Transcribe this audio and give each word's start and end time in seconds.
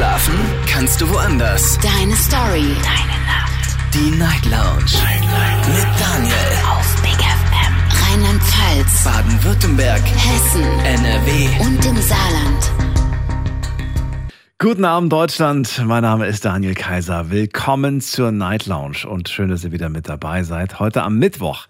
Schlafen 0.00 0.34
kannst 0.66 0.98
du 1.02 1.10
woanders. 1.10 1.78
Deine 1.80 2.16
Story. 2.16 2.74
Deine 2.82 3.18
Nacht. 3.26 3.76
Die 3.92 4.10
Night 4.16 4.46
Lounge. 4.46 4.90
Night, 4.94 5.20
Night. 5.20 5.68
Mit 5.68 6.00
Daniel. 6.00 6.32
Auf 6.70 7.02
Big 7.02 7.20
FM. 7.20 7.74
Rheinland-Pfalz. 8.08 9.04
Baden-Württemberg. 9.04 10.00
Hessen. 10.00 10.62
NRW. 10.86 11.48
Und 11.60 11.84
im 11.84 11.96
Saarland. 11.98 12.72
Guten 14.58 14.86
Abend, 14.86 15.12
Deutschland. 15.12 15.82
Mein 15.84 16.00
Name 16.00 16.28
ist 16.28 16.46
Daniel 16.46 16.74
Kaiser. 16.74 17.28
Willkommen 17.28 18.00
zur 18.00 18.32
Night 18.32 18.64
Lounge 18.64 19.06
und 19.06 19.28
schön, 19.28 19.50
dass 19.50 19.64
ihr 19.64 19.72
wieder 19.72 19.90
mit 19.90 20.08
dabei 20.08 20.44
seid. 20.44 20.80
Heute 20.80 21.02
am 21.02 21.18
Mittwoch, 21.18 21.66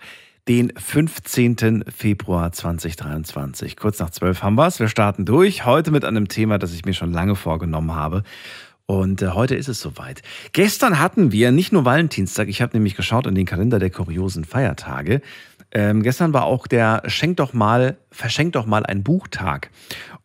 den 0.48 0.72
15. 0.77 1.84
Februar 1.88 2.52
2023. 2.52 3.77
Kurz 3.77 3.98
nach 3.98 4.11
12 4.11 4.43
haben 4.43 4.54
wir 4.57 4.66
es. 4.66 4.80
Wir 4.80 4.89
starten 4.89 5.25
durch. 5.25 5.64
Heute 5.64 5.90
mit 5.90 6.04
einem 6.04 6.29
Thema, 6.29 6.59
das 6.59 6.72
ich 6.72 6.84
mir 6.84 6.95
schon 6.95 7.12
lange 7.12 7.36
vorgenommen 7.36 7.95
habe. 7.95 8.22
Und 8.86 9.22
äh, 9.22 9.29
heute 9.29 9.54
ist 9.54 9.68
es 9.68 9.80
soweit. 9.80 10.22
Gestern 10.53 10.99
hatten 10.99 11.30
wir 11.30 11.53
nicht 11.53 11.72
nur 11.72 11.85
Valentinstag, 11.85 12.49
ich 12.49 12.61
habe 12.61 12.76
nämlich 12.76 12.96
geschaut 12.96 13.26
in 13.26 13.36
den 13.36 13.46
Kalender 13.46 13.79
der 13.79 13.90
kuriosen 13.90 14.44
Feiertage. 14.44 15.22
Ähm, 15.72 16.03
gestern 16.03 16.32
war 16.32 16.44
auch 16.44 16.66
der 16.66 17.02
Schenk 17.07 17.36
doch 17.36 17.52
mal, 17.52 17.99
verschenk 18.11 18.54
doch 18.54 18.66
mal 18.66 18.85
ein 18.85 19.04
Buchtag. 19.04 19.71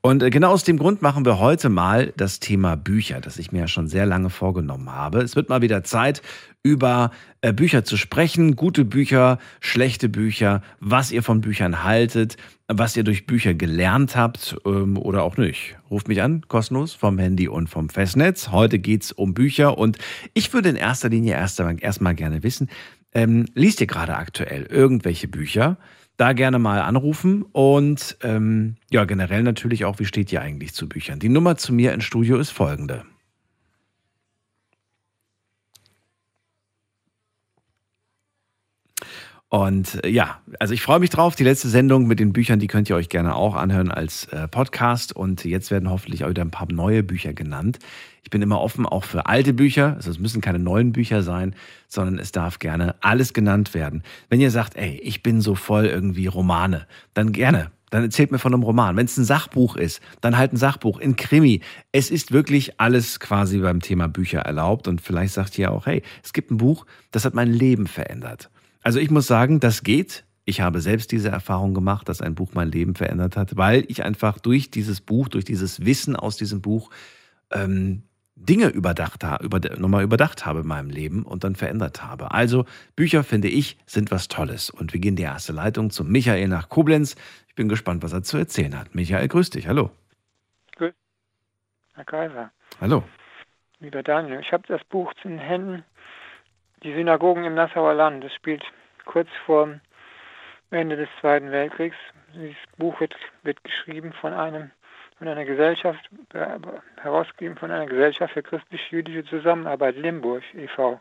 Und 0.02 0.24
äh, 0.24 0.32
genau 0.32 0.52
aus 0.52 0.63
dem 0.63 0.80
Grund 0.80 1.04
machen 1.04 1.26
wir 1.26 1.38
heute 1.38 1.70
mal 1.70 2.12
das 2.18 2.40
Thema 2.40 2.76
Bücher, 2.76 3.22
das 3.22 3.38
ich 3.38 3.52
mir 3.52 3.60
ja 3.60 3.68
schon 3.68 3.88
sehr 3.88 4.08
lange 4.08 4.32
vorgenommen 4.32 4.91
habe. 4.91 5.20
Es 5.20 5.36
wird 5.36 5.50
mal 5.50 5.62
wieder 5.62 5.84
Zeit, 5.84 6.24
über 6.63 7.12
Bücher 7.54 7.84
zu 7.84 7.98
sprechen, 7.98 8.55
gute 8.55 8.85
Bücher, 8.85 9.40
schlechte 9.59 10.09
Bücher, 10.09 10.62
was 10.80 11.12
ihr 11.12 11.23
von 11.23 11.41
Büchern 11.41 11.84
haltet, 11.84 12.38
was 12.68 12.95
ihr 12.98 13.04
durch 13.04 13.27
Bücher 13.27 13.54
gelernt 13.54 14.16
habt 14.16 14.55
ähm, 14.66 14.98
oder 14.98 15.23
auch 15.23 15.38
nicht. 15.38 15.77
Ruft 15.90 16.08
mich 16.08 16.21
an, 16.21 16.41
kostenlos 16.48 16.94
vom 16.94 17.20
Handy 17.20 17.48
und 17.48 17.68
vom 17.68 17.90
Festnetz. 17.90 18.49
Heute 18.49 18.80
geht's 18.80 19.12
um 19.12 19.34
Bücher 19.34 19.77
und 19.77 19.98
ich 20.34 20.54
würde 20.54 20.70
in 20.70 20.76
erster 20.76 21.09
Linie 21.09 21.34
erst 21.34 21.60
einmal, 21.60 21.77
erst 21.79 21.99
gerne 21.99 22.43
wissen, 22.43 22.70
ähm, 23.13 23.46
liest 23.54 23.82
ihr 23.82 23.87
gerade 23.87 24.15
aktuell 24.15 24.63
irgendwelche 24.63 25.27
Bücher? 25.27 25.77
Da 26.18 26.34
gerne 26.34 26.59
mal 26.59 26.80
anrufen 26.80 27.43
und 27.52 28.18
ähm, 28.24 28.77
ja, 28.90 29.04
generell 29.05 29.43
natürlich 29.43 29.84
auch, 29.84 29.99
wie 29.99 30.05
steht 30.05 30.32
ihr 30.32 30.41
eigentlich 30.41 30.74
zu 30.74 30.87
Büchern? 30.87 31.20
Die 31.20 31.30
Nummer 31.30 31.57
zu 31.57 31.74
mir 31.74 31.93
ins 31.93 32.05
Studio 32.05 32.37
ist 32.37 32.52
folgende. 32.52 33.04
Und 39.56 40.04
äh, 40.04 40.10
ja, 40.10 40.42
also 40.60 40.74
ich 40.74 40.82
freue 40.82 41.00
mich 41.00 41.12
drauf. 41.12 41.38
Die 41.38 41.46
letzte 41.46 41.70
Sendung 41.70 42.08
mit 42.08 42.20
den 42.20 42.34
Büchern, 42.34 42.60
die 42.60 42.68
könnt 42.68 42.90
ihr 42.90 42.98
euch 42.98 43.08
gerne 43.08 43.36
auch 43.36 43.56
anhören 43.56 43.90
als 43.90 44.26
äh, 44.26 44.50
Podcast. 44.50 45.16
Und 45.16 45.46
jetzt 45.46 45.72
werden 45.72 45.90
hoffentlich 45.90 46.26
auch 46.26 46.30
wieder 46.30 46.42
ein 46.42 46.52
paar 46.52 46.70
neue 46.70 47.04
Bücher 47.04 47.32
genannt. 47.32 47.80
Ich 48.24 48.30
bin 48.30 48.42
immer 48.42 48.60
offen 48.60 48.86
auch 48.86 49.06
für 49.06 49.28
alte 49.28 49.54
Bücher. 49.54 49.94
Also 49.96 50.12
es 50.12 50.20
müssen 50.20 50.42
keine 50.42 50.60
neuen 50.60 50.92
Bücher 50.92 51.24
sein, 51.24 51.56
sondern 51.88 52.20
es 52.20 52.34
darf 52.34 52.60
gerne 52.60 52.96
alles 53.00 53.32
genannt 53.32 53.74
werden. 53.74 54.04
Wenn 54.28 54.42
ihr 54.42 54.52
sagt, 54.52 54.76
ey, 54.76 55.00
ich 55.02 55.24
bin 55.24 55.40
so 55.40 55.56
voll 55.56 55.86
irgendwie 55.86 56.28
Romane, 56.28 56.86
dann 57.14 57.32
gerne. 57.32 57.72
Dann 57.92 58.04
erzählt 58.04 58.34
mir 58.34 58.40
von 58.40 58.54
einem 58.54 58.64
Roman. 58.64 58.98
Wenn 58.98 59.06
es 59.06 59.16
ein 59.16 59.24
Sachbuch 59.24 59.78
ist, 59.78 60.02
dann 60.20 60.38
halt 60.38 60.52
ein 60.52 60.58
Sachbuch. 60.58 61.00
In 61.00 61.16
Krimi. 61.16 61.62
Es 61.94 62.12
ist 62.12 62.34
wirklich 62.34 62.82
alles 62.82 63.22
quasi 63.22 63.60
beim 63.60 63.80
Thema 63.80 64.09
Bücher 64.09 64.40
erlaubt. 64.40 64.90
Und 64.90 65.00
vielleicht 65.00 65.34
sagt 65.34 65.58
ihr 65.58 65.72
auch, 65.72 65.86
hey, 65.86 66.03
es 66.22 66.34
gibt 66.34 66.52
ein 66.52 66.58
Buch, 66.58 66.86
das 67.12 67.24
hat 67.24 67.36
mein 67.36 67.53
Leben 67.53 67.88
verändert. 67.88 68.50
Also 68.86 69.00
ich 69.00 69.09
muss 69.09 69.25
sagen, 69.25 69.59
das 69.59 69.81
geht. 69.81 70.25
Ich 70.46 70.62
habe 70.62 70.80
selbst 70.80 71.12
diese 71.12 71.30
Erfahrung 71.30 71.74
gemacht, 71.74 72.08
dass 72.08 72.22
ein 72.22 72.36
Buch 72.36 72.52
mein 72.53 72.69
Leben 72.69 72.94
verändert 72.94 73.36
hat, 73.36 73.58
weil 73.58 73.84
ich 73.88 74.03
einfach 74.03 74.38
durch 74.38 74.69
dieses 74.69 75.02
Buch, 75.02 75.28
durch 75.28 75.44
dieses 75.44 75.88
Wissen 75.88 76.16
aus 76.16 76.38
diesem 76.38 76.62
Buch 76.62 76.92
ähm, 77.50 78.03
Dinge 78.36 78.68
überdacht 78.68 79.24
habe, 79.24 79.44
über, 79.44 79.59
nochmal 79.80 80.03
überdacht 80.03 80.46
habe 80.46 80.59
in 80.59 80.68
meinem 80.68 80.92
Leben 80.92 81.24
und 81.24 81.44
dann 81.44 81.56
verändert 81.56 82.03
habe. 82.03 82.30
Also 82.30 82.66
Bücher, 82.96 83.24
finde 83.24 83.47
ich, 83.47 83.80
sind 83.88 84.12
was 84.12 84.28
Tolles. 84.28 84.69
Und 84.69 84.94
wir 84.94 85.00
gehen 85.00 85.14
in 85.14 85.16
die 85.16 85.24
erste 85.24 85.52
Leitung 85.52 85.90
zu 85.90 86.04
Michael 86.04 86.48
nach 86.48 86.70
Koblenz. 86.70 87.16
Ich 87.48 87.56
bin 87.56 87.68
gespannt, 87.68 88.04
was 88.04 88.14
er 88.14 88.22
zu 88.22 88.38
erzählen 88.38 88.78
hat. 88.78 88.94
Michael, 88.94 89.28
grüß 89.28 89.50
dich. 89.50 89.68
Hallo. 89.68 89.90
Grüß. 90.76 90.94
Herr 91.96 92.06
Kaiser. 92.06 92.52
Hallo. 92.80 93.04
Lieber 93.80 94.04
Daniel, 94.04 94.42
ich 94.42 94.52
habe 94.52 94.64
das 94.68 94.84
Buch 94.84 95.12
zu 95.24 95.28
den 95.28 95.40
Händen 95.40 95.84
die 96.86 96.94
Synagogen 96.94 97.44
im 97.44 97.56
Nassauer 97.56 97.96
Land. 97.96 98.24
Das 98.24 98.34
spielt 98.34 98.64
kurz 99.06 99.30
vor 99.46 99.80
Ende 100.72 100.98
des 100.98 101.10
Zweiten 101.22 101.52
Weltkriegs. 101.52 101.96
Dieses 102.34 102.56
Buch 102.78 103.00
wird, 103.00 103.16
wird 103.44 103.64
geschrieben 103.64 104.14
von 104.14 104.34
einem 104.34 104.72
von 105.18 105.28
einer 105.30 105.46
Gesellschaft, 105.46 106.10
herausgegeben 106.98 107.58
von 107.58 107.72
einer 107.72 107.86
Gesellschaft 107.86 108.34
für 108.34 108.44
christlich-jüdische 108.44 109.24
Zusammenarbeit, 109.26 109.96
Limburg 109.96 110.44
e.V. 110.54 111.00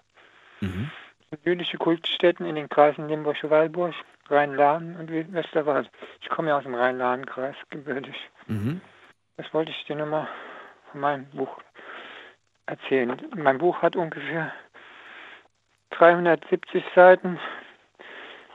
Mhm. 0.61 0.91
Jüdische 1.45 1.79
Kultstätten 1.79 2.47
in 2.47 2.55
den 2.55 2.69
Kreisen 2.69 3.09
Limburg-Walburg, 3.09 3.93
Rhein-Lahn 4.31 4.97
und 4.97 5.11
Westerwald. 5.33 5.91
Ich 6.21 6.29
komme 6.29 6.51
ja 6.51 6.59
aus 6.59 6.63
dem 6.63 6.77
Rhein-Lahn-Kreis, 6.77 7.57
gebürtig. 7.71 8.15
Mhm. 8.47 8.81
Das 9.37 9.53
wollte 9.53 9.73
ich 9.73 9.85
dir 9.85 9.97
nochmal 9.97 10.29
von 10.93 11.01
meinem 11.01 11.27
Buch 11.31 11.61
erzählen. 12.67 13.21
Mein 13.35 13.59
Buch 13.59 13.83
hat 13.83 13.97
ungefähr 13.97 14.53
370 15.91 16.85
Seiten, 16.95 17.39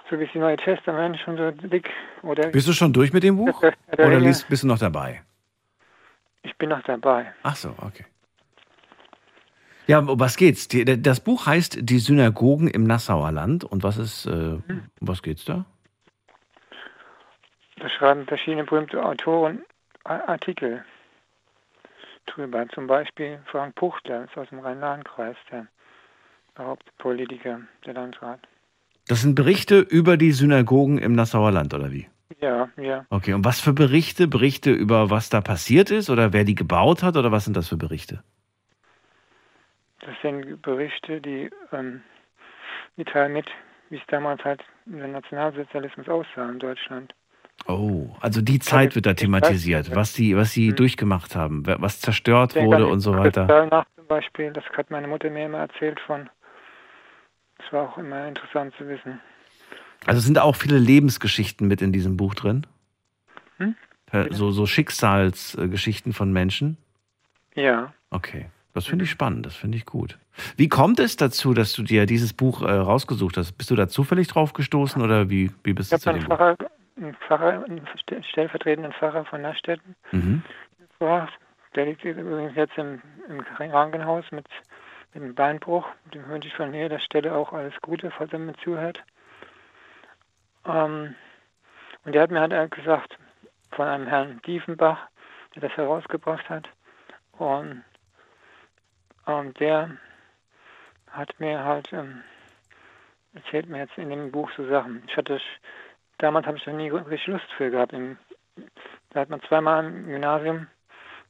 so 0.09 0.19
wie 0.19 0.25
das 0.25 0.35
Neue 0.35 0.57
Testament 0.57 1.17
schon 1.19 1.37
so 1.37 1.51
dick. 1.51 1.89
Oder 2.23 2.49
bist 2.49 2.67
du 2.67 2.73
schon 2.73 2.93
durch 2.93 3.13
mit 3.13 3.23
dem 3.23 3.37
Buch? 3.37 3.63
Oder 3.91 4.19
liest, 4.19 4.47
bist 4.49 4.63
du 4.63 4.67
noch 4.67 4.79
dabei? 4.79 5.21
Ich 6.43 6.55
bin 6.57 6.69
noch 6.69 6.81
dabei. 6.83 7.33
Ach 7.43 7.55
so, 7.55 7.75
okay. 7.81 8.05
Ja, 9.87 9.99
um 9.99 10.19
was 10.19 10.37
geht's? 10.37 10.67
Das 10.69 11.19
Buch 11.19 11.47
heißt 11.47 11.79
Die 11.81 11.99
Synagogen 11.99 12.67
im 12.67 12.83
Nassauer 12.83 13.31
Land. 13.31 13.63
Und 13.63 13.83
was 13.83 13.97
ist, 13.97 14.25
äh, 14.27 14.31
hm. 14.31 14.61
um 14.99 15.07
was 15.07 15.23
geht's 15.23 15.45
da? 15.45 15.65
Da 17.77 17.89
schreiben 17.89 18.25
verschiedene 18.25 18.65
berühmte 18.65 19.03
Autoren 19.03 19.63
Artikel 20.03 20.83
drüber. 22.25 22.67
Zum 22.69 22.87
Beispiel 22.87 23.39
Frank 23.45 23.75
Puchtler, 23.75 24.25
ist 24.25 24.37
aus 24.37 24.49
dem 24.49 24.59
Rhein-Lahn-Kreis, 24.59 25.37
der 25.51 25.67
Hauptpolitiker, 26.57 27.61
der 27.85 27.93
Landrat. 27.93 28.41
Das 29.09 29.23
sind 29.23 29.33
Berichte 29.33 29.79
über 29.79 30.17
die 30.17 30.31
Synagogen 30.31 30.99
im 30.99 31.13
Nassauer 31.13 31.51
Land, 31.51 31.73
oder 31.73 31.91
wie? 31.91 32.07
Ja, 32.41 32.69
ja. 32.77 33.07
Okay, 33.09 33.33
und 33.33 33.43
was 33.43 33.59
für 33.59 33.73
Berichte? 33.73 34.27
Berichte 34.27 34.71
über 34.71 35.09
was 35.09 35.29
da 35.29 35.41
passiert 35.41 35.89
ist 35.89 36.11
oder 36.11 36.31
wer 36.31 36.43
die 36.43 36.53
gebaut 36.53 37.01
hat 37.01 37.17
oder 37.17 37.31
was 37.31 37.43
sind 37.43 37.57
das 37.57 37.69
für 37.69 37.75
Berichte? 37.75 38.21
Das 40.01 40.13
sind 40.21 40.61
Berichte, 40.61 41.21
die, 41.21 41.49
ähm, 41.71 42.01
die 42.97 43.03
teilen 43.03 43.33
mit, 43.33 43.47
wie 43.89 43.95
es 43.95 44.03
damals 44.09 44.43
halt 44.43 44.61
der 44.85 45.07
Nationalsozialismus 45.07 46.07
aussah 46.07 46.47
in 46.47 46.59
Deutschland. 46.59 47.11
Oh, 47.67 48.09
also 48.21 48.41
die 48.41 48.59
Zeit 48.59 48.93
wird 48.93 49.07
da 49.07 49.15
thematisiert, 49.15 49.95
was 49.95 50.13
sie, 50.13 50.37
was 50.37 50.51
sie 50.51 50.69
mhm. 50.69 50.75
durchgemacht 50.75 51.35
haben, 51.35 51.63
was 51.65 51.99
zerstört 51.99 52.55
wurde 52.55 52.85
und 52.85 52.99
so 52.99 53.17
weiter. 53.17 53.83
Zum 53.95 54.07
Beispiel, 54.07 54.53
das 54.53 54.63
hat 54.77 54.91
meine 54.91 55.07
Mutter 55.07 55.31
mir 55.31 55.47
immer 55.47 55.59
erzählt 55.61 55.99
von 55.99 56.29
das 57.59 57.71
war 57.71 57.89
auch 57.89 57.97
immer 57.97 58.27
interessant 58.27 58.73
zu 58.77 58.87
wissen. 58.87 59.21
Also 60.05 60.21
sind 60.21 60.35
da 60.35 60.43
auch 60.43 60.55
viele 60.55 60.77
Lebensgeschichten 60.77 61.67
mit 61.67 61.81
in 61.81 61.91
diesem 61.91 62.17
Buch 62.17 62.33
drin? 62.33 62.65
Hm? 63.57 63.75
So, 64.31 64.51
so 64.51 64.65
Schicksalsgeschichten 64.65 66.13
von 66.13 66.33
Menschen? 66.33 66.77
Ja. 67.53 67.93
Okay. 68.09 68.49
Das 68.73 68.85
finde 68.85 69.03
ich 69.03 69.11
spannend, 69.11 69.45
das 69.45 69.55
finde 69.55 69.77
ich 69.77 69.85
gut. 69.85 70.17
Wie 70.55 70.69
kommt 70.69 70.99
es 70.99 71.17
dazu, 71.17 71.53
dass 71.53 71.73
du 71.73 71.83
dir 71.83 72.05
dieses 72.05 72.33
Buch 72.33 72.61
äh, 72.61 72.71
rausgesucht 72.71 73.35
hast? 73.35 73.53
Bist 73.53 73.71
du 73.71 73.75
da 73.75 73.87
zufällig 73.87 74.27
drauf 74.27 74.53
gestoßen 74.53 75.01
oder 75.01 75.29
wie, 75.29 75.51
wie 75.63 75.73
bist 75.73 75.91
ich 75.91 75.99
du 75.99 76.11
zu 76.11 76.13
dem 76.13 76.25
Pfarrer, 76.25 76.55
einen 76.95 77.15
Pfarrer, 77.15 77.65
einen 77.65 77.85
stellvertretenden 78.31 78.93
Pfarrer 78.93 79.25
von 79.25 79.41
Nastetten 79.41 79.95
mhm. 80.11 80.43
Der 81.75 81.85
liegt 81.85 82.03
übrigens 82.03 82.55
jetzt 82.55 82.77
im, 82.77 83.01
im 83.27 83.43
Krankenhaus 83.43 84.25
mit 84.31 84.45
dem 85.13 85.35
Beinbruch. 85.35 85.87
Dem 86.13 86.27
wünsche 86.27 86.47
ich 86.47 86.55
von 86.55 86.73
hier 86.73 86.89
der 86.89 86.99
Stelle 86.99 87.33
auch 87.33 87.53
alles 87.53 87.73
Gute, 87.81 88.11
falls 88.11 88.33
er 88.33 88.39
mir 88.39 88.55
zuhört. 88.63 89.03
Ähm, 90.65 91.15
und 92.05 92.13
der 92.13 92.23
hat 92.23 92.31
mir 92.31 92.41
halt 92.41 92.71
gesagt, 92.71 93.17
von 93.71 93.87
einem 93.87 94.07
Herrn 94.07 94.41
Diefenbach, 94.45 95.07
der 95.55 95.63
das 95.63 95.77
herausgebracht 95.77 96.49
hat. 96.49 96.69
Und 97.33 97.83
ähm, 99.27 99.53
der 99.55 99.97
hat 101.11 101.39
mir 101.39 101.63
halt 101.63 101.91
ähm, 101.93 102.23
erzählt 103.33 103.69
mir 103.69 103.79
jetzt 103.79 103.97
in 103.97 104.09
dem 104.09 104.31
Buch 104.31 104.49
so 104.55 104.67
Sachen. 104.67 105.03
Ich 105.07 105.15
hatte 105.15 105.39
damals 106.17 106.45
habe 106.45 106.57
ich 106.57 106.65
noch 106.65 106.73
nie 106.73 106.89
richtig 106.89 107.27
Lust 107.27 107.51
für 107.57 107.71
gehabt. 107.71 107.93
Im, 107.93 108.17
da 109.11 109.21
hat 109.21 109.29
man 109.29 109.41
zweimal 109.43 109.85
im 109.85 110.07
Gymnasium 110.07 110.67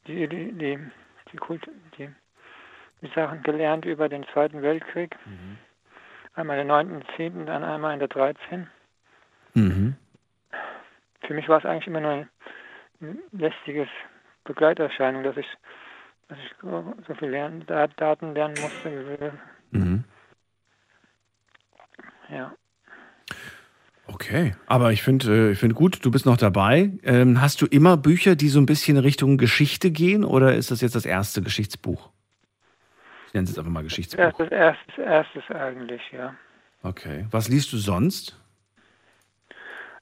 die, 0.08 0.28
die, 0.28 0.52
die, 0.52 0.80
die, 1.31 1.38
Kult, 1.38 1.70
die 1.98 2.10
Sachen 3.16 3.44
gelernt 3.44 3.86
über 3.86 4.10
den 4.10 4.25
Zweiten 4.34 4.62
Weltkrieg. 4.62 5.16
Mhm. 5.25 5.57
Einmal 6.34 6.60
in 6.60 6.68
der 6.68 6.78
9.10., 6.78 7.46
dann 7.46 7.63
einmal 7.63 7.94
in 7.94 8.00
der 8.00 8.07
13. 8.07 8.68
Mhm. 9.54 9.96
Für 11.25 11.34
mich 11.34 11.48
war 11.48 11.60
es 11.60 11.66
eigentlich 11.66 11.88
immer 11.88 12.01
nur 12.01 12.28
ein 13.01 13.19
lästiges 13.31 13.88
Begleiterscheinung, 14.44 15.24
dass 15.24 15.38
ich 15.38 15.48
dass 16.30 16.38
ich 16.38 16.51
so 16.62 17.13
viel 17.16 17.30
lernen, 17.30 17.66
Daten 17.66 18.36
lernen 18.36 18.54
musste. 18.62 19.34
Mhm. 19.72 20.04
Ja. 22.30 22.54
Okay, 24.06 24.56
aber 24.68 24.92
ich 24.92 25.02
finde 25.02 25.50
äh, 25.50 25.52
ich 25.52 25.60
find 25.60 25.74
gut, 25.75 26.06
du 26.06 26.12
bist 26.12 26.25
noch 26.25 26.38
dabei. 26.38 26.92
Ähm, 27.04 27.42
hast 27.42 27.62
du 27.62 27.66
immer 27.66 27.98
Bücher, 27.98 28.36
die 28.36 28.50
so 28.50 28.60
ein 28.60 28.66
bisschen 28.66 28.98
Richtung 28.98 29.38
Geschichte 29.38 29.92
gehen 29.92 30.24
oder 30.24 30.56
ist 30.56 30.72
das 30.72 30.81
jetzt 30.81 30.95
das 30.95 31.06
erste 31.06 31.42
Geschichtsbuch? 31.42 32.12
Ich 33.30 33.34
nenne 33.36 33.44
es 33.44 33.52
jetzt 33.52 33.60
einfach 33.60 33.72
mal 33.72 33.84
Geschichtsbuch. 33.84 34.34
Das 34.40 34.50
erstes, 34.50 34.98
erstes 34.98 35.44
eigentlich, 35.52 36.02
ja. 36.12 36.34
Okay. 36.81 37.28
Was 37.30 37.48
liest 37.48 37.72
du 37.72 37.78
sonst? 37.78 38.36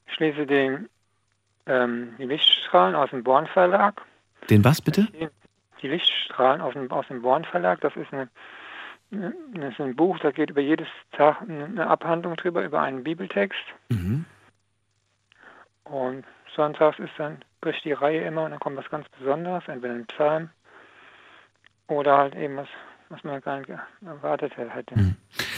Ich 0.06 0.18
lese 0.18 0.46
den, 0.46 0.88
ähm, 1.66 2.14
die 2.16 2.24
Lichtstrahlen 2.24 2.94
aus 2.94 3.10
dem 3.10 3.22
Born 3.22 3.46
Verlag. 3.48 4.00
Den 4.48 4.64
was 4.64 4.80
bitte? 4.80 5.08
Die 5.82 5.88
Lichtstrahlen 5.88 6.62
aus 6.62 6.72
dem, 6.72 6.90
aus 6.90 7.06
dem 7.08 7.20
Born 7.20 7.44
Verlag. 7.44 7.82
Das 7.82 7.94
ist, 7.96 8.10
eine, 8.14 8.30
das 9.10 9.74
ist 9.74 9.80
ein 9.80 9.94
Buch, 9.94 10.18
da 10.20 10.30
geht 10.30 10.48
über 10.48 10.62
jedes 10.62 10.88
Tag 11.12 11.42
eine 11.42 11.86
Abhandlung 11.86 12.34
drüber, 12.36 12.64
über 12.64 12.80
einen 12.80 13.04
Bibeltext. 13.04 13.60
Mhm. 13.90 14.24
Und 15.84 16.24
sonntags 16.56 16.98
ist 16.98 17.12
dann 17.18 17.44
bricht 17.60 17.84
die 17.84 17.92
Reihe 17.92 18.22
immer 18.22 18.44
und 18.44 18.52
dann 18.52 18.60
kommt 18.60 18.78
was 18.78 18.88
ganz 18.88 19.06
Besonderes, 19.10 19.68
entweder 19.68 19.92
ein 19.92 20.06
Psalm 20.06 20.48
oder 21.88 22.16
halt 22.16 22.34
eben 22.34 22.56
was 22.56 22.68
was 23.08 23.24
man 23.24 23.40
gar 23.40 23.58
nicht 23.58 23.70
erwartet 24.04 24.56
hätte. 24.56 24.94
Hm. 24.94 25.16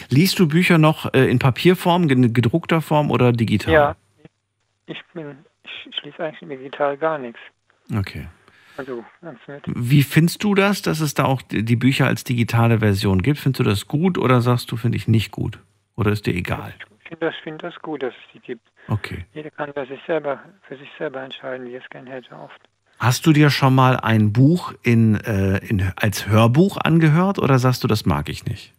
Liest 0.09 0.39
du 0.39 0.49
Bücher 0.49 0.79
noch 0.79 1.13
äh, 1.15 1.31
in 1.31 1.39
Papierform, 1.39 2.09
in 2.09 2.33
gedruckter 2.33 2.81
Form 2.81 3.11
oder 3.11 3.33
digital? 3.33 3.73
Ja, 3.73 3.97
ich 4.87 5.01
bin, 5.15 5.39
ich 5.65 5.97
schließe 5.97 6.23
eigentlich 6.23 6.49
digital 6.49 6.97
gar 6.97 7.19
nichts. 7.19 7.41
Okay. 7.97 8.29
Also 8.77 9.05
ganz 9.21 9.39
nett. 9.47 9.63
Wie 9.67 10.03
findest 10.03 10.43
du 10.43 10.55
das, 10.55 10.83
dass 10.83 11.01
es 11.01 11.15
da 11.15 11.25
auch 11.25 11.43
die 11.43 11.77
Bücher 11.77 12.07
als 12.07 12.25
digitale 12.25 12.79
Version 12.79 13.21
gibt? 13.23 13.39
Findest 13.39 13.61
du 13.61 13.65
das 13.65 13.87
gut 13.87 14.17
oder 14.17 14.41
sagst 14.41 14.71
du, 14.73 14.77
finde 14.77 14.97
ich 14.97 15.07
nicht 15.07 15.33
gut? 15.33 15.59
Oder 15.97 16.13
ist 16.13 16.27
dir 16.27 16.35
egal? 16.35 16.73
Ich 17.03 17.09
finde 17.09 17.27
das, 17.27 17.35
find 17.43 17.63
das 17.63 17.75
gut, 17.83 18.03
dass 18.03 18.15
es 18.15 18.33
die 18.33 18.41
gibt. 18.41 18.67
Okay. 18.89 19.27
Jeder 19.35 19.51
kann 19.51 19.73
für 19.73 19.87
sich 19.87 20.01
selber, 20.07 20.41
für 20.63 20.77
sich 20.77 20.89
selber 20.97 21.23
entscheiden, 21.23 21.67
wie 21.67 21.75
es 21.75 21.89
gerne 21.91 22.11
hätte 22.11 22.35
oft. 22.35 22.61
Hast 23.01 23.25
du 23.25 23.33
dir 23.33 23.49
schon 23.49 23.75
mal 23.75 23.97
ein 23.97 24.31
Buch 24.31 24.75
in, 24.83 25.15
äh, 25.25 25.57
in, 25.67 25.91
als 25.97 26.29
Hörbuch 26.29 26.77
angehört 26.77 27.39
oder 27.39 27.59
sagst 27.59 27.83
du, 27.83 27.89
das 27.89 28.05
mag 28.05 28.29
ich 28.29 28.45
nicht? 28.45 28.75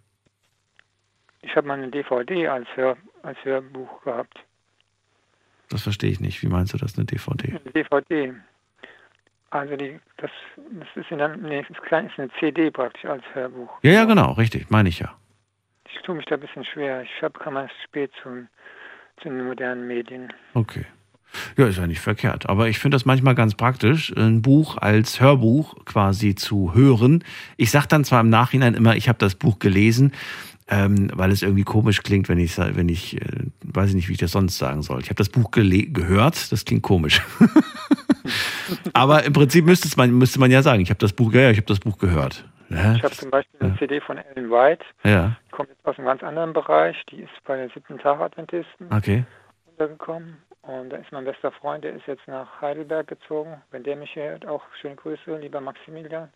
Ich 1.41 1.56
habe 1.56 1.68
mal 1.68 1.79
eine 1.79 1.89
DVD 1.89 2.47
als, 2.47 2.68
Hör, 2.75 2.97
als 3.23 3.44
Hörbuch 3.44 4.03
gehabt. 4.03 4.38
Das 5.71 5.81
verstehe 5.81 6.12
ich 6.12 6.19
nicht. 6.19 6.44
Wie 6.44 6.47
meinst 6.47 6.71
du 6.71 6.77
das, 6.77 6.95
eine 6.95 7.06
DVD? 7.06 7.50
Eine 7.50 7.71
DVD. 7.71 8.35
Also 9.50 9.75
die, 9.75 10.00
das, 10.18 10.29
das 10.56 10.88
ist, 10.94 11.09
in 11.09 11.19
einem, 11.19 11.41
nee, 11.41 11.65
ist, 11.67 11.81
klein, 11.81 12.06
ist 12.06 12.19
eine 12.19 12.29
CD 12.39 12.69
praktisch 12.69 13.06
als 13.06 13.24
Hörbuch. 13.33 13.71
Ja, 13.81 13.91
ja, 13.91 14.06
genau, 14.06 14.33
richtig, 14.33 14.69
meine 14.69 14.89
ich 14.89 15.00
ja. 15.00 15.17
Ich 15.91 16.00
tue 16.03 16.13
mich 16.13 16.25
da 16.25 16.35
ein 16.35 16.41
bisschen 16.41 16.63
schwer. 16.63 17.01
Ich 17.01 17.24
hab, 17.24 17.39
kam 17.39 17.57
erst 17.57 17.74
spät 17.83 18.12
zu 18.21 18.47
den 19.24 19.45
modernen 19.47 19.88
Medien. 19.88 20.31
Okay. 20.53 20.85
Ja, 21.57 21.67
ist 21.67 21.77
ja 21.77 21.87
nicht 21.87 22.01
verkehrt. 22.01 22.49
Aber 22.49 22.67
ich 22.67 22.79
finde 22.79 22.95
das 22.95 23.05
manchmal 23.05 23.35
ganz 23.35 23.55
praktisch, 23.55 24.15
ein 24.15 24.41
Buch 24.41 24.77
als 24.77 25.21
Hörbuch 25.21 25.85
quasi 25.85 26.35
zu 26.35 26.73
hören. 26.73 27.23
Ich 27.57 27.71
sage 27.71 27.87
dann 27.87 28.03
zwar 28.03 28.21
im 28.21 28.29
Nachhinein 28.29 28.73
immer, 28.73 28.95
ich 28.95 29.07
habe 29.07 29.19
das 29.19 29.35
Buch 29.35 29.59
gelesen, 29.59 30.11
ähm, 30.69 31.09
weil 31.13 31.31
es 31.31 31.41
irgendwie 31.41 31.63
komisch 31.63 32.01
klingt, 32.01 32.29
wenn 32.29 32.39
ich, 32.39 32.57
wenn 32.57 32.89
ich, 32.89 33.21
äh, 33.21 33.25
weiß 33.63 33.89
ich 33.89 33.95
nicht, 33.95 34.07
wie 34.07 34.13
ich 34.13 34.19
das 34.19 34.31
sonst 34.31 34.57
sagen 34.57 34.81
soll. 34.81 35.01
Ich 35.01 35.07
habe 35.07 35.15
das 35.15 35.29
Buch 35.29 35.51
gehört, 35.51 36.51
das 36.51 36.65
klingt 36.65 36.83
komisch. 36.83 37.21
Aber 38.93 39.23
im 39.23 39.33
Prinzip 39.33 39.65
müsste 39.65 39.89
man, 39.97 40.11
müsste 40.11 40.39
man 40.39 40.49
ja 40.49 40.61
sagen, 40.61 40.81
ich 40.81 40.89
habe 40.89 40.99
das 40.99 41.13
Buch, 41.13 41.33
ja, 41.33 41.49
ich 41.49 41.57
habe 41.57 41.67
das 41.67 41.79
Buch 41.79 41.97
gehört. 41.97 42.45
Ja, 42.69 42.95
ich 42.95 43.03
habe 43.03 43.13
zum 43.13 43.29
Beispiel 43.29 43.59
eine 43.59 43.69
ja. 43.71 43.77
CD 43.77 43.99
von 43.99 44.17
Ellen 44.17 44.49
White. 44.49 44.85
Ja. 45.03 45.35
Die 45.47 45.51
kommt 45.51 45.69
jetzt 45.69 45.85
aus 45.85 45.97
einem 45.97 46.07
ganz 46.07 46.23
anderen 46.23 46.53
Bereich. 46.53 46.95
Die 47.11 47.17
ist 47.17 47.31
bei 47.45 47.57
den 47.57 47.69
siebten 47.71 47.99
Tag 47.99 48.21
Adventisten 48.21 48.87
okay. 48.91 49.25
untergekommen. 49.71 50.37
Und 50.63 50.91
da 50.91 50.97
ist 50.97 51.11
mein 51.11 51.25
bester 51.25 51.51
Freund, 51.51 51.83
der 51.83 51.95
ist 51.95 52.05
jetzt 52.05 52.27
nach 52.27 52.61
Heidelberg 52.61 53.07
gezogen. 53.07 53.61
Wenn 53.71 53.83
der 53.83 53.95
mich 53.95 54.15
hört, 54.15 54.45
auch 54.45 54.63
schöne 54.79 54.95
Grüße, 54.95 55.37
lieber 55.37 55.59
Maximilian. 55.59 56.29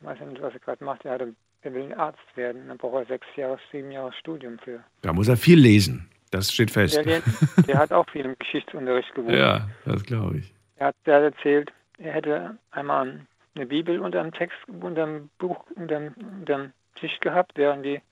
Ich 0.00 0.06
weiß 0.06 0.20
nicht, 0.20 0.42
was 0.42 0.54
er 0.54 0.60
gerade 0.60 0.84
macht. 0.84 1.04
Er, 1.04 1.12
hat, 1.12 1.22
er 1.62 1.74
will 1.74 1.84
ein 1.84 1.94
Arzt 1.94 2.36
werden. 2.36 2.66
Dann 2.68 2.78
braucht 2.78 2.94
er 2.96 3.06
sechs 3.06 3.26
Jahre, 3.36 3.58
sieben 3.70 3.92
Jahre 3.92 4.12
Studium 4.12 4.58
für. 4.58 4.82
Da 5.02 5.12
muss 5.12 5.28
er 5.28 5.36
viel 5.36 5.58
lesen. 5.58 6.10
Das 6.32 6.52
steht 6.52 6.72
fest. 6.72 6.96
Der, 6.96 7.22
der 7.66 7.78
hat 7.78 7.92
auch 7.92 8.08
viel 8.10 8.24
im 8.24 8.36
Geschichtsunterricht 8.38 9.14
gewohnt. 9.14 9.34
Ja, 9.34 9.68
das 9.84 10.02
glaube 10.02 10.38
ich. 10.38 10.52
Er 10.76 10.88
hat, 10.88 10.96
der 11.06 11.16
hat 11.16 11.22
erzählt, 11.22 11.72
er 11.98 12.12
hätte 12.12 12.58
einmal 12.72 13.20
eine 13.54 13.66
Bibel 13.66 14.00
unter 14.00 14.22
dem 14.22 14.32
Text, 14.32 14.58
unter 14.66 15.06
dem 15.06 15.30
Buch, 15.38 15.64
unter 15.76 16.10
dem 16.16 16.72
Tisch 16.96 17.18
gehabt, 17.20 17.52
während 17.54 17.84
die, 17.84 18.02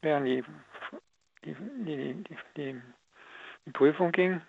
während 0.00 0.26
die, 0.26 0.42
die, 1.44 1.54
die, 1.84 2.24
die, 2.24 2.36
die 2.56 2.80
die 3.66 3.72
Prüfung 3.72 4.12
ging, 4.12 4.40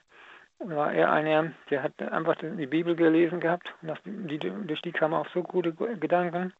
war 0.59 0.93
er 0.93 1.11
einer, 1.11 1.51
der 1.69 1.83
hat 1.83 2.01
einfach 2.01 2.35
die 2.41 2.65
Bibel 2.65 2.95
gelesen 2.95 3.39
gehabt 3.39 3.67
und 3.81 3.89
das, 3.89 3.99
die, 4.05 4.39
durch 4.39 4.81
die 4.81 4.91
kam 4.91 5.13
er 5.13 5.19
auf 5.19 5.27
so 5.33 5.43
gute 5.43 5.73
Gedanken, 5.73 6.53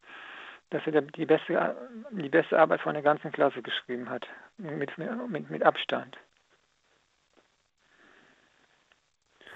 dass 0.70 0.82
er 0.86 1.02
die 1.02 1.26
beste, 1.26 1.76
die 2.10 2.28
beste 2.28 2.58
Arbeit 2.58 2.80
von 2.82 2.94
der 2.94 3.02
ganzen 3.02 3.32
Klasse 3.32 3.62
geschrieben 3.62 4.08
hat, 4.08 4.26
mit, 4.58 4.96
mit, 4.98 5.50
mit 5.50 5.62
Abstand. 5.62 6.16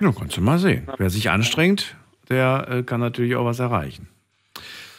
Ja, 0.01 0.11
kannst 0.11 0.37
du 0.37 0.41
mal 0.41 0.59
sehen. 0.59 0.89
Wer 0.97 1.11
sich 1.11 1.31
anstrengt, 1.31 1.97
der 2.29 2.67
äh, 2.69 2.83
kann 2.83 3.01
natürlich 3.01 3.37
auch 3.37 3.45
was 3.45 3.61
erreichen. 3.61 4.09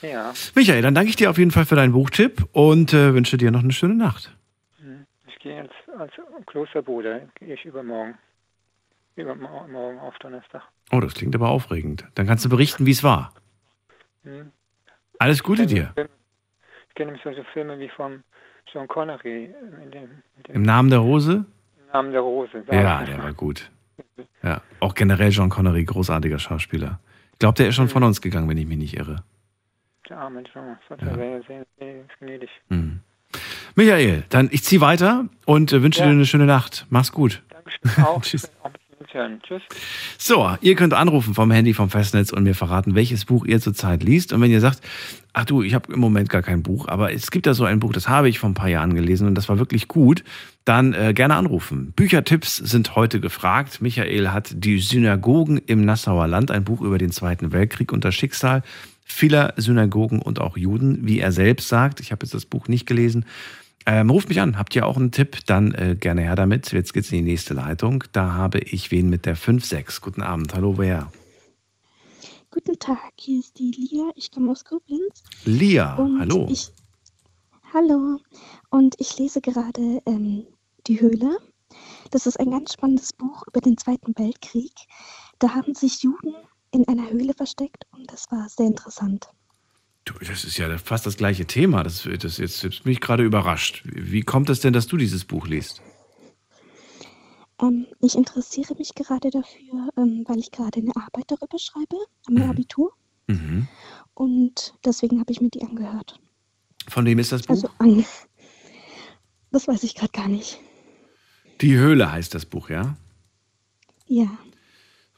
Ja. 0.01 0.33
Michael, 0.55 0.81
dann 0.81 0.95
danke 0.95 1.09
ich 1.09 1.15
dir 1.15 1.29
auf 1.29 1.37
jeden 1.37 1.51
Fall 1.51 1.65
für 1.65 1.75
deinen 1.75 1.93
Buchtipp 1.93 2.45
und 2.51 2.93
äh, 2.93 3.13
wünsche 3.13 3.37
dir 3.37 3.51
noch 3.51 3.63
eine 3.63 3.73
schöne 3.73 3.95
Nacht. 3.95 4.35
Hm. 5.43 5.51
Ich 5.51 5.55
gehe 5.55 5.63
jetzt 5.63 5.99
als 5.99 6.13
Klosterbruder, 6.45 7.21
gehe 7.35 7.53
ich 7.53 7.65
übermorgen. 7.65 8.17
Übermorgen 9.15 9.99
auf 9.99 10.17
Donnerstag. 10.19 10.63
Oh, 10.91 10.99
das 10.99 11.13
klingt 11.13 11.35
aber 11.35 11.49
aufregend. 11.49 12.05
Dann 12.15 12.25
kannst 12.25 12.43
du 12.45 12.49
berichten, 12.49 12.85
wie 12.85 12.91
es 12.91 13.03
war. 13.03 13.33
Hm. 14.23 14.51
Alles 15.19 15.43
Gute 15.43 15.67
dir. 15.67 15.93
Ich 16.89 16.95
kenne 16.95 17.07
nämlich 17.07 17.23
solche 17.23 17.43
Filme 17.53 17.77
wie 17.79 17.89
von 17.89 18.23
Sean 18.71 18.87
Connery. 18.87 19.53
In 19.83 19.91
dem, 19.91 20.09
dem 20.47 20.55
Im 20.55 20.61
Namen 20.63 20.89
der 20.89 20.99
Rose? 20.99 21.45
Im 21.77 21.87
Namen 21.93 22.11
der 22.11 22.21
Rose. 22.21 22.63
Ja, 22.71 23.03
der 23.03 23.21
war 23.21 23.33
gut. 23.33 23.69
Ja, 24.41 24.61
auch 24.79 24.95
generell 24.95 25.31
Sean 25.31 25.49
Connery, 25.49 25.83
großartiger 25.85 26.39
Schauspieler. 26.39 26.99
Ich 27.33 27.39
glaube, 27.39 27.55
der 27.55 27.67
ist 27.67 27.75
schon 27.75 27.89
von 27.89 28.03
uns 28.03 28.21
gegangen, 28.21 28.49
wenn 28.49 28.57
ich 28.57 28.67
mich 28.67 28.77
nicht 28.77 28.97
irre. 28.97 29.23
Der 30.09 30.17
arme 30.17 30.43
John, 30.53 30.77
das 30.89 30.99
ja. 30.99 31.15
sehr, 31.15 31.43
sehr, 31.43 31.65
sehr 31.77 32.03
gnädig. 32.19 32.49
Mhm. 32.69 33.01
Michael, 33.75 34.23
dann 34.29 34.49
ich 34.51 34.63
ziehe 34.63 34.81
weiter 34.81 35.25
und 35.45 35.73
äh, 35.73 35.81
wünsche 35.81 36.01
ja. 36.01 36.05
dir 36.05 36.11
eine 36.11 36.25
schöne 36.25 36.45
Nacht. 36.45 36.85
Mach's 36.89 37.11
gut. 37.11 37.41
Dankeschön. 37.49 38.03
Auch. 38.03 38.21
Tschüss. 38.23 38.49
Tschüss. 39.43 39.61
So, 40.17 40.49
ihr 40.61 40.73
könnt 40.73 40.95
anrufen 40.95 41.35
vom 41.35 41.51
Handy 41.51 41.75
vom 41.75 41.91
Festnetz 41.91 42.31
und 42.31 42.43
mir 42.43 42.55
verraten, 42.55 42.95
welches 42.95 43.25
Buch 43.25 43.45
ihr 43.45 43.61
zurzeit 43.61 44.01
liest. 44.01 44.33
Und 44.33 44.41
wenn 44.41 44.49
ihr 44.49 44.59
sagt, 44.59 44.81
ach 45.33 45.45
du, 45.45 45.61
ich 45.61 45.75
habe 45.75 45.93
im 45.93 45.99
Moment 45.99 46.29
gar 46.29 46.41
kein 46.41 46.63
Buch, 46.63 46.87
aber 46.87 47.13
es 47.13 47.29
gibt 47.29 47.45
da 47.45 47.53
so 47.53 47.63
ein 47.63 47.79
Buch, 47.79 47.93
das 47.93 48.09
habe 48.09 48.27
ich 48.27 48.39
vor 48.39 48.49
ein 48.49 48.55
paar 48.55 48.69
Jahren 48.69 48.95
gelesen 48.95 49.27
und 49.27 49.35
das 49.35 49.49
war 49.49 49.59
wirklich 49.59 49.87
gut, 49.87 50.23
dann 50.65 50.93
äh, 50.93 51.13
gerne 51.13 51.35
anrufen. 51.35 51.93
Büchertipps 51.95 52.57
sind 52.57 52.95
heute 52.95 53.19
gefragt. 53.19 53.81
Michael 53.81 54.29
hat 54.29 54.51
die 54.55 54.79
Synagogen 54.79 55.59
im 55.59 55.85
Nassauer 55.85 56.27
Land, 56.27 56.49
ein 56.49 56.63
Buch 56.63 56.81
über 56.81 56.97
den 56.97 57.11
Zweiten 57.11 57.51
Weltkrieg 57.51 57.91
und 57.91 58.03
das 58.03 58.15
Schicksal 58.15 58.63
vieler 59.05 59.53
Synagogen 59.57 60.19
und 60.19 60.39
auch 60.39 60.57
Juden, 60.57 60.99
wie 61.05 61.19
er 61.19 61.31
selbst 61.31 61.67
sagt. 61.67 61.99
Ich 61.99 62.11
habe 62.11 62.25
jetzt 62.25 62.33
das 62.33 62.45
Buch 62.45 62.67
nicht 62.67 62.87
gelesen. 62.87 63.25
Ähm, 63.85 64.09
ruft 64.09 64.29
mich 64.29 64.39
an, 64.39 64.57
habt 64.57 64.75
ihr 64.75 64.85
auch 64.85 64.97
einen 64.97 65.11
Tipp? 65.11 65.45
Dann 65.45 65.73
äh, 65.73 65.95
gerne 65.99 66.21
her 66.21 66.35
damit. 66.35 66.71
Jetzt 66.71 66.93
geht's 66.93 67.11
in 67.11 67.19
die 67.19 67.31
nächste 67.31 67.53
Leitung. 67.53 68.03
Da 68.13 68.33
habe 68.33 68.59
ich 68.59 68.91
wen 68.91 69.09
mit 69.09 69.25
der 69.25 69.35
5-6. 69.35 70.01
Guten 70.01 70.21
Abend, 70.21 70.53
hallo, 70.53 70.77
wer? 70.77 71.11
Guten 72.51 72.77
Tag, 72.79 73.13
hier 73.19 73.39
ist 73.39 73.57
die 73.57 73.71
Lia. 73.71 74.11
Ich 74.15 74.31
komme 74.31 74.51
aus 74.51 74.63
Koblenz. 74.63 75.23
Lia, 75.43 75.95
Und 75.95 76.19
hallo. 76.19 76.47
Ich, 76.49 76.71
hallo. 77.73 78.19
Und 78.69 78.95
ich 78.99 79.17
lese 79.17 79.41
gerade 79.41 80.01
ähm, 80.05 80.45
Die 80.87 81.01
Höhle. 81.01 81.37
Das 82.11 82.27
ist 82.27 82.39
ein 82.39 82.51
ganz 82.51 82.73
spannendes 82.73 83.11
Buch 83.11 83.43
über 83.47 83.59
den 83.59 83.77
Zweiten 83.77 84.13
Weltkrieg. 84.17 84.73
Da 85.39 85.55
haben 85.55 85.73
sich 85.73 86.03
Juden 86.03 86.35
in 86.71 86.87
einer 86.87 87.09
Höhle 87.09 87.33
versteckt 87.33 87.85
und 87.91 88.11
das 88.11 88.31
war 88.31 88.47
sehr 88.49 88.67
interessant. 88.67 89.29
Du, 90.05 90.13
das 90.19 90.43
ist 90.43 90.57
ja 90.57 90.77
fast 90.77 91.05
das 91.05 91.17
gleiche 91.17 91.45
Thema. 91.45 91.83
Das, 91.83 92.07
das 92.19 92.37
jetzt, 92.37 92.63
jetzt 92.63 92.83
bin 92.83 92.91
ich 92.91 92.99
gerade 92.99 93.23
überrascht. 93.23 93.83
Wie 93.85 94.21
kommt 94.21 94.49
es 94.49 94.59
denn, 94.59 94.73
dass 94.73 94.87
du 94.87 94.97
dieses 94.97 95.23
Buch 95.23 95.47
liest? 95.47 95.81
Ähm, 97.61 97.87
ich 98.01 98.15
interessiere 98.15 98.75
mich 98.77 98.93
gerade 98.95 99.29
dafür, 99.29 99.89
ähm, 99.97 100.23
weil 100.27 100.39
ich 100.39 100.51
gerade 100.51 100.79
eine 100.79 100.95
Arbeit 100.95 101.25
darüber 101.27 101.57
schreibe, 101.57 101.95
am 102.27 102.33
mhm. 102.33 102.49
Abitur. 102.49 102.91
Mhm. 103.27 103.67
Und 104.13 104.73
deswegen 104.83 105.19
habe 105.19 105.31
ich 105.31 105.39
mir 105.39 105.49
die 105.49 105.63
angehört. 105.63 106.19
Von 106.89 107.05
wem 107.05 107.19
ist 107.19 107.31
das 107.31 107.43
Buch? 107.43 107.55
Also 107.55 107.69
an. 107.77 108.05
Das 109.51 109.67
weiß 109.67 109.83
ich 109.83 109.95
gerade 109.95 110.11
gar 110.11 110.27
nicht. 110.27 110.59
Die 111.61 111.77
Höhle 111.77 112.11
heißt 112.11 112.33
das 112.33 112.45
Buch, 112.45 112.69
ja? 112.69 112.97
Ja. 114.07 114.27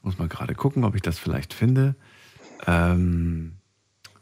Muss 0.04 0.20
mal 0.20 0.27
gerade 0.27 0.54
gucken, 0.54 0.84
ob 0.84 0.94
ich 0.94 1.01
das 1.01 1.18
vielleicht 1.18 1.54
finde. 1.54 1.96
Ähm, 2.68 3.54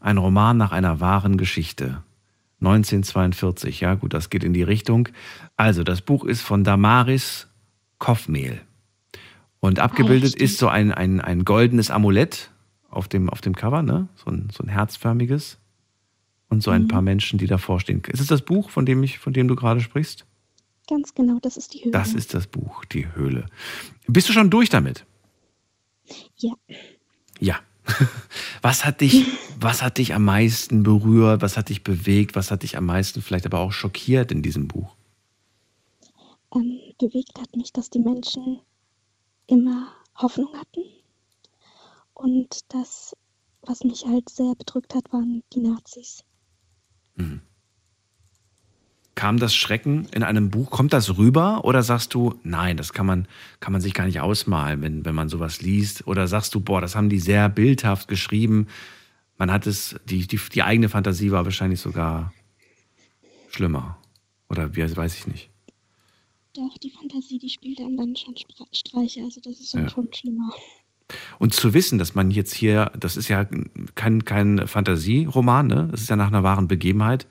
Ein 0.03 0.17
Roman 0.17 0.57
nach 0.57 0.74
einer 0.74 1.00
wahren 1.00 1.38
Geschichte. 1.38 2.03
1942, 2.60 3.79
ja 3.79 3.95
gut, 3.95 4.13
das 4.13 4.29
geht 4.29 4.43
in 4.43 4.53
die 4.53 4.63
Richtung. 4.63 5.07
Also, 5.55 5.83
das 5.83 6.01
Buch 6.01 6.25
ist 6.25 6.41
von 6.41 6.65
Damaris 6.65 7.48
Koffmehl. 8.00 8.62
Und 9.62 9.79
abgebildet 9.79 10.36
ist 10.36 10.57
so 10.57 10.67
ein, 10.67 10.91
ein, 10.91 11.22
ein 11.22 11.45
goldenes 11.45 11.89
Amulett 11.89 12.51
auf 12.89 13.07
dem, 13.07 13.29
auf 13.29 13.39
dem 13.39 13.55
Cover, 13.55 13.81
ne? 13.81 14.10
So 14.15 14.29
ein, 14.29 14.50
so 14.51 14.62
ein 14.63 14.67
herzförmiges. 14.67 15.57
Und 16.50 16.62
so 16.62 16.69
ein 16.69 16.83
Mhm. 16.83 16.88
paar 16.89 17.01
Menschen, 17.01 17.39
die 17.39 17.48
davor 17.48 17.79
stehen. 17.79 18.01
Ist 18.10 18.19
es 18.19 18.27
das 18.27 18.41
Buch, 18.43 18.69
von 18.69 18.86
dem, 18.86 19.01
ich, 19.03 19.19
von 19.19 19.31
dem 19.31 19.48
du 19.48 19.55
gerade 19.55 19.79
sprichst? 19.79 20.25
Ganz 20.89 21.15
genau, 21.15 21.39
das 21.41 21.55
ist 21.55 21.74
die 21.74 21.79
Höhle. 21.79 21.91
Das 21.91 22.13
ist 22.13 22.33
das 22.33 22.45
Buch, 22.48 22.83
die 22.86 23.07
Höhle. 23.15 23.45
Bist 24.07 24.27
du 24.27 24.33
schon 24.33 24.50
durch 24.50 24.69
damit? 24.69 25.05
Ja. 26.36 26.51
Ja. 27.39 27.55
Was 28.61 28.85
hat 28.85 29.01
dich, 29.01 29.25
was 29.59 29.81
hat 29.81 29.97
dich 29.97 30.13
am 30.13 30.23
meisten 30.23 30.83
berührt? 30.83 31.41
Was 31.41 31.57
hat 31.57 31.69
dich 31.69 31.83
bewegt? 31.83 32.35
Was 32.35 32.51
hat 32.51 32.63
dich 32.63 32.77
am 32.77 32.85
meisten 32.85 33.21
vielleicht 33.21 33.45
aber 33.45 33.59
auch 33.59 33.71
schockiert 33.71 34.31
in 34.31 34.41
diesem 34.41 34.67
Buch? 34.67 34.95
Ähm, 36.55 36.79
bewegt 36.99 37.39
hat 37.39 37.55
mich, 37.55 37.73
dass 37.73 37.89
die 37.89 37.99
Menschen 37.99 38.61
immer 39.47 39.87
Hoffnung 40.15 40.53
hatten. 40.57 40.83
Und 42.13 42.59
das, 42.69 43.15
was 43.61 43.83
mich 43.83 44.05
halt 44.05 44.29
sehr 44.29 44.55
bedrückt 44.55 44.95
hat, 44.95 45.11
waren 45.11 45.43
die 45.53 45.61
Nazis. 45.61 46.23
Kam 49.15 49.38
das 49.38 49.53
Schrecken 49.53 50.08
in 50.13 50.24
einem 50.24 50.50
Buch, 50.50 50.72
kommt 50.72 50.91
das 50.91 51.17
rüber 51.17 51.65
oder 51.65 51.84
sagst 51.84 52.13
du, 52.15 52.39
nein, 52.43 52.77
das 52.77 52.93
kann 52.93 53.05
man, 53.05 53.27
kann 53.60 53.72
man 53.72 53.82
sich 53.82 53.93
gar 53.93 54.05
nicht 54.05 54.20
ausmalen, 54.20 54.82
wenn, 54.82 55.05
wenn 55.05 55.13
man 55.13 55.29
sowas 55.29 55.62
liest? 55.62 56.08
Oder 56.08 56.27
sagst 56.27 56.55
du, 56.55 56.60
boah, 56.60 56.82
das 56.82 56.96
haben 56.96 57.10
die 57.10 57.20
sehr 57.20 57.48
bildhaft 57.50 58.08
geschrieben. 58.08 58.67
Man 59.38 59.51
hat 59.51 59.67
es, 59.67 59.96
die, 60.05 60.25
die, 60.25 60.39
die 60.51 60.63
eigene 60.63 60.89
Fantasie 60.89 61.32
war 61.32 61.46
wahrscheinlich 61.46 61.79
sogar 61.79 62.34
schlimmer. 63.50 63.98
Oder 64.50 64.75
wie, 64.75 64.82
weiß 64.98 65.15
ich 65.15 65.27
nicht. 65.27 65.50
Doch, 66.55 66.77
die 66.77 66.91
Fantasie, 66.91 67.39
die 67.39 67.50
spielt 67.50 67.79
einem 67.79 67.98
dann 67.98 68.15
schon 68.15 68.36
Streiche, 68.72 69.22
also 69.24 69.41
das 69.41 69.60
ist 69.60 69.74
Ja. 69.74 69.89
schon 69.89 70.08
schlimmer. 70.13 70.53
Und 71.39 71.53
zu 71.53 71.74
wissen, 71.74 72.00
dass 72.00 72.15
man 72.15 72.32
jetzt 72.32 72.53
hier, 72.53 72.91
das 72.98 73.17
ist 73.17 73.27
ja 73.27 73.46
kein, 73.96 74.24
kein 74.25 74.67
Fantasieroman, 74.67 75.67
ne? 75.67 75.88
Das 75.91 76.01
ist 76.01 76.10
ja 76.10 76.15
nach 76.15 76.27
einer 76.27 76.43
wahren 76.43 76.67
Begebenheit. 76.67 77.27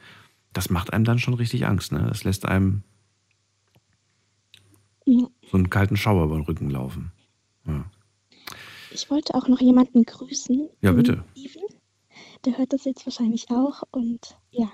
Das 0.52 0.71
macht 0.71 0.92
einem 0.92 1.04
dann 1.04 1.18
schon 1.18 1.35
richtig 1.35 1.66
Angst, 1.66 1.92
ne? 1.92 2.04
Das 2.09 2.25
lässt 2.25 2.44
einem 2.47 2.82
Ja. 5.06 5.26
so 5.50 5.56
einen 5.56 5.71
kalten 5.71 5.97
Schauer 5.97 6.25
über 6.25 6.37
den 6.37 6.44
Rücken 6.44 6.71
laufen. 6.71 7.12
Ja. 7.66 7.85
Ich 8.90 9.09
wollte 9.11 9.35
auch 9.35 9.49
noch 9.49 9.61
jemanden 9.61 10.02
grüßen. 10.04 10.68
Ja, 10.82 10.92
bitte. 10.92 11.25
Steven. 11.32 11.62
Der 12.44 12.59
hört 12.59 12.73
das 12.73 12.85
jetzt 12.85 13.06
wahrscheinlich 13.06 13.50
auch 13.50 13.82
und 13.92 14.37
ja, 14.50 14.71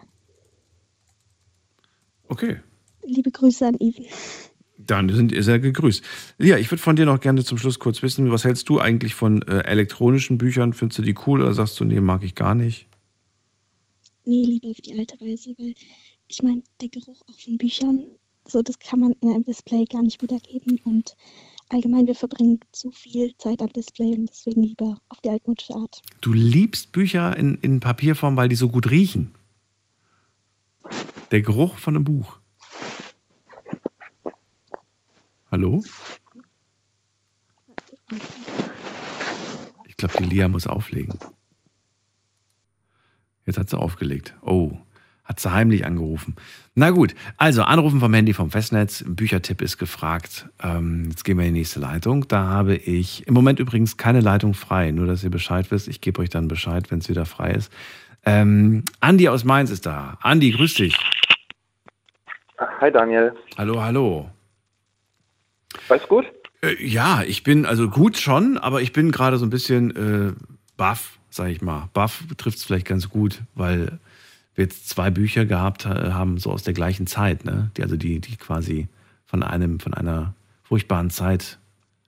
Okay. 2.31 2.61
liebe 3.05 3.31
Grüße 3.31 3.67
an 3.67 3.77
Even. 3.81 4.05
Dann 4.77 5.09
sind 5.09 5.33
ihr 5.33 5.43
sehr 5.43 5.59
gegrüßt. 5.59 6.03
Lia, 6.39 6.59
ich 6.59 6.71
würde 6.71 6.83
von 6.83 6.95
dir 6.97 7.05
noch 7.07 7.21
gerne 7.21 7.43
zum 7.45 7.59
Schluss 7.59 7.79
kurz 7.79 8.03
wissen, 8.03 8.31
was 8.31 8.45
hältst 8.45 8.69
du 8.69 8.81
eigentlich 8.81 9.15
von 9.15 9.43
äh, 9.43 9.61
elektronischen 9.65 10.39
Büchern? 10.39 10.73
Findest 10.73 10.99
du 10.99 11.03
die 11.03 11.15
cool 11.27 11.41
oder 11.43 11.53
sagst 11.55 11.79
du, 11.81 11.85
nee, 11.85 12.01
mag 12.01 12.23
ich 12.23 12.35
gar 12.35 12.55
nicht? 12.55 12.88
Nee, 14.29 14.45
lieber 14.45 14.69
auf 14.69 14.81
die 14.83 14.93
alte 14.99 15.19
Weise, 15.23 15.55
weil 15.57 15.73
ich 16.27 16.43
meine, 16.43 16.63
der 16.83 16.91
Geruch 16.91 17.23
auch 17.31 17.41
von 17.41 17.57
Büchern, 17.57 18.05
so 18.47 18.61
das 18.61 18.79
kann 18.79 19.01
man 19.01 19.13
in 19.23 19.31
einem 19.31 19.43
Display 19.43 19.87
gar 19.87 20.03
nicht 20.03 20.21
wiedergeben 20.21 20.79
und 20.85 21.17
allgemein, 21.71 22.07
wir 22.07 22.15
verbringen 22.15 22.61
zu 22.71 22.91
viel 22.91 23.35
Zeit 23.39 23.63
am 23.63 23.73
Display 23.73 24.15
und 24.15 24.29
deswegen 24.29 24.65
lieber 24.65 25.01
auf 25.09 25.23
die 25.23 25.31
altmodische 25.31 25.75
Art. 25.75 26.03
Du 26.21 26.35
liebst 26.35 26.93
Bücher 26.93 27.35
in, 27.39 27.55
in 27.63 27.81
Papierform, 27.81 28.37
weil 28.37 28.51
die 28.51 28.57
so 28.57 28.69
gut 28.69 28.91
riechen. 28.91 29.35
Der 31.31 31.41
Geruch 31.41 31.79
von 31.79 31.97
einem 31.97 32.05
Buch. 32.05 32.39
Hallo? 35.51 35.83
Ich 39.87 39.97
glaube, 39.97 40.15
die 40.19 40.25
Lia 40.25 40.49
muss 40.49 40.67
auflegen. 40.67 41.19
Jetzt 43.49 43.59
hat 43.59 43.71
sie 43.71 43.79
aufgelegt. 43.79 44.35
Oh, 44.43 44.73
hat 45.25 45.41
sie 45.41 45.51
heimlich 45.51 45.87
angerufen. 45.87 46.37
Na 46.75 46.91
gut, 46.91 47.15
also 47.39 47.63
anrufen 47.63 47.99
vom 47.99 48.13
Handy 48.13 48.35
vom 48.35 48.51
Festnetz. 48.51 49.03
Büchertipp 49.07 49.63
ist 49.63 49.79
gefragt. 49.79 50.51
Ähm, 50.63 51.07
jetzt 51.09 51.25
gehen 51.25 51.39
wir 51.39 51.47
in 51.47 51.55
die 51.55 51.61
nächste 51.61 51.81
Leitung. 51.81 52.29
Da 52.29 52.45
habe 52.45 52.77
ich 52.77 53.27
im 53.27 53.33
Moment 53.33 53.59
übrigens 53.59 53.97
keine 53.97 54.21
Leitung 54.21 54.53
frei. 54.53 54.91
Nur, 54.91 55.07
dass 55.07 55.25
ihr 55.25 55.31
Bescheid 55.31 55.71
wisst. 55.71 55.89
Ich 55.89 56.03
gebe 56.03 56.21
euch 56.21 56.29
dann 56.29 56.47
Bescheid, 56.47 56.91
wenn 56.91 56.99
es 56.99 57.09
wieder 57.09 57.25
frei 57.25 57.53
ist. 57.53 57.73
Ähm, 58.27 58.85
Andi 59.01 59.31
aus 59.31 59.45
Mainz 59.45 59.71
ist 59.71 59.87
da. 59.87 60.19
Andi, 60.21 60.51
grüß 60.51 60.75
dich. 60.75 60.95
Hi 62.59 62.93
Daniel. 62.93 63.33
Hallo, 63.57 63.81
hallo. 63.81 64.31
Alles 65.89 66.07
gut? 66.07 66.27
Äh, 66.61 66.85
ja, 66.85 67.23
ich 67.23 67.45
bin 67.45 67.65
also 67.65 67.89
gut 67.89 68.19
schon, 68.19 68.59
aber 68.59 68.83
ich 68.83 68.93
bin 68.93 69.11
gerade 69.11 69.39
so 69.39 69.47
ein 69.47 69.51
bisschen 69.51 69.97
äh, 69.97 70.33
baff, 70.77 71.18
sag 71.31 71.49
ich 71.49 71.63
mal. 71.63 71.89
Baff 71.93 72.25
trifft 72.37 72.59
es 72.59 72.65
vielleicht 72.65 72.87
ganz 72.87 73.09
gut, 73.09 73.43
weil 73.55 73.99
wir 74.55 74.65
jetzt 74.65 74.89
zwei 74.89 75.11
Bücher 75.11 75.45
gehabt 75.45 75.87
äh, 75.87 76.11
haben, 76.13 76.39
so 76.39 76.51
aus 76.51 76.63
der 76.63 76.75
gleichen 76.75 77.07
Zeit, 77.07 77.45
ne? 77.45 77.71
Die, 77.77 77.83
also 77.83 77.97
die, 77.97 78.21
die 78.21 78.37
quasi 78.37 78.89
von 79.25 79.43
einem, 79.43 79.79
von 79.81 79.95
einer 79.95 80.35
furchtbaren 80.65 81.11
Zeit 81.11 81.59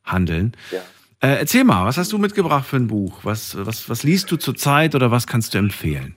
handeln. 0.05 0.53
Ja. 0.71 0.81
Äh, 1.23 1.39
erzähl 1.39 1.65
mal, 1.65 1.85
was 1.85 1.99
hast 1.99 2.13
du 2.13 2.19
mitgebracht 2.19 2.67
für 2.67 2.77
ein 2.77 2.87
Buch? 2.87 3.21
Was, 3.25 3.57
was, 3.67 3.89
was 3.91 4.03
liest 4.03 4.31
du 4.31 4.37
zurzeit 4.37 4.95
oder 4.95 5.11
was 5.11 5.27
kannst 5.27 5.55
du 5.55 5.59
empfehlen? 5.59 6.15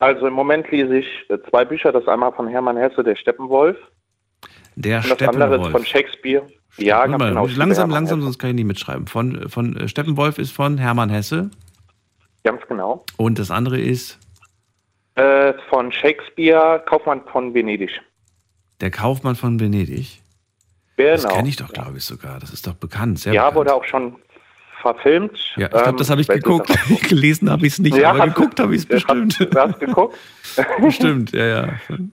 Also 0.00 0.26
im 0.26 0.32
Moment 0.32 0.70
lese 0.70 0.98
ich 0.98 1.06
äh, 1.28 1.38
zwei 1.48 1.64
Bücher. 1.64 1.92
Das 1.92 2.08
einmal 2.08 2.32
von 2.32 2.48
Hermann 2.48 2.76
Hesse, 2.76 3.04
der 3.04 3.16
Steppenwolf. 3.16 3.76
Der 4.74 5.04
Und 5.04 5.20
das 5.20 5.28
andere 5.28 5.56
ist 5.56 5.70
von 5.70 5.84
Steppenwolf. 5.84 5.86
Shakespeare. 5.86 6.46
Ja, 6.78 7.06
ganz 7.06 7.22
genau. 7.22 7.46
langsam, 7.46 7.90
langsam, 7.90 7.90
Hermann 7.90 8.20
sonst 8.22 8.38
kann 8.38 8.50
ich 8.50 8.56
nicht 8.56 8.66
mitschreiben. 8.66 9.06
Von, 9.06 9.48
von 9.48 9.76
äh, 9.76 9.88
Steppenwolf 9.88 10.38
ist 10.38 10.52
von 10.52 10.78
Hermann 10.78 11.10
Hesse 11.10 11.36
Hesse. 11.40 11.50
Ganz 12.44 12.62
genau. 12.68 13.04
und 13.16 13.38
das 13.38 13.50
andere 13.50 13.78
ist 13.80 14.18
Äh, 15.16 15.52
von 15.68 15.92
Shakespeare, 15.92 16.82
Kaufmann 16.86 17.22
von 17.30 17.52
Venedig. 17.52 18.00
Der 18.80 18.90
Kaufmann 18.90 19.34
von 19.36 19.60
Venedig. 19.60 20.20
Genau. 20.96 21.10
Das 21.12 21.28
kenne 21.28 21.48
ich 21.48 21.56
doch, 21.56 21.72
glaube 21.72 21.98
ich, 21.98 22.04
sogar. 22.04 22.38
Das 22.40 22.52
ist 22.52 22.66
doch 22.66 22.74
bekannt. 22.74 23.18
Sehr 23.18 23.32
Ja, 23.34 23.42
bekannt. 23.50 23.56
wurde 23.56 23.74
auch 23.74 23.84
schon 23.84 24.16
verfilmt. 24.80 25.38
Ja, 25.56 25.66
ich 25.66 25.72
glaube, 25.82 25.98
das 25.98 26.08
habe 26.10 26.20
ich 26.22 26.28
Ähm, 26.30 26.36
geguckt. 26.36 26.70
Gelesen 27.08 27.50
habe 27.50 27.66
ich 27.66 27.74
es 27.74 27.78
nicht, 27.80 27.96
Ja, 27.96 28.10
aber 28.10 28.20
hast 28.20 28.34
geguckt 28.34 28.60
habe 28.60 28.74
ich 28.74 28.82
es 28.82 28.88
hast- 29.04 29.06
bestimmt. 29.06 29.54
Du 29.54 29.60
hast 29.60 29.80
geguckt? 29.80 30.16
bestimmt, 30.80 31.32
ja, 31.32 31.46
ja. 31.46 31.74
Von, 31.86 32.12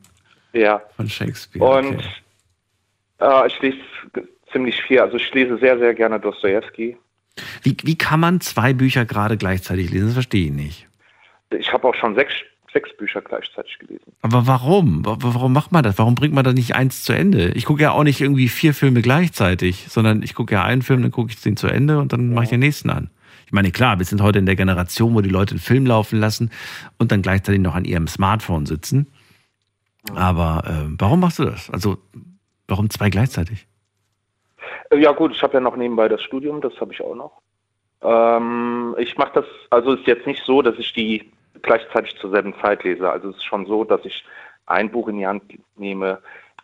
Ja. 0.53 0.81
von 0.97 1.07
Shakespeare. 1.09 1.63
Und 1.65 1.95
okay. 1.95 3.43
äh, 3.43 3.47
ich 3.47 3.61
lese 3.61 3.77
ziemlich 4.51 4.81
viel. 4.83 4.99
Also 4.99 5.15
ich 5.17 5.33
lese 5.33 5.57
sehr, 5.59 5.77
sehr 5.77 5.93
gerne 5.93 6.19
Dostoevsky. 6.19 6.97
Wie, 7.63 7.75
wie 7.83 7.97
kann 7.97 8.19
man 8.19 8.41
zwei 8.41 8.73
Bücher 8.73 9.05
gerade 9.05 9.37
gleichzeitig 9.37 9.89
lesen? 9.91 10.05
Das 10.07 10.13
verstehe 10.13 10.45
ich 10.47 10.51
nicht. 10.53 10.87
Ich 11.57 11.71
habe 11.71 11.87
auch 11.87 11.95
schon 11.95 12.15
sechs, 12.15 12.33
sechs 12.73 12.95
Bücher 12.97 13.21
gleichzeitig 13.21 13.79
gelesen. 13.79 14.11
Aber 14.21 14.47
warum? 14.47 15.05
Wa- 15.05 15.17
Warum 15.19 15.53
macht 15.53 15.71
man 15.71 15.83
das? 15.83 15.97
Warum 15.97 16.15
bringt 16.15 16.33
man 16.33 16.43
da 16.43 16.53
nicht 16.53 16.75
eins 16.75 17.03
zu 17.03 17.13
Ende? 17.13 17.49
Ich 17.51 17.65
gucke 17.65 17.81
ja 17.83 17.91
auch 17.91 18.03
nicht 18.03 18.19
irgendwie 18.21 18.49
vier 18.49 18.73
Filme 18.73 19.01
gleichzeitig, 19.01 19.85
sondern 19.89 20.23
ich 20.23 20.33
gucke 20.35 20.53
ja 20.55 20.63
einen 20.63 20.81
Film, 20.81 21.01
dann 21.01 21.11
gucke 21.11 21.31
ich 21.31 21.41
den 21.41 21.55
zu 21.57 21.67
Ende 21.67 21.99
und 21.99 22.11
dann 22.13 22.33
mache 22.33 22.45
ich 22.45 22.49
den 22.49 22.59
nächsten 22.59 22.89
an. 22.89 23.09
Ich 23.45 23.53
meine, 23.53 23.71
klar, 23.71 23.97
wir 23.97 24.05
sind 24.05 24.21
heute 24.21 24.39
in 24.39 24.45
der 24.45 24.57
Generation, 24.57 25.13
wo 25.13 25.21
die 25.21 25.29
Leute 25.29 25.51
einen 25.51 25.61
Film 25.61 25.85
laufen 25.85 26.19
lassen 26.19 26.51
und 26.97 27.13
dann 27.13 27.21
gleichzeitig 27.21 27.61
noch 27.61 27.75
an 27.75 27.85
ihrem 27.85 28.07
Smartphone 28.07 28.65
sitzen. 28.65 29.07
Aber 30.15 30.63
äh, 30.67 30.93
warum 30.97 31.19
machst 31.21 31.39
du 31.39 31.45
das? 31.45 31.69
Also, 31.69 31.97
warum 32.67 32.89
zwei 32.89 33.09
gleichzeitig? 33.09 33.67
Äh, 34.89 34.97
Ja 34.97 35.11
gut, 35.11 35.31
ich 35.31 35.41
habe 35.43 35.55
ja 35.55 35.59
noch 35.59 35.75
nebenbei 35.75 36.07
das 36.07 36.21
Studium, 36.21 36.61
das 36.61 36.79
habe 36.79 36.93
ich 36.93 37.01
auch 37.01 37.15
noch. 37.15 37.41
Ähm, 38.01 38.95
ich 38.99 39.17
mache 39.17 39.33
das, 39.35 39.45
also 39.69 39.93
es 39.93 40.01
ist 40.01 40.07
jetzt 40.07 40.27
nicht 40.27 40.43
so, 40.45 40.61
dass 40.61 40.77
ich 40.77 40.93
die 40.93 41.31
gleichzeitig 41.61 42.15
zur 42.17 42.29
selben 42.29 42.53
Zeit 42.61 42.83
lese. 42.83 43.09
Also 43.09 43.29
es 43.29 43.37
ist 43.37 43.45
schon 43.45 43.65
so, 43.65 43.83
dass 43.83 44.03
ich 44.05 44.23
ein 44.67 44.91
Buch 44.91 45.07
in 45.07 45.17
die 45.17 45.27
Hand 45.27 45.43
nehme, 45.75 46.19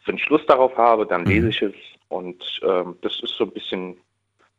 wenn 0.06 0.16
ich 0.16 0.30
Lust 0.30 0.50
darauf 0.50 0.78
habe, 0.78 1.06
dann 1.06 1.26
lese 1.26 1.50
ich 1.50 1.62
es 1.62 1.74
und 2.10 2.60
ähm, 2.64 2.98
das 3.02 3.20
ist 3.24 3.36
so 3.38 3.46
ein 3.46 3.52
bisschen 3.52 3.98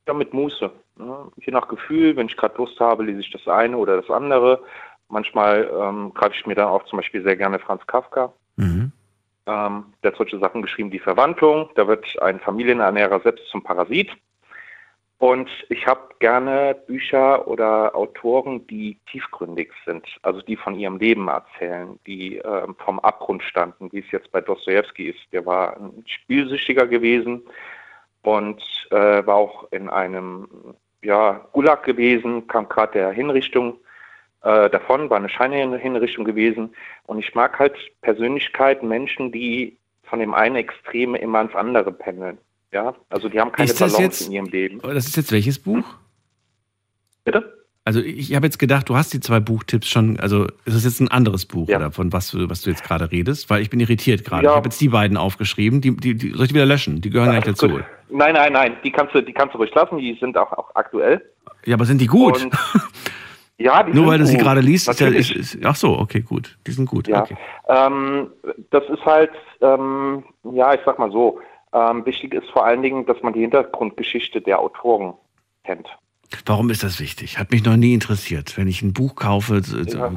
ja, 0.08 0.14
mit 0.14 0.32
Muße. 0.32 0.70
Ne? 0.96 1.16
Je 1.36 1.52
nach 1.52 1.68
Gefühl, 1.68 2.16
wenn 2.16 2.26
ich 2.26 2.36
gerade 2.36 2.56
Lust 2.58 2.80
habe, 2.80 3.04
lese 3.04 3.20
ich 3.20 3.30
das 3.30 3.46
eine 3.46 3.76
oder 3.76 4.00
das 4.00 4.10
andere. 4.10 4.62
Manchmal 5.08 5.70
ähm, 5.80 6.12
greife 6.14 6.34
ich 6.34 6.46
mir 6.46 6.54
dann 6.54 6.68
auch 6.68 6.84
zum 6.86 6.98
Beispiel 6.98 7.22
sehr 7.22 7.36
gerne 7.36 7.58
Franz 7.58 7.86
Kafka. 7.86 8.32
Mhm. 8.56 8.92
Ähm, 9.46 9.92
der 10.02 10.12
hat 10.12 10.18
solche 10.18 10.38
Sachen 10.38 10.62
geschrieben, 10.62 10.90
die 10.90 10.98
Verwandlung. 10.98 11.70
Da 11.74 11.86
wird 11.86 12.20
ein 12.22 12.40
Familienernährer 12.40 13.20
selbst 13.20 13.46
zum 13.48 13.62
Parasit. 13.62 14.10
Und 15.18 15.48
ich 15.68 15.86
habe 15.86 16.14
gerne 16.18 16.76
Bücher 16.86 17.46
oder 17.46 17.94
Autoren, 17.94 18.66
die 18.66 18.98
tiefgründig 19.10 19.72
sind, 19.86 20.04
also 20.22 20.42
die 20.42 20.56
von 20.56 20.74
ihrem 20.74 20.98
Leben 20.98 21.28
erzählen, 21.28 21.98
die 22.06 22.36
ähm, 22.38 22.74
vom 22.84 22.98
Abgrund 22.98 23.42
standen, 23.42 23.90
wie 23.92 24.00
es 24.00 24.10
jetzt 24.10 24.30
bei 24.32 24.40
Dostoevsky 24.40 25.10
ist. 25.10 25.20
Der 25.32 25.46
war 25.46 25.76
ein 25.76 26.04
Spielsüchtiger 26.06 26.86
gewesen 26.86 27.42
und 28.22 28.60
äh, 28.90 29.24
war 29.24 29.36
auch 29.36 29.70
in 29.70 29.88
einem 29.88 30.48
ja, 31.02 31.40
Gulag 31.52 31.84
gewesen, 31.84 32.46
kam 32.48 32.68
gerade 32.68 32.92
der 32.92 33.10
Hinrichtung 33.12 33.78
äh, 34.44 34.70
davon, 34.70 35.10
war 35.10 35.16
eine 35.16 35.28
Scheinhinrichtung 35.28 36.24
gewesen. 36.24 36.74
Und 37.06 37.18
ich 37.18 37.34
mag 37.34 37.58
halt 37.58 37.74
Persönlichkeiten, 38.02 38.86
Menschen, 38.88 39.32
die 39.32 39.78
von 40.02 40.18
dem 40.18 40.34
einen 40.34 40.56
Extrem 40.56 41.14
immer 41.14 41.40
ins 41.40 41.54
andere 41.54 41.92
pendeln. 41.92 42.38
Ja, 42.72 42.94
also 43.08 43.28
die 43.28 43.40
haben 43.40 43.52
keine 43.52 43.72
Balance 43.72 44.02
jetzt, 44.02 44.26
in 44.26 44.32
ihrem 44.32 44.46
Leben. 44.46 44.80
Das 44.80 45.06
ist 45.06 45.16
jetzt 45.16 45.32
welches 45.32 45.58
Buch? 45.58 45.84
Bitte? 47.24 47.64
Also 47.86 48.00
ich 48.00 48.34
habe 48.34 48.46
jetzt 48.46 48.58
gedacht, 48.58 48.88
du 48.88 48.96
hast 48.96 49.12
die 49.12 49.20
zwei 49.20 49.40
Buchtipps 49.40 49.88
schon, 49.88 50.18
also 50.18 50.44
ist 50.64 50.74
das 50.74 50.84
jetzt 50.84 51.00
ein 51.00 51.08
anderes 51.08 51.46
Buch 51.46 51.68
ja. 51.68 51.76
oder 51.76 51.92
von 51.92 52.12
was 52.12 52.30
du, 52.30 52.48
was 52.48 52.62
du 52.62 52.70
jetzt 52.70 52.82
gerade 52.82 53.10
redest? 53.12 53.50
Weil 53.50 53.62
ich 53.62 53.70
bin 53.70 53.78
irritiert 53.78 54.24
gerade. 54.24 54.44
Ja. 54.44 54.50
Ich 54.50 54.56
habe 54.56 54.66
jetzt 54.66 54.80
die 54.80 54.88
beiden 54.88 55.16
aufgeschrieben, 55.16 55.80
die, 55.80 55.94
die, 55.96 56.14
die 56.14 56.30
soll 56.30 56.42
ich 56.42 56.48
die 56.48 56.54
wieder 56.54 56.66
löschen? 56.66 57.00
Die 57.00 57.10
gehören 57.10 57.26
ja, 57.26 57.32
gar 57.32 57.46
nicht 57.46 57.48
dazu. 57.48 57.68
Gut. 57.68 57.84
Nein, 58.10 58.34
nein, 58.34 58.52
nein, 58.52 58.76
die 58.82 58.90
kannst 58.90 59.14
du, 59.14 59.22
die 59.22 59.32
kannst 59.32 59.54
du 59.54 59.58
ruhig 59.58 59.74
lassen, 59.74 59.98
die 59.98 60.16
sind 60.18 60.36
auch, 60.36 60.52
auch 60.52 60.74
aktuell. 60.74 61.22
Ja, 61.66 61.74
aber 61.74 61.84
sind 61.84 62.00
die 62.00 62.06
gut? 62.06 62.46
Ja, 63.58 63.82
die 63.84 63.92
Nur 63.92 64.08
weil 64.08 64.18
du 64.18 64.26
sie 64.26 64.36
gerade 64.36 64.60
liest, 64.60 64.88
ist 64.88 65.00
ja, 65.00 65.08
ist, 65.08 65.58
ach 65.62 65.76
so, 65.76 65.96
okay, 65.98 66.20
gut. 66.20 66.58
Die 66.66 66.72
sind 66.72 66.86
gut. 66.86 67.06
Ja. 67.06 67.22
Okay. 67.22 67.36
Ähm, 67.68 68.28
das 68.70 68.82
ist 68.88 69.04
halt, 69.04 69.30
ähm, 69.60 70.24
ja, 70.52 70.74
ich 70.74 70.80
sag 70.84 70.98
mal 70.98 71.12
so, 71.12 71.38
ähm, 71.72 72.04
wichtig 72.04 72.34
ist 72.34 72.50
vor 72.50 72.64
allen 72.64 72.82
Dingen, 72.82 73.06
dass 73.06 73.22
man 73.22 73.32
die 73.32 73.40
Hintergrundgeschichte 73.40 74.40
der 74.40 74.58
Autoren 74.58 75.14
kennt. 75.64 75.88
Warum 76.46 76.70
ist 76.70 76.82
das 76.82 77.00
wichtig? 77.00 77.38
Hat 77.38 77.52
mich 77.52 77.64
noch 77.64 77.76
nie 77.76 77.94
interessiert. 77.94 78.56
Wenn 78.56 78.66
ich 78.66 78.82
ein 78.82 78.92
Buch 78.92 79.14
kaufe, 79.14 79.60
ja. 79.86 80.10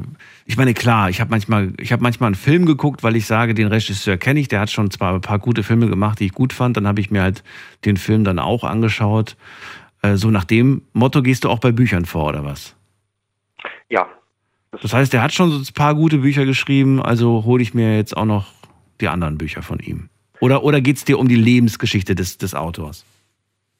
ich 0.46 0.56
meine, 0.56 0.74
klar, 0.74 1.10
ich 1.10 1.20
habe 1.20 1.30
manchmal, 1.30 1.72
ich 1.78 1.92
habe 1.92 2.02
manchmal 2.02 2.28
einen 2.28 2.34
Film 2.34 2.66
geguckt, 2.66 3.02
weil 3.02 3.14
ich 3.14 3.26
sage, 3.26 3.54
den 3.54 3.68
Regisseur 3.68 4.16
kenne 4.16 4.40
ich, 4.40 4.48
der 4.48 4.60
hat 4.60 4.70
schon 4.70 4.90
zwar 4.90 5.14
ein 5.14 5.20
paar 5.20 5.38
gute 5.38 5.62
Filme 5.62 5.88
gemacht, 5.88 6.18
die 6.18 6.26
ich 6.26 6.32
gut 6.32 6.52
fand, 6.52 6.76
dann 6.76 6.88
habe 6.88 7.00
ich 7.00 7.10
mir 7.10 7.22
halt 7.22 7.44
den 7.84 7.96
Film 7.96 8.24
dann 8.24 8.38
auch 8.38 8.64
angeschaut. 8.64 9.36
Äh, 10.02 10.16
so 10.16 10.30
nach 10.30 10.44
dem 10.44 10.82
Motto 10.92 11.22
gehst 11.22 11.44
du 11.44 11.50
auch 11.50 11.60
bei 11.60 11.72
Büchern 11.72 12.04
vor, 12.04 12.26
oder 12.26 12.44
was? 12.44 12.74
Ja. 13.90 14.08
Das 14.70 14.92
heißt, 14.92 15.12
der 15.12 15.22
hat 15.22 15.32
schon 15.32 15.50
so 15.50 15.58
ein 15.58 15.74
paar 15.74 15.94
gute 15.94 16.18
Bücher 16.18 16.44
geschrieben, 16.44 17.02
also 17.02 17.44
hole 17.44 17.62
ich 17.62 17.74
mir 17.74 17.96
jetzt 17.96 18.16
auch 18.16 18.26
noch 18.26 18.46
die 19.00 19.08
anderen 19.08 19.38
Bücher 19.38 19.62
von 19.62 19.78
ihm. 19.78 20.10
Oder, 20.40 20.62
oder 20.62 20.80
geht 20.80 20.96
es 20.96 21.04
dir 21.04 21.18
um 21.18 21.28
die 21.28 21.36
Lebensgeschichte 21.36 22.14
des, 22.14 22.38
des 22.38 22.54
Autors? 22.54 23.04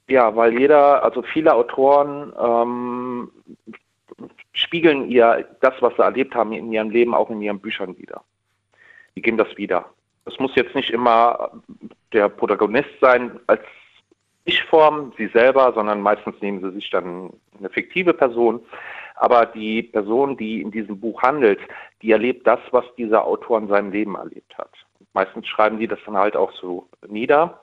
Ja, 0.09 0.35
weil 0.35 0.59
jeder, 0.59 1.03
also 1.05 1.23
viele 1.23 1.55
Autoren 1.55 2.33
ähm, 2.41 3.31
spiegeln 4.53 5.11
ihr 5.11 5.47
das, 5.61 5.75
was 5.81 5.95
sie 5.97 6.03
erlebt 6.03 6.35
haben 6.35 6.53
in 6.53 6.73
ihrem 6.73 6.91
Leben, 6.91 7.15
auch 7.15 7.31
in 7.31 7.43
ihren 7.43 7.61
Büchern 7.61 7.97
wieder. 7.99 8.23
Die 9.15 9.23
geben 9.23 9.37
das 9.37 9.57
wieder. 9.57 9.85
Es 10.25 10.39
muss 10.39 10.55
jetzt 10.55 10.75
nicht 10.75 10.91
immer 10.91 11.51
der 12.13 12.29
Protagonist 12.29 12.91
sein 13.01 13.39
als 13.47 13.63
Ich-Form, 14.45 15.13
sie 15.17 15.29
selber, 15.29 15.73
sondern 15.75 16.01
meistens 16.01 16.35
nehmen 16.41 16.61
sie 16.61 16.73
sich 16.73 16.91
dann 16.91 17.31
eine 17.59 17.69
fiktive 17.69 18.15
Person. 18.15 18.61
Aber 19.19 19.47
die 19.47 19.83
Person, 19.83 20.37
die 20.37 20.63
in 20.63 20.71
diesem 20.71 21.01
Buch 21.01 21.23
handelt, 21.23 21.59
die 22.03 22.13
erlebt 22.13 22.47
das, 22.47 22.61
was 22.71 22.85
dieser 22.97 23.25
Autor 23.25 23.59
in 23.59 23.69
seinem 23.69 23.91
Leben 23.91 24.15
erlebt 24.15 24.57
hat. 24.57 24.71
Meistens 25.13 25.47
schreiben 25.49 25.79
die 25.79 25.89
das 25.89 25.99
dann 26.07 26.17
halt 26.17 26.37
auch 26.37 26.53
so 26.53 26.89
nieder. 27.09 27.63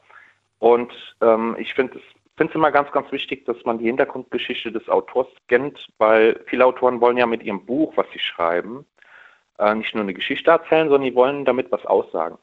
Und 0.59 0.91
ähm, 1.21 1.55
ich 1.57 1.74
finde 1.74 2.00
es 2.38 2.55
immer 2.55 2.71
ganz, 2.71 2.91
ganz 2.91 3.12
wichtig, 3.12 3.45
dass 3.45 3.57
man 3.63 3.77
die 3.77 3.85
Hintergrundgeschichte 3.85 4.71
des 4.71 4.89
Autors 4.89 5.27
kennt, 5.47 5.88
weil 5.97 6.41
viele 6.47 6.65
Autoren 6.65 7.00
wollen 7.00 7.17
ja 7.17 7.25
mit 7.25 7.43
ihrem 7.43 7.65
Buch, 7.65 7.93
was 7.95 8.07
sie 8.12 8.19
schreiben, 8.19 8.85
äh, 9.57 9.74
nicht 9.75 9.93
nur 9.95 10.03
eine 10.03 10.13
Geschichte 10.13 10.51
erzählen, 10.51 10.89
sondern 10.89 11.09
die 11.09 11.15
wollen 11.15 11.45
damit 11.45 11.71
was 11.71 11.85
aussagen. 11.85 12.38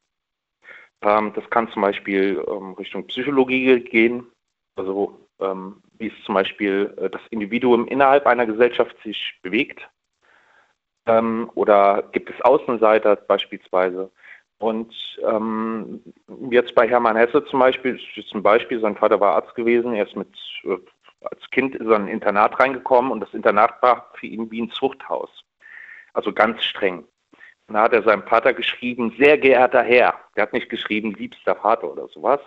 Ähm, 1.02 1.32
das 1.34 1.48
kann 1.50 1.70
zum 1.70 1.82
Beispiel 1.82 2.42
ähm, 2.48 2.72
Richtung 2.74 3.06
Psychologie 3.06 3.80
gehen, 3.80 4.26
also 4.76 5.18
ähm, 5.42 5.82
wie 5.98 6.08
es 6.08 6.24
zum 6.24 6.34
Beispiel 6.34 6.94
äh, 6.98 7.10
das 7.10 7.20
Individuum 7.30 7.86
innerhalb 7.86 8.26
einer 8.26 8.46
Gesellschaft 8.46 8.96
sich 9.02 9.38
bewegt. 9.42 9.88
Ähm, 11.06 11.50
oder 11.54 12.04
gibt 12.12 12.30
es 12.30 12.40
Außenseiter 12.42 13.16
beispielsweise? 13.16 14.10
Und 14.58 14.94
ähm, 15.28 16.00
jetzt 16.50 16.74
bei 16.76 16.88
Hermann 16.88 17.16
Hesse 17.16 17.44
zum 17.46 17.58
Beispiel, 17.58 17.98
zum 18.30 18.42
Beispiel, 18.42 18.80
sein 18.80 18.96
Vater 18.96 19.18
war 19.18 19.34
Arzt 19.34 19.54
gewesen, 19.56 19.94
er 19.94 20.06
ist 20.06 20.14
mit 20.14 20.28
äh, 20.64 20.76
als 21.24 21.50
Kind 21.50 21.74
in 21.74 21.92
ein 21.92 22.08
Internat 22.08 22.58
reingekommen 22.60 23.10
und 23.10 23.20
das 23.20 23.34
Internat 23.34 23.82
war 23.82 24.12
für 24.14 24.26
ihn 24.26 24.50
wie 24.50 24.62
ein 24.62 24.70
Zuchthaus. 24.70 25.30
Also 26.12 26.32
ganz 26.32 26.62
streng. 26.62 27.04
Und 27.66 27.74
da 27.74 27.82
hat 27.82 27.92
er 27.92 28.02
seinem 28.02 28.22
Vater 28.24 28.52
geschrieben, 28.52 29.14
sehr 29.18 29.38
geehrter 29.38 29.82
Herr. 29.82 30.14
Der 30.36 30.42
hat 30.44 30.52
nicht 30.52 30.68
geschrieben, 30.68 31.14
liebster 31.14 31.56
Vater 31.56 31.90
oder 31.90 32.08
sowas. 32.08 32.40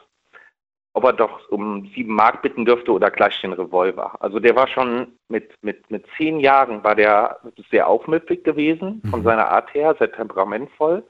Ob 0.95 1.03
er 1.03 1.13
doch 1.13 1.47
um 1.49 1.89
sieben 1.93 2.15
Mark 2.15 2.41
bitten 2.41 2.65
dürfte 2.65 2.91
oder 2.91 3.11
gleich 3.11 3.39
den 3.41 3.53
Revolver. 3.53 4.15
Also 4.19 4.39
der 4.39 4.55
war 4.55 4.67
schon 4.67 5.07
mit, 5.29 5.53
mit, 5.61 5.89
mit 5.91 6.05
zehn 6.17 6.39
Jahren 6.39 6.83
war 6.83 6.95
der 6.95 7.37
sehr 7.69 7.87
aufmüpfig 7.87 8.43
gewesen, 8.43 9.01
von 9.09 9.19
mhm. 9.19 9.25
seiner 9.25 9.49
Art 9.49 9.73
her, 9.73 9.95
sehr 9.99 10.11
temperamentvoll 10.11 11.03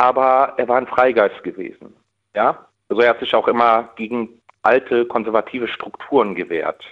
aber 0.00 0.54
er 0.56 0.66
war 0.66 0.78
ein 0.78 0.86
Freigeist 0.86 1.42
gewesen. 1.42 1.94
Ja? 2.34 2.66
Also 2.88 3.02
er 3.02 3.10
hat 3.10 3.20
sich 3.20 3.34
auch 3.34 3.46
immer 3.46 3.90
gegen 3.96 4.40
alte 4.62 5.04
konservative 5.04 5.68
Strukturen 5.68 6.34
gewehrt. 6.34 6.82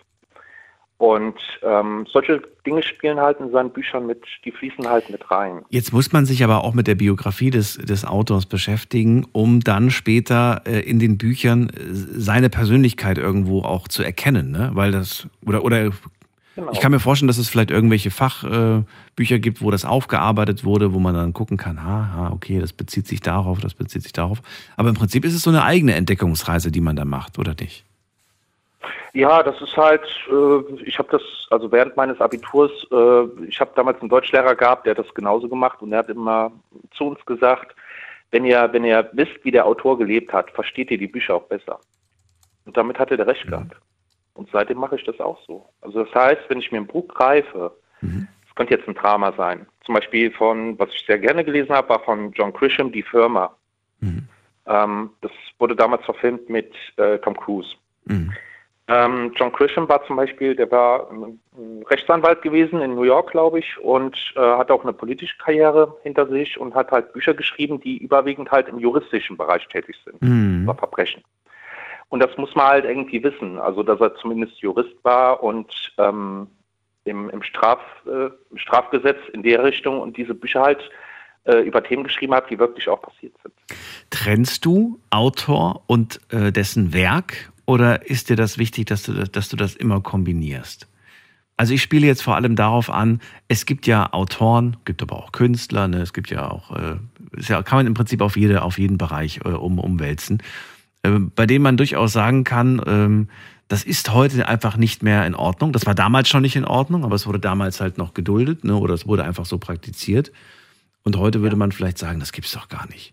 Und 0.99 1.37
ähm, 1.63 2.07
solche 2.13 2.43
Dinge 2.67 2.83
spielen 2.83 3.21
halt 3.21 3.39
in 3.39 3.53
seinen 3.53 3.71
Büchern 3.71 4.07
mit, 4.07 4.25
die 4.45 4.51
fließen 4.51 4.89
halt 4.89 5.09
mit 5.11 5.31
rein. 5.31 5.65
Jetzt 5.71 5.93
muss 5.93 6.13
man 6.13 6.27
sich 6.27 6.43
aber 6.43 6.65
auch 6.65 6.75
mit 6.75 6.89
der 6.89 6.97
Biografie 6.97 7.51
des, 7.51 7.79
des 7.79 8.05
Autors 8.05 8.47
beschäftigen, 8.47 9.25
um 9.31 9.61
dann 9.61 9.93
später 9.93 10.63
äh, 10.67 10.81
in 10.81 10.99
den 10.99 11.17
Büchern 11.17 11.69
äh, 11.69 11.73
seine 11.93 12.51
Persönlichkeit 12.51 13.17
irgendwo 13.17 13.63
auch 13.63 13.87
zu 13.87 14.03
erkennen, 14.03 14.51
ne? 14.51 14.71
Weil 14.75 14.91
das, 14.91 15.29
oder, 15.47 15.65
oder 15.65 15.93
Genau. 16.59 16.73
Ich 16.73 16.81
kann 16.81 16.91
mir 16.91 16.99
vorstellen, 16.99 17.29
dass 17.29 17.39
es 17.39 17.49
vielleicht 17.49 17.71
irgendwelche 17.71 18.11
Fachbücher 18.11 19.37
äh, 19.37 19.39
gibt, 19.39 19.63
wo 19.63 19.71
das 19.71 19.85
aufgearbeitet 19.85 20.65
wurde, 20.65 20.93
wo 20.93 20.99
man 20.99 21.15
dann 21.15 21.33
gucken 21.33 21.57
kann, 21.57 21.85
ha, 21.85 22.33
okay, 22.33 22.59
das 22.59 22.73
bezieht 22.73 23.07
sich 23.07 23.21
darauf, 23.21 23.61
das 23.61 23.75
bezieht 23.75 24.03
sich 24.03 24.13
darauf. 24.13 24.43
Aber 24.77 24.89
im 24.89 24.97
Prinzip 24.97 25.25
ist 25.25 25.35
es 25.35 25.43
so 25.43 25.51
eine 25.51 25.63
eigene 25.63 25.95
Entdeckungsreise, 25.95 26.73
die 26.73 26.81
man 26.81 26.97
da 26.97 27.05
macht, 27.05 27.39
oder 27.39 27.55
nicht? 27.61 27.85
Ja, 29.13 29.43
das 29.43 29.61
ist 29.61 29.77
halt, 29.77 30.07
äh, 30.31 30.83
ich 30.85 30.99
habe 30.99 31.09
das, 31.11 31.23
also 31.51 31.71
während 31.73 31.97
meines 31.97 32.21
Abiturs, 32.21 32.71
äh, 32.93 33.45
ich 33.47 33.61
habe 33.61 33.73
damals 33.75 34.01
einen 34.01 34.09
Deutschlehrer 34.09 34.55
gehabt, 34.55 34.87
der 34.87 34.93
hat 34.93 35.05
das 35.05 35.15
genauso 35.15 35.49
gemacht 35.49 35.83
und 35.83 35.93
er 35.93 36.01
hat 36.01 36.09
immer 36.09 36.53
zu 36.93 37.07
uns 37.07 37.25
gesagt, 37.27 37.75
wenn 38.31 38.45
ihr, 38.45 38.69
wenn 38.73 38.85
ihr 38.85 39.09
wisst, 39.13 39.45
wie 39.45 39.51
der 39.51 39.67
Autor 39.67 39.99
gelebt 39.99 40.33
hat, 40.33 40.51
versteht 40.51 40.91
ihr 40.91 40.99
die 40.99 41.07
Bücher 41.07 41.35
auch 41.37 41.45
besser. 41.45 41.81
Und 42.67 42.77
damit 42.77 42.99
hatte 42.99 43.17
der 43.17 43.27
recht 43.27 43.47
mhm. 43.47 43.51
gehabt. 43.51 43.77
Und 44.35 44.49
seitdem 44.53 44.79
mache 44.79 44.97
ich 44.97 45.05
das 45.05 45.19
auch 45.19 45.41
so. 45.47 45.69
Also 45.81 46.05
das 46.05 46.15
heißt, 46.15 46.43
wenn 46.49 46.61
ich 46.61 46.71
mir 46.71 46.79
ein 46.79 46.87
Buch 46.87 47.09
greife, 47.09 47.73
mhm. 48.03 48.29
das 48.47 48.55
könnte 48.55 48.75
jetzt 48.75 48.87
ein 48.87 48.95
Drama 48.95 49.33
sein. 49.33 49.67
Zum 49.85 49.95
Beispiel 49.95 50.31
von, 50.31 50.79
was 50.79 50.91
ich 50.91 51.05
sehr 51.07 51.19
gerne 51.19 51.45
gelesen 51.45 51.75
habe, 51.75 51.89
war 51.89 52.01
von 52.01 52.31
John 52.33 52.53
Grisham, 52.53 52.93
Die 52.93 53.03
Firma. 53.03 53.57
Mhm. 54.01 54.29
Ähm, 54.67 55.11
das 55.23 55.33
wurde 55.59 55.75
damals 55.75 56.05
verfilmt 56.05 56.49
mit 56.49 56.73
äh, 56.99 57.19
Tom 57.19 57.37
Cruise. 57.37 57.75
Mhm. 58.05 58.33
Ähm, 58.91 59.33
John 59.37 59.53
Grisham 59.53 59.87
war 59.89 60.05
zum 60.07 60.17
Beispiel, 60.17 60.57
der 60.57 60.71
war 60.71 61.11
Rechtsanwalt 61.91 62.41
gewesen 62.41 62.81
in 62.81 62.95
New 62.95 63.03
York, 63.03 63.31
glaube 63.31 63.59
ich, 63.59 63.79
und 63.79 64.17
äh, 64.35 64.41
hat 64.41 64.71
auch 64.71 64.83
eine 64.83 64.95
politische 64.95 65.37
Karriere 65.37 65.95
hinter 66.03 66.27
sich 66.27 66.59
und 66.59 66.75
hat 66.75 66.91
halt 66.91 67.13
Bücher 67.13 67.35
geschrieben, 67.35 67.81
die 67.81 67.99
überwiegend 67.99 68.51
halt 68.51 68.69
im 68.69 68.79
juristischen 68.79 69.37
Bereich 69.37 69.69
tätig 69.69 69.97
sind, 70.05 70.23
mhm. 70.23 70.63
über 70.63 70.75
Verbrechen. 70.75 71.23
Und 72.09 72.21
das 72.23 72.35
muss 72.39 72.55
man 72.55 72.67
halt 72.67 72.85
irgendwie 72.87 73.23
wissen. 73.23 73.59
Also, 73.59 73.83
dass 73.83 74.01
er 74.01 74.15
zumindest 74.17 74.59
Jurist 74.61 74.97
war 75.03 75.43
und 75.43 75.93
ähm, 75.99 76.47
im, 77.05 77.29
im, 77.29 77.43
Straf, 77.43 77.81
äh, 78.07 78.31
im 78.51 78.57
Strafgesetz 78.57 79.19
in 79.35 79.43
der 79.43 79.63
Richtung 79.65 80.01
und 80.01 80.17
diese 80.17 80.35
Bücher 80.35 80.63
halt 80.63 80.91
äh, 81.45 81.59
über 81.59 81.83
Themen 81.83 82.05
geschrieben 82.05 82.35
hat, 82.35 82.49
die 82.49 82.59
wirklich 82.59 82.89
auch 82.89 83.03
passiert 83.03 83.35
sind. 83.43 83.55
Trennst 84.09 84.65
du 84.65 84.99
Autor 85.11 85.83
und 85.87 86.21
äh, 86.31 86.53
dessen 86.53 86.95
Werk 86.95 87.53
oder 87.69 88.09
ist 88.09 88.31
dir 88.31 88.37
das 88.37 88.57
wichtig, 88.57 88.87
dass 88.87 89.03
du, 89.03 89.13
dass 89.13 89.51
du 89.51 89.57
das 89.57 89.77
immer 89.77 90.01
kombinierst? 90.01 90.89
Also 91.59 91.75
ich 91.75 91.83
spiele 91.83 92.07
jetzt 92.07 92.23
vor 92.23 92.35
allem 92.35 92.57
darauf 92.57 92.89
an, 92.89 93.21
es 93.47 93.67
gibt 93.67 93.87
ja 93.87 94.11
Autoren, 94.15 94.79
gibt 94.87 95.03
aber 95.03 95.17
auch 95.17 95.33
Künstler, 95.33 95.87
ne? 95.87 95.99
es 95.99 96.15
gibt 96.15 96.31
ja 96.31 96.51
auch, 96.51 96.75
äh, 96.75 96.97
ja, 97.47 97.63
kann 97.63 97.81
man 97.81 97.87
im 97.87 97.93
Prinzip 97.93 98.23
auf, 98.23 98.39
jede, 98.39 98.63
auf 98.63 98.79
jeden 98.79 98.97
Bereich 98.97 99.41
äh, 99.45 99.51
um, 99.51 99.79
umwälzen. 99.79 100.43
Ähm, 101.05 101.31
bei 101.37 101.45
dem 101.45 101.61
man 101.61 101.77
durchaus 101.77 102.15
sagen 102.15 102.45
kann, 102.45 102.81
ähm, 102.87 103.29
das 103.69 103.85
ist 103.85 104.15
heute 104.15 104.49
einfach 104.49 104.79
nicht 104.79 105.03
mehr 105.03 105.27
in 105.27 105.35
Ordnung. 105.35 105.75
Das 105.75 105.85
war 105.85 105.95
damals 105.95 106.31
schon 106.31 106.41
nicht 106.41 106.57
in 106.57 106.65
Ordnung, 106.65 107.05
aber 107.05 107.17
es 107.17 107.27
wurde 107.27 107.39
damals 107.39 107.83
halt 107.83 107.99
noch 107.99 108.15
geduldet 108.15 108.65
ne, 108.65 108.77
oder 108.77 108.95
es 108.95 109.07
wurde 109.07 109.25
einfach 109.25 109.45
so 109.45 109.59
praktiziert. 109.59 110.33
Und 111.03 111.19
heute 111.19 111.43
würde 111.43 111.57
man 111.57 111.73
vielleicht 111.73 111.99
sagen, 111.99 112.19
das 112.19 112.33
gibt's 112.33 112.53
doch 112.53 112.71
gar 112.71 112.89
nicht. 112.89 113.13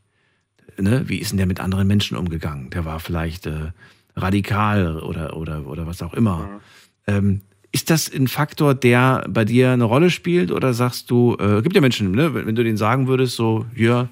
Ne? 0.77 1.09
Wie 1.09 1.17
ist 1.17 1.31
denn 1.31 1.37
der 1.39 1.45
mit 1.45 1.59
anderen 1.59 1.87
Menschen 1.87 2.15
umgegangen? 2.15 2.69
Der 2.69 2.85
war 2.85 3.01
vielleicht 3.01 3.47
äh, 3.47 3.71
radikal 4.15 4.99
oder, 4.99 5.35
oder, 5.37 5.65
oder 5.67 5.87
was 5.87 6.01
auch 6.01 6.13
immer. 6.13 6.37
Mhm. 6.37 6.59
Ähm, 7.07 7.41
ist 7.71 7.89
das 7.89 8.11
ein 8.13 8.27
Faktor, 8.27 8.73
der 8.73 9.25
bei 9.27 9.43
dir 9.43 9.71
eine 9.71 9.83
Rolle 9.83 10.09
spielt 10.09 10.51
oder 10.51 10.73
sagst 10.73 11.11
du, 11.11 11.35
äh, 11.39 11.61
gibt 11.61 11.75
ja 11.75 11.81
Menschen, 11.81 12.11
ne, 12.11 12.33
wenn 12.33 12.55
du 12.55 12.63
denen 12.63 12.77
sagen 12.77 13.07
würdest, 13.07 13.35
so, 13.35 13.65
ja, 13.75 14.07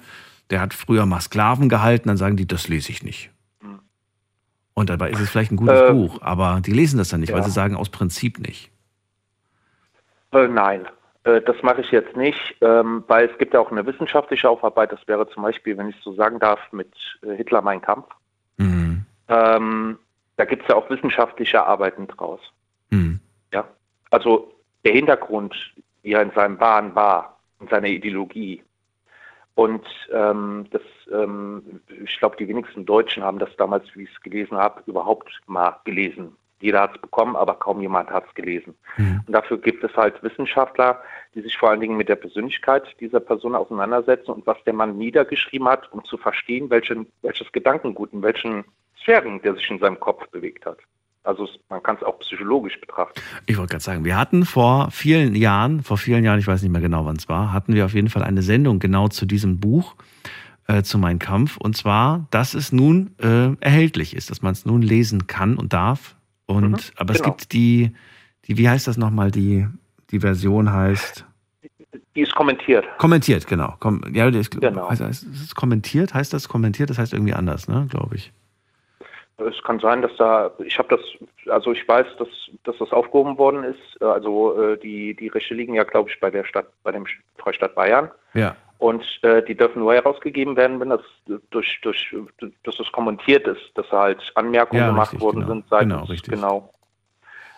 der 0.50 0.60
hat 0.60 0.74
früher 0.74 1.06
mal 1.06 1.20
Sklaven 1.20 1.68
gehalten, 1.68 2.08
dann 2.08 2.18
sagen 2.18 2.36
die, 2.36 2.46
das 2.46 2.68
lese 2.68 2.90
ich 2.90 3.02
nicht. 3.02 3.30
Und 4.74 4.90
dabei 4.90 5.10
ist 5.10 5.20
es 5.20 5.30
vielleicht 5.30 5.52
ein 5.52 5.56
gutes 5.56 5.80
äh, 5.80 5.92
Buch, 5.92 6.20
aber 6.20 6.60
die 6.60 6.72
lesen 6.72 6.98
das 6.98 7.08
dann 7.08 7.20
nicht, 7.20 7.30
ja. 7.30 7.36
weil 7.36 7.44
sie 7.44 7.50
sagen, 7.50 7.76
aus 7.76 7.88
Prinzip 7.90 8.40
nicht. 8.40 8.70
Äh, 10.32 10.48
nein. 10.48 10.86
Äh, 11.22 11.40
das 11.42 11.56
mache 11.62 11.80
ich 11.80 11.90
jetzt 11.92 12.16
nicht, 12.16 12.56
ähm, 12.60 13.04
weil 13.06 13.28
es 13.28 13.38
gibt 13.38 13.54
ja 13.54 13.60
auch 13.60 13.70
eine 13.70 13.86
wissenschaftliche 13.86 14.48
Aufarbeit. 14.48 14.90
Das 14.90 15.00
wäre 15.06 15.28
zum 15.30 15.44
Beispiel, 15.44 15.78
wenn 15.78 15.88
ich 15.88 15.96
so 16.02 16.12
sagen 16.14 16.40
darf, 16.40 16.60
mit 16.72 16.92
äh, 17.22 17.36
Hitler 17.36 17.62
Mein 17.62 17.80
Kampf. 17.80 18.06
Mhm. 18.56 18.83
Ähm, 19.28 19.98
da 20.36 20.44
gibt 20.44 20.62
es 20.62 20.68
ja 20.68 20.76
auch 20.76 20.90
wissenschaftliche 20.90 21.64
Arbeiten 21.64 22.06
draus. 22.06 22.40
Mhm. 22.90 23.20
Ja, 23.52 23.66
also 24.10 24.52
der 24.84 24.92
Hintergrund, 24.92 25.54
wie 26.02 26.12
er 26.12 26.22
in 26.22 26.32
seinem 26.32 26.60
Wahn 26.60 26.94
war, 26.94 27.38
in 27.60 27.68
seiner 27.68 27.88
Ideologie. 27.88 28.62
Und 29.54 29.86
ähm, 30.12 30.66
das, 30.70 30.82
ähm, 31.12 31.80
ich 32.04 32.18
glaube, 32.18 32.36
die 32.36 32.48
wenigsten 32.48 32.84
Deutschen 32.84 33.22
haben 33.22 33.38
das 33.38 33.54
damals, 33.56 33.84
wie 33.94 34.02
ich 34.02 34.10
es 34.10 34.20
gelesen 34.22 34.56
habe, 34.56 34.82
überhaupt 34.86 35.30
mal 35.46 35.76
gelesen. 35.84 36.36
Jeder 36.64 36.80
hat 36.80 36.94
es 36.94 37.00
bekommen, 37.02 37.36
aber 37.36 37.56
kaum 37.56 37.82
jemand 37.82 38.08
hat 38.08 38.24
es 38.26 38.34
gelesen. 38.34 38.74
Mhm. 38.96 39.20
Und 39.26 39.32
dafür 39.34 39.58
gibt 39.58 39.84
es 39.84 39.94
halt 39.94 40.22
Wissenschaftler, 40.22 40.98
die 41.34 41.42
sich 41.42 41.58
vor 41.58 41.68
allen 41.68 41.80
Dingen 41.80 41.98
mit 41.98 42.08
der 42.08 42.16
Persönlichkeit 42.16 42.84
dieser 43.00 43.20
Person 43.20 43.54
auseinandersetzen 43.54 44.30
und 44.30 44.46
was 44.46 44.56
der 44.64 44.72
Mann 44.72 44.96
niedergeschrieben 44.96 45.68
hat, 45.68 45.92
um 45.92 46.02
zu 46.06 46.16
verstehen, 46.16 46.70
welchen, 46.70 47.06
welches 47.20 47.52
Gedankengut 47.52 48.14
in 48.14 48.22
welchen 48.22 48.64
Sphären 48.98 49.42
der 49.42 49.54
sich 49.56 49.70
in 49.70 49.78
seinem 49.78 50.00
Kopf 50.00 50.26
bewegt 50.30 50.64
hat. 50.64 50.78
Also 51.22 51.46
man 51.68 51.82
kann 51.82 51.96
es 51.96 52.02
auch 52.02 52.18
psychologisch 52.20 52.80
betrachten. 52.80 53.20
Ich 53.44 53.58
wollte 53.58 53.72
gerade 53.72 53.84
sagen, 53.84 54.06
wir 54.06 54.16
hatten 54.16 54.46
vor 54.46 54.90
vielen 54.90 55.34
Jahren, 55.34 55.82
vor 55.82 55.98
vielen 55.98 56.24
Jahren, 56.24 56.38
ich 56.38 56.46
weiß 56.46 56.62
nicht 56.62 56.72
mehr 56.72 56.80
genau, 56.80 57.04
wann 57.04 57.16
es 57.16 57.28
war, 57.28 57.52
hatten 57.52 57.74
wir 57.74 57.84
auf 57.84 57.92
jeden 57.92 58.08
Fall 58.08 58.22
eine 58.22 58.40
Sendung 58.40 58.78
genau 58.78 59.08
zu 59.08 59.26
diesem 59.26 59.60
Buch, 59.60 59.96
äh, 60.66 60.82
zu 60.82 60.96
Mein 60.96 61.18
Kampf. 61.18 61.58
Und 61.58 61.76
zwar, 61.76 62.26
dass 62.30 62.54
es 62.54 62.72
nun 62.72 63.14
äh, 63.18 63.54
erhältlich 63.60 64.16
ist, 64.16 64.30
dass 64.30 64.40
man 64.40 64.52
es 64.52 64.64
nun 64.64 64.80
lesen 64.80 65.26
kann 65.26 65.56
und 65.56 65.74
darf. 65.74 66.16
Und 66.46 66.70
Mhm, 66.72 66.76
aber 66.96 67.14
es 67.14 67.22
genau. 67.22 67.34
gibt 67.34 67.52
die, 67.52 67.92
die, 68.46 68.58
wie 68.58 68.68
heißt 68.68 68.86
das 68.86 68.96
nochmal, 68.96 69.30
die, 69.30 69.66
die 70.10 70.20
Version 70.20 70.72
heißt 70.72 71.24
Die 72.14 72.20
ist 72.20 72.34
kommentiert. 72.34 72.84
kommentiert, 72.98 73.46
genau. 73.46 73.74
Kom 73.80 74.02
ja, 74.12 74.30
das, 74.30 74.50
Genau. 74.50 74.88
heißt, 74.90 75.02
heißt, 75.02 75.22
ist 75.24 75.42
es 75.42 75.54
kommentiert? 75.54 76.14
Heißt 76.14 76.32
das 76.32 76.48
kommentiert? 76.48 76.90
Das 76.90 76.98
heißt 76.98 77.12
irgendwie 77.12 77.34
anders, 77.34 77.66
ne, 77.68 77.86
glaube 77.90 78.16
ich. 78.16 78.32
Es 79.38 79.60
kann 79.64 79.80
sein, 79.80 80.00
dass 80.00 80.14
da, 80.16 80.52
ich 80.64 80.78
habe 80.78 80.96
das, 80.96 81.00
also 81.52 81.72
ich 81.72 81.86
weiß, 81.88 82.06
dass, 82.18 82.28
dass 82.62 82.76
das 82.78 82.92
aufgehoben 82.92 83.36
worden 83.36 83.64
ist. 83.64 84.00
Also 84.00 84.60
äh, 84.62 84.78
die, 84.78 85.14
die 85.14 85.26
Rechte 85.28 85.54
liegen 85.54 85.74
ja, 85.74 85.82
glaube 85.82 86.08
ich, 86.10 86.20
bei 86.20 86.30
der 86.30 86.44
Stadt, 86.44 86.66
bei 86.84 86.92
dem 86.92 87.04
Freistaat 87.38 87.74
Bayern. 87.74 88.10
Ja. 88.34 88.54
Und 88.84 89.02
äh, 89.22 89.42
die 89.42 89.54
dürfen 89.54 89.78
nur 89.78 89.94
herausgegeben 89.94 90.58
werden, 90.58 90.78
wenn 90.78 90.90
das 90.90 91.00
durch, 91.48 91.80
durch, 91.80 92.14
dass 92.64 92.76
das 92.76 92.92
kommentiert 92.92 93.46
ist, 93.46 93.62
dass 93.76 93.88
da 93.88 94.02
halt 94.02 94.32
Anmerkungen 94.34 94.82
Ja, 94.82 94.88
gemacht 94.88 95.12
richtig, 95.12 95.22
worden 95.22 95.40
genau. 95.40 95.48
sind 95.54 95.68
seitens, 95.70 95.92
Genau, 95.94 96.04
richtig. 96.04 96.30
genau, 96.34 96.70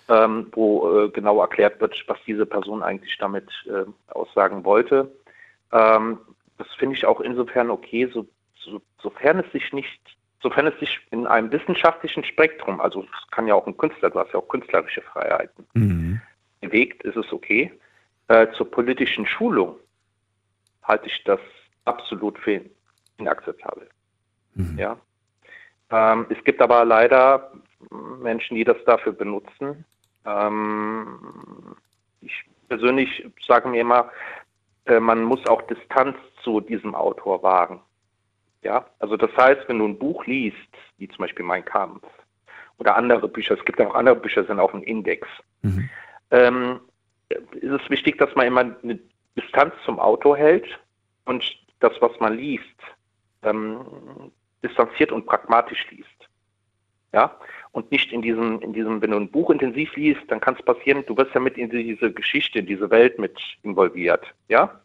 ähm, 0.08 0.46
wo 0.52 0.88
äh, 1.00 1.08
genau 1.08 1.40
erklärt 1.40 1.80
wird, 1.80 2.00
was 2.06 2.18
diese 2.28 2.46
Person 2.46 2.80
eigentlich 2.80 3.18
damit 3.18 3.50
äh, 3.66 3.90
aussagen 4.14 4.64
wollte. 4.64 5.10
Ähm, 5.72 6.18
das 6.58 6.68
finde 6.78 6.94
ich 6.94 7.04
auch 7.04 7.20
insofern 7.20 7.70
okay, 7.70 8.08
so, 8.14 8.24
so, 8.60 8.80
sofern 9.02 9.40
es 9.40 9.50
sich 9.50 9.72
nicht, 9.72 9.98
sofern 10.40 10.68
es 10.68 10.78
sich 10.78 11.00
in 11.10 11.26
einem 11.26 11.50
wissenschaftlichen 11.50 12.22
Spektrum, 12.22 12.80
also 12.80 13.00
es 13.02 13.30
kann 13.32 13.48
ja 13.48 13.56
auch 13.56 13.66
ein 13.66 13.76
Künstler, 13.76 14.10
du 14.10 14.20
hast 14.20 14.32
ja 14.32 14.38
auch 14.38 14.46
künstlerische 14.46 15.02
Freiheiten, 15.02 15.66
Mhm. 15.74 16.20
bewegt, 16.60 17.02
ist 17.02 17.16
es 17.16 17.32
okay. 17.32 17.72
Äh, 18.28 18.46
zur 18.52 18.70
politischen 18.70 19.26
Schulung 19.26 19.74
halte 20.86 21.06
ich 21.06 21.24
das 21.24 21.40
absolut 21.84 22.38
für 22.38 22.62
inakzeptabel. 23.18 23.88
Mhm. 24.54 24.78
Ja. 24.78 24.96
Ähm, 25.90 26.26
es 26.28 26.42
gibt 26.44 26.60
aber 26.60 26.84
leider 26.84 27.52
Menschen, 28.20 28.56
die 28.56 28.64
das 28.64 28.76
dafür 28.86 29.12
benutzen. 29.12 29.84
Ähm, 30.24 31.76
ich 32.20 32.32
persönlich 32.68 33.26
sage 33.46 33.68
mir 33.68 33.80
immer, 33.80 34.10
äh, 34.86 34.98
man 34.98 35.22
muss 35.22 35.46
auch 35.46 35.62
Distanz 35.62 36.16
zu 36.42 36.60
diesem 36.60 36.94
Autor 36.94 37.42
wagen. 37.42 37.80
Ja, 38.62 38.86
also 38.98 39.16
das 39.16 39.30
heißt, 39.36 39.68
wenn 39.68 39.78
du 39.78 39.86
ein 39.86 39.98
Buch 39.98 40.26
liest, 40.26 40.56
wie 40.98 41.08
zum 41.08 41.18
Beispiel 41.18 41.44
Mein 41.44 41.64
Kampf 41.64 42.02
oder 42.78 42.96
andere 42.96 43.28
Bücher, 43.28 43.54
es 43.54 43.64
gibt 43.64 43.78
ja 43.78 43.88
auch 43.88 43.94
andere 43.94 44.16
Bücher, 44.16 44.44
sind 44.44 44.58
auf 44.58 44.72
dem 44.72 44.82
Index, 44.82 45.28
Mhm. 45.62 45.88
ähm, 46.30 46.80
ist 47.28 47.82
es 47.82 47.90
wichtig, 47.90 48.18
dass 48.18 48.34
man 48.34 48.46
immer 48.46 48.60
eine 48.60 48.98
Distanz 49.36 49.74
zum 49.84 49.98
Autor 49.98 50.36
hält 50.36 50.66
und 51.24 51.44
das, 51.80 51.92
was 52.00 52.18
man 52.20 52.36
liest, 52.36 52.64
ähm, 53.42 53.80
distanziert 54.62 55.12
und 55.12 55.26
pragmatisch 55.26 55.86
liest. 55.90 56.08
Ja, 57.12 57.36
und 57.72 57.90
nicht 57.92 58.12
in 58.12 58.20
diesem, 58.22 58.60
in 58.60 58.72
diesem, 58.72 59.00
wenn 59.00 59.10
du 59.10 59.16
ein 59.16 59.30
Buch 59.30 59.50
intensiv 59.50 59.94
liest, 59.96 60.22
dann 60.28 60.40
kann 60.40 60.56
es 60.58 60.64
passieren, 60.64 61.04
du 61.06 61.16
wirst 61.16 61.34
ja 61.34 61.40
mit 61.40 61.56
in 61.56 61.70
diese 61.70 62.12
Geschichte, 62.12 62.58
in 62.58 62.66
diese 62.66 62.90
Welt 62.90 63.18
mit 63.18 63.38
involviert. 63.62 64.24
Ja, 64.48 64.80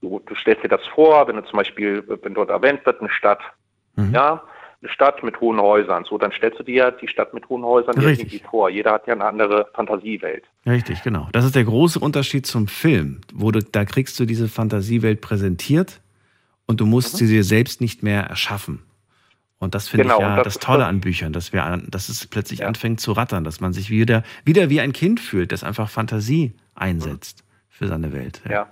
du, 0.00 0.20
du 0.26 0.34
stellst 0.34 0.62
dir 0.62 0.68
das 0.68 0.86
vor, 0.88 1.26
wenn 1.26 1.36
du 1.36 1.44
zum 1.44 1.56
Beispiel, 1.56 2.04
wenn 2.22 2.34
dort 2.34 2.50
erwähnt 2.50 2.84
wird, 2.84 3.00
eine 3.00 3.10
Stadt, 3.10 3.40
Mhm. 3.96 4.12
ja, 4.12 4.42
eine 4.84 4.92
Stadt 4.92 5.22
mit 5.22 5.40
hohen 5.40 5.58
Häusern, 5.60 6.04
so, 6.04 6.18
dann 6.18 6.30
stellst 6.32 6.58
du 6.60 6.62
dir 6.62 6.90
die 6.90 7.08
Stadt 7.08 7.32
mit 7.32 7.48
hohen 7.48 7.64
Häusern 7.64 7.96
Richtig. 7.98 8.32
irgendwie 8.34 8.48
vor. 8.48 8.68
Jeder 8.68 8.92
hat 8.92 9.06
ja 9.06 9.14
eine 9.14 9.24
andere 9.24 9.66
Fantasiewelt. 9.74 10.44
Richtig, 10.66 11.02
genau. 11.02 11.28
Das 11.32 11.44
ist 11.44 11.54
der 11.54 11.64
große 11.64 11.98
Unterschied 11.98 12.46
zum 12.46 12.68
Film, 12.68 13.22
wo 13.32 13.50
du, 13.50 13.60
da 13.62 13.84
kriegst 13.86 14.20
du 14.20 14.26
diese 14.26 14.48
Fantasiewelt 14.48 15.20
präsentiert 15.22 16.00
und 16.66 16.80
du 16.80 16.86
musst 16.86 17.16
sie 17.16 17.26
dir 17.26 17.44
selbst 17.44 17.80
nicht 17.80 18.02
mehr 18.02 18.24
erschaffen. 18.24 18.82
Und 19.58 19.74
das 19.74 19.88
finde 19.88 20.04
Genau, 20.04 20.16
ich 20.16 20.20
ja 20.22 20.36
das, 20.36 20.44
das 20.54 20.58
Tolle 20.58 20.80
das- 20.80 20.88
an 20.88 21.00
Büchern, 21.00 21.32
dass, 21.32 21.52
wir, 21.54 21.64
an- 21.64 21.86
dass 21.90 22.10
es 22.10 22.26
plötzlich 22.26 22.60
Ja. 22.60 22.66
anfängt 22.66 23.00
zu 23.00 23.12
rattern, 23.12 23.44
dass 23.44 23.60
man 23.60 23.72
sich 23.72 23.88
wieder, 23.88 24.22
wieder 24.44 24.68
wie 24.68 24.80
ein 24.82 24.92
Kind 24.92 25.18
fühlt, 25.20 25.52
das 25.52 25.64
einfach 25.64 25.88
Fantasie 25.88 26.52
einsetzt 26.74 27.42
für 27.70 27.88
seine 27.88 28.12
Welt. 28.12 28.42
Ja. 28.50 28.68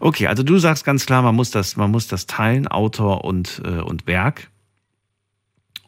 Okay, 0.00 0.26
also 0.26 0.42
du 0.42 0.58
sagst 0.58 0.84
ganz 0.84 1.06
klar, 1.06 1.22
man 1.22 1.34
muss 1.34 1.50
das, 1.50 1.76
man 1.76 1.90
muss 1.90 2.08
das 2.08 2.26
teilen, 2.26 2.68
Autor 2.68 3.24
und, 3.24 3.62
äh, 3.64 3.80
und 3.80 4.06
Werk. 4.06 4.48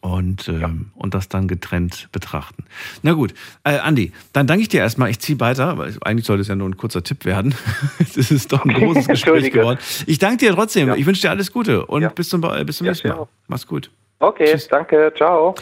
Und, 0.04 0.48
ähm, 0.48 0.90
und 0.96 1.14
das 1.14 1.30
dann 1.30 1.48
getrennt 1.48 2.08
betrachten. 2.12 2.64
Na 3.02 3.14
gut, 3.14 3.32
äh, 3.64 3.78
Andi, 3.78 4.12
dann 4.34 4.46
danke 4.46 4.60
ich 4.60 4.68
dir 4.68 4.80
erstmal. 4.80 5.08
Ich 5.08 5.18
ziehe 5.18 5.40
weiter, 5.40 5.78
weil 5.78 5.96
eigentlich 6.02 6.26
sollte 6.26 6.42
es 6.42 6.48
ja 6.48 6.54
nur 6.54 6.68
ein 6.68 6.76
kurzer 6.76 7.02
Tipp 7.02 7.24
werden. 7.24 7.54
Es 7.98 8.30
ist 8.30 8.52
doch 8.52 8.64
ein 8.66 8.74
großes 8.74 9.08
Gespräch 9.08 9.50
geworden. 9.50 9.78
Ich 10.06 10.18
danke 10.18 10.44
dir 10.44 10.52
trotzdem. 10.52 10.88
Ja. 10.88 10.94
Ich 10.96 11.06
wünsche 11.06 11.22
dir 11.22 11.30
alles 11.30 11.50
Gute 11.50 11.86
und 11.86 12.02
Ja. 12.02 12.10
bis 12.10 12.28
zum, 12.28 12.44
äh, 12.44 12.62
bis 12.64 12.76
zum 12.76 12.84
Ja, 12.86 12.90
nächsten 12.92 13.08
Mal. 13.08 13.14
ciao. 13.14 13.28
Mach's 13.48 13.66
gut. 13.66 13.90
Okay, 14.18 14.52
Tschüss. 14.52 14.68
danke, 14.68 15.10
ciao. 15.16 15.54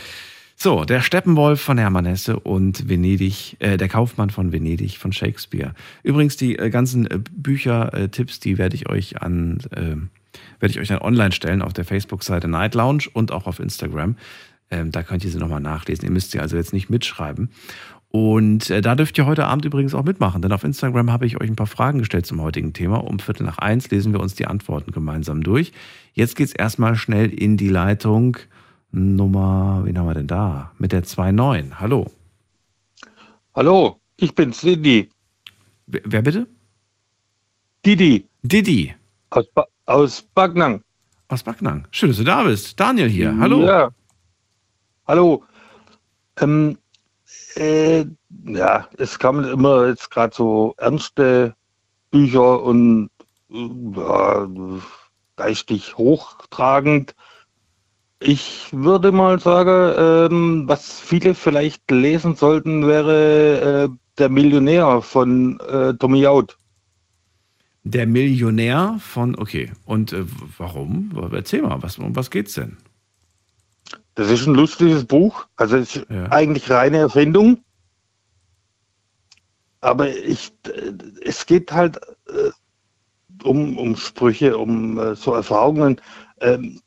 So, 0.57 0.85
der 0.85 1.01
Steppenwolf 1.03 1.61
von 1.61 1.79
Hermann 1.79 2.05
Hesse 2.07 2.39
und 2.41 2.89
Venedig, 2.89 3.57
äh, 3.61 3.77
der 3.77 3.89
Kaufmann 3.89 4.31
von 4.31 4.51
Venedig 4.53 4.99
von 4.99 5.13
Shakespeare. 5.13 5.73
Übrigens, 6.03 6.37
die 6.37 6.59
äh, 6.59 6.69
ganzen 6.71 7.07
äh, 7.09 7.19
Bücher-Tipps, 7.31 8.41
die 8.41 8.59
werde 8.59 8.75
ich 8.77 8.89
euch 8.89 9.23
an, 9.23 9.59
äh, 9.71 9.97
werde 10.61 10.73
ich 10.73 10.81
euch 10.81 10.89
dann 10.89 10.99
online 10.99 11.33
stellen 11.33 11.63
auf 11.63 11.73
der 11.73 11.85
Facebook-Seite 11.85 12.49
Night 12.49 12.75
Lounge 12.75 13.05
und 13.13 13.33
auch 13.33 13.47
auf 13.47 13.59
Instagram. 13.59 14.17
Ähm, 14.71 14.91
da 14.91 15.03
könnt 15.03 15.25
ihr 15.25 15.31
sie 15.31 15.39
nochmal 15.39 15.61
nachlesen. 15.61 16.05
Ihr 16.05 16.11
müsst 16.11 16.31
sie 16.31 16.41
also 16.41 16.57
jetzt 16.57 16.73
nicht 16.73 16.91
mitschreiben. 16.91 17.51
Und 18.09 18.69
äh, 18.69 18.83
da 18.83 18.95
dürft 18.95 19.17
ihr 19.17 19.27
heute 19.27 19.47
Abend 19.47 19.65
übrigens 19.65 19.95
auch 19.95 20.05
mitmachen, 20.05 20.43
denn 20.43 20.53
auf 20.53 20.65
Instagram 20.65 21.11
habe 21.11 21.25
ich 21.25 21.41
euch 21.41 21.49
ein 21.49 21.57
paar 21.57 21.67
Fragen 21.67 21.99
gestellt 21.99 22.27
zum 22.27 22.43
heutigen 22.43 22.75
Thema. 22.75 22.99
Um 23.05 23.19
Viertel 23.19 23.45
nach 23.45 23.59
eins 23.59 23.91
lesen 23.91 24.13
wir 24.13 24.21
uns 24.21 24.35
die 24.35 24.47
Antworten 24.47 24.93
gemeinsam 24.93 25.43
durch. 25.43 25.73
Jetzt 26.13 26.37
geht's 26.37 26.53
erstmal 26.53 26.97
schnell 26.97 27.33
in 27.33 27.57
die 27.57 27.71
Leitung 27.71 28.37
Nummer, 28.91 29.81
wen 29.85 29.99
haben 29.99 30.07
wir 30.07 30.15
denn 30.15 30.27
da? 30.27 30.73
Mit 30.79 30.93
der 30.93 31.03
2.9. 31.03 31.81
Hallo. 31.81 32.11
Hallo, 33.55 33.99
ich 34.19 34.35
bin's, 34.35 34.61
Didi. 34.61 35.09
Wer, 35.87 36.03
wer 36.05 36.23
bitte? 36.23 36.47
Didi 37.85 38.29
Didi 38.43 38.95
aus, 39.31 39.49
ba 39.55 39.67
aus 39.87 40.23
Backnang. 40.35 40.83
aus 41.29 41.43
Backnang. 41.43 41.87
Schön, 41.91 42.11
dass 42.11 42.19
du 42.19 42.25
da 42.25 42.45
bist. 42.45 42.79
Daniel 42.79 43.09
hier. 43.09 43.37
Hallo. 43.39 43.65
Ja. 43.65 43.91
Hallo. 45.07 45.45
Ähm, 46.41 46.79
äh, 47.57 48.05
ja, 48.47 48.89
es 48.99 49.19
kamen 49.19 49.45
immer 49.45 49.87
jetzt 49.89 50.11
gerade 50.11 50.35
so 50.35 50.75
ernste 50.79 51.55
Bücher 52.11 52.63
und 52.63 53.11
äh, 53.51 53.69
ja, 53.97 54.49
geistig 55.37 55.97
hochtragend. 55.97 57.15
Ich 58.21 58.69
würde 58.73 59.11
mal 59.11 59.41
sagen, 59.41 60.31
ähm, 60.33 60.65
was 60.69 61.01
viele 61.01 61.35
vielleicht 61.35 61.91
lesen 61.91 62.37
sollten, 62.37 62.87
wäre 62.87 63.89
äh, 63.91 63.97
Der 64.19 64.29
Millionär 64.29 65.03
von 65.03 65.59
äh, 65.61 65.95
Tommy 65.95 66.21
Jaud. 66.21 66.57
Der 67.85 68.07
Millionär 68.07 68.99
von, 69.01 69.35
okay. 69.37 69.73
Und 69.85 70.13
äh, 70.13 70.25
warum? 70.59 71.11
Erzähl 71.33 71.63
mal, 71.63 71.83
was, 71.83 71.99
um 71.99 72.15
was 72.15 72.31
geht's 72.31 72.55
denn? 72.55 72.77
Das 74.15 74.31
ist 74.31 74.47
ein 74.47 74.55
lustiges 74.55 75.05
Buch, 75.05 75.47
also 75.57 75.77
es 75.77 75.97
ist 75.97 76.07
Ja. 76.11 76.31
eigentlich 76.31 76.71
reine 76.71 76.99
Erfindung. 76.99 77.59
Aber 79.81 80.09
ich, 80.15 80.53
äh, 80.67 80.93
es 81.25 81.47
geht 81.47 81.73
halt 81.73 81.97
äh, 82.29 82.51
um, 83.43 83.77
um 83.79 83.97
Sprüche, 83.97 84.57
um 84.59 84.99
äh, 84.99 85.17
so 85.17 85.35
Erfahrungen. 85.35 86.01
Ähm, 86.41 86.81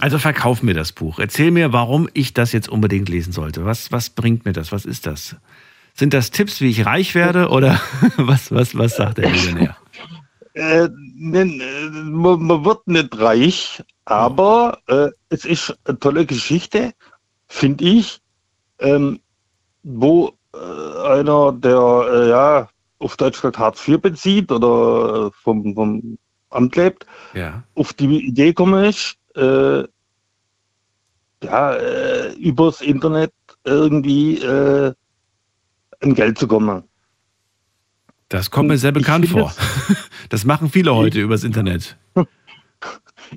Also 0.00 0.18
verkauf 0.18 0.62
mir 0.62 0.74
das 0.74 0.92
Buch. 0.92 1.18
Erzähl 1.18 1.50
mir, 1.50 1.72
warum 1.72 2.08
ich 2.12 2.34
das 2.34 2.52
jetzt 2.52 2.68
unbedingt 2.68 3.08
lesen 3.08 3.32
sollte. 3.32 3.64
Was, 3.64 3.90
was 3.90 4.10
bringt 4.10 4.44
mir 4.44 4.52
das? 4.52 4.70
Was 4.72 4.84
ist 4.84 5.06
das? 5.06 5.36
Sind 5.94 6.12
das 6.12 6.30
Tipps, 6.30 6.60
wie 6.60 6.68
ich 6.68 6.84
reich 6.84 7.14
werde 7.14 7.48
oder 7.48 7.80
was, 8.16 8.50
was, 8.52 8.76
was 8.76 8.96
sagt 8.96 9.18
der 9.18 9.30
Millionär? 9.30 9.76
Äh, 10.54 10.88
ne, 11.14 11.44
man, 11.44 12.42
man, 12.42 12.64
wird 12.64 12.86
nicht 12.86 13.18
reich, 13.18 13.82
aber 14.04 14.78
äh, 14.86 15.08
es 15.30 15.44
ist 15.44 15.74
eine 15.84 15.98
tolle 15.98 16.26
Geschichte, 16.26 16.92
finde 17.48 17.84
ich, 17.84 18.20
ähm, 18.78 19.20
wo 19.82 20.32
äh, 20.54 21.06
einer, 21.06 21.52
der 21.52 22.06
äh, 22.12 22.28
ja 22.28 22.68
auf 22.98 23.16
Deutsch 23.16 23.36
gesagt 23.36 23.58
Hartz 23.58 23.86
IV 23.88 24.00
bezieht 24.00 24.52
oder 24.52 25.30
vom, 25.32 25.74
vom 25.74 26.18
Amt 26.50 26.76
lebt, 26.76 27.06
ja. 27.32 27.62
auf 27.74 27.94
die 27.94 28.26
Idee 28.28 28.48
gekommen 28.48 28.84
ist, 28.84 29.16
äh, 29.34 29.84
ja, 31.42 31.72
äh, 31.72 32.34
übers 32.34 32.80
Internet 32.82 33.32
irgendwie 33.64 34.38
äh, 34.38 34.92
an 36.00 36.14
Geld 36.14 36.38
zu 36.38 36.46
kommen. 36.46 36.84
Das 38.32 38.50
kommt 38.50 38.68
mir 38.68 38.78
sehr 38.78 38.92
bekannt 38.92 39.28
vor. 39.28 39.54
Das, 39.54 39.96
das, 40.30 40.44
machen 40.46 40.70
viele 40.70 40.94
heute 40.94 41.18
ich, 41.18 41.24
übers 41.24 41.44
Internet. 41.44 41.98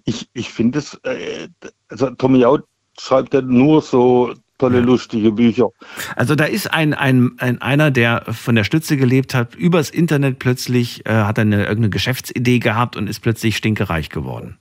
Ich, 0.04 0.28
ich 0.34 0.50
finde 0.50 0.80
es, 0.80 0.96
äh, 1.04 1.48
also 1.88 2.10
Tommy 2.10 2.44
Out 2.44 2.66
schreibt 3.00 3.34
ja 3.34 3.42
nur 3.42 3.82
so 3.82 4.34
tolle, 4.58 4.82
lustige 4.82 5.32
Bücher. 5.32 5.70
Also 6.18 6.36
da 6.36 6.44
ist 6.44 6.74
ein, 6.74 6.94
ein, 6.94 7.36
ein 7.38 7.62
einer, 7.62 7.92
der 7.92 8.26
von 8.34 8.56
der 8.56 8.66
Stütze 8.66 8.98
gelebt 8.98 9.34
hat, 9.34 9.56
übers 9.56 9.90
Internet 9.90 10.40
plötzlich, 10.40 11.06
äh, 11.06 11.14
hat 11.14 11.40
eine 11.40 11.62
irgendeine 11.62 11.92
Geschäftsidee 11.92 12.60
gehabt 12.60 12.98
und 12.98 13.08
ist 13.08 13.22
plötzlich 13.22 13.56
stinkereich 13.56 14.10
geworden. 14.10 14.58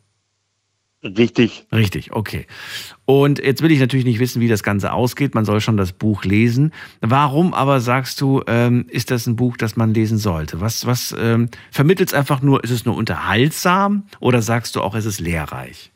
Richtig. 1.03 1.67
Richtig, 1.73 2.13
okay. 2.13 2.47
Und 3.07 3.39
jetzt 3.39 3.63
will 3.63 3.71
ich 3.71 3.81
natürlich 3.81 4.07
nicht 4.07 4.19
wissen, 4.19 4.41
wie 4.41 4.49
das 4.49 4.63
Ganze 4.63 4.93
ausgeht. 4.93 5.35
Man 5.35 5.45
soll 5.45 5.61
schon 5.61 5.77
das 5.77 5.93
Buch 5.93 6.25
lesen. 6.25 6.73
Warum 7.01 7.53
aber 7.53 7.81
sagst 7.81 8.21
du, 8.21 8.43
ähm, 8.47 8.87
ist 8.89 9.11
das 9.11 9.27
ein 9.27 9.37
Buch, 9.37 9.57
das 9.57 9.77
man 9.77 9.93
lesen 9.93 10.17
sollte? 10.17 10.61
Was, 10.61 10.87
was 10.87 11.15
ähm, 11.19 11.51
vermittelt 11.71 12.09
es 12.09 12.15
einfach 12.15 12.41
nur, 12.41 12.65
ist 12.65 12.71
es 12.71 12.87
nur 12.87 12.97
unterhaltsam 12.97 14.05
oder 14.21 14.41
sagst 14.41 14.75
du 14.77 14.81
auch, 14.81 14.95
ist 14.95 15.05
es 15.05 15.21
lehrreich? 15.21 15.93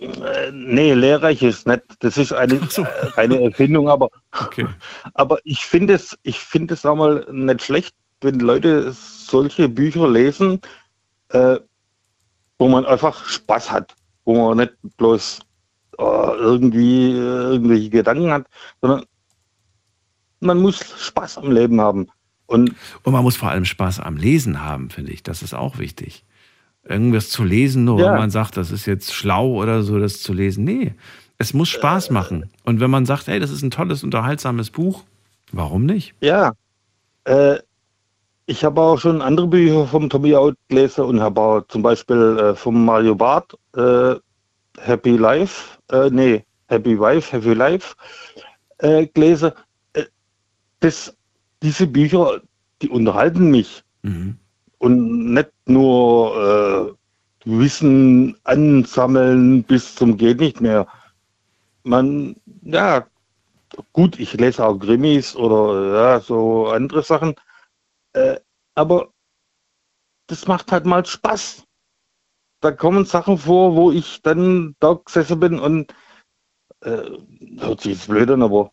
Äh, 0.00 0.52
nee, 0.52 0.94
lehrreich 0.94 1.42
ist 1.42 1.66
nicht. 1.66 1.82
Das 1.98 2.16
ist 2.16 2.32
eine 2.32 2.60
so. 2.68 2.86
reine 3.16 3.42
Erfindung, 3.42 3.88
aber, 3.88 4.10
okay. 4.40 4.66
aber 5.14 5.38
ich 5.44 5.66
finde 5.66 5.94
es, 5.94 6.16
ich 6.22 6.38
finde 6.38 6.74
es 6.74 6.86
auch 6.86 6.96
mal 6.96 7.26
nicht 7.30 7.62
schlecht, 7.62 7.94
wenn 8.20 8.38
Leute 8.38 8.92
solche 8.92 9.68
Bücher 9.68 10.08
lesen, 10.08 10.60
äh, 11.30 11.56
wo 12.58 12.68
man 12.68 12.86
einfach 12.86 13.24
Spaß 13.26 13.72
hat, 13.72 13.94
wo 14.24 14.48
man 14.48 14.58
nicht 14.58 14.74
bloß 14.96 15.40
äh, 16.00 16.36
irgendwie 16.38 17.12
äh, 17.12 17.52
irgendwelche 17.52 17.90
Gedanken 17.90 18.30
hat, 18.30 18.46
sondern 18.80 19.04
man 20.40 20.58
muss 20.58 20.80
Spaß 20.98 21.38
am 21.38 21.52
Leben 21.52 21.80
haben. 21.80 22.08
Und, 22.46 22.74
Und 23.04 23.12
man 23.12 23.22
muss 23.22 23.36
vor 23.36 23.50
allem 23.50 23.64
Spaß 23.64 24.00
am 24.00 24.16
Lesen 24.16 24.64
haben, 24.64 24.90
finde 24.90 25.12
ich. 25.12 25.22
Das 25.22 25.42
ist 25.42 25.54
auch 25.54 25.78
wichtig. 25.78 26.24
Irgendwas 26.82 27.28
zu 27.28 27.44
lesen, 27.44 27.84
nur 27.84 28.00
ja. 28.00 28.06
weil 28.06 28.18
man 28.18 28.30
sagt, 28.30 28.56
das 28.56 28.72
ist 28.72 28.86
jetzt 28.86 29.12
schlau 29.14 29.50
oder 29.54 29.82
so, 29.82 29.98
das 29.98 30.22
zu 30.22 30.32
lesen. 30.32 30.64
Nee, 30.64 30.94
es 31.38 31.54
muss 31.54 31.68
Spaß 31.68 32.10
machen. 32.10 32.50
Und 32.64 32.80
wenn 32.80 32.90
man 32.90 33.06
sagt, 33.06 33.28
hey, 33.28 33.38
das 33.38 33.50
ist 33.50 33.62
ein 33.62 33.70
tolles, 33.70 34.02
unterhaltsames 34.02 34.70
Buch, 34.70 35.04
warum 35.52 35.86
nicht? 35.86 36.14
Ja. 36.20 36.52
Äh, 37.24 37.58
ich 38.46 38.64
habe 38.64 38.80
auch 38.80 38.98
schon 38.98 39.22
andere 39.22 39.46
Bücher 39.46 39.86
vom 39.86 40.10
Tommy 40.10 40.34
Out 40.34 40.56
gelesen 40.68 41.04
und 41.04 41.20
habe 41.20 41.40
auch 41.40 41.62
zum 41.68 41.82
Beispiel 41.82 42.36
äh, 42.38 42.54
vom 42.56 42.84
Mario 42.84 43.14
Barth 43.14 43.56
äh, 43.76 44.16
Happy 44.80 45.16
Life, 45.16 45.78
äh, 45.90 46.10
nee, 46.10 46.44
Happy 46.68 46.98
Wife, 46.98 47.32
Happy 47.32 47.54
Life 47.54 47.94
äh, 48.78 49.06
gelesen. 49.06 49.52
Äh, 49.92 50.04
das, 50.80 51.16
diese 51.62 51.86
Bücher, 51.86 52.40
die 52.82 52.88
unterhalten 52.88 53.50
mich. 53.50 53.82
Mhm. 54.02 54.38
Und 54.78 55.34
nicht 55.34 55.52
nur 55.66 56.96
äh, 57.44 57.48
Wissen 57.48 58.36
ansammeln 58.44 59.62
bis 59.64 59.94
zum 59.94 60.16
geht 60.16 60.40
nicht 60.40 60.60
mehr. 60.60 60.86
Man, 61.82 62.36
ja, 62.62 63.06
gut, 63.92 64.18
ich 64.18 64.34
lese 64.34 64.64
auch 64.64 64.78
Krimis 64.78 65.36
oder 65.36 65.94
ja, 65.94 66.20
so 66.20 66.68
andere 66.68 67.02
Sachen. 67.02 67.34
Äh, 68.12 68.36
aber 68.74 69.08
das 70.26 70.46
macht 70.46 70.70
halt 70.72 70.86
mal 70.86 71.04
Spaß. 71.04 71.64
Da 72.60 72.72
kommen 72.72 73.04
Sachen 73.04 73.38
vor, 73.38 73.74
wo 73.74 73.90
ich 73.90 74.20
dann 74.22 74.76
da 74.80 74.94
gesessen 74.94 75.40
bin 75.40 75.58
und 75.58 75.94
äh, 76.80 77.10
hört 77.58 77.80
sich 77.80 77.92
jetzt 77.92 78.08
blöd 78.08 78.30
an, 78.30 78.42
aber 78.42 78.70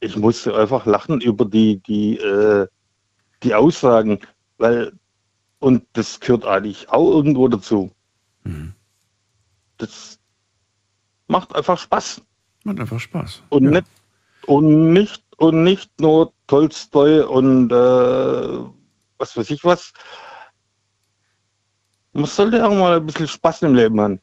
ich 0.00 0.16
musste 0.16 0.54
einfach 0.54 0.86
lachen 0.86 1.20
über 1.20 1.44
die, 1.44 1.80
die, 1.80 2.18
äh, 2.18 2.66
die 3.42 3.54
Aussagen, 3.54 4.20
weil, 4.58 4.92
und 5.58 5.84
das 5.94 6.20
gehört 6.20 6.44
eigentlich 6.44 6.88
auch 6.90 7.10
irgendwo 7.10 7.48
dazu. 7.48 7.90
Mhm. 8.44 8.74
Das 9.78 10.18
macht 11.26 11.54
einfach 11.54 11.78
Spaß. 11.78 12.22
Macht 12.64 12.80
einfach 12.80 13.00
Spaß. 13.00 13.42
Und, 13.48 13.64
ja. 13.64 13.70
nicht, 13.70 13.86
und 14.46 14.92
nicht 14.92 15.24
und 15.38 15.62
nicht 15.62 16.00
nur 16.00 16.32
Tolstoi 16.48 17.22
und 17.22 17.72
äh, 17.72 18.58
was 19.18 19.36
weiß 19.36 19.50
ich 19.50 19.64
was. 19.64 19.92
Man 22.18 22.26
sollte 22.26 22.66
auch 22.66 22.74
mal 22.74 22.96
ein 22.96 23.06
bisschen 23.06 23.28
Spaß 23.28 23.62
im 23.62 23.76
Leben 23.76 24.00
haben. 24.00 24.18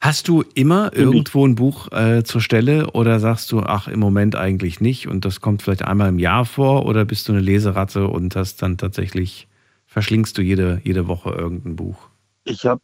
Hast 0.00 0.28
du 0.28 0.42
immer 0.54 0.94
irgendwo 0.94 1.46
ein 1.46 1.54
Buch 1.54 1.92
äh, 1.92 2.24
zur 2.24 2.40
Stelle 2.40 2.90
oder 2.92 3.20
sagst 3.20 3.52
du, 3.52 3.60
ach, 3.60 3.86
im 3.86 4.00
Moment 4.00 4.34
eigentlich 4.34 4.80
nicht 4.80 5.06
und 5.06 5.26
das 5.26 5.42
kommt 5.42 5.60
vielleicht 5.60 5.82
einmal 5.82 6.08
im 6.08 6.18
Jahr 6.18 6.46
vor 6.46 6.86
oder 6.86 7.04
bist 7.04 7.28
du 7.28 7.32
eine 7.32 7.42
Leseratte 7.42 8.08
und 8.08 8.34
hast 8.34 8.62
dann 8.62 8.78
tatsächlich, 8.78 9.46
verschlingst 9.86 10.38
du 10.38 10.42
jede, 10.42 10.80
jede 10.84 11.06
Woche 11.06 11.30
irgendein 11.30 11.76
Buch? 11.76 12.08
Ich 12.44 12.64
habe 12.64 12.80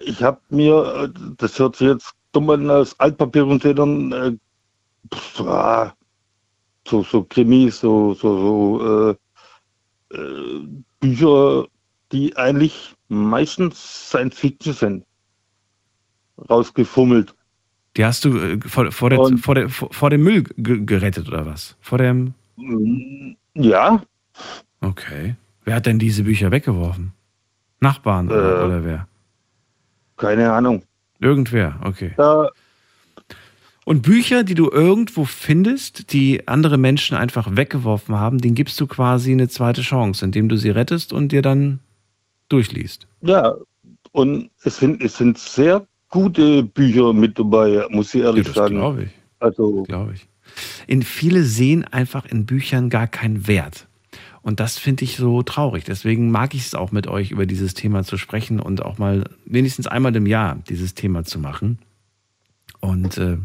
ich 0.00 0.22
hab 0.22 0.40
mir, 0.50 1.10
äh, 1.14 1.20
das 1.36 1.58
hört 1.58 1.74
sich 1.76 1.88
jetzt 1.88 2.12
dumm 2.30 2.50
an, 2.50 2.70
als 2.70 2.98
Altpapier 3.00 3.46
und 3.46 3.62
Federn, 3.62 4.12
äh, 4.12 4.32
so, 5.34 7.02
so 7.02 7.24
Krimis, 7.24 7.80
so, 7.80 8.14
so, 8.14 8.38
so 8.80 9.16
äh, 10.12 10.16
äh, 10.16 10.68
Bücher, 11.00 11.66
die 12.12 12.36
eigentlich 12.36 12.94
meistens 13.08 14.08
Science 14.08 14.38
Fiction 14.38 14.72
sind, 14.72 15.04
rausgefummelt. 16.48 17.34
Die 17.96 18.04
hast 18.04 18.24
du 18.24 18.38
äh, 18.38 18.60
vor, 18.60 18.90
vor, 18.92 19.10
der, 19.10 19.38
vor, 19.38 19.54
der, 19.54 19.68
vor, 19.68 20.10
dem 20.10 20.22
Müll 20.22 20.44
gerettet 20.56 21.28
oder 21.28 21.46
was? 21.46 21.76
Vor 21.80 21.98
dem. 21.98 22.34
Mm, 22.56 23.32
ja. 23.54 24.02
Okay. 24.80 25.34
Wer 25.64 25.74
hat 25.74 25.86
denn 25.86 25.98
diese 25.98 26.22
Bücher 26.22 26.50
weggeworfen? 26.50 27.12
Nachbarn 27.80 28.28
oder, 28.28 28.62
äh, 28.62 28.66
oder 28.66 28.84
wer? 28.84 29.08
Keine 30.16 30.52
Ahnung. 30.52 30.82
Irgendwer, 31.20 31.80
okay. 31.82 32.12
Da, 32.16 32.50
und 33.88 34.02
Bücher, 34.02 34.44
die 34.44 34.54
du 34.54 34.70
irgendwo 34.70 35.24
findest, 35.24 36.12
die 36.12 36.46
andere 36.46 36.76
Menschen 36.76 37.16
einfach 37.16 37.56
weggeworfen 37.56 38.16
haben, 38.16 38.36
denen 38.36 38.54
gibst 38.54 38.78
du 38.82 38.86
quasi 38.86 39.32
eine 39.32 39.48
zweite 39.48 39.80
Chance, 39.80 40.26
indem 40.26 40.50
du 40.50 40.58
sie 40.58 40.68
rettest 40.68 41.14
und 41.14 41.32
dir 41.32 41.40
dann 41.40 41.78
durchliest. 42.48 43.06
Ja, 43.22 43.54
und 44.12 44.50
es 44.62 44.78
sind, 44.78 45.02
es 45.02 45.16
sind 45.16 45.38
sehr 45.38 45.86
gute 46.08 46.62
Bücher 46.62 47.12
mit 47.12 47.38
dabei, 47.38 47.86
muss 47.90 48.14
ich 48.14 48.22
ehrlich 48.22 48.46
ja, 48.46 48.52
das 48.52 48.54
sagen. 48.54 48.76
Glaube 48.76 49.04
ich. 49.04 49.10
Also, 49.40 49.82
glaube 49.84 50.14
ich. 50.14 50.28
In 50.86 51.02
viele 51.02 51.42
sehen 51.44 51.84
einfach 51.84 52.24
in 52.26 52.46
Büchern 52.46 52.90
gar 52.90 53.06
keinen 53.06 53.46
Wert. 53.46 53.86
Und 54.42 54.60
das 54.60 54.78
finde 54.78 55.04
ich 55.04 55.16
so 55.16 55.42
traurig. 55.42 55.84
Deswegen 55.84 56.30
mag 56.30 56.54
ich 56.54 56.66
es 56.66 56.74
auch 56.74 56.90
mit 56.90 57.06
euch 57.06 57.30
über 57.30 57.44
dieses 57.44 57.74
Thema 57.74 58.04
zu 58.04 58.16
sprechen 58.16 58.60
und 58.60 58.82
auch 58.82 58.98
mal 58.98 59.24
wenigstens 59.44 59.86
einmal 59.86 60.14
im 60.16 60.26
Jahr 60.26 60.56
dieses 60.68 60.94
Thema 60.94 61.24
zu 61.24 61.38
machen. 61.38 61.78
Und 62.80 63.18
äh, 63.18 63.36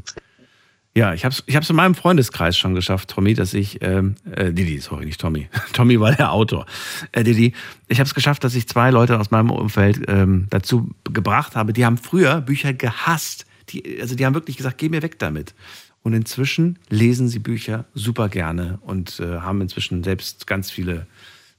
ja, 0.96 1.14
ich 1.14 1.26
habe 1.26 1.34
es 1.34 1.44
ich 1.48 1.56
hab's 1.56 1.70
in 1.70 1.76
meinem 1.76 1.96
Freundeskreis 1.96 2.56
schon 2.56 2.76
geschafft, 2.76 3.10
Tommy, 3.10 3.34
dass 3.34 3.54
ich, 3.56 3.82
ähm, 3.82 4.16
äh, 4.30 4.54
Didi, 4.54 4.80
sorry, 4.80 5.06
nicht 5.06 5.20
Tommy. 5.20 5.50
Tommy 5.74 6.00
war 6.00 6.14
der 6.14 6.32
Autor. 6.32 6.68
Äh, 7.12 7.24
Didi, 7.24 7.54
ich 7.88 8.00
habe 8.00 8.08
es 8.08 8.14
geschafft, 8.14 8.44
dass 8.44 8.54
ich 8.54 8.68
zwei 8.68 8.92
Leute 8.92 9.20
aus 9.20 9.32
meinem 9.32 9.50
Umfeld 9.50 10.02
ähm, 10.08 10.46
dazu 10.52 10.92
gebracht 11.06 11.56
habe, 11.56 11.74
die 11.74 11.86
haben 11.86 11.98
früher 11.98 12.42
Bücher 12.42 12.74
gehasst. 12.74 13.46
Die, 13.70 14.02
also 14.02 14.16
die 14.16 14.26
haben 14.26 14.36
wirklich 14.36 14.58
gesagt, 14.58 14.78
geh 14.78 14.90
mir 14.90 15.02
weg 15.02 15.18
damit. 15.18 15.56
Und 16.04 16.14
inzwischen 16.14 16.78
lesen 16.90 17.28
sie 17.28 17.40
Bücher 17.40 17.86
super 17.96 18.30
gerne 18.30 18.78
und 18.82 19.20
äh, 19.20 19.40
haben 19.40 19.62
inzwischen 19.62 20.04
selbst 20.04 20.46
ganz 20.46 20.70
viele, 20.70 21.08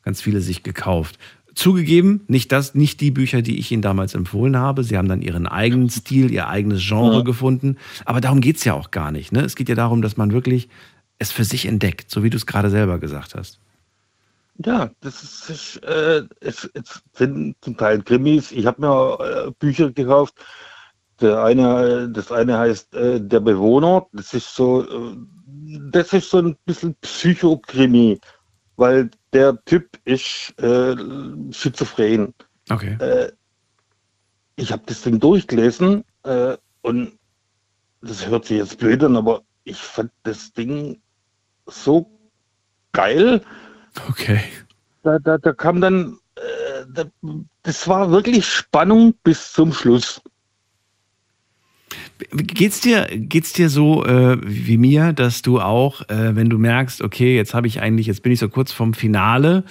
ganz 0.04 0.20
viele 0.22 0.42
sich 0.42 0.62
gekauft. 0.62 1.18
Zugegeben, 1.54 2.24
nicht 2.26 2.50
das, 2.52 2.74
nicht 2.74 3.00
die 3.00 3.10
Bücher, 3.10 3.42
die 3.42 3.58
ich 3.58 3.70
Ihnen 3.70 3.82
damals 3.82 4.14
empfohlen 4.14 4.56
habe. 4.56 4.82
Sie 4.82 4.96
haben 4.96 5.08
dann 5.08 5.22
Ihren 5.22 5.46
eigenen 5.46 5.88
Stil, 5.88 6.32
Ihr 6.32 6.48
eigenes 6.48 6.82
Genre 6.86 7.18
ja. 7.18 7.22
gefunden. 7.22 7.76
Aber 8.04 8.20
darum 8.20 8.40
geht 8.40 8.56
es 8.56 8.64
ja 8.64 8.74
auch 8.74 8.90
gar 8.90 9.12
nicht. 9.12 9.32
Ne? 9.32 9.42
Es 9.42 9.54
geht 9.54 9.68
ja 9.68 9.74
darum, 9.74 10.02
dass 10.02 10.16
man 10.16 10.32
wirklich 10.32 10.68
es 11.18 11.30
für 11.30 11.44
sich 11.44 11.66
entdeckt, 11.66 12.10
so 12.10 12.22
wie 12.22 12.30
du 12.30 12.36
es 12.36 12.46
gerade 12.46 12.70
selber 12.70 12.98
gesagt 12.98 13.34
hast. 13.34 13.60
Ja, 14.58 14.90
das 15.00 15.48
ist, 15.48 15.82
äh, 15.84 16.22
es, 16.40 16.70
es, 16.74 17.02
sind 17.12 17.56
zum 17.60 17.76
Teil 17.76 18.02
Krimis. 18.02 18.52
Ich 18.52 18.66
habe 18.66 18.80
mir 18.80 19.18
äh, 19.20 19.50
Bücher 19.58 19.90
gekauft. 19.90 20.34
Der 21.20 21.42
eine, 21.42 22.08
das 22.08 22.30
eine 22.30 22.58
heißt 22.58 22.94
äh, 22.94 23.20
Der 23.20 23.40
Bewohner. 23.40 24.06
Das 24.12 24.32
ist 24.32 24.54
so, 24.54 24.82
äh, 24.82 25.16
das 25.90 26.12
ist 26.12 26.30
so 26.30 26.38
ein 26.38 26.56
bisschen 26.66 26.94
Psychokrimi, 27.00 28.20
weil 28.76 29.10
der 29.34 29.62
Typ 29.64 29.98
ist 30.04 30.54
äh, 30.58 30.96
schizophren. 31.52 32.32
Okay. 32.70 32.96
Äh, 33.00 33.32
ich 34.56 34.72
habe 34.72 34.82
das 34.86 35.02
Ding 35.02 35.18
durchgelesen 35.18 36.04
äh, 36.22 36.56
und 36.82 37.18
das 38.00 38.26
hört 38.26 38.46
sich 38.46 38.58
jetzt 38.58 38.78
blöd 38.78 39.02
an, 39.02 39.16
aber 39.16 39.42
ich 39.64 39.78
fand 39.78 40.10
das 40.22 40.52
Ding 40.52 41.00
so 41.66 42.10
geil. 42.92 43.42
Okay. 44.08 44.40
Da, 45.02 45.18
da, 45.18 45.38
da 45.38 45.52
kam 45.52 45.80
dann, 45.80 46.18
äh, 46.36 46.84
da, 46.92 47.04
das 47.62 47.88
war 47.88 48.10
wirklich 48.10 48.46
Spannung 48.46 49.14
bis 49.24 49.52
zum 49.52 49.72
Schluss. 49.72 50.22
Geht's 52.30 52.80
dir, 52.80 53.08
geht's 53.12 53.52
dir 53.52 53.68
so 53.68 54.04
äh, 54.04 54.38
wie 54.42 54.76
mir, 54.76 55.12
dass 55.12 55.42
du 55.42 55.60
auch, 55.60 56.08
äh, 56.08 56.36
wenn 56.36 56.48
du 56.48 56.58
merkst, 56.58 57.02
okay, 57.02 57.34
jetzt 57.34 57.54
habe 57.54 57.66
ich 57.66 57.80
eigentlich, 57.80 58.06
jetzt 58.06 58.22
bin 58.22 58.30
ich 58.30 58.38
so 58.38 58.48
kurz 58.48 58.70
vom 58.72 58.94
Finale 58.94 59.64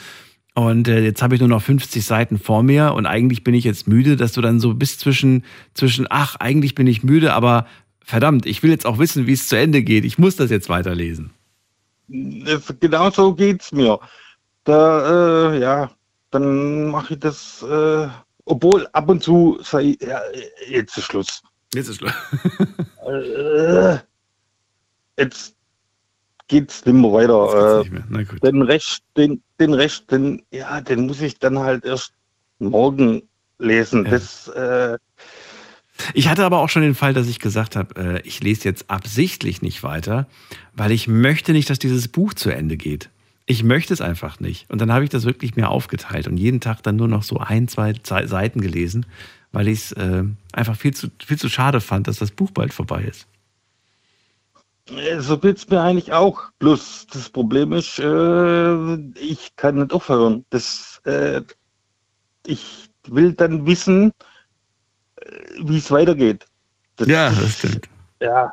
und 0.53 0.87
äh, 0.89 1.01
jetzt 1.01 1.21
habe 1.21 1.35
ich 1.35 1.39
nur 1.41 1.49
noch 1.49 1.61
50 1.61 2.05
Seiten 2.05 2.37
vor 2.37 2.61
mir 2.61 2.93
und 2.93 3.05
eigentlich 3.05 3.45
bin 3.45 3.53
ich 3.53 3.63
jetzt 3.63 3.87
müde, 3.87 4.17
dass 4.17 4.33
du 4.33 4.41
dann 4.41 4.59
so 4.59 4.73
bist 4.73 4.99
zwischen, 4.99 5.45
zwischen, 5.73 6.05
ach, 6.09 6.35
eigentlich 6.35 6.75
bin 6.75 6.85
ich 6.85 7.03
müde, 7.03 7.33
aber 7.33 7.65
verdammt, 8.03 8.45
ich 8.45 8.61
will 8.61 8.71
jetzt 8.71 8.85
auch 8.85 8.99
wissen, 8.99 9.25
wie 9.25 9.33
es 9.33 9.47
zu 9.47 9.57
Ende 9.57 9.81
geht. 9.81 10.03
Ich 10.03 10.17
muss 10.17 10.35
das 10.35 10.51
jetzt 10.51 10.67
weiterlesen. 10.67 11.31
Genau 12.09 13.09
so 13.09 13.33
geht's 13.33 13.71
mir. 13.71 13.99
Da, 14.65 15.53
äh, 15.53 15.59
ja, 15.61 15.91
dann 16.31 16.87
mache 16.87 17.13
ich 17.13 17.19
das, 17.21 17.63
äh, 17.63 18.07
obwohl 18.45 18.87
ab 18.91 19.09
und 19.09 19.23
zu 19.23 19.57
sei, 19.61 19.95
ja, 20.01 20.19
jetzt 20.67 20.97
ist 20.97 21.05
Schluss. 21.05 21.41
Jetzt 21.73 21.89
ist 21.89 21.97
Schluss. 21.97 22.13
Äh, 23.05 23.97
jetzt 25.17 25.55
geht's 26.47 26.85
mehr 26.85 27.11
weiter. 27.11 27.83
Gut. 27.83 28.43
Den 28.43 28.61
Rest, 28.61 29.03
den, 29.17 29.41
den 29.59 29.73
Rest, 29.73 30.11
den, 30.11 30.41
ja, 30.51 30.81
den 30.81 31.07
muss 31.07 31.21
ich 31.21 31.39
dann 31.39 31.59
halt 31.59 31.83
erst 31.85 32.13
morgen 32.59 33.23
lesen. 33.59 34.05
Ja. 34.05 34.11
Das, 34.11 34.47
äh, 34.49 34.97
Ich 36.13 36.27
hatte 36.27 36.45
aber 36.45 36.59
auch 36.59 36.69
schon 36.69 36.81
den 36.81 36.95
Fall, 36.95 37.13
dass 37.13 37.27
ich 37.27 37.39
gesagt 37.39 37.75
habe, 37.75 37.95
äh, 37.95 38.21
ich 38.21 38.41
lese 38.41 38.65
jetzt 38.65 38.89
absichtlich 38.89 39.61
nicht 39.61 39.83
weiter, 39.83 40.27
weil 40.73 40.91
ich 40.91 41.07
möchte 41.07 41.51
nicht, 41.53 41.69
dass 41.69 41.79
dieses 41.79 42.07
Buch 42.07 42.33
zu 42.33 42.49
Ende 42.49 42.77
geht. 42.77 43.09
Ich 43.45 43.63
möchte 43.63 43.93
es 43.93 44.01
einfach 44.01 44.39
nicht. 44.39 44.69
Und 44.69 44.79
dann 44.79 44.91
habe 44.91 45.03
ich 45.03 45.09
das 45.09 45.25
wirklich 45.25 45.55
mir 45.55 45.69
aufgeteilt 45.69 46.27
und 46.27 46.37
jeden 46.37 46.61
Tag 46.61 46.81
dann 46.83 46.95
nur 46.95 47.09
noch 47.09 47.23
so 47.23 47.37
ein, 47.39 47.67
zwei 47.67 47.93
Seiten 47.93 48.61
gelesen, 48.61 49.05
weil 49.53 49.69
ich 49.69 49.79
es 49.79 49.91
äh, 49.93 50.23
einfach 50.51 50.75
viel 50.75 50.93
zu, 50.93 51.07
viel 51.25 51.37
zu 51.39 51.47
schade 51.47 51.79
fand, 51.79 52.07
dass 52.07 52.17
das 52.17 52.31
Buch 52.31 52.51
bald 52.51 52.73
vorbei 52.73 53.03
ist. 53.03 53.27
Äh, 54.89 55.21
So 55.21 55.37
geht's 55.37 55.69
mir 55.69 55.81
eigentlich 55.81 56.11
auch. 56.11 56.41
Bloß 56.59 57.07
das 57.13 57.29
Problem 57.29 57.71
ist, 57.71 57.99
äh, 57.99 58.95
ich 59.17 59.55
kann 59.55 59.75
nicht 59.75 59.93
aufhören. 59.93 60.43
Das, 60.49 60.99
äh, 61.05 61.41
ich 62.45 62.89
will 63.07 63.33
dann 63.33 63.65
wissen, 63.65 64.11
äh, 65.17 65.25
wie 65.63 65.77
es 65.77 65.89
weitergeht. 65.91 66.45
Das, 66.97 67.07
Ja, 67.07 67.29
das 67.31 67.57
stimmt. 67.57 67.87
Ja, 68.21 68.51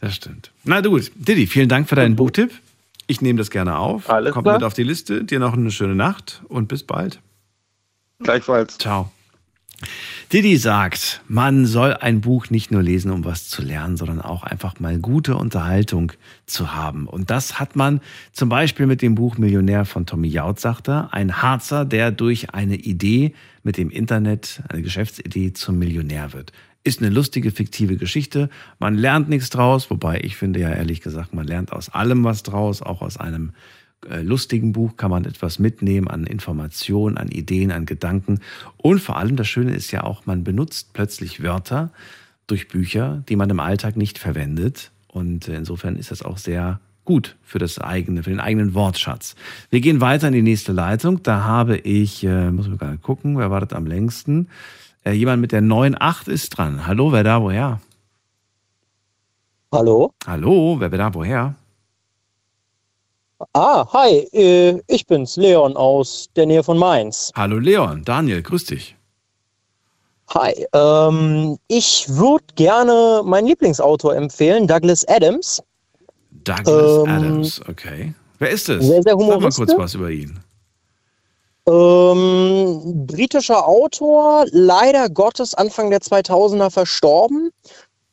Das 0.00 0.16
stimmt. 0.16 0.50
Na 0.64 0.80
gut, 0.80 1.12
Didi, 1.14 1.46
vielen 1.46 1.68
Dank 1.68 1.88
für 1.88 1.94
deinen 1.94 2.16
Buchtipp. 2.16 2.50
Ich 3.06 3.20
nehme 3.20 3.38
das 3.38 3.50
gerne 3.50 3.76
auf. 3.76 4.08
Alles 4.08 4.32
Kommt 4.32 4.44
klar. 4.44 4.56
mit 4.56 4.64
auf 4.64 4.72
die 4.74 4.84
Liste. 4.84 5.24
Dir 5.24 5.40
noch 5.40 5.52
eine 5.52 5.70
schöne 5.70 5.94
Nacht 5.96 6.42
und 6.48 6.68
bis 6.68 6.84
bald. 6.84 7.20
gleichfalls. 8.22 8.78
Ciao. 8.78 9.10
Didi 10.32 10.56
sagt, 10.56 11.22
man 11.26 11.66
soll 11.66 11.94
ein 11.94 12.20
Buch 12.20 12.50
nicht 12.50 12.70
nur 12.70 12.82
lesen, 12.82 13.10
um 13.10 13.24
was 13.24 13.48
zu 13.48 13.62
lernen, 13.62 13.96
sondern 13.96 14.20
auch 14.20 14.44
einfach 14.44 14.78
mal 14.78 14.98
gute 14.98 15.36
Unterhaltung 15.36 16.12
zu 16.46 16.74
haben. 16.74 17.06
Und 17.06 17.30
das 17.30 17.58
hat 17.58 17.76
man 17.76 18.00
zum 18.32 18.48
Beispiel 18.48 18.86
mit 18.86 19.02
dem 19.02 19.14
Buch 19.14 19.38
Millionär 19.38 19.84
von 19.84 20.06
Tommy 20.06 20.28
Jaud, 20.28 20.60
sagt 20.60 20.88
er. 20.88 21.12
Ein 21.12 21.42
Harzer, 21.42 21.84
der 21.84 22.10
durch 22.12 22.54
eine 22.54 22.76
Idee 22.76 23.34
mit 23.62 23.76
dem 23.76 23.90
Internet, 23.90 24.62
eine 24.68 24.82
Geschäftsidee 24.82 25.52
zum 25.52 25.78
Millionär 25.78 26.32
wird. 26.32 26.52
Ist 26.84 27.00
eine 27.00 27.10
lustige, 27.10 27.50
fiktive 27.50 27.96
Geschichte. 27.96 28.48
Man 28.78 28.94
lernt 28.94 29.28
nichts 29.28 29.50
draus, 29.50 29.90
wobei 29.90 30.20
ich 30.22 30.36
finde 30.36 30.60
ja 30.60 30.70
ehrlich 30.70 31.00
gesagt, 31.00 31.34
man 31.34 31.46
lernt 31.46 31.72
aus 31.72 31.88
allem 31.90 32.24
was 32.24 32.42
draus, 32.42 32.82
auch 32.82 33.02
aus 33.02 33.16
einem 33.16 33.52
lustigen 34.06 34.72
Buch 34.72 34.96
kann 34.96 35.10
man 35.10 35.24
etwas 35.24 35.58
mitnehmen 35.58 36.08
an 36.08 36.24
Informationen, 36.24 37.18
an 37.18 37.28
Ideen, 37.28 37.70
an 37.70 37.86
Gedanken. 37.86 38.40
Und 38.76 39.00
vor 39.00 39.16
allem 39.16 39.36
das 39.36 39.48
Schöne 39.48 39.74
ist 39.74 39.90
ja 39.90 40.04
auch, 40.04 40.26
man 40.26 40.44
benutzt 40.44 40.92
plötzlich 40.92 41.42
Wörter 41.42 41.90
durch 42.46 42.68
Bücher, 42.68 43.22
die 43.28 43.36
man 43.36 43.50
im 43.50 43.60
Alltag 43.60 43.96
nicht 43.96 44.18
verwendet. 44.18 44.90
Und 45.08 45.48
äh, 45.48 45.56
insofern 45.56 45.96
ist 45.96 46.10
das 46.10 46.22
auch 46.22 46.38
sehr 46.38 46.80
gut 47.04 47.36
für 47.42 47.58
das 47.58 47.78
eigene, 47.78 48.22
für 48.22 48.30
den 48.30 48.40
eigenen 48.40 48.74
Wortschatz. 48.74 49.34
Wir 49.70 49.80
gehen 49.80 50.00
weiter 50.00 50.28
in 50.28 50.34
die 50.34 50.42
nächste 50.42 50.72
Leitung. 50.72 51.22
Da 51.22 51.44
habe 51.44 51.76
ich, 51.78 52.24
äh, 52.24 52.50
muss 52.50 52.68
man 52.68 52.78
gerade 52.78 52.98
gucken, 52.98 53.38
wer 53.38 53.50
wartet 53.50 53.72
am 53.72 53.86
längsten? 53.86 54.48
Äh, 55.04 55.12
jemand 55.12 55.40
mit 55.40 55.52
der 55.52 55.62
9.8 55.62 56.28
ist 56.28 56.50
dran. 56.50 56.86
Hallo, 56.86 57.12
wer 57.12 57.24
da, 57.24 57.42
woher? 57.42 57.80
Hallo? 59.72 60.12
Hallo, 60.26 60.76
wer 60.78 60.88
da, 60.90 61.14
woher? 61.14 61.54
Ah, 63.54 63.86
hi, 63.92 64.28
äh, 64.32 64.80
ich 64.86 65.06
bin's, 65.06 65.36
Leon 65.36 65.76
aus 65.76 66.28
der 66.36 66.46
Nähe 66.46 66.62
von 66.62 66.76
Mainz. 66.76 67.32
Hallo 67.34 67.58
Leon, 67.58 68.04
Daniel, 68.04 68.42
grüß 68.42 68.66
dich. 68.66 68.96
Hi, 70.34 70.66
ähm, 70.74 71.58
ich 71.66 72.06
würde 72.08 72.44
gerne 72.54 73.22
meinen 73.24 73.46
Lieblingsautor 73.46 74.14
empfehlen, 74.14 74.66
Douglas 74.66 75.08
Adams. 75.08 75.62
Douglas 76.44 77.02
Ähm, 77.02 77.08
Adams, 77.08 77.60
okay. 77.68 78.14
Wer 78.38 78.50
ist 78.50 78.68
es? 78.68 78.84
sehr, 78.86 79.02
sehr 79.02 79.18
Sag 79.18 79.40
mal 79.40 79.50
kurz 79.50 79.76
was 79.76 79.94
über 79.94 80.10
ihn. 80.10 80.38
Ähm, 81.66 83.06
britischer 83.06 83.66
Autor, 83.66 84.44
leider 84.50 85.08
Gottes 85.08 85.54
Anfang 85.54 85.90
der 85.90 86.00
2000er 86.00 86.70
verstorben. 86.70 87.50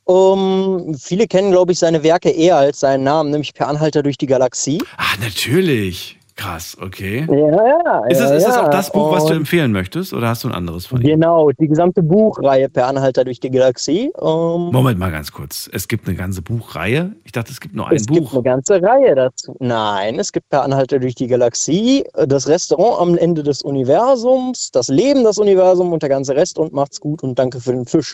Ähm, 0.08 0.96
viele 1.00 1.28
kennen, 1.28 1.52
glaube 1.52 1.72
ich, 1.72 1.80
seine 1.80 2.04
Werke 2.04 2.30
eher 2.30 2.58
als 2.58 2.80
seinen 2.80 3.04
Namen, 3.04 3.32
nämlich 3.32 3.54
Per 3.54 3.67
Anhalter 3.67 4.04
durch 4.04 4.17
die 4.17 4.28
Galaxie. 4.28 4.82
Ah, 4.98 5.15
natürlich. 5.22 6.17
Krass, 6.38 6.78
okay. 6.80 7.26
Ja, 7.28 7.36
ja. 7.36 8.06
Ist 8.06 8.22
das, 8.22 8.30
ja, 8.30 8.36
ist 8.38 8.48
das 8.48 8.58
auch 8.58 8.70
das 8.70 8.91
Buch, 8.91 9.12
was 9.12 9.26
du 9.26 9.34
empfehlen 9.34 9.72
möchtest, 9.72 10.13
oder 10.13 10.30
hast 10.30 10.43
du 10.43 10.48
ein 10.48 10.54
anderes 10.54 10.86
von 10.86 11.02
ihm? 11.02 11.08
Genau, 11.08 11.50
die 11.50 11.67
gesamte 11.67 12.04
Buchreihe 12.04 12.70
Per 12.70 12.86
Anhalter 12.86 13.26
durch 13.26 13.39
die 13.39 13.50
Galaxie. 13.50 14.12
Ähm, 14.22 14.70
Moment 14.72 15.00
mal 15.00 15.12
ganz 15.12 15.32
kurz. 15.32 15.67
Es 15.74 15.88
gibt 15.88 16.08
eine 16.08 16.15
ganze 16.15 16.43
Buchreihe. 16.43 17.12
Ich 17.24 17.32
dachte, 17.32 17.52
es 17.52 17.60
gibt 17.60 17.74
nur 17.74 17.88
ein 17.88 17.96
es 17.96 18.06
gibt 18.06 18.26
Buch. 18.26 18.34
eine 18.34 18.43
ganze 18.43 18.80
Reihe 18.84 19.15
dazu. 19.15 19.56
Nein, 19.60 20.20
es 20.20 20.32
gibt 20.32 20.48
Per 20.50 20.62
Anhalter 20.62 21.00
durch 21.00 21.15
die 21.15 21.26
Galaxie, 21.26 22.04
das 22.13 22.48
Restaurant 22.48 23.02
am 23.02 23.17
Ende 23.17 23.41
des 23.41 23.63
Universums, 23.63 24.70
das 24.70 24.89
Leben, 24.89 25.24
das 25.24 25.39
Universum 25.39 25.91
und 25.91 26.04
der 26.04 26.10
ganze 26.10 26.36
Rest 26.36 26.60
und 26.60 26.72
macht's 26.72 27.00
gut 27.00 27.24
und 27.24 27.39
danke 27.39 27.60
für 27.60 27.72
den 27.72 27.88
Fisch. 27.88 28.13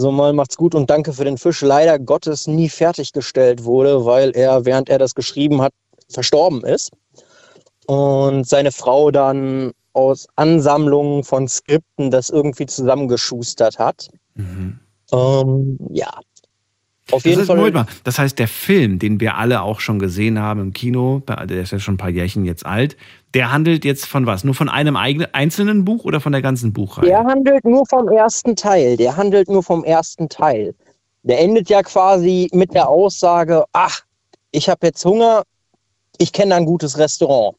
So 0.00 0.10
mal 0.10 0.32
macht's 0.32 0.56
gut 0.56 0.74
und 0.74 0.88
danke 0.88 1.12
für 1.12 1.24
den 1.24 1.36
Fisch 1.36 1.60
leider 1.60 1.98
Gottes 1.98 2.46
nie 2.46 2.70
fertiggestellt 2.70 3.64
wurde, 3.64 4.06
weil 4.06 4.30
er, 4.34 4.64
während 4.64 4.88
er 4.88 4.98
das 4.98 5.14
geschrieben 5.14 5.60
hat, 5.60 5.74
verstorben 6.08 6.64
ist. 6.64 6.90
Und 7.86 8.48
seine 8.48 8.72
Frau 8.72 9.10
dann 9.10 9.72
aus 9.92 10.26
Ansammlungen 10.36 11.22
von 11.22 11.48
Skripten 11.48 12.10
das 12.10 12.30
irgendwie 12.30 12.64
zusammengeschustert 12.64 13.78
hat. 13.78 14.08
Mhm. 14.36 14.80
Ähm, 15.12 15.78
ja. 15.90 16.10
Auf 17.12 17.22
Das 17.22 17.24
jeden 17.24 17.38
heißt, 17.40 17.46
Fall. 17.48 17.70
Mal, 17.70 17.86
das 18.04 18.18
heißt, 18.18 18.38
der 18.38 18.48
Film, 18.48 18.98
den 18.98 19.20
wir 19.20 19.36
alle 19.36 19.62
auch 19.62 19.80
schon 19.80 19.98
gesehen 19.98 20.38
haben 20.38 20.60
im 20.60 20.72
Kino, 20.72 21.22
der 21.26 21.62
ist 21.62 21.72
ja 21.72 21.78
schon 21.78 21.94
ein 21.94 21.98
paar 21.98 22.10
Jährchen 22.10 22.44
jetzt 22.44 22.66
alt, 22.66 22.96
der 23.34 23.52
handelt 23.52 23.84
jetzt 23.84 24.06
von 24.06 24.26
was? 24.26 24.44
Nur 24.44 24.54
von 24.54 24.68
einem 24.68 24.96
eigenen, 24.96 25.32
einzelnen 25.32 25.84
Buch 25.84 26.04
oder 26.04 26.20
von 26.20 26.32
der 26.32 26.42
ganzen 26.42 26.72
Buchreihe? 26.72 27.06
Der 27.06 27.24
handelt 27.24 27.64
nur 27.64 27.84
vom 27.88 28.08
ersten 28.08 28.56
Teil. 28.56 28.96
Der 28.96 29.16
handelt 29.16 29.48
nur 29.48 29.62
vom 29.62 29.84
ersten 29.84 30.28
Teil. 30.28 30.74
Der 31.22 31.40
endet 31.40 31.68
ja 31.68 31.82
quasi 31.82 32.48
mit 32.52 32.74
der 32.74 32.88
Aussage, 32.88 33.64
ach, 33.72 34.00
ich 34.52 34.68
habe 34.68 34.86
jetzt 34.86 35.04
Hunger, 35.04 35.42
ich 36.18 36.32
kenne 36.32 36.54
ein 36.54 36.64
gutes 36.64 36.98
Restaurant. 36.98 37.56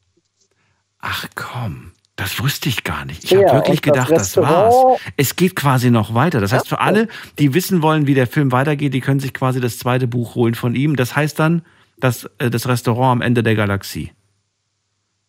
Ach 1.00 1.26
komm, 1.36 1.92
das 2.22 2.40
wusste 2.40 2.70
ich 2.70 2.84
gar 2.84 3.04
nicht. 3.06 3.24
Ich 3.24 3.32
Ja, 3.32 3.40
habe 3.40 3.54
wirklich 3.58 3.82
das 3.82 3.92
gedacht, 3.94 4.12
das 4.12 4.38
Restaurant- 4.38 4.74
war's. 4.74 5.00
Es 5.18 5.36
geht 5.36 5.56
quasi 5.56 5.90
noch 5.90 6.14
weiter. 6.14 6.40
Das 6.40 6.52
heißt, 6.54 6.68
für 6.68 6.80
alle, 6.80 7.08
die 7.40 7.56
wissen 7.56 7.82
wollen, 7.82 8.06
wie 8.06 8.14
der 8.14 8.28
Film 8.28 8.52
weitergeht, 8.52 8.94
die 8.94 9.02
können 9.02 9.20
sich 9.20 9.34
quasi 9.34 9.60
das 9.60 9.80
zweite 9.80 10.08
Buch 10.08 10.36
holen 10.36 10.54
von 10.54 10.76
ihm. 10.76 10.96
Das 10.96 11.16
heißt 11.16 11.40
dann, 11.40 11.64
das, 11.98 12.30
äh, 12.38 12.52
das 12.52 12.68
Restaurant 12.68 13.14
am 13.14 13.22
Ende 13.24 13.42
der 13.42 13.56
Galaxie. 13.56 14.12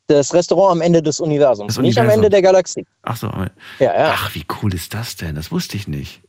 Das 0.08 0.34
Restaurant 0.34 0.72
am 0.72 0.80
Ende 0.82 1.02
des 1.02 1.18
Universums, 1.20 1.74
Das 1.76 1.82
nicht 1.82 1.96
am 1.96 2.02
Universum. 2.04 2.24
Ende 2.24 2.30
der 2.30 2.42
Galaxie. 2.42 2.84
Ach 3.02 3.16
so. 3.16 3.28
Ja, 3.28 3.46
ja. 3.80 4.12
Ach, 4.14 4.34
wie 4.34 4.44
cool 4.60 4.74
ist 4.74 4.92
das 4.92 5.16
denn? 5.16 5.34
Das 5.34 5.50
wusste 5.50 5.78
ich 5.78 5.88
nicht. 5.88 6.20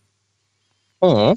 Mhm. 1.02 1.36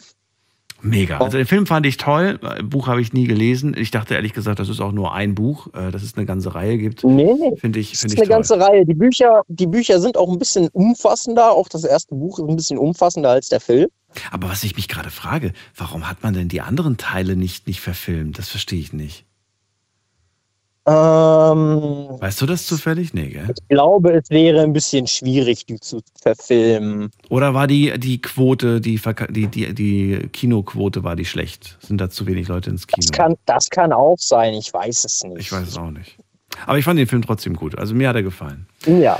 Mega. 0.87 1.19
Also 1.19 1.37
den 1.39 1.47
Film 1.47 1.67
fand 1.67 1.85
ich 1.87 1.97
toll. 1.97 2.39
Äh, 2.43 2.63
Buch 2.63 2.87
habe 2.87 3.01
ich 3.01 3.13
nie 3.13 3.27
gelesen. 3.27 3.75
Ich 3.77 3.91
dachte 3.91 4.15
ehrlich 4.15 4.33
gesagt, 4.33 4.59
das 4.59 4.69
ist 4.69 4.81
auch 4.81 4.93
nur 4.93 5.13
ein 5.15 5.35
Buch, 5.35 5.69
äh, 5.75 5.91
dass 5.91 6.03
es 6.03 6.15
eine 6.17 6.27
ganze 6.27 6.55
Reihe 6.55 6.79
gibt. 6.79 7.05
Nee, 7.05 7.35
nee. 7.35 7.57
Finde 7.57 7.79
ich, 7.81 7.91
Das 7.93 8.01
finde 8.01 8.15
ist 8.15 8.19
ich 8.19 8.19
eine 8.21 8.29
toll. 8.29 8.37
ganze 8.37 8.61
Reihe. 8.61 8.87
Die 8.87 8.95
Bücher, 8.95 9.43
die 9.49 9.67
Bücher 9.67 10.01
sind 10.01 10.17
auch 10.17 10.31
ein 10.33 10.39
bisschen 10.39 10.69
umfassender. 10.73 11.53
Auch 11.53 11.69
das 11.69 11.85
erste 11.85 12.15
Buch 12.15 12.39
ist 12.39 12.49
ein 12.49 12.57
bisschen 12.57 12.79
umfassender 12.79 13.31
als 13.31 13.49
der 13.49 13.61
Film. 13.61 13.89
Aber 14.31 14.49
was 14.49 14.65
ich 14.65 14.77
mich 14.77 14.89
gerade 14.89 15.11
frage, 15.11 15.53
warum 15.77 16.09
hat 16.09 16.23
man 16.23 16.33
denn 16.33 16.49
die 16.49 16.61
anderen 16.63 16.97
Teile 16.97 17.37
nicht, 17.37 17.67
nicht 17.67 17.81
verfilmt? 17.81 18.39
Das 18.39 18.49
verstehe 18.49 18.79
ich 18.81 18.93
nicht. 18.93 19.27
Ähm, 20.87 22.17
Weißt 22.21 22.41
du 22.41 22.47
das 22.47 22.67
zufällig? 22.67 23.13
Nee, 23.13 23.29
gell? 23.29 23.49
ich 23.59 23.69
glaube, 23.69 24.13
es 24.13 24.31
wäre 24.31 24.63
ein 24.63 24.73
bisschen 24.73 25.07
schwierig, 25.07 25.67
die 25.67 25.81
zu 25.81 26.01
verfilmen. 26.21 27.11
Oder 27.29 27.55
war 27.55 27.67
die, 27.67 27.99
die 27.99 28.21
Quote, 28.21 28.81
die, 28.81 28.99
Verka- 28.99 29.31
die, 29.31 29.49
die, 29.49 29.75
die 29.75 30.29
Kinoquote, 30.33 31.03
war 31.03 31.17
die 31.17 31.25
schlecht? 31.25 31.77
Sind 31.81 32.01
da 32.01 32.09
zu 32.09 32.27
wenig 32.27 32.49
Leute 32.49 32.71
ins 32.71 32.87
Kino? 32.87 33.05
Das 33.05 33.11
kann, 33.13 33.35
das 33.47 33.69
kann 33.69 33.93
auch 33.93 34.17
sein, 34.19 34.55
ich 34.55 34.73
weiß 34.73 35.05
es 35.05 35.25
nicht. 35.25 35.41
ich 35.41 35.53
weiß 35.53 35.67
es 35.69 35.77
auch 35.77 35.91
nicht. 35.91 36.17
Aber 36.67 36.79
ich 36.79 36.85
fand 36.85 36.99
den 36.99 37.07
Film 37.09 37.23
trotzdem 37.23 37.55
gut. 37.55 37.77
Also 37.77 37.95
mir 37.95 38.09
hat 38.09 38.17
er 38.17 38.23
gefallen. 38.23 38.67
Ja. 38.87 39.19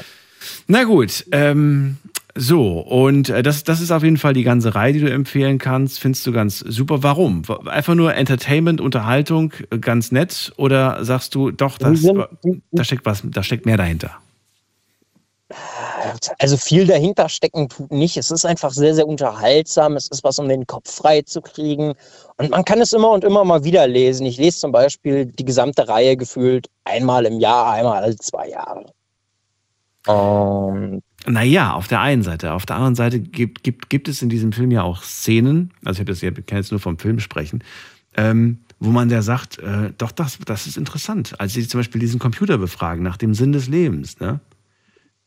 Na 0.69 0.85
gut, 0.85 1.25
ähm, 1.33 1.97
so, 2.37 2.81
und 2.81 3.29
äh, 3.31 3.43
das, 3.43 3.65
das 3.65 3.81
ist 3.81 3.91
auf 3.91 4.03
jeden 4.03 4.17
Fall 4.19 4.33
die 4.35 4.43
ganze 4.43 4.75
Reihe, 4.75 4.93
die 4.93 5.01
du 5.01 5.11
empfehlen 5.11 5.59
kannst. 5.59 5.99
Findest 5.99 6.27
du 6.27 6.33
ganz 6.33 6.59
super. 6.61 7.03
Warum? 7.03 7.49
Wa- 7.49 7.61
Einfach 7.67 7.95
nur 7.95 8.15
Entertainment, 8.15 8.81
Unterhaltung, 8.81 9.53
äh, 9.71 9.79
ganz 9.79 10.13
nett? 10.13 10.53
Oder 10.57 11.05
sagst 11.05 11.35
du, 11.35 11.51
doch, 11.51 11.79
das, 11.79 12.01
die- 12.45 12.63
da 12.73 12.85
steckt 12.85 13.07
was, 13.07 13.23
da 13.25 13.43
steckt 13.43 13.67
mehr 13.67 13.77
dahinter? 13.77 14.11
Also 16.39 16.57
viel 16.57 16.87
dahinter 16.87 17.29
stecken 17.29 17.69
tut 17.69 17.91
nicht. 17.93 18.17
Es 18.17 18.31
ist 18.31 18.45
einfach 18.45 18.71
sehr, 18.71 18.95
sehr 18.95 19.07
unterhaltsam. 19.07 19.97
Es 19.97 20.09
ist 20.09 20.23
was, 20.25 20.39
um 20.39 20.49
den 20.49 20.67
Kopf 20.67 20.91
frei 20.93 21.23
zu 21.23 21.41
kriegen. 21.41 21.95
Und 22.37 22.51
man 22.51 22.65
kann 22.65 22.81
es 22.81 22.93
immer 22.93 23.11
und 23.11 23.25
immer 23.25 23.45
mal 23.45 23.65
wieder 23.65 23.87
lesen. 23.87 24.27
Ich 24.27 24.39
lese 24.39 24.59
zum 24.59 24.73
Beispiel 24.73 25.27
die 25.27 25.45
gesamte 25.45 25.89
Reihe 25.89 26.17
gefühlt 26.17 26.69
einmal 26.85 27.27
im 27.27 27.41
Jahr, 27.41 27.73
einmal 27.73 28.03
alle 28.03 28.17
zwei 28.17 28.49
Jahre. 28.49 28.87
Und 30.07 31.03
Naja, 31.29 31.73
auf 31.73 31.89
der 31.89 32.01
einen 32.01 32.23
Seite. 32.23 32.53
Auf 32.53 32.67
der 32.67 32.77
anderen 32.77 32.95
Seite 32.95 33.21
gibt, 33.21 33.63
gibt, 33.63 33.91
gibt 33.91 34.09
es 34.09 34.23
in 34.23 34.29
diesem 34.29 34.53
Film 34.53 34.71
ja 34.71 34.83
auch 34.83 35.03
Szenen, 35.03 35.73
also 35.85 36.01
ich 36.01 36.07
das 36.07 36.23
ich 36.23 36.47
kann 36.47 36.59
jetzt 36.59 36.71
nur 36.71 36.81
vom 36.81 36.99
Film 36.99 37.19
sprechen, 37.21 37.63
ähm, 38.17 38.59
wo 38.79 38.91
man 38.91 39.11
ja 39.11 39.23
sagt, 39.23 39.59
äh, 39.59 39.93
doch, 39.99 40.13
das, 40.13 40.39
das 40.45 40.67
ist 40.67 40.77
interessant. 40.77 41.41
Als 41.41 41.55
sie 41.55 41.67
zum 41.67 41.81
Beispiel 41.81 42.01
diesen 42.01 42.21
Computer 42.21 42.59
befragen 42.59 43.03
nach 43.03 43.17
dem 43.17 43.35
Sinn 43.35 43.53
des 43.53 43.69
Lebens, 43.69 44.21
ne? 44.21 44.41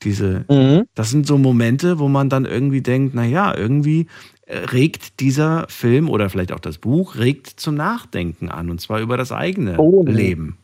Diese, 0.03 0.45
mhm. 0.49 0.85
das 0.95 1.09
sind 1.09 1.27
so 1.27 1.37
Momente, 1.37 1.99
wo 1.99 2.07
man 2.07 2.29
dann 2.29 2.45
irgendwie 2.45 2.81
denkt, 2.81 3.15
naja, 3.15 3.53
irgendwie 3.53 4.07
regt 4.49 5.19
dieser 5.19 5.67
Film 5.69 6.09
oder 6.09 6.29
vielleicht 6.29 6.51
auch 6.51 6.59
das 6.59 6.77
Buch, 6.77 7.15
regt 7.15 7.47
zum 7.47 7.75
Nachdenken 7.75 8.49
an 8.49 8.69
und 8.69 8.81
zwar 8.81 8.99
über 8.99 9.15
das 9.17 9.31
eigene 9.31 9.77
Oh. 9.77 10.03
Leben. 10.05 10.57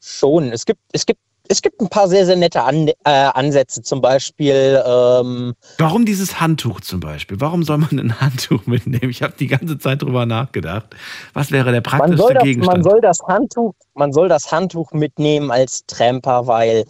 schon. 0.00 0.50
Es 0.50 0.64
gibt, 0.66 0.80
es 0.92 1.06
gibt, 1.06 1.20
es 1.48 1.60
gibt 1.60 1.80
ein 1.80 1.88
paar 1.88 2.08
sehr, 2.08 2.24
sehr 2.24 2.36
nette 2.36 2.62
An 2.62 2.88
äh, 2.88 2.92
Ansätze. 3.04 3.82
Zum 3.82 4.00
Beispiel, 4.00 4.82
ähm, 4.86 5.54
Warum 5.78 6.06
dieses 6.06 6.40
Handtuch 6.40 6.80
zum 6.80 7.00
Beispiel? 7.00 7.40
Warum 7.40 7.62
soll 7.64 7.78
man 7.78 7.98
ein 7.98 8.20
Handtuch 8.20 8.66
mitnehmen? 8.66 9.10
Ich 9.10 9.22
habe 9.22 9.34
die 9.38 9.46
ganze 9.48 9.78
Zeit 9.78 10.02
drüber 10.02 10.26
nachgedacht. 10.26 10.94
Was 11.34 11.50
wäre 11.50 11.72
der 11.72 11.74
man, 11.74 11.82
praktischste 11.82 12.22
soll 12.22 12.34
das, 12.34 12.42
Gegenstand? 12.44 12.84
man, 12.84 12.90
soll 12.90 13.00
das 13.00 13.18
Handtuch, 13.26 13.74
man 13.94 14.12
soll 14.12 14.28
das 14.28 14.50
Handtuch 14.50 14.92
mitnehmen 14.92 15.50
als 15.50 15.84
Tramper, 15.86 16.46
weil 16.46 16.84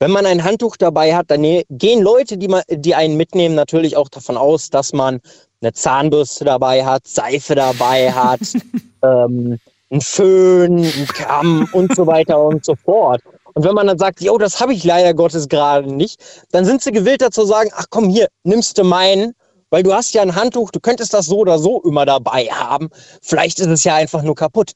wenn 0.00 0.10
man 0.10 0.26
ein 0.26 0.42
Handtuch 0.42 0.76
dabei 0.76 1.14
hat, 1.14 1.30
dann 1.30 1.40
ne- 1.40 1.64
gehen 1.70 2.02
Leute, 2.02 2.38
die, 2.38 2.48
man, 2.48 2.62
die 2.70 2.94
einen 2.94 3.16
mitnehmen, 3.16 3.54
natürlich 3.54 3.96
auch 3.96 4.08
davon 4.08 4.36
aus, 4.36 4.70
dass 4.70 4.92
man 4.92 5.20
eine 5.60 5.72
Zahnbürste 5.72 6.44
dabei 6.44 6.84
hat, 6.84 7.06
Seife 7.06 7.56
dabei 7.56 8.12
hat, 8.12 8.40
ähm, 9.02 9.58
einen 9.90 10.00
Föhn, 10.00 10.78
einen 10.78 11.06
Kamm 11.08 11.68
und 11.72 11.94
so 11.96 12.06
weiter 12.06 12.40
und 12.40 12.64
so 12.64 12.74
fort. 12.74 13.20
Und 13.58 13.64
wenn 13.64 13.74
man 13.74 13.88
dann 13.88 13.98
sagt, 13.98 14.20
jo, 14.20 14.38
das 14.38 14.60
habe 14.60 14.72
ich 14.72 14.84
leider 14.84 15.14
Gottes 15.14 15.48
gerade 15.48 15.92
nicht, 15.92 16.22
dann 16.52 16.64
sind 16.64 16.80
sie 16.80 16.92
gewillt 16.92 17.22
dazu 17.22 17.44
sagen, 17.44 17.70
ach 17.74 17.86
komm 17.90 18.08
hier, 18.08 18.28
nimmst 18.44 18.78
du 18.78 18.84
meinen, 18.84 19.32
weil 19.70 19.82
du 19.82 19.92
hast 19.92 20.14
ja 20.14 20.22
ein 20.22 20.36
Handtuch, 20.36 20.70
du 20.70 20.78
könntest 20.78 21.12
das 21.12 21.26
so 21.26 21.38
oder 21.38 21.58
so 21.58 21.82
immer 21.82 22.06
dabei 22.06 22.44
haben. 22.52 22.88
Vielleicht 23.20 23.58
ist 23.58 23.66
es 23.66 23.82
ja 23.82 23.96
einfach 23.96 24.22
nur 24.22 24.36
kaputt. 24.36 24.74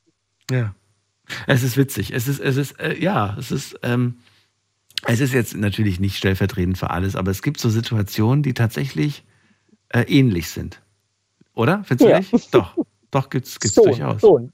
Ja. 0.50 0.74
Es 1.46 1.62
ist 1.62 1.76
witzig. 1.76 2.12
Es 2.12 2.26
ist, 2.26 2.40
es 2.40 2.56
ist, 2.56 2.80
äh, 2.80 2.98
ja, 3.00 3.36
es 3.38 3.52
ist, 3.52 3.76
ähm, 3.84 4.18
es 5.06 5.20
ist 5.20 5.32
jetzt 5.32 5.54
natürlich 5.54 6.00
nicht 6.00 6.16
stellvertretend 6.16 6.76
für 6.76 6.90
alles, 6.90 7.14
aber 7.14 7.30
es 7.30 7.40
gibt 7.40 7.60
so 7.60 7.70
Situationen, 7.70 8.42
die 8.42 8.52
tatsächlich 8.52 9.22
äh, 9.90 10.02
ähnlich 10.08 10.50
sind. 10.50 10.82
Oder? 11.54 11.84
Findest 11.84 12.04
du 12.04 12.10
Ja. 12.10 12.18
nicht? 12.18 12.52
Doch. 12.52 12.76
Doch, 13.12 13.30
gibt's, 13.30 13.60
gibt's 13.60 13.76
schon, 13.76 13.84
durchaus. 13.84 14.20
schon. 14.20 14.52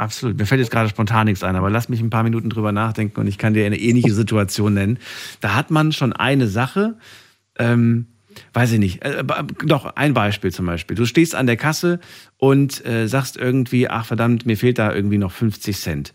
Absolut. 0.00 0.38
Mir 0.38 0.46
fällt 0.46 0.60
jetzt 0.62 0.70
gerade 0.70 0.88
spontan 0.88 1.26
nichts 1.26 1.44
ein, 1.44 1.56
aber 1.56 1.68
lass 1.68 1.90
mich 1.90 2.00
ein 2.00 2.08
paar 2.08 2.22
Minuten 2.22 2.48
drüber 2.48 2.72
nachdenken 2.72 3.20
und 3.20 3.26
ich 3.26 3.36
kann 3.36 3.52
dir 3.52 3.66
eine 3.66 3.78
ähnliche 3.78 4.14
Situation 4.14 4.72
nennen. 4.72 4.98
Da 5.42 5.54
hat 5.54 5.70
man 5.70 5.92
schon 5.92 6.14
eine 6.14 6.46
Sache, 6.46 6.96
ähm, 7.58 8.06
weiß 8.54 8.72
ich 8.72 8.78
nicht, 8.78 9.04
äh, 9.04 9.22
doch 9.66 9.84
ein 9.96 10.14
Beispiel 10.14 10.52
zum 10.52 10.64
Beispiel. 10.64 10.96
Du 10.96 11.04
stehst 11.04 11.34
an 11.34 11.46
der 11.46 11.58
Kasse 11.58 12.00
und 12.38 12.82
äh, 12.86 13.08
sagst 13.08 13.36
irgendwie, 13.36 13.90
ach 13.90 14.06
verdammt, 14.06 14.46
mir 14.46 14.56
fehlt 14.56 14.78
da 14.78 14.90
irgendwie 14.90 15.18
noch 15.18 15.32
50 15.32 15.76
Cent. 15.76 16.14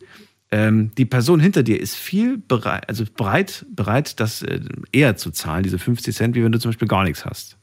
Ähm, 0.49 0.89
die 0.97 1.05
Person 1.05 1.39
hinter 1.39 1.61
dir 1.61 1.79
ist 1.79 1.95
viel 1.95 2.39
bereit, 2.39 2.89
also 2.89 3.03
bereit, 3.15 3.67
bereit, 3.69 4.19
das 4.19 4.41
äh, 4.41 4.61
eher 4.93 5.15
zu 5.15 5.29
zahlen, 5.29 5.61
diese 5.61 5.77
50 5.77 6.15
Cent, 6.15 6.35
wie 6.35 6.43
wenn 6.43 6.51
du 6.51 6.57
zum 6.57 6.69
Beispiel 6.69 6.87
gar 6.87 7.03
nichts 7.03 7.23
hast. 7.23 7.55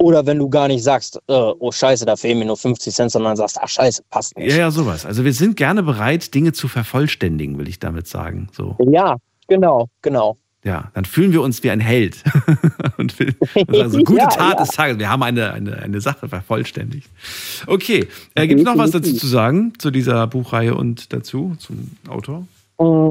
Oder 0.00 0.24
wenn 0.24 0.38
du 0.38 0.48
gar 0.48 0.66
nicht 0.66 0.82
sagst, 0.82 1.16
äh, 1.28 1.32
oh 1.32 1.70
Scheiße, 1.70 2.06
da 2.06 2.16
fehlen 2.16 2.38
mir 2.38 2.46
nur 2.46 2.56
50 2.56 2.94
Cent, 2.94 3.12
sondern 3.12 3.36
sagst, 3.36 3.58
ach 3.60 3.68
Scheiße, 3.68 4.02
passt 4.08 4.34
nicht. 4.38 4.50
Ja, 4.50 4.56
ja, 4.56 4.70
sowas. 4.70 5.04
Also 5.04 5.26
wir 5.26 5.34
sind 5.34 5.56
gerne 5.58 5.82
bereit, 5.82 6.32
Dinge 6.34 6.52
zu 6.52 6.68
vervollständigen, 6.68 7.58
will 7.58 7.68
ich 7.68 7.80
damit 7.80 8.06
sagen. 8.06 8.48
So. 8.52 8.76
Ja, 8.90 9.16
genau, 9.46 9.88
genau. 10.00 10.38
Ja, 10.64 10.90
dann 10.94 11.04
fühlen 11.04 11.32
wir 11.32 11.42
uns 11.42 11.62
wie 11.62 11.70
ein 11.70 11.80
Held. 11.80 12.24
und 12.96 13.18
will- 13.18 13.34
und 13.66 13.76
sagen 13.76 13.90
so, 13.90 13.98
gute 13.98 14.18
Ja, 14.20 14.26
Tat 14.28 14.58
ja. 14.58 14.64
des 14.64 14.68
Tages. 14.70 14.98
Wir 14.98 15.10
haben 15.10 15.22
eine, 15.22 15.52
eine, 15.52 15.76
eine 15.76 16.00
Sache 16.00 16.30
vervollständigt. 16.30 17.10
Okay, 17.66 18.08
äh, 18.34 18.46
gibt 18.46 18.60
es 18.60 18.64
noch 18.66 18.78
was 18.78 18.92
dazu 18.92 19.12
zu 19.12 19.26
sagen, 19.26 19.74
zu 19.78 19.90
dieser 19.90 20.26
Buchreihe 20.26 20.74
und 20.74 21.12
dazu, 21.12 21.56
zum 21.58 21.90
Autor? 22.08 22.46
Mm, 22.78 23.10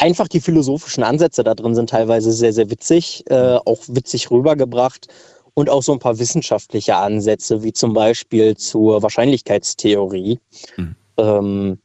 Einfach 0.00 0.28
die 0.28 0.40
philosophischen 0.40 1.02
Ansätze 1.02 1.42
da 1.42 1.56
drin 1.56 1.74
sind 1.74 1.90
teilweise 1.90 2.30
sehr, 2.30 2.52
sehr 2.52 2.70
witzig, 2.70 3.24
äh, 3.30 3.56
auch 3.64 3.80
witzig 3.88 4.30
rübergebracht 4.30 5.08
und 5.54 5.70
auch 5.70 5.82
so 5.82 5.92
ein 5.92 5.98
paar 5.98 6.18
wissenschaftliche 6.18 6.96
Ansätze, 6.96 7.62
wie 7.62 7.72
zum 7.72 7.94
Beispiel 7.94 8.56
zur 8.56 9.02
Wahrscheinlichkeitstheorie. 9.02 10.38
Mhm. 10.76 10.96
Ähm, 11.16 11.78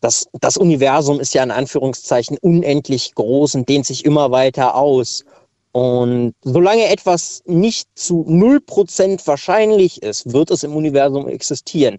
das, 0.00 0.28
das 0.40 0.56
Universum 0.56 1.20
ist 1.20 1.34
ja 1.34 1.42
in 1.42 1.50
Anführungszeichen 1.50 2.38
unendlich 2.40 3.14
groß 3.14 3.54
und 3.54 3.68
dehnt 3.68 3.86
sich 3.86 4.04
immer 4.04 4.30
weiter 4.30 4.74
aus. 4.74 5.24
Und 5.72 6.34
solange 6.42 6.88
etwas 6.88 7.42
nicht 7.46 7.86
zu 7.94 8.24
0% 8.26 9.26
wahrscheinlich 9.26 10.02
ist, 10.02 10.32
wird 10.32 10.50
es 10.50 10.64
im 10.64 10.74
Universum 10.74 11.28
existieren. 11.28 11.98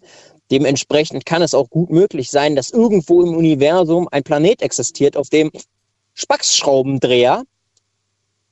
Dementsprechend 0.49 1.25
kann 1.25 1.41
es 1.41 1.53
auch 1.53 1.69
gut 1.69 1.89
möglich 1.89 2.29
sein, 2.29 2.57
dass 2.57 2.71
irgendwo 2.71 3.21
im 3.21 3.35
Universum 3.35 4.09
ein 4.11 4.23
Planet 4.23 4.61
existiert, 4.61 5.15
auf 5.15 5.29
dem 5.29 5.51
Spacksschraubendreher 6.13 7.43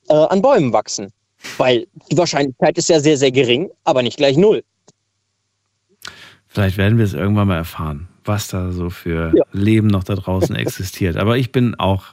äh, 0.08 0.14
an 0.14 0.42
Bäumen 0.42 0.72
wachsen. 0.72 1.12
Weil 1.58 1.88
die 2.12 2.18
Wahrscheinlichkeit 2.18 2.78
ist 2.78 2.90
ja 2.90 3.00
sehr, 3.00 3.18
sehr 3.18 3.32
gering, 3.32 3.70
aber 3.84 4.02
nicht 4.04 4.18
gleich 4.18 4.36
null. 4.38 4.64
Vielleicht 6.48 6.78
werden 6.78 6.98
wir 6.98 7.06
es 7.06 7.14
irgendwann 7.14 7.48
mal 7.48 7.58
erfahren, 7.58 8.08
was 8.26 8.48
da 8.48 8.72
so 8.72 8.90
für 8.90 9.32
Ja. 9.36 9.44
Leben 9.52 9.88
noch 9.88 10.04
da 10.04 10.16
draußen 10.16 10.56
existiert. 10.56 11.16
Aber 11.18 11.38
ich 11.38 11.52
bin 11.52 11.76
auch 11.76 12.06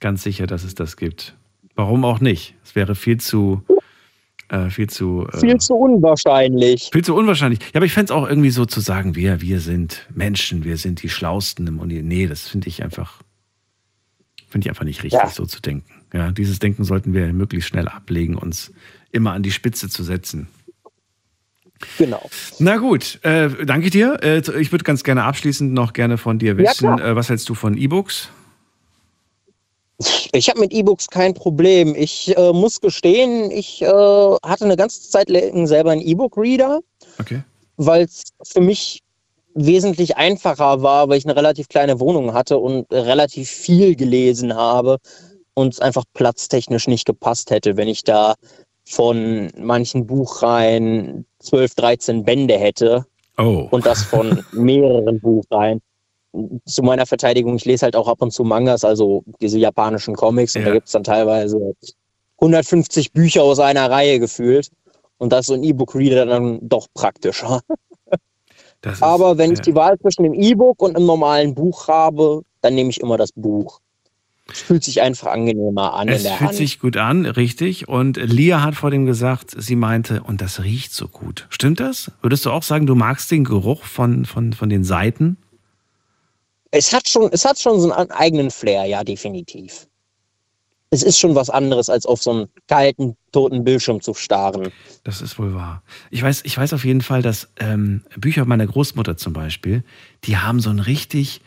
ganz 0.00 0.22
sicher, 0.22 0.46
dass 0.46 0.64
es 0.64 0.74
das 0.74 0.96
gibt. 0.96 1.34
Warum 1.74 2.04
auch 2.04 2.20
nicht? 2.20 2.54
Es 2.64 2.74
wäre 2.74 2.94
viel 2.94 3.18
zu, 3.18 3.62
äh, 4.48 4.68
viel 4.70 4.88
zu, 4.90 5.26
äh, 5.32 5.38
Viel 5.40 5.56
zu 5.58 5.74
unwahrscheinlich. 5.74 6.90
Viel 6.92 7.04
zu 7.04 7.14
unwahrscheinlich. 7.14 7.60
Ja, 7.60 7.76
aber 7.76 7.86
ich 7.86 7.92
fände 7.92 8.12
es 8.12 8.16
auch 8.16 8.28
irgendwie 8.28 8.50
so 8.50 8.66
zu 8.66 8.80
sagen, 8.80 9.14
wir, 9.16 9.40
wir 9.40 9.60
sind 9.60 10.06
Menschen, 10.14 10.64
wir 10.64 10.76
sind 10.76 11.02
die 11.02 11.08
Schlausten 11.08 11.66
im 11.66 11.78
Universum. 11.80 12.08
Nee, 12.08 12.26
das 12.26 12.48
finde 12.48 12.68
ich 12.68 12.82
einfach, 12.82 13.22
finde 14.48 14.66
ich 14.66 14.68
einfach 14.70 14.84
nicht 14.84 15.02
richtig, 15.02 15.20
Ja. 15.22 15.28
so 15.28 15.46
zu 15.46 15.60
denken. 15.62 15.99
Ja, 16.12 16.32
dieses 16.32 16.58
Denken 16.58 16.84
sollten 16.84 17.14
wir 17.14 17.32
möglichst 17.32 17.68
schnell 17.68 17.88
ablegen, 17.88 18.36
uns 18.36 18.72
immer 19.12 19.32
an 19.32 19.42
die 19.42 19.52
Spitze 19.52 19.88
zu 19.88 20.02
setzen. 20.02 20.48
Genau. 21.98 22.28
Na 22.58 22.76
gut, 22.76 23.18
äh, 23.22 23.48
danke 23.64 23.90
dir. 23.90 24.18
Äh, 24.22 24.38
ich 24.60 24.70
würde 24.70 24.84
ganz 24.84 25.02
gerne 25.02 25.24
abschließend 25.24 25.72
noch 25.72 25.92
gerne 25.92 26.18
von 26.18 26.38
dir 26.38 26.52
Ja, 26.52 26.58
wissen, 26.58 26.96
klar. 26.96 27.00
äh, 27.04 27.16
was 27.16 27.30
hältst 27.30 27.48
du 27.48 27.54
von 27.54 27.76
E-Books? 27.76 28.28
Ich 30.32 30.48
habe 30.48 30.60
mit 30.60 30.72
E-Books 30.72 31.08
kein 31.08 31.34
Problem. 31.34 31.94
Ich 31.94 32.36
äh, 32.36 32.52
muss 32.52 32.80
gestehen, 32.80 33.50
ich 33.50 33.82
äh, 33.82 33.86
hatte 33.86 34.64
eine 34.64 34.76
ganze 34.76 35.08
Zeit 35.10 35.28
lang 35.28 35.66
selber 35.66 35.90
einen 35.90 36.00
E-Book-Reader, 36.00 36.80
Okay. 37.18 37.42
weil 37.76 38.04
es 38.04 38.24
für 38.44 38.60
mich 38.60 39.00
wesentlich 39.54 40.16
einfacher 40.16 40.82
war, 40.82 41.08
weil 41.08 41.18
ich 41.18 41.26
eine 41.26 41.36
relativ 41.36 41.68
kleine 41.68 41.98
Wohnung 42.00 42.32
hatte 42.32 42.56
und 42.58 42.90
relativ 42.92 43.50
viel 43.50 43.96
gelesen 43.96 44.54
habe 44.54 44.98
und 45.60 45.74
es 45.74 45.80
einfach 45.80 46.04
platztechnisch 46.14 46.86
nicht 46.88 47.06
gepasst 47.06 47.50
hätte, 47.50 47.76
wenn 47.76 47.88
ich 47.88 48.02
da 48.04 48.34
von 48.86 49.50
manchen 49.56 50.06
Buchreihen 50.06 51.26
12, 51.40 51.74
13 51.74 52.24
Bände 52.24 52.58
hätte 52.58 53.06
Oh. 53.38 53.68
und 53.70 53.86
das 53.86 54.02
von 54.02 54.44
mehreren 54.52 55.20
Buchreihen. 55.20 55.80
Zu 56.66 56.82
meiner 56.82 57.06
Verteidigung, 57.06 57.56
ich 57.56 57.64
lese 57.64 57.84
halt 57.84 57.96
auch 57.96 58.06
ab 58.08 58.20
und 58.22 58.32
zu 58.32 58.44
Mangas, 58.44 58.84
also 58.84 59.24
diese 59.40 59.58
japanischen 59.58 60.14
Comics, 60.14 60.54
und 60.56 60.62
Ja. 60.62 60.68
da 60.68 60.74
gibt 60.74 60.86
es 60.86 60.92
dann 60.92 61.04
teilweise 61.04 61.74
150 62.40 63.12
Bücher 63.12 63.42
aus 63.42 63.58
einer 63.58 63.90
Reihe 63.90 64.18
gefühlt. 64.18 64.68
Und 65.18 65.32
da 65.32 65.40
ist 65.40 65.46
so 65.46 65.54
ein 65.54 65.62
E-Book-Reader 65.64 66.26
dann 66.26 66.58
doch 66.62 66.86
praktischer. 66.94 67.60
Das 68.80 68.94
ist, 68.94 69.02
Aber 69.02 69.36
wenn 69.36 69.52
ich 69.52 69.58
ja. 69.58 69.64
die 69.64 69.74
Wahl 69.74 69.98
zwischen 69.98 70.22
dem 70.22 70.32
E-Book 70.34 70.80
und 70.82 70.96
einem 70.96 71.04
normalen 71.06 71.54
Buch 71.54 71.86
habe, 71.88 72.42
dann 72.62 72.74
nehme 72.74 72.88
ich 72.90 73.00
immer 73.00 73.18
das 73.18 73.30
Buch. 73.32 73.80
Es 74.52 74.60
fühlt 74.60 74.84
sich 74.84 75.00
einfach 75.02 75.28
angenehmer 75.28 75.94
an 75.94 76.08
Es 76.08 76.22
fühlt 76.26 76.40
Hand. 76.40 76.54
sich 76.54 76.78
gut 76.78 76.96
an, 76.96 77.26
richtig. 77.26 77.88
Und 77.88 78.16
Lia 78.16 78.62
hat 78.62 78.74
vor 78.74 78.90
dem 78.90 79.06
gesagt, 79.06 79.54
sie 79.56 79.76
meinte, 79.76 80.22
und 80.22 80.40
das 80.40 80.62
riecht 80.62 80.92
so 80.92 81.08
gut. 81.08 81.46
Stimmt 81.50 81.80
das? 81.80 82.12
Würdest 82.22 82.46
du 82.46 82.50
auch 82.50 82.62
sagen, 82.62 82.86
du 82.86 82.94
magst 82.94 83.30
den 83.30 83.44
Geruch 83.44 83.84
von, 83.84 84.24
von, 84.24 84.52
von 84.52 84.68
den 84.68 84.84
Seiten? 84.84 85.36
es 86.70 86.92
hat 86.92 87.08
schon, 87.08 87.30
es 87.32 87.44
hat 87.44 87.58
schon 87.58 87.80
so 87.80 87.92
einen 87.92 88.10
eigenen 88.10 88.50
Flair, 88.50 88.84
ja, 88.84 89.02
definitiv. 89.04 89.86
Es 90.92 91.02
ist 91.04 91.18
schon 91.18 91.36
was 91.36 91.50
anderes, 91.50 91.88
als 91.88 92.04
auf 92.04 92.20
so 92.20 92.32
einen 92.32 92.48
kalten, 92.66 93.16
toten 93.30 93.62
Bildschirm 93.62 94.00
zu 94.00 94.12
starren. 94.12 94.72
Das 95.04 95.22
ist 95.22 95.38
wohl 95.38 95.54
wahr. 95.54 95.82
Ich 96.10 96.20
weiß, 96.22 96.42
ich 96.44 96.56
weiß 96.58 96.72
auf 96.72 96.84
jeden 96.84 97.00
Fall, 97.00 97.22
dass 97.22 97.48
ähm, 97.60 98.02
Bücher 98.16 98.44
meiner 98.44 98.66
Großmutter 98.66 99.16
zum 99.16 99.32
Beispiel, 99.32 99.84
die 100.24 100.36
haben 100.38 100.58
so 100.58 100.70
einen 100.70 100.80
richtig, 100.80 101.42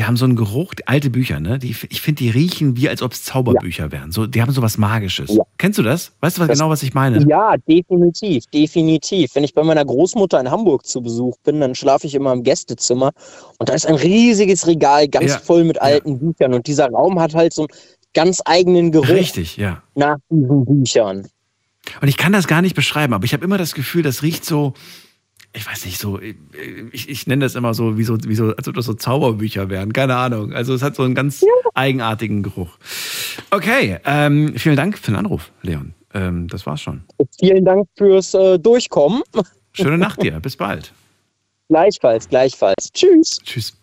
die 0.00 0.06
haben 0.06 0.16
so 0.16 0.24
einen 0.24 0.34
Geruch, 0.34 0.72
alte 0.86 1.10
Bücher, 1.10 1.40
ne? 1.40 1.58
Die, 1.58 1.76
ich 1.90 2.00
finde, 2.00 2.20
die 2.22 2.30
riechen 2.30 2.74
wie, 2.74 2.88
als 2.88 3.02
ob 3.02 3.12
es 3.12 3.22
Zauberbücher 3.22 3.92
wären. 3.92 4.12
So, 4.12 4.26
die 4.26 4.40
haben 4.40 4.50
so 4.50 4.62
was 4.62 4.78
Magisches. 4.78 5.28
Ja. 5.28 5.42
Kennst 5.58 5.78
du 5.78 5.82
das? 5.82 6.12
Weißt 6.20 6.38
du 6.38 6.40
was, 6.40 6.48
Das- 6.48 6.58
genau, 6.58 6.70
was 6.70 6.82
ich 6.82 6.94
meine? 6.94 7.22
Ja, 7.28 7.54
definitiv, 7.68 8.46
definitiv. 8.46 9.34
Wenn 9.34 9.44
ich 9.44 9.52
bei 9.52 9.62
meiner 9.62 9.84
Großmutter 9.84 10.40
in 10.40 10.50
Hamburg 10.50 10.86
zu 10.86 11.02
Besuch 11.02 11.36
bin, 11.44 11.60
dann 11.60 11.74
schlafe 11.74 12.06
ich 12.06 12.14
immer 12.14 12.32
im 12.32 12.42
Gästezimmer 12.44 13.10
und 13.58 13.68
da 13.68 13.74
ist 13.74 13.86
ein 13.86 13.94
riesiges 13.94 14.66
Regal 14.66 15.06
ganz 15.06 15.32
Ja, 15.32 15.38
voll 15.38 15.64
mit 15.64 15.78
alten 15.82 16.18
Büchern 16.18 16.54
und 16.54 16.66
dieser 16.66 16.88
Raum 16.88 17.20
hat 17.20 17.34
halt 17.34 17.52
so 17.52 17.64
einen 17.64 17.78
ganz 18.14 18.40
eigenen 18.46 18.92
Geruch 18.92 19.06
Richtig, 19.10 19.58
ja. 19.58 19.82
nach 19.96 20.16
diesen 20.30 20.64
Büchern. 20.64 21.28
Und 22.00 22.08
ich 22.08 22.16
kann 22.16 22.32
das 22.32 22.46
gar 22.46 22.62
nicht 22.62 22.74
beschreiben, 22.74 23.12
aber 23.12 23.26
ich 23.26 23.34
habe 23.34 23.44
immer 23.44 23.58
das 23.58 23.74
Gefühl, 23.74 24.02
das 24.02 24.22
riecht 24.22 24.46
so, 24.46 24.72
ich 25.52 25.66
weiß 25.66 25.84
nicht, 25.84 25.98
so, 25.98 26.20
ich, 26.20 27.08
ich 27.08 27.26
nenne 27.26 27.44
das 27.44 27.56
immer 27.56 27.74
so, 27.74 27.98
wie 27.98 28.04
so, 28.04 28.16
wie 28.24 28.34
so, 28.34 28.54
als 28.54 28.68
ob 28.68 28.74
das 28.74 28.84
so 28.84 28.94
Zauberbücher 28.94 29.68
wären. 29.68 29.92
Keine 29.92 30.16
Ahnung. 30.16 30.52
Also 30.52 30.74
es 30.74 30.82
hat 30.82 30.94
so 30.94 31.02
einen 31.02 31.14
ganz 31.14 31.44
eigenartigen 31.74 32.42
Geruch. 32.42 32.78
Okay, 33.50 33.98
ähm, 34.04 34.54
vielen 34.56 34.76
Dank 34.76 34.96
für 34.96 35.10
den 35.10 35.16
Anruf, 35.16 35.50
Leon. 35.62 35.94
Ähm, 36.14 36.46
das 36.48 36.66
war's 36.66 36.80
schon. 36.80 37.02
Vielen 37.38 37.64
Dank 37.64 37.88
fürs 37.96 38.34
äh, 38.34 38.58
Durchkommen. 38.58 39.22
Schöne 39.72 39.98
Nacht 39.98 40.22
dir. 40.22 40.38
Bis 40.40 40.56
bald. 40.56 40.92
Gleichfalls, 41.68 42.28
gleichfalls. 42.28 42.92
Tschüss. 42.92 43.40
Tschüss. 43.44 43.76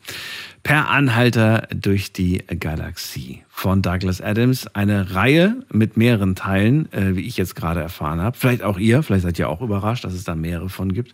Per 0.68 0.90
Anhalter 0.90 1.66
durch 1.74 2.12
die 2.12 2.44
Galaxie 2.60 3.42
von 3.48 3.82
Douglas 3.82 4.20
Adams. 4.20 4.68
Eine 4.76 5.16
Reihe 5.16 5.64
mit 5.72 5.96
mehreren 5.96 6.36
Teilen, 6.36 6.92
äh, 6.92 7.16
wie 7.16 7.22
ich 7.22 7.38
jetzt 7.38 7.56
gerade 7.56 7.80
erfahren 7.80 8.20
habe. 8.20 8.36
Vielleicht 8.38 8.64
auch 8.64 8.78
ihr, 8.78 9.02
vielleicht 9.02 9.24
seid 9.24 9.40
ihr 9.40 9.48
auch 9.48 9.62
überrascht, 9.62 10.04
dass 10.04 10.12
es 10.12 10.26
da 10.26 10.36
mehrere 10.36 10.68
von 10.68 10.92
gibt. 10.92 11.14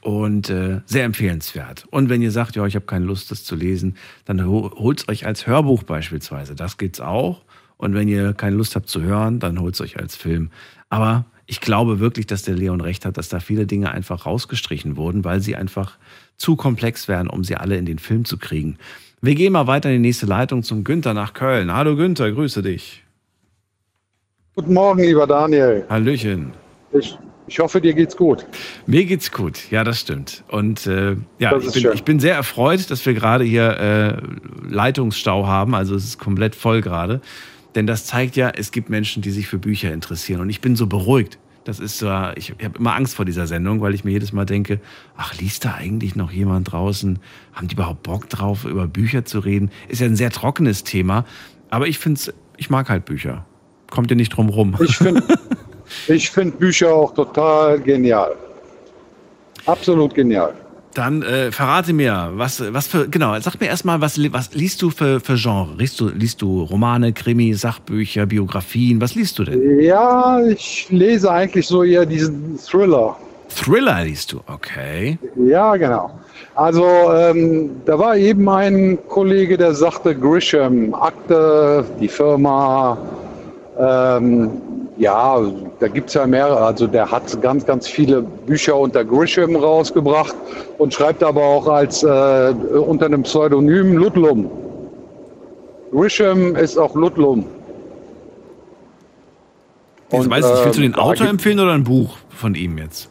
Und 0.00 0.48
äh, 0.48 0.80
sehr 0.86 1.04
empfehlenswert. 1.04 1.84
Und 1.90 2.08
wenn 2.08 2.22
ihr 2.22 2.30
sagt, 2.30 2.56
ja, 2.56 2.64
ich 2.64 2.74
habe 2.74 2.86
keine 2.86 3.04
Lust, 3.04 3.30
das 3.30 3.44
zu 3.44 3.54
lesen, 3.54 3.96
dann 4.24 4.42
ho 4.46 4.72
holt 4.74 5.00
es 5.00 5.08
euch 5.10 5.26
als 5.26 5.46
Hörbuch 5.46 5.82
beispielsweise. 5.82 6.54
Das 6.54 6.78
gibt's 6.78 7.00
auch. 7.00 7.42
Und 7.76 7.92
wenn 7.92 8.08
ihr 8.08 8.32
keine 8.32 8.56
Lust 8.56 8.76
habt 8.76 8.88
zu 8.88 9.02
hören, 9.02 9.40
dann 9.40 9.60
holt 9.60 9.74
es 9.74 9.82
euch 9.82 9.98
als 9.98 10.16
Film. 10.16 10.48
Aber 10.88 11.26
ich 11.44 11.60
glaube 11.60 12.00
wirklich, 12.00 12.26
dass 12.26 12.44
der 12.44 12.54
Leon 12.54 12.80
recht 12.80 13.04
hat, 13.04 13.18
dass 13.18 13.28
da 13.28 13.40
viele 13.40 13.66
Dinge 13.66 13.90
einfach 13.90 14.24
rausgestrichen 14.24 14.96
wurden, 14.96 15.22
weil 15.22 15.42
sie 15.42 15.54
einfach 15.54 15.98
zu 16.36 16.56
komplex 16.56 17.08
wären, 17.08 17.28
um 17.28 17.44
sie 17.44 17.56
alle 17.56 17.76
in 17.76 17.86
den 17.86 17.98
Film 17.98 18.24
zu 18.24 18.38
kriegen. 18.38 18.78
Wir 19.22 19.34
gehen 19.34 19.52
mal 19.52 19.66
weiter 19.66 19.88
in 19.90 20.02
die 20.02 20.08
nächste 20.08 20.26
Leitung 20.26 20.62
zum 20.62 20.84
Günther 20.84 21.14
nach 21.14 21.32
Köln. 21.32 21.72
Hallo 21.72 21.96
Günther, 21.96 22.30
grüße 22.32 22.62
dich. 22.62 23.02
Guten 24.54 24.74
Morgen, 24.74 25.02
lieber 25.02 25.26
Daniel. 25.26 25.84
Hallöchen. 25.88 26.52
Ich, 26.92 27.18
ich 27.46 27.58
hoffe, 27.58 27.80
dir 27.80 27.94
geht's 27.94 28.16
gut. 28.16 28.46
Mir 28.86 29.04
geht's 29.04 29.30
gut, 29.30 29.70
ja, 29.70 29.84
das 29.84 30.00
stimmt. 30.00 30.44
Und 30.48 30.86
äh, 30.86 31.16
ja, 31.38 31.56
ich 31.56 31.72
bin, 31.72 31.92
ich 31.92 32.04
bin 32.04 32.20
sehr 32.20 32.34
erfreut, 32.34 32.90
dass 32.90 33.04
wir 33.04 33.14
gerade 33.14 33.44
hier 33.44 33.78
äh, 33.78 34.72
Leitungsstau 34.72 35.46
haben. 35.46 35.74
Also 35.74 35.94
es 35.94 36.04
ist 36.04 36.18
komplett 36.18 36.54
voll 36.54 36.80
gerade. 36.80 37.20
Denn 37.74 37.86
das 37.86 38.06
zeigt 38.06 38.36
ja, 38.36 38.50
es 38.50 38.72
gibt 38.72 38.88
Menschen, 38.88 39.22
die 39.22 39.30
sich 39.30 39.46
für 39.46 39.58
Bücher 39.58 39.92
interessieren. 39.92 40.40
Und 40.40 40.48
ich 40.48 40.60
bin 40.62 40.76
so 40.76 40.86
beruhigt. 40.86 41.38
Das 41.66 41.80
ist 41.80 41.98
so, 41.98 42.06
ich, 42.36 42.52
habe 42.62 42.78
immer 42.78 42.94
Angst 42.94 43.16
vor 43.16 43.24
dieser 43.24 43.48
Sendung, 43.48 43.80
weil 43.80 43.92
ich 43.92 44.04
mir 44.04 44.12
jedes 44.12 44.32
Mal 44.32 44.44
denke, 44.44 44.78
ach, 45.16 45.36
liest 45.40 45.64
da 45.64 45.74
eigentlich 45.74 46.14
noch 46.14 46.30
jemand 46.30 46.70
draußen? 46.70 47.18
Haben 47.54 47.66
die 47.66 47.74
überhaupt 47.74 48.04
Bock 48.04 48.28
drauf, 48.28 48.64
über 48.64 48.86
Bücher 48.86 49.24
zu 49.24 49.40
reden? 49.40 49.72
Ist 49.88 50.00
ja 50.00 50.06
ein 50.06 50.14
sehr 50.14 50.30
trockenes 50.30 50.84
Thema. 50.84 51.24
Aber 51.68 51.88
ich 51.88 51.98
finde 51.98 52.20
ich 52.56 52.70
mag 52.70 52.88
halt 52.88 53.04
Bücher. 53.04 53.44
Kommt 53.90 54.12
ihr 54.12 54.16
nicht 54.16 54.28
drum 54.28 54.48
rum. 54.48 54.76
Ich 54.80 54.96
finde 54.96 55.24
ich 56.06 56.30
find 56.30 56.56
Bücher 56.60 56.94
auch 56.94 57.12
total 57.12 57.80
genial. 57.80 58.36
Absolut 59.66 60.14
genial. 60.14 60.54
Dann 60.96 61.22
äh, 61.22 61.52
verrate 61.52 61.92
mir, 61.92 62.30
was, 62.36 62.72
was 62.72 62.86
für, 62.86 63.06
genau, 63.06 63.38
sag 63.40 63.60
mir 63.60 63.66
erstmal, 63.66 64.00
was, 64.00 64.18
was 64.32 64.54
liest 64.54 64.80
du 64.80 64.88
für, 64.88 65.20
für 65.20 65.34
Genre? 65.36 65.74
Liest 65.76 66.00
du, 66.00 66.08
liest 66.08 66.40
du 66.40 66.62
Romane, 66.62 67.12
Krimi, 67.12 67.52
Sachbücher, 67.52 68.24
Biografien? 68.24 68.98
Was 68.98 69.14
liest 69.14 69.38
du 69.38 69.44
denn? 69.44 69.80
Ja, 69.80 70.40
ich 70.40 70.86
lese 70.88 71.30
eigentlich 71.30 71.66
so 71.66 71.82
eher 71.84 72.06
diesen 72.06 72.58
Thriller. 72.58 73.14
Thriller 73.50 74.04
liest 74.04 74.32
du, 74.32 74.40
okay. 74.46 75.18
Ja, 75.36 75.76
genau. 75.76 76.18
Also 76.54 76.86
ähm, 77.14 77.72
da 77.84 77.98
war 77.98 78.16
eben 78.16 78.48
ein 78.48 78.98
Kollege, 79.08 79.58
der 79.58 79.74
sagte, 79.74 80.14
Grisham, 80.14 80.94
Akte, 80.94 81.84
die 82.00 82.08
Firma, 82.08 82.96
ähm, 83.78 84.50
ja, 84.98 85.40
da 85.78 85.88
gibt 85.88 86.08
es 86.08 86.14
ja 86.14 86.26
mehrere. 86.26 86.58
Also 86.58 86.86
der 86.86 87.10
hat 87.10 87.40
ganz, 87.42 87.66
ganz 87.66 87.86
viele 87.86 88.22
Bücher 88.22 88.76
unter 88.76 89.04
Grisham 89.04 89.56
rausgebracht 89.56 90.34
und 90.78 90.94
schreibt 90.94 91.22
aber 91.22 91.42
auch 91.42 91.68
als 91.68 92.02
äh, 92.02 92.06
unter 92.06 93.06
einem 93.06 93.22
Pseudonym 93.22 93.96
Ludlum. 93.96 94.50
Grisham 95.92 96.56
ist 96.56 96.78
auch 96.78 96.94
Ludlum. 96.94 97.44
Und, 100.10 100.30
weiß 100.30 100.44
ich, 100.44 100.50
nicht, 100.50 100.64
willst 100.64 100.78
du 100.78 100.82
äh, 100.82 100.88
den 100.88 100.94
Autor 100.94 101.26
empfehlen 101.28 101.60
oder 101.60 101.72
ein 101.72 101.84
Buch 101.84 102.16
von 102.30 102.54
ihm 102.54 102.78
jetzt? 102.78 103.10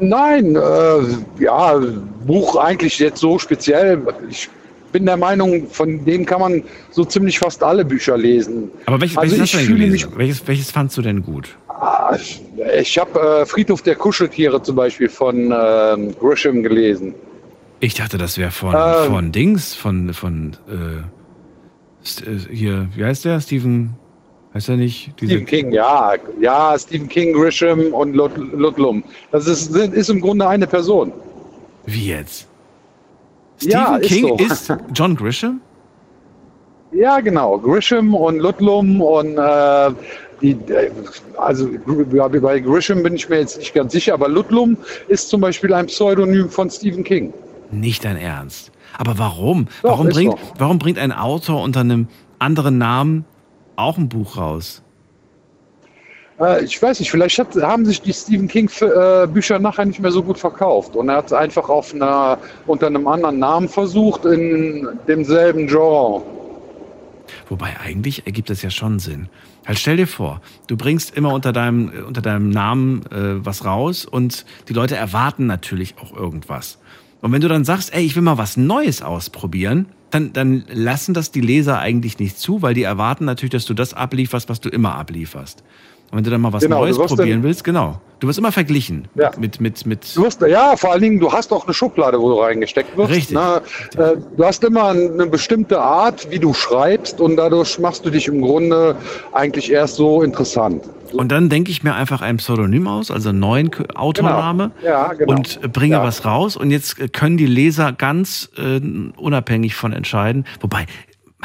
Nein, 0.00 0.56
äh, 0.56 1.42
ja, 1.42 1.80
Buch 2.26 2.56
eigentlich 2.56 2.98
jetzt 2.98 3.20
so 3.20 3.38
speziell. 3.38 4.02
Ich 4.28 4.50
bin 4.94 5.06
der 5.06 5.16
Meinung, 5.16 5.68
von 5.68 6.04
dem 6.04 6.24
kann 6.24 6.40
man 6.40 6.62
so 6.92 7.04
ziemlich 7.04 7.40
fast 7.40 7.64
alle 7.64 7.84
Bücher 7.84 8.16
lesen. 8.16 8.70
Aber 8.86 9.00
welches, 9.00 9.18
Also 9.18 9.36
welches 9.36 9.54
hast 9.54 9.64
du 9.68 9.74
denn 9.74 9.76
gelesen? 9.80 10.12
Welches, 10.16 10.46
welches 10.46 10.70
fandst 10.70 10.96
du 10.96 11.02
denn 11.02 11.20
gut? 11.24 11.48
Ah, 11.68 12.16
Ich, 12.80 12.96
habe 12.96 13.18
äh, 13.20 13.44
Friedhof 13.44 13.82
der 13.82 13.96
Kuscheltiere 13.96 14.62
zum 14.62 14.76
Beispiel 14.76 15.08
von 15.08 15.52
ähm, 15.52 16.14
Grisham 16.20 16.62
gelesen. 16.62 17.12
Ich 17.80 17.94
dachte, 17.94 18.18
das 18.18 18.38
wäre 18.38 18.52
von, 18.52 18.72
Ähm. 18.72 19.12
von 19.12 19.32
Dings, 19.32 19.74
von, 19.74 20.14
von 20.14 20.56
äh, 20.68 22.30
äh, 22.30 22.38
hier, 22.52 22.88
wie 22.94 23.04
heißt 23.04 23.24
der? 23.24 23.40
Stephen, 23.40 23.94
heißt 24.54 24.68
er 24.68 24.76
nicht? 24.76 25.10
Diese, 25.20 25.32
Stephen 25.32 25.46
King, 25.46 25.72
ja, 25.72 26.12
ja, 26.40 26.78
Stephen 26.78 27.08
King, 27.08 27.32
Grisham 27.32 27.92
und 27.92 28.14
Lud 28.14 28.36
Ludlum. 28.36 29.02
Das 29.32 29.48
ist, 29.48 29.74
ist 29.74 30.08
im 30.08 30.20
Grunde 30.20 30.46
eine 30.46 30.68
Person. 30.68 31.12
Wie 31.84 32.06
jetzt? 32.10 32.46
Stephen 33.64 33.78
Ja, 33.78 33.96
ist 33.96 34.08
King 34.08 34.28
so. 34.28 34.36
ist 34.44 34.72
John 34.94 35.16
Grisham? 35.16 35.60
Ja, 36.92 37.20
genau. 37.20 37.58
Grisham 37.58 38.14
und 38.14 38.38
Ludlum 38.38 39.00
und 39.00 39.36
äh, 39.36 39.90
die, 40.40 40.50
äh, 40.72 40.90
also 41.36 41.68
bei 42.40 42.60
Grisham 42.60 43.02
bin 43.02 43.14
ich 43.16 43.28
mir 43.28 43.40
jetzt 43.40 43.58
nicht 43.58 43.74
ganz 43.74 43.92
sicher, 43.92 44.14
aber 44.14 44.28
Ludlum 44.28 44.76
ist 45.08 45.28
zum 45.28 45.40
Beispiel 45.40 45.72
ein 45.74 45.86
Pseudonym 45.86 46.48
von 46.48 46.70
Stephen 46.70 47.02
King. 47.02 47.32
Nicht 47.70 48.04
dein 48.04 48.16
Ernst. 48.16 48.70
Aber 48.96 49.18
warum? 49.18 49.66
Doch, 49.82 49.90
warum, 49.90 50.08
bringt, 50.08 50.34
warum 50.58 50.78
bringt 50.78 50.98
ein 50.98 51.10
Autor 51.10 51.62
unter 51.62 51.80
einem 51.80 52.06
anderen 52.38 52.78
Namen 52.78 53.24
auch 53.74 53.98
ein 53.98 54.08
Buch 54.08 54.36
raus? 54.36 54.83
Äh, 56.40 56.64
ich 56.64 56.80
weiß 56.80 57.00
nicht, 57.00 57.10
vielleicht 57.10 57.38
hat, 57.38 57.54
haben 57.56 57.84
sich 57.84 58.00
die 58.00 58.12
Stephen 58.12 58.48
King 58.48 58.70
äh, 58.80 59.58
nachher 59.58 59.84
nicht 59.84 60.00
mehr 60.00 60.10
so 60.10 60.22
gut 60.22 60.38
verkauft 60.38 60.96
und 60.96 61.08
er 61.08 61.16
hat 61.16 61.26
es 61.26 61.32
einfach 61.32 61.68
auf 61.68 61.94
einer, 61.94 62.38
unter 62.66 62.86
einem 62.86 63.06
anderen 63.06 63.38
Namen 63.38 63.68
versucht 63.68 64.24
in 64.24 64.88
demselben 65.06 65.66
Genre. 65.66 66.22
Wobei 67.48 67.76
eigentlich 67.80 68.26
ergibt 68.26 68.50
das 68.50 68.62
ja 68.62 68.70
schon 68.70 68.98
Sinn. 68.98 69.28
Halt 69.66 69.78
stell 69.78 69.96
dir 69.96 70.06
vor, 70.06 70.40
du 70.66 70.76
bringst 70.76 71.16
immer 71.16 71.32
unter 71.32 71.52
deinem, 71.52 71.90
äh, 71.92 72.02
unter 72.02 72.22
deinem 72.22 72.50
Namen 72.50 73.02
äh, 73.06 73.44
was 73.44 73.64
raus 73.64 74.04
und 74.04 74.44
die 74.68 74.72
Leute 74.72 74.96
erwarten 74.96 75.46
natürlich 75.46 75.96
auch 75.98 76.14
irgendwas. 76.14 76.78
Und 77.20 77.32
wenn 77.32 77.40
du 77.40 77.48
dann 77.48 77.64
sagst, 77.64 77.94
ey, 77.94 78.04
ich 78.04 78.16
will 78.16 78.22
mal 78.22 78.36
was 78.36 78.58
Neues 78.58 79.00
ausprobieren, 79.00 79.86
dann, 80.10 80.32
dann 80.34 80.64
lassen 80.70 81.14
das 81.14 81.30
die 81.30 81.40
Leser 81.40 81.78
eigentlich 81.78 82.18
nicht 82.18 82.38
zu, 82.38 82.60
weil 82.60 82.74
die 82.74 82.82
erwarten 82.82 83.24
natürlich, 83.24 83.52
dass 83.52 83.64
du 83.64 83.72
das 83.72 83.94
ablieferst, 83.94 84.48
was 84.48 84.60
du 84.60 84.68
immer 84.68 84.94
ablieferst. 84.94 85.64
Und 86.14 86.18
wenn 86.18 86.24
du 86.24 86.30
dann 86.30 86.42
mal 86.42 86.52
was 86.52 86.62
Genau, 86.62 86.78
Neues 86.82 86.96
wirst 86.96 87.08
probieren 87.16 87.38
dann- 87.40 87.42
willst, 87.42 87.64
genau. 87.64 88.00
Du 88.20 88.28
wirst 88.28 88.38
immer 88.38 88.52
verglichen 88.52 89.08
Ja. 89.16 89.32
mit, 89.36 89.60
mit, 89.60 89.84
mit, 89.84 90.14
Du 90.14 90.24
hast, 90.24 90.40
ja, 90.42 90.76
vor 90.76 90.92
allen 90.92 91.02
Dingen, 91.02 91.18
du 91.18 91.32
hast 91.32 91.52
auch 91.52 91.64
eine 91.64 91.74
Schublade, 91.74 92.20
wo 92.20 92.28
du 92.30 92.36
reingesteckt 92.40 92.96
wirst. 92.96 93.10
Richtig. 93.10 93.34
Ne? 93.34 93.60
Äh, 93.96 94.16
Du 94.36 94.44
hast 94.44 94.62
immer 94.62 94.90
eine 94.90 95.26
bestimmte 95.26 95.80
Art, 95.80 96.30
wie 96.30 96.38
du 96.38 96.54
schreibst 96.54 97.20
und 97.20 97.34
dadurch 97.36 97.80
machst 97.80 98.06
du 98.06 98.10
dich 98.10 98.28
im 98.28 98.42
Grunde 98.42 98.94
eigentlich 99.32 99.72
erst 99.72 99.96
so 99.96 100.22
interessant. 100.22 100.84
Und 101.12 101.32
dann 101.32 101.48
denke 101.48 101.72
ich 101.72 101.82
mir 101.82 101.94
einfach 101.96 102.22
ein 102.22 102.36
Pseudonym 102.36 102.86
aus, 102.86 103.10
also 103.10 103.30
einen 103.30 103.40
neuen 103.40 103.70
Autorname 103.96 104.70
Genau. 104.80 104.92
Ja, 104.94 105.12
genau. 105.14 105.32
und 105.34 105.72
bringe 105.72 105.96
Ja. 105.96 106.04
was 106.04 106.24
raus. 106.24 106.56
Und 106.56 106.70
jetzt 106.70 107.12
können 107.12 107.36
die 107.36 107.46
Leser 107.46 107.90
ganz 107.92 108.50
äh, 108.56 108.80
unabhängig 109.16 109.74
von 109.74 109.92
entscheiden. 109.92 110.44
Wobei, 110.60 110.86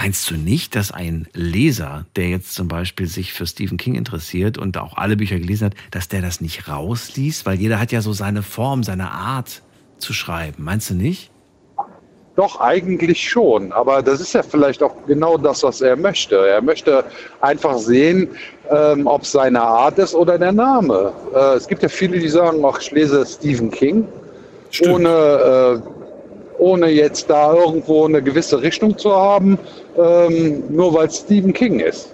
meinst 0.01 0.31
du 0.31 0.35
nicht, 0.35 0.75
dass 0.75 0.93
ein 0.93 1.27
Leser, 1.33 2.05
der 2.15 2.29
jetzt 2.29 2.53
zum 2.53 2.69
Beispiel 2.69 3.05
sich 3.05 3.33
für 3.33 3.45
Stephen 3.45 3.77
King 3.77 3.95
interessiert 3.95 4.57
und 4.57 4.77
auch 4.77 4.95
alle 4.95 5.17
Bücher 5.17 5.37
gelesen 5.39 5.65
hat, 5.65 5.73
dass 5.91 6.07
der 6.07 6.21
das 6.21 6.39
nicht 6.39 6.69
rausliest? 6.69 7.45
Weil 7.45 7.59
jeder 7.59 7.81
hat 7.81 7.91
ja 7.91 7.99
so 7.99 8.13
seine 8.13 8.41
Form, 8.41 8.83
seine 8.83 9.11
Art 9.11 9.61
zu 9.97 10.13
schreiben. 10.13 10.63
Meinst 10.63 10.89
du 10.89 10.93
nicht? 10.93 11.31
Doch, 12.37 12.61
eigentlich 12.61 13.29
schon. 13.29 13.73
Aber 13.73 14.01
das 14.01 14.21
ist 14.21 14.31
ja 14.31 14.41
vielleicht 14.41 14.81
auch 14.81 14.95
genau 15.05 15.37
das, 15.37 15.63
was 15.63 15.81
er 15.81 15.97
möchte. 15.97 16.47
Er 16.47 16.61
möchte 16.61 17.03
einfach 17.41 17.77
sehen, 17.77 18.29
ähm, 18.71 19.05
ob 19.05 19.23
es 19.23 19.33
seine 19.33 19.61
Art 19.61 19.99
ist 19.99 20.15
oder 20.15 20.37
der 20.37 20.53
Name. 20.53 21.11
Äh, 21.35 21.55
es 21.55 21.67
gibt 21.67 21.83
ja 21.83 21.89
viele, 21.89 22.19
die 22.19 22.29
sagen, 22.29 22.63
ach, 22.63 22.79
ich 22.79 22.91
lese 22.91 23.25
Stephen 23.25 23.69
King, 23.69 24.07
ohne, 24.87 25.09
äh, 25.09 25.98
ohne 26.59 26.89
jetzt 26.89 27.29
da 27.29 27.53
irgendwo 27.53 28.05
eine 28.05 28.21
gewisse 28.21 28.61
Richtung 28.61 28.97
zu 28.97 29.11
haben, 29.11 29.57
ähm, 29.97 30.63
nur 30.69 30.93
weil 30.93 31.07
es 31.07 31.17
Stephen 31.17 31.53
King 31.53 31.79
ist. 31.79 32.13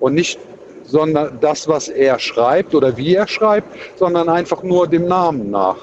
Und 0.00 0.14
nicht 0.14 0.38
sondern 0.84 1.38
das, 1.40 1.66
was 1.66 1.88
er 1.88 2.18
schreibt 2.18 2.74
oder 2.74 2.96
wie 2.96 3.14
er 3.14 3.26
schreibt, 3.26 3.66
sondern 3.96 4.28
einfach 4.28 4.62
nur 4.62 4.86
dem 4.86 5.06
Namen 5.06 5.50
nach. 5.50 5.76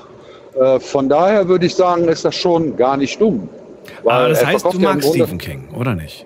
Äh, 0.56 0.80
von 0.80 1.10
daher 1.10 1.48
würde 1.48 1.66
ich 1.66 1.76
sagen, 1.76 2.08
ist 2.08 2.26
das 2.26 2.36
schon 2.36 2.78
gar 2.78 2.96
nicht 2.96 3.20
dumm. 3.20 3.50
Weil 4.04 4.16
Aber 4.16 4.30
das 4.30 4.46
heißt, 4.46 4.66
du 4.72 4.80
magst 4.80 5.10
Stephen 5.10 5.38
King, 5.38 5.68
oder 5.78 5.96
nicht? 5.96 6.26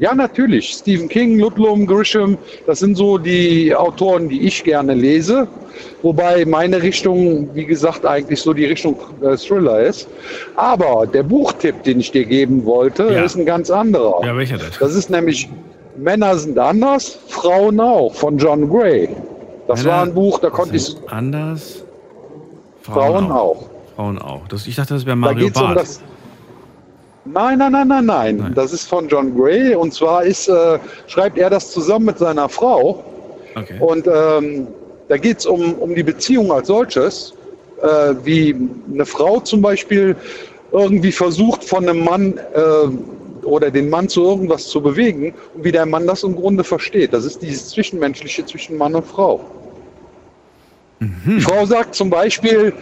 Ja, 0.00 0.14
natürlich. 0.14 0.68
Stephen 0.70 1.08
King, 1.08 1.38
Ludlum, 1.38 1.86
Grisham, 1.86 2.38
das 2.66 2.78
sind 2.80 2.96
so 2.96 3.18
die 3.18 3.74
Autoren, 3.74 4.28
die 4.28 4.42
ich 4.42 4.62
gerne 4.64 4.94
lese. 4.94 5.48
Wobei 6.02 6.44
meine 6.44 6.80
Richtung, 6.82 7.48
wie 7.54 7.64
gesagt, 7.64 8.06
eigentlich 8.06 8.40
so 8.40 8.52
die 8.52 8.66
Richtung 8.66 8.96
äh, 9.22 9.36
Thriller 9.36 9.80
ist. 9.80 10.08
Aber 10.56 11.06
der 11.06 11.24
Buchtipp, 11.24 11.82
den 11.82 12.00
ich 12.00 12.10
dir 12.12 12.24
geben 12.24 12.64
wollte, 12.64 13.04
Ja. 13.12 13.24
ist 13.24 13.36
ein 13.36 13.46
ganz 13.46 13.70
anderer. 13.70 14.24
Ja, 14.24 14.36
welcher 14.36 14.58
denn? 14.58 14.68
Das 14.78 14.94
ist 14.94 15.10
nämlich 15.10 15.48
Männer 15.96 16.36
sind 16.38 16.58
anders, 16.58 17.18
Frauen 17.28 17.80
auch, 17.80 18.14
von 18.14 18.38
John 18.38 18.68
Gray. 18.70 19.08
Das 19.66 19.82
Männer 19.82 19.96
war 19.96 20.02
ein 20.04 20.14
Buch, 20.14 20.38
da 20.38 20.48
konnte 20.50 20.76
ich 20.76 20.94
anders. 21.08 21.84
Frauen 22.82 23.30
auch. 23.32 23.64
Frauen 23.96 24.18
auch. 24.20 24.46
Das, 24.48 24.66
ich 24.68 24.76
dachte, 24.76 24.94
das 24.94 25.04
wäre 25.04 25.16
Da 25.16 25.20
Mario 25.20 25.46
um 25.48 25.52
Barth. 25.52 25.76
das. 25.78 26.00
Nein, 27.32 27.58
nein, 27.58 27.72
nein, 27.72 27.88
nein, 27.88 28.06
nein, 28.06 28.36
Nein. 28.36 28.54
Das 28.54 28.72
ist 28.72 28.88
von 28.88 29.08
John 29.08 29.36
Gray 29.36 29.74
und 29.74 29.92
zwar 29.92 30.24
ist, 30.24 30.48
äh, 30.48 30.78
schreibt 31.06 31.38
er 31.38 31.50
das 31.50 31.70
zusammen 31.72 32.06
mit 32.06 32.18
seiner 32.18 32.48
Frau. 32.48 33.04
okay. 33.54 33.78
Und 33.80 34.06
ähm, 34.06 34.68
da 35.08 35.16
geht 35.16 35.38
es 35.38 35.46
um, 35.46 35.74
um 35.74 35.94
die 35.94 36.02
Beziehung 36.02 36.52
als 36.52 36.68
solches, 36.68 37.34
äh, 37.82 38.14
wie 38.24 38.54
eine 38.92 39.06
Frau 39.06 39.40
zum 39.40 39.62
Beispiel 39.62 40.16
irgendwie 40.72 41.12
versucht 41.12 41.64
von 41.64 41.88
einem 41.88 42.04
Mann 42.04 42.38
äh, 42.54 43.44
oder 43.44 43.70
den 43.70 43.88
Mann 43.88 44.08
zu 44.08 44.22
irgendwas 44.22 44.68
zu 44.68 44.82
bewegen 44.82 45.34
und 45.54 45.64
wie 45.64 45.72
der 45.72 45.86
Mann 45.86 46.06
das 46.06 46.22
im 46.22 46.36
Grunde 46.36 46.64
versteht. 46.64 47.12
Das 47.12 47.24
ist 47.24 47.40
dieses 47.40 47.70
Zwischenmenschliche 47.70 48.44
zwischen 48.44 48.76
Mann 48.76 48.94
und 48.94 49.06
Frau. 49.06 49.44
Die 51.00 51.40
Frau 51.40 51.64
sagt 51.64 51.94
zum 51.94 52.10
Beispiel, 52.10 52.72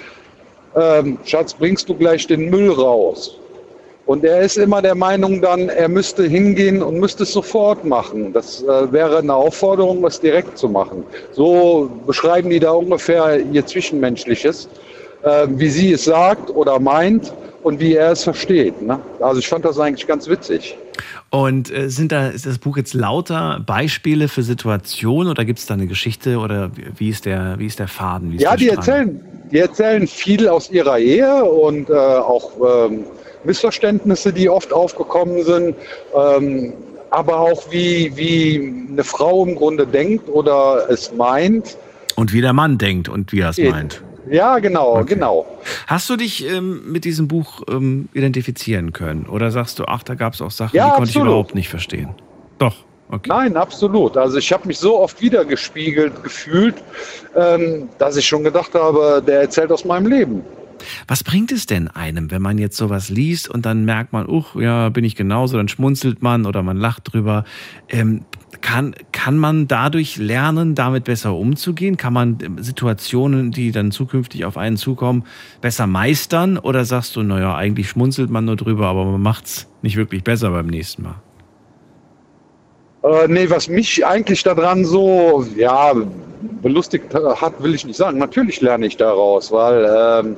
ähm, 0.74 1.18
Schatz, 1.24 1.52
bringst 1.54 1.88
du 1.88 1.94
gleich 1.94 2.26
den 2.26 2.48
Müll 2.50 2.70
raus? 2.70 3.38
Und 4.06 4.24
er 4.24 4.40
ist 4.42 4.56
immer 4.56 4.80
der 4.82 4.94
Meinung 4.94 5.42
dann, 5.42 5.68
er 5.68 5.88
müsste 5.88 6.22
hingehen 6.24 6.80
und 6.80 6.98
müsste 7.00 7.24
es 7.24 7.32
sofort 7.32 7.84
machen. 7.84 8.32
Das 8.32 8.62
äh, 8.62 8.92
wäre 8.92 9.18
eine 9.18 9.34
Aufforderung, 9.34 10.04
es 10.06 10.20
direkt 10.20 10.56
zu 10.56 10.68
machen. 10.68 11.02
So 11.32 11.90
beschreiben 12.06 12.48
die 12.50 12.60
da 12.60 12.70
ungefähr 12.70 13.40
ihr 13.40 13.66
Zwischenmenschliches, 13.66 14.68
äh, 15.24 15.48
wie 15.50 15.68
sie 15.68 15.92
es 15.92 16.04
sagt 16.04 16.50
oder 16.50 16.78
meint 16.78 17.32
und 17.64 17.80
wie 17.80 17.94
er 17.94 18.12
es 18.12 18.22
versteht. 18.22 18.80
Ne? 18.80 19.00
Also 19.18 19.40
ich 19.40 19.48
fand 19.48 19.64
das 19.64 19.76
eigentlich 19.80 20.06
ganz 20.06 20.28
witzig. 20.28 20.76
Und 21.30 21.72
äh, 21.76 21.88
sind 21.90 22.12
da, 22.12 22.28
ist 22.28 22.46
das 22.46 22.58
Buch 22.58 22.76
jetzt 22.76 22.94
lauter 22.94 23.60
Beispiele 23.66 24.28
für 24.28 24.44
Situationen 24.44 25.28
oder 25.32 25.44
gibt 25.44 25.58
es 25.58 25.66
da 25.66 25.74
eine 25.74 25.88
Geschichte 25.88 26.38
oder 26.38 26.70
wie- 26.96 27.08
ist 27.08 27.24
der, 27.26 27.56
wie 27.58 27.66
ist 27.66 27.80
der 27.80 27.88
Faden? 27.88 28.32
Ist 28.36 28.40
Ja, 28.40 28.50
der 28.50 28.56
die 28.58 28.68
erzählen, 28.68 29.20
die 29.50 29.58
erzählen 29.58 30.06
viel 30.06 30.48
aus 30.48 30.70
ihrer 30.70 30.98
Ehe 31.00 31.44
und 31.44 31.90
äh, 31.90 31.92
auch 31.94 32.52
ähm, 32.88 33.04
Missverständnisse, 33.46 34.32
die 34.32 34.48
oft 34.50 34.72
aufgekommen 34.72 35.42
sind, 35.44 35.76
ähm, 36.14 36.72
aber 37.10 37.38
auch 37.40 37.70
wie, 37.70 38.12
wie 38.16 38.86
eine 38.90 39.04
Frau 39.04 39.44
im 39.44 39.54
Grunde 39.54 39.86
denkt 39.86 40.28
oder 40.28 40.86
es 40.90 41.12
meint. 41.14 41.76
Und 42.16 42.32
wie 42.32 42.40
der 42.40 42.52
Mann 42.52 42.78
denkt 42.78 43.08
und 43.08 43.32
wie 43.32 43.40
er 43.40 43.50
es 43.50 43.56
Geht. 43.56 43.70
meint. 43.70 44.02
Ja, 44.28 44.58
genau, 44.58 44.96
Okay. 44.98 45.14
genau. 45.14 45.46
Hast 45.86 46.10
du 46.10 46.16
dich 46.16 46.44
ähm, 46.50 46.82
mit 46.90 47.04
diesem 47.04 47.28
Buch 47.28 47.62
ähm, 47.70 48.08
identifizieren 48.12 48.92
können? 48.92 49.26
Oder 49.30 49.52
sagst 49.52 49.78
du, 49.78 49.84
ach, 49.86 50.02
da 50.02 50.14
gab 50.14 50.34
es 50.34 50.42
auch 50.42 50.50
Sachen, 50.50 50.74
Ja, 50.76 50.86
die 50.86 50.90
konnte 50.96 51.04
ich 51.04 51.10
absolut. 51.10 51.28
überhaupt 51.28 51.54
nicht 51.54 51.68
verstehen? 51.68 52.08
Doch, 52.58 52.74
okay. 53.08 53.28
Nein, 53.28 53.56
absolut. 53.56 54.16
Also 54.16 54.38
ich 54.38 54.52
habe 54.52 54.66
mich 54.66 54.78
so 54.78 54.98
oft 54.98 55.20
wiedergespiegelt 55.22 56.24
gefühlt, 56.24 56.74
ähm, 57.36 57.88
dass 57.98 58.16
ich 58.16 58.26
schon 58.26 58.42
gedacht 58.42 58.74
habe, 58.74 59.22
der 59.24 59.42
erzählt 59.42 59.70
aus 59.70 59.84
meinem 59.84 60.06
Leben. 60.08 60.42
Was 61.08 61.24
bringt 61.24 61.52
es 61.52 61.66
denn 61.66 61.88
einem, 61.88 62.30
wenn 62.30 62.42
man 62.42 62.58
jetzt 62.58 62.76
sowas 62.76 63.08
liest 63.08 63.48
und 63.48 63.66
dann 63.66 63.84
merkt 63.84 64.12
man, 64.12 64.28
uch, 64.28 64.56
ja, 64.56 64.88
bin 64.88 65.04
ich 65.04 65.16
genauso, 65.16 65.56
dann 65.56 65.68
schmunzelt 65.68 66.22
man 66.22 66.46
oder 66.46 66.62
man 66.62 66.76
lacht 66.76 67.12
drüber. 67.12 67.44
Ähm, 67.88 68.24
kann, 68.60 68.94
kann 69.12 69.36
man 69.38 69.68
dadurch 69.68 70.16
lernen, 70.16 70.74
damit 70.74 71.04
besser 71.04 71.34
umzugehen? 71.34 71.96
Kann 71.96 72.12
man 72.12 72.38
ähm, 72.42 72.62
Situationen, 72.62 73.50
die 73.50 73.72
dann 73.72 73.90
zukünftig 73.90 74.44
auf 74.44 74.56
einen 74.56 74.76
zukommen, 74.76 75.24
besser 75.60 75.86
meistern? 75.86 76.58
Oder 76.58 76.84
sagst 76.84 77.16
du, 77.16 77.22
naja, 77.22 77.54
eigentlich 77.54 77.88
schmunzelt 77.88 78.30
man 78.30 78.44
nur 78.44 78.56
drüber, 78.56 78.86
aber 78.86 79.04
man 79.04 79.22
macht's 79.22 79.68
nicht 79.82 79.96
wirklich 79.96 80.24
besser 80.24 80.50
beim 80.50 80.66
nächsten 80.66 81.02
Mal? 81.02 81.16
Äh, 83.02 83.28
nee, 83.28 83.48
was 83.48 83.68
mich 83.68 84.04
eigentlich 84.04 84.42
daran 84.42 84.84
so, 84.84 85.46
ja, 85.56 85.92
belustigt 86.62 87.14
hat, 87.14 87.62
will 87.62 87.74
ich 87.74 87.84
nicht 87.84 87.96
sagen. 87.96 88.18
Natürlich 88.18 88.60
lerne 88.60 88.86
ich 88.86 88.96
daraus, 88.96 89.52
weil 89.52 89.86
ähm, 89.88 90.36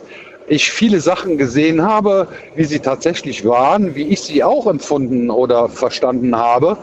ich 0.48 0.70
viele 0.70 1.00
Sachen 1.00 1.36
gesehen 1.38 1.82
habe, 1.82 2.28
wie 2.54 2.64
sie 2.64 2.78
tatsächlich 2.80 3.44
waren, 3.44 3.94
wie 3.94 4.02
ich 4.08 4.20
sie 4.22 4.42
auch 4.42 4.66
empfunden 4.66 5.30
oder 5.30 5.68
verstanden 5.68 6.36
habe. 6.36 6.76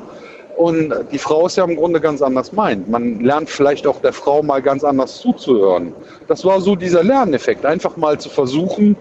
Und 0.55 0.93
die 1.11 1.17
Frau 1.17 1.47
ist 1.47 1.57
ja 1.57 1.65
im 1.65 1.75
Grunde 1.75 1.99
ganz 1.99 2.21
anders 2.21 2.53
meint. 2.53 2.87
Man 2.89 3.19
lernt 3.19 3.49
vielleicht 3.49 3.85
auch 3.85 3.99
der 4.01 4.13
Frau 4.13 4.41
mal 4.41 4.61
ganz 4.61 4.83
anders 4.85 5.17
zuzuhören. 5.19 5.93
Das 6.29 6.45
war 6.45 6.61
so 6.61 6.75
dieser 6.77 7.03
Lerneffekt, 7.03 7.65
einfach 7.65 7.97
mal 7.97 8.17
zu 8.19 8.29
versuchen, 8.29 8.95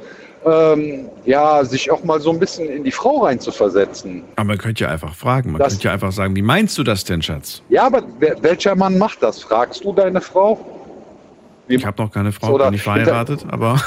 ähm, 0.46 1.08
ja, 1.24 1.64
sich 1.64 1.90
auch 1.90 2.02
mal 2.04 2.20
so 2.20 2.30
ein 2.30 2.38
bisschen 2.40 2.68
in 2.68 2.82
die 2.84 2.90
Frau 2.90 3.18
reinzuversetzen. 3.24 4.24
Aber 4.36 4.48
man 4.48 4.58
könnte 4.58 4.84
ja 4.84 4.90
einfach 4.90 5.14
fragen. 5.14 5.52
Man 5.52 5.60
Das- 5.60 5.74
könnte 5.74 5.84
ja 5.88 5.92
einfach 5.94 6.12
sagen, 6.12 6.34
wie 6.36 6.42
meinst 6.42 6.76
du 6.76 6.82
das 6.82 7.04
denn, 7.04 7.22
Schatz? 7.22 7.62
Ja, 7.68 7.86
aber 7.86 8.02
welcher 8.40 8.74
Mann 8.74 8.98
macht 8.98 9.22
das? 9.22 9.40
Fragst 9.42 9.84
du 9.84 9.92
deine 9.92 10.20
Frau? 10.20 10.58
Ich 11.66 11.86
habe 11.86 12.02
noch 12.02 12.10
keine 12.10 12.30
Frau, 12.32 12.52
Oder- 12.52 12.64
bin 12.66 12.72
nicht 12.74 12.82
verheiratet, 12.82 13.46
aber, 13.48 13.80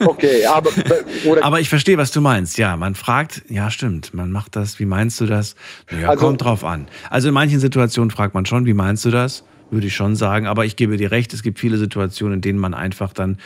Okay, 0.00 0.44
aber 0.44 0.70
oder 1.26 1.44
aber 1.44 1.60
ich 1.60 1.68
verstehe, 1.68 1.96
was 1.96 2.10
du 2.10 2.20
meinst. 2.20 2.58
Ja, 2.58 2.76
man 2.76 2.94
fragt, 2.94 3.42
ja, 3.48 3.70
stimmt, 3.70 4.12
man 4.12 4.30
macht 4.30 4.54
das, 4.56 4.78
wie 4.78 4.84
meinst 4.84 5.20
du 5.20 5.26
das? 5.26 5.54
Ja, 5.90 6.10
Also- 6.10 6.24
kommt 6.26 6.42
drauf 6.44 6.62
an. 6.64 6.86
Also 7.08 7.28
in 7.28 7.34
manchen 7.34 7.58
Situationen 7.60 8.10
fragt 8.10 8.34
man 8.34 8.44
schon, 8.44 8.66
wie 8.66 8.74
meinst 8.74 9.04
du 9.04 9.10
das? 9.10 9.44
Würde 9.70 9.86
ich 9.88 9.96
schon 9.96 10.14
sagen, 10.14 10.46
aber 10.46 10.64
ich 10.64 10.76
gebe 10.76 10.96
dir 10.96 11.10
recht, 11.10 11.32
es 11.34 11.42
gibt 11.42 11.58
viele 11.58 11.76
Situationen, 11.78 12.34
in 12.34 12.40
denen 12.40 12.58
man 12.60 12.72
einfach 12.74 13.12
dann 13.12 13.38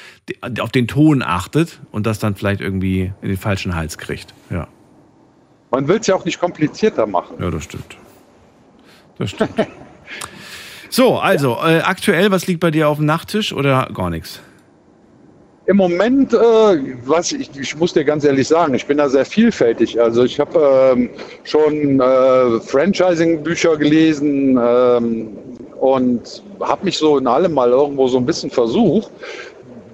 auf 0.61 0.71
den 0.71 0.87
Ton 0.87 1.23
achtet 1.23 1.81
und 1.93 2.07
das 2.07 2.19
dann 2.19 2.35
vielleicht 2.35 2.61
irgendwie 2.61 3.13
in 3.23 3.29
den 3.29 3.39
falschen 3.39 3.75
Hals 3.75 3.97
kriegt. 3.97 4.35
Ja, 4.51 4.67
man 5.71 5.87
will 5.89 5.99
es 5.99 6.07
ja 6.09 6.15
auch 6.17 6.25
nicht 6.27 6.39
komplizierter 6.41 7.07
machen. 7.07 7.37
ja, 7.41 7.51
das 7.51 7.65
stimmt. 7.65 7.97
Das 9.17 9.31
stimmt. 9.31 9.53
So, 10.91 11.19
also, 11.19 11.57
äh, 11.65 11.81
aktuell, 11.85 12.33
was 12.33 12.49
liegt 12.49 12.59
bei 12.59 12.73
dir 12.73 12.89
auf 12.89 12.99
dem 12.99 13.07
Nachttisch 13.07 13.53
oder 13.53 13.89
gar 13.95 14.11
nichts? 14.11 14.41
Im 15.67 15.77
Moment, 15.77 16.35
äh, 16.35 16.37
was 17.05 17.31
ich, 17.31 17.49
ich 17.57 17.77
muss 17.77 17.93
dir 17.93 18.03
ganz 18.03 18.25
ehrlich 18.25 18.49
sagen, 18.49 18.75
ich 18.75 18.85
bin 18.87 18.99
da 18.99 19.09
sehr 19.09 19.25
vielfältig. 19.25 20.01
Also 20.01 20.25
ich 20.25 20.41
habe 20.41 20.97
ähm, 20.97 21.11
schon 21.45 22.01
äh, 22.01 22.61
Franchising-Bücher 22.61 23.77
gelesen 23.77 24.59
ähm, 24.61 25.29
und 25.79 26.43
habe 26.59 26.85
mich 26.85 26.99
so 26.99 27.19
in 27.19 27.29
allem 27.29 27.55
mal 27.55 27.71
irgendwo 27.71 28.09
so 28.09 28.19
ein 28.19 28.27
bisschen 28.27 28.51
versucht. 28.51 29.13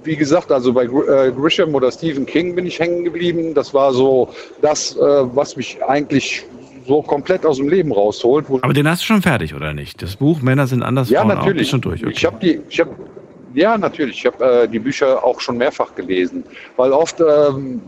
Wie 0.03 0.17
gesagt, 0.17 0.51
also 0.51 0.73
bei 0.73 0.85
äh, 0.85 1.31
Grisham 1.33 1.75
oder 1.75 1.93
Stephen 1.93 2.25
King 2.25 2.55
bin 2.55 2.65
ich 2.65 2.81
hängen 2.81 3.05
geblieben. 3.05 3.53
Das 3.53 3.75
war 3.75 3.93
so 3.93 4.31
das, 4.63 4.97
äh, 4.97 5.01
was 5.01 5.57
mich 5.57 5.77
eigentlich 5.87 6.47
so 6.87 7.03
komplett 7.03 7.45
aus 7.45 7.57
dem 7.57 7.69
Leben 7.69 7.93
rausholt. 7.93 8.47
Aber 8.63 8.73
den 8.73 8.89
hast 8.89 9.03
du 9.03 9.07
schon 9.07 9.23
fertig, 9.23 9.55
oder 9.55 9.73
nicht? 9.73 10.01
Das 10.03 10.17
Buch 10.17 10.41
Männer 10.43 10.67
sind 10.67 10.83
anders, 10.83 11.11
ja, 11.11 11.21
Frauen 11.21 11.33
auch, 11.33 11.37
natürlich. 11.37 11.63
ist 11.63 11.71
schon 11.71 11.81
durch. 11.81 12.03
Okay. 12.03 12.15
Ich 12.15 12.25
habe 12.25 12.39
die, 12.41 12.61
ich 12.69 12.81
habe, 12.81 12.91
ja, 13.55 13.77
natürlich. 13.77 14.19
Ich 14.19 14.27
habe 14.27 14.63
äh, 14.63 14.69
die 14.69 14.79
Bücher 14.79 15.25
auch 15.25 15.41
schon 15.41 15.57
mehrfach 15.57 15.95
gelesen, 15.95 16.45
weil 16.77 16.93
oft 16.93 17.21
ähm, 17.21 17.81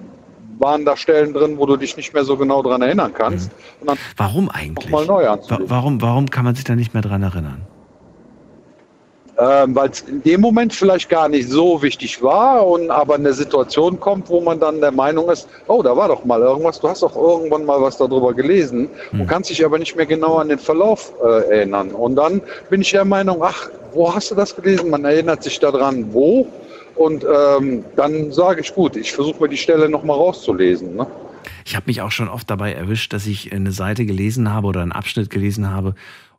waren 0.59 0.85
da 0.85 0.97
Stellen 0.97 1.33
drin, 1.33 1.57
wo 1.59 1.67
du 1.67 1.77
dich 1.77 1.97
nicht 1.97 2.13
mehr 2.13 2.25
so 2.25 2.37
genau 2.37 2.63
dran 2.63 2.83
erinnern 2.83 3.13
kannst. 3.15 3.51
Dann 3.85 3.97
Warum 4.17 4.49
eigentlich? 4.49 4.91
nochmal 4.91 5.07
neu 5.07 5.25
Wa 5.25 5.59
warum, 5.67 6.03
warum 6.03 6.31
kann 6.31 6.45
man 6.45 6.55
sich 6.55 6.65
da 6.65 6.75
nicht 6.75 6.95
mehr 6.95 7.03
dran 7.03 7.23
erinnern? 7.23 7.63
Ähm, 9.41 9.76
weil 9.76 9.91
es 9.91 10.01
in 10.01 10.20
dem 10.24 10.41
Moment 10.41 10.74
vielleicht 10.74 11.09
gar 11.09 11.28
nicht 11.28 11.49
so 11.49 11.80
wichtig 11.80 12.20
war 12.22 12.66
und 12.66 12.91
aber 12.91 13.14
eine 13.14 13.32
Situation 13.32 14.01
kommt, 14.01 14.28
wo 14.28 14.41
man 14.41 14.59
dann 14.59 14.80
der 14.80 14.91
Meinung 14.91 15.30
ist, 15.30 15.49
oh, 15.68 15.80
da 15.80 15.97
war 15.97 16.09
doch 16.09 16.24
mal 16.24 16.41
irgendwas, 16.41 16.80
du 16.80 16.89
hast 16.89 17.05
doch 17.05 17.14
irgendwann 17.14 17.64
mal 17.64 17.80
was 17.80 17.97
darüber 17.99 18.34
gelesen 18.34 18.91
und 19.12 19.28
kannst 19.28 19.51
dich 19.51 19.64
aber 19.64 19.78
nicht 19.78 19.95
mehr 19.95 20.07
genau 20.07 20.39
an 20.39 20.49
den 20.49 20.59
Verlauf 20.59 21.12
äh, 21.24 21.55
erinnern. 21.55 21.93
Und 21.93 22.16
dann 22.16 22.43
bin 22.68 22.80
ich 22.80 22.91
der 22.91 23.05
Meinung, 23.05 23.39
ach, 23.41 23.70
wo 23.93 24.12
hast 24.12 24.32
du 24.32 24.34
das 24.34 24.57
gelesen? 24.57 24.91
Man 24.91 25.05
erinnert 25.05 25.45
sich 25.45 25.61
daran, 25.61 26.12
wo. 26.12 26.49
Und 26.97 27.24
ähm, 27.24 27.84
dann 27.95 28.32
sage 28.32 28.61
ich, 28.61 28.74
gut, 28.74 28.97
ich 28.97 29.12
versuche 29.12 29.41
mir 29.41 29.49
die 29.49 29.57
Stelle 29.57 29.89
nochmal 29.89 30.16
rauszulesen. 30.16 30.97
Ne? 30.97 31.07
Ich 31.64 31.76
habe 31.76 31.84
mich 31.86 32.03
auch 32.03 32.11
schon 32.11 32.28
oft 32.28 32.51
dabei 32.51 32.72
erwischt, 32.72 33.12
dass 33.12 33.24
ich 33.26 33.53
eine 33.53 33.70
Seite 33.70 34.05
gelesen 34.05 34.53
habe 34.53 34.66
oder 34.66 34.80
einen 34.80 34.91
Abschnitt 34.91 35.30
gelesen 35.30 35.70
habe 35.70 35.95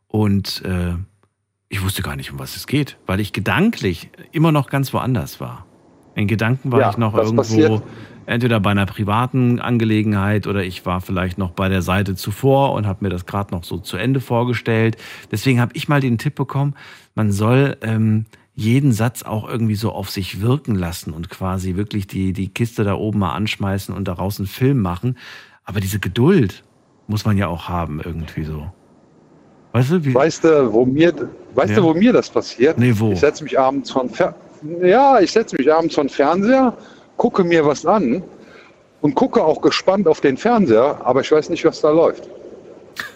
und 0.08 0.62
äh, 0.66 0.96
ich 1.70 1.82
wusste 1.84 2.02
gar 2.02 2.16
nicht, 2.16 2.32
um 2.32 2.38
was 2.38 2.56
es 2.56 2.66
geht, 2.66 2.98
weil 3.06 3.20
ich 3.20 3.32
gedanklich 3.32 4.10
immer 4.32 4.52
noch 4.52 4.68
ganz 4.68 4.92
woanders 4.92 5.40
war. 5.40 5.66
In 6.16 6.26
Gedanken 6.26 6.72
war 6.72 6.80
Ja, 6.80 6.90
ich 6.90 6.98
noch 6.98 7.14
irgendwo 7.14 7.36
passiert. 7.36 7.82
entweder 8.26 8.58
bei 8.58 8.72
einer 8.72 8.86
privaten 8.86 9.60
Angelegenheit 9.60 10.48
oder 10.48 10.64
ich 10.64 10.84
war 10.84 11.00
vielleicht 11.00 11.38
noch 11.38 11.52
bei 11.52 11.68
der 11.68 11.82
Seite 11.82 12.16
zuvor 12.16 12.72
und 12.72 12.86
habe 12.88 13.04
mir 13.04 13.08
das 13.10 13.24
gerade 13.24 13.54
noch 13.54 13.62
so 13.64 13.78
zu 13.78 13.96
Ende 13.96 14.20
vorgestellt. 14.20 14.96
Deswegen 15.30 15.60
habe 15.60 15.72
ich 15.74 15.88
mal 15.88 16.00
den 16.00 16.18
Tipp 16.18 16.34
bekommen, 16.34 16.74
man 17.14 17.30
soll 17.30 17.76
ähm, 17.82 18.26
jeden 18.54 18.92
Satz 18.92 19.22
auch 19.22 19.48
irgendwie 19.48 19.76
so 19.76 19.92
auf 19.92 20.10
sich 20.10 20.40
wirken 20.40 20.74
lassen 20.74 21.12
und 21.12 21.30
quasi 21.30 21.76
wirklich 21.76 22.08
die, 22.08 22.32
die 22.32 22.48
Kiste 22.48 22.82
da 22.82 22.94
oben 22.94 23.20
mal 23.20 23.32
anschmeißen 23.34 23.94
und 23.94 24.08
daraus 24.08 24.38
einen 24.40 24.48
Film 24.48 24.82
machen. 24.82 25.16
Aber 25.64 25.78
diese 25.80 26.00
Geduld 26.00 26.64
muss 27.06 27.24
man 27.24 27.38
ja 27.38 27.46
auch 27.46 27.68
haben 27.68 28.00
irgendwie 28.00 28.42
so. 28.42 28.72
Weißt 29.72 29.92
du, 29.92 30.04
wie, 30.04 30.14
Weißt 30.14 30.42
du, 30.44 30.72
wo 30.72 30.84
mir, 30.84 31.14
weißt 31.54 31.70
Ja. 31.70 31.76
du, 31.76 31.82
wo 31.84 31.94
mir 31.94 32.12
das 32.12 32.28
passiert? 32.30 32.78
Nee, 32.78 32.92
wo? 32.96 33.12
Ich 33.12 33.20
setze 33.20 33.44
mich 33.44 33.58
abends 33.58 33.90
von 33.90 34.08
Fer 34.08 34.34
ja, 34.82 35.18
ich 35.20 35.32
setze 35.32 35.56
mich 35.56 35.72
abends 35.72 35.94
von 35.94 36.08
Fernseher, 36.10 36.76
gucke 37.16 37.42
mir 37.44 37.64
was 37.64 37.86
an 37.86 38.22
und 39.00 39.14
gucke 39.14 39.42
auch 39.42 39.62
gespannt 39.62 40.06
auf 40.06 40.20
den 40.20 40.36
Fernseher, 40.36 41.00
aber 41.02 41.22
ich 41.22 41.32
weiß 41.32 41.48
nicht, 41.48 41.64
was 41.64 41.80
da 41.80 41.88
läuft. 41.90 42.28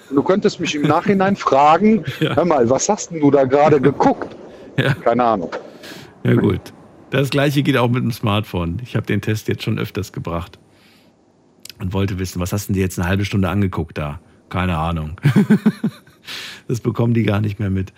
Und 0.09 0.16
du 0.16 0.22
könntest 0.22 0.59
mich 0.59 0.74
im 0.74 0.82
Nachhinein 0.89 1.37
fragen, 1.37 2.03
hör 2.20 2.47
mal, 2.47 2.68
was 2.70 2.89
hast 2.89 3.11
du 3.11 3.30
da 3.30 3.45
gerade 3.45 3.78
geguckt? 3.91 4.35
Ja. 4.78 4.95
Keine 4.95 5.22
Ahnung. 5.22 5.51
Ja 6.24 6.35
gut. 6.35 6.61
Das 7.11 7.28
gleiche 7.28 7.62
geht 7.62 7.76
auch 7.76 7.91
mit 7.91 8.03
dem 8.03 8.11
Smartphone. 8.12 8.78
Ich 8.82 8.97
habe 8.97 9.05
den 9.05 9.20
Test 9.20 9.47
jetzt 9.49 9.62
schon 9.64 9.78
öfters 9.78 10.12
gebracht 10.12 10.59
und 11.78 11.93
wollte 11.93 12.18
wissen, 12.18 12.41
was 12.41 12.55
hast 12.55 12.70
du 12.70 12.72
dir 12.72 12.80
jetzt 12.80 12.99
eine 12.99 13.07
halbe 13.07 13.26
Stunde 13.26 13.51
angeguckt 13.51 13.99
da? 13.99 14.18
Keine 14.49 14.78
Ahnung. 14.78 15.20
das 16.68 16.81
bekommen 16.81 17.14
die 17.14 17.22
gar 17.22 17.41
nicht 17.41 17.59
mehr 17.59 17.70
mit. 17.70 17.93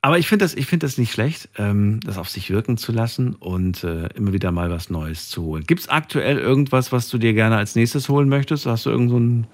Aber 0.00 0.18
ich 0.18 0.28
finde 0.28 0.44
das, 0.44 0.54
ich 0.54 0.66
finde 0.66 0.86
das 0.86 0.96
nicht 0.96 1.12
schlecht, 1.12 1.48
ähm, 1.58 1.98
das 2.04 2.18
auf 2.18 2.28
sich 2.28 2.50
wirken 2.50 2.76
zu 2.76 2.92
lassen 2.92 3.34
und 3.34 3.82
äh, 3.82 4.08
immer 4.14 4.32
wieder 4.32 4.52
mal 4.52 4.70
was 4.70 4.90
Neues 4.90 5.28
zu 5.28 5.42
holen. 5.42 5.64
Gibt 5.66 5.80
es 5.80 5.88
aktuell 5.88 6.38
irgendwas, 6.38 6.92
was 6.92 7.08
du 7.08 7.18
dir 7.18 7.34
gerne 7.34 7.56
als 7.56 7.74
nächstes 7.74 8.08
holen 8.08 8.28
möchtest? 8.28 8.66
Hast 8.66 8.86
du 8.86 8.90
irgend 8.90 9.10
so 9.10 9.18
ein, 9.18 9.46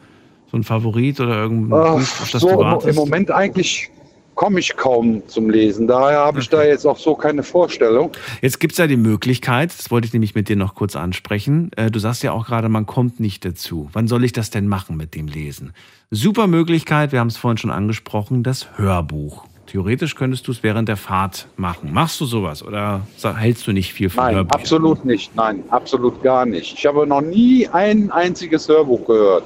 so 0.50 0.58
ein 0.58 0.62
Favorit 0.62 1.18
oder 1.20 1.36
irgendein 1.36 1.70
Buch, 1.70 2.20
auf 2.20 2.30
das 2.30 2.42
so 2.42 2.50
du 2.50 2.58
wartest? 2.58 2.88
im 2.90 2.94
Moment 2.96 3.30
eigentlich 3.30 3.90
komme 4.35 4.61
ich 4.61 4.76
kaum 4.76 5.22
zum 5.28 5.51
Lesen. 5.51 5.87
Daher 5.87 6.18
habe 6.18 6.41
ich 6.41 6.49
da 6.49 6.62
jetzt 6.64 6.87
auch 6.87 6.99
so 6.99 7.14
keine 7.14 7.43
Vorstellung. 7.43 8.11
Jetzt 8.43 8.61
gibt 8.61 8.72
es 8.72 8.78
ja 8.78 8.87
die 8.87 8.97
Möglichkeit, 8.97 9.70
das 9.76 9.91
wollte 9.91 10.07
ich 10.07 10.12
nämlich 10.12 10.35
mit 10.35 10.49
dir 10.49 10.57
noch 10.57 10.74
kurz 10.74 10.97
ansprechen. 10.97 11.70
Äh, 11.76 11.91
Du 11.91 11.99
sagst 11.99 12.22
ja 12.22 12.32
auch 12.32 12.47
gerade, 12.47 12.68
man 12.68 12.87
kommt 12.87 13.20
nicht 13.20 13.45
dazu. 13.45 13.89
Wann 13.93 14.09
soll 14.09 14.24
ich 14.24 14.32
das 14.32 14.51
denn 14.51 14.66
machen 14.66 14.97
mit 14.97 15.14
dem 15.14 15.28
Lesen? 15.28 15.72
Super 16.11 16.47
Möglichkeit, 16.47 17.12
wir 17.12 17.20
haben 17.20 17.28
es 17.28 17.37
vorhin 17.37 17.59
schon 17.59 17.70
angesprochen, 17.70 18.43
das 18.43 18.66
Hörbuch. 18.76 19.45
Theoretisch 19.66 20.14
könntest 20.14 20.47
du 20.47 20.53
es 20.53 20.62
während 20.62 20.89
der 20.89 20.97
Fahrt 20.97 21.49
machen. 21.57 21.93
Machst 21.93 22.20
du 22.20 22.26
sowas 22.26 22.62
oder 22.62 23.01
hältst 23.37 23.66
du 23.66 23.72
nicht 23.72 23.93
viel 23.95 24.11
von 24.11 24.24
Nein, 24.24 24.35
Hörbüchern? 24.37 24.61
absolut 24.61 25.05
nicht. 25.05 25.35
Nein, 25.35 25.64
absolut 25.70 26.22
gar 26.22 26.45
nicht. 26.47 26.76
Ich 26.78 26.87
habe 26.87 27.07
noch 27.07 27.22
nie 27.22 27.66
ein 27.68 28.11
einziges 28.11 28.68
Hörbuch 28.68 29.07
gehört. 29.07 29.45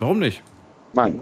Warum 0.00 0.18
nicht? 0.18 0.42
Nein. 0.92 1.20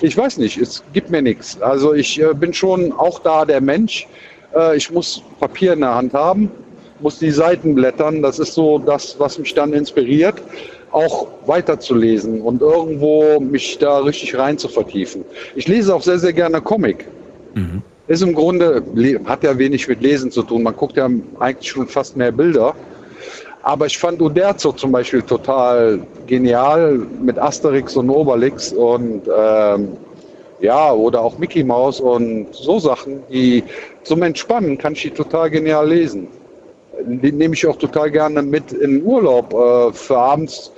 Ich 0.00 0.16
weiß 0.16 0.38
nicht, 0.38 0.58
es 0.58 0.82
gibt 0.92 1.10
mir 1.10 1.22
nichts. 1.22 1.60
Also 1.60 1.94
ich 1.94 2.20
äh, 2.20 2.34
bin 2.34 2.52
schon 2.52 2.92
auch 2.92 3.18
da 3.20 3.44
der 3.44 3.60
Mensch. 3.60 4.06
Äh, 4.54 4.76
ich 4.76 4.90
muss 4.90 5.22
Papier 5.40 5.72
in 5.72 5.80
der 5.80 5.94
Hand 5.94 6.12
haben, 6.12 6.50
muss 7.00 7.18
die 7.18 7.30
Seiten 7.30 7.74
blättern. 7.74 8.22
Das 8.22 8.38
ist 8.38 8.54
so 8.54 8.78
das, 8.78 9.16
was 9.18 9.38
mich 9.38 9.54
dann 9.54 9.72
inspiriert, 9.72 10.42
auch 10.92 11.28
weiterzulesen 11.46 12.42
und 12.42 12.60
irgendwo 12.60 13.40
mich 13.40 13.78
da 13.78 13.98
richtig 13.98 14.36
rein 14.36 14.58
zu 14.58 14.68
vertiefen. 14.68 15.24
Ich 15.54 15.66
lese 15.66 15.94
auch 15.94 16.02
sehr, 16.02 16.18
sehr 16.18 16.32
gerne 16.32 16.60
Comic. 16.60 17.06
Mhm. 17.54 17.82
Ist 18.08 18.22
im 18.22 18.34
Grunde, 18.34 18.82
hat 19.24 19.42
ja 19.42 19.58
wenig 19.58 19.88
mit 19.88 20.00
Lesen 20.00 20.30
zu 20.30 20.42
tun. 20.42 20.62
Man 20.62 20.76
guckt 20.76 20.96
ja 20.96 21.08
eigentlich 21.40 21.70
schon 21.70 21.88
fast 21.88 22.16
mehr 22.16 22.30
Bilder. 22.30 22.74
Aber 23.66 23.86
ich 23.86 23.98
fand 23.98 24.22
Uderzo 24.22 24.70
zum 24.70 24.92
Beispiel 24.92 25.22
total 25.22 25.98
genial 26.28 27.04
mit 27.20 27.36
Asterix 27.36 27.96
und 27.96 28.08
Obelix 28.08 28.72
und 28.72 29.22
ähm, 29.26 29.88
ja, 30.60 30.92
oder 30.92 31.20
auch 31.20 31.36
Mickey 31.36 31.64
Mouse 31.64 31.98
und 31.98 32.46
so 32.54 32.78
Sachen, 32.78 33.24
die 33.28 33.64
zum 34.04 34.22
Entspannen 34.22 34.78
kann 34.78 34.92
ich 34.92 35.02
die 35.02 35.10
total 35.10 35.50
genial 35.50 35.88
lesen. 35.88 36.28
Die 37.06 37.32
nehme 37.32 37.54
ich 37.54 37.66
auch 37.66 37.76
total 37.76 38.12
gerne 38.12 38.40
mit 38.40 38.70
in 38.70 38.98
den 38.98 39.02
Urlaub, 39.02 39.52
äh, 39.52 39.92
für 39.92 40.16
abends 40.16 40.70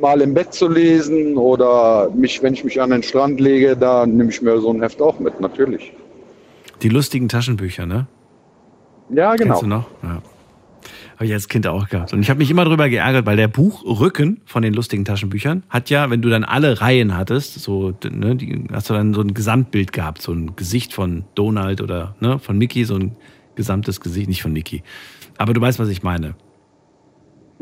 mal 0.00 0.20
im 0.20 0.34
Bett 0.34 0.52
zu 0.52 0.66
lesen 0.66 1.36
oder 1.36 2.10
mich, 2.16 2.42
wenn 2.42 2.54
ich 2.54 2.64
mich 2.64 2.82
an 2.82 2.90
den 2.90 3.04
Strand 3.04 3.38
lege, 3.38 3.76
da 3.76 4.06
nehme 4.06 4.30
ich 4.30 4.42
mir 4.42 4.58
so 4.58 4.72
ein 4.72 4.82
Heft 4.82 5.00
auch 5.00 5.20
mit, 5.20 5.40
natürlich. 5.40 5.92
Die 6.82 6.88
lustigen 6.88 7.28
Taschenbücher, 7.28 7.86
ne? 7.86 8.08
Ja, 9.10 9.36
genau. 9.36 9.52
Kennst 9.52 9.62
du 9.62 9.66
noch? 9.68 9.86
Ja. 10.02 10.20
Habe 11.24 11.30
ich 11.30 11.34
als 11.36 11.48
Kind 11.48 11.66
auch 11.66 11.88
gehabt. 11.88 12.12
Und 12.12 12.20
ich 12.20 12.28
habe 12.28 12.36
mich 12.36 12.50
immer 12.50 12.66
drüber 12.66 12.90
geärgert, 12.90 13.24
weil 13.24 13.38
der 13.38 13.48
Buchrücken 13.48 14.42
von 14.44 14.62
den 14.62 14.74
lustigen 14.74 15.06
Taschenbüchern 15.06 15.62
hat 15.70 15.88
ja, 15.88 16.10
wenn 16.10 16.20
du 16.20 16.28
dann 16.28 16.44
alle 16.44 16.82
Reihen 16.82 17.16
hattest, 17.16 17.54
so, 17.54 17.94
ne, 18.04 18.36
die, 18.36 18.64
hast 18.70 18.90
du 18.90 18.92
dann 18.92 19.14
so 19.14 19.22
ein 19.22 19.32
Gesamtbild 19.32 19.94
gehabt, 19.94 20.20
so 20.20 20.32
ein 20.32 20.54
Gesicht 20.54 20.92
von 20.92 21.24
Donald 21.34 21.80
oder 21.80 22.14
ne, 22.20 22.38
von 22.38 22.58
Mickey, 22.58 22.84
so 22.84 22.96
ein 22.96 23.16
gesamtes 23.54 24.02
Gesicht, 24.02 24.28
nicht 24.28 24.42
von 24.42 24.52
Mickey. 24.52 24.82
Aber 25.38 25.54
du 25.54 25.62
weißt, 25.62 25.78
was 25.78 25.88
ich 25.88 26.02
meine. 26.02 26.34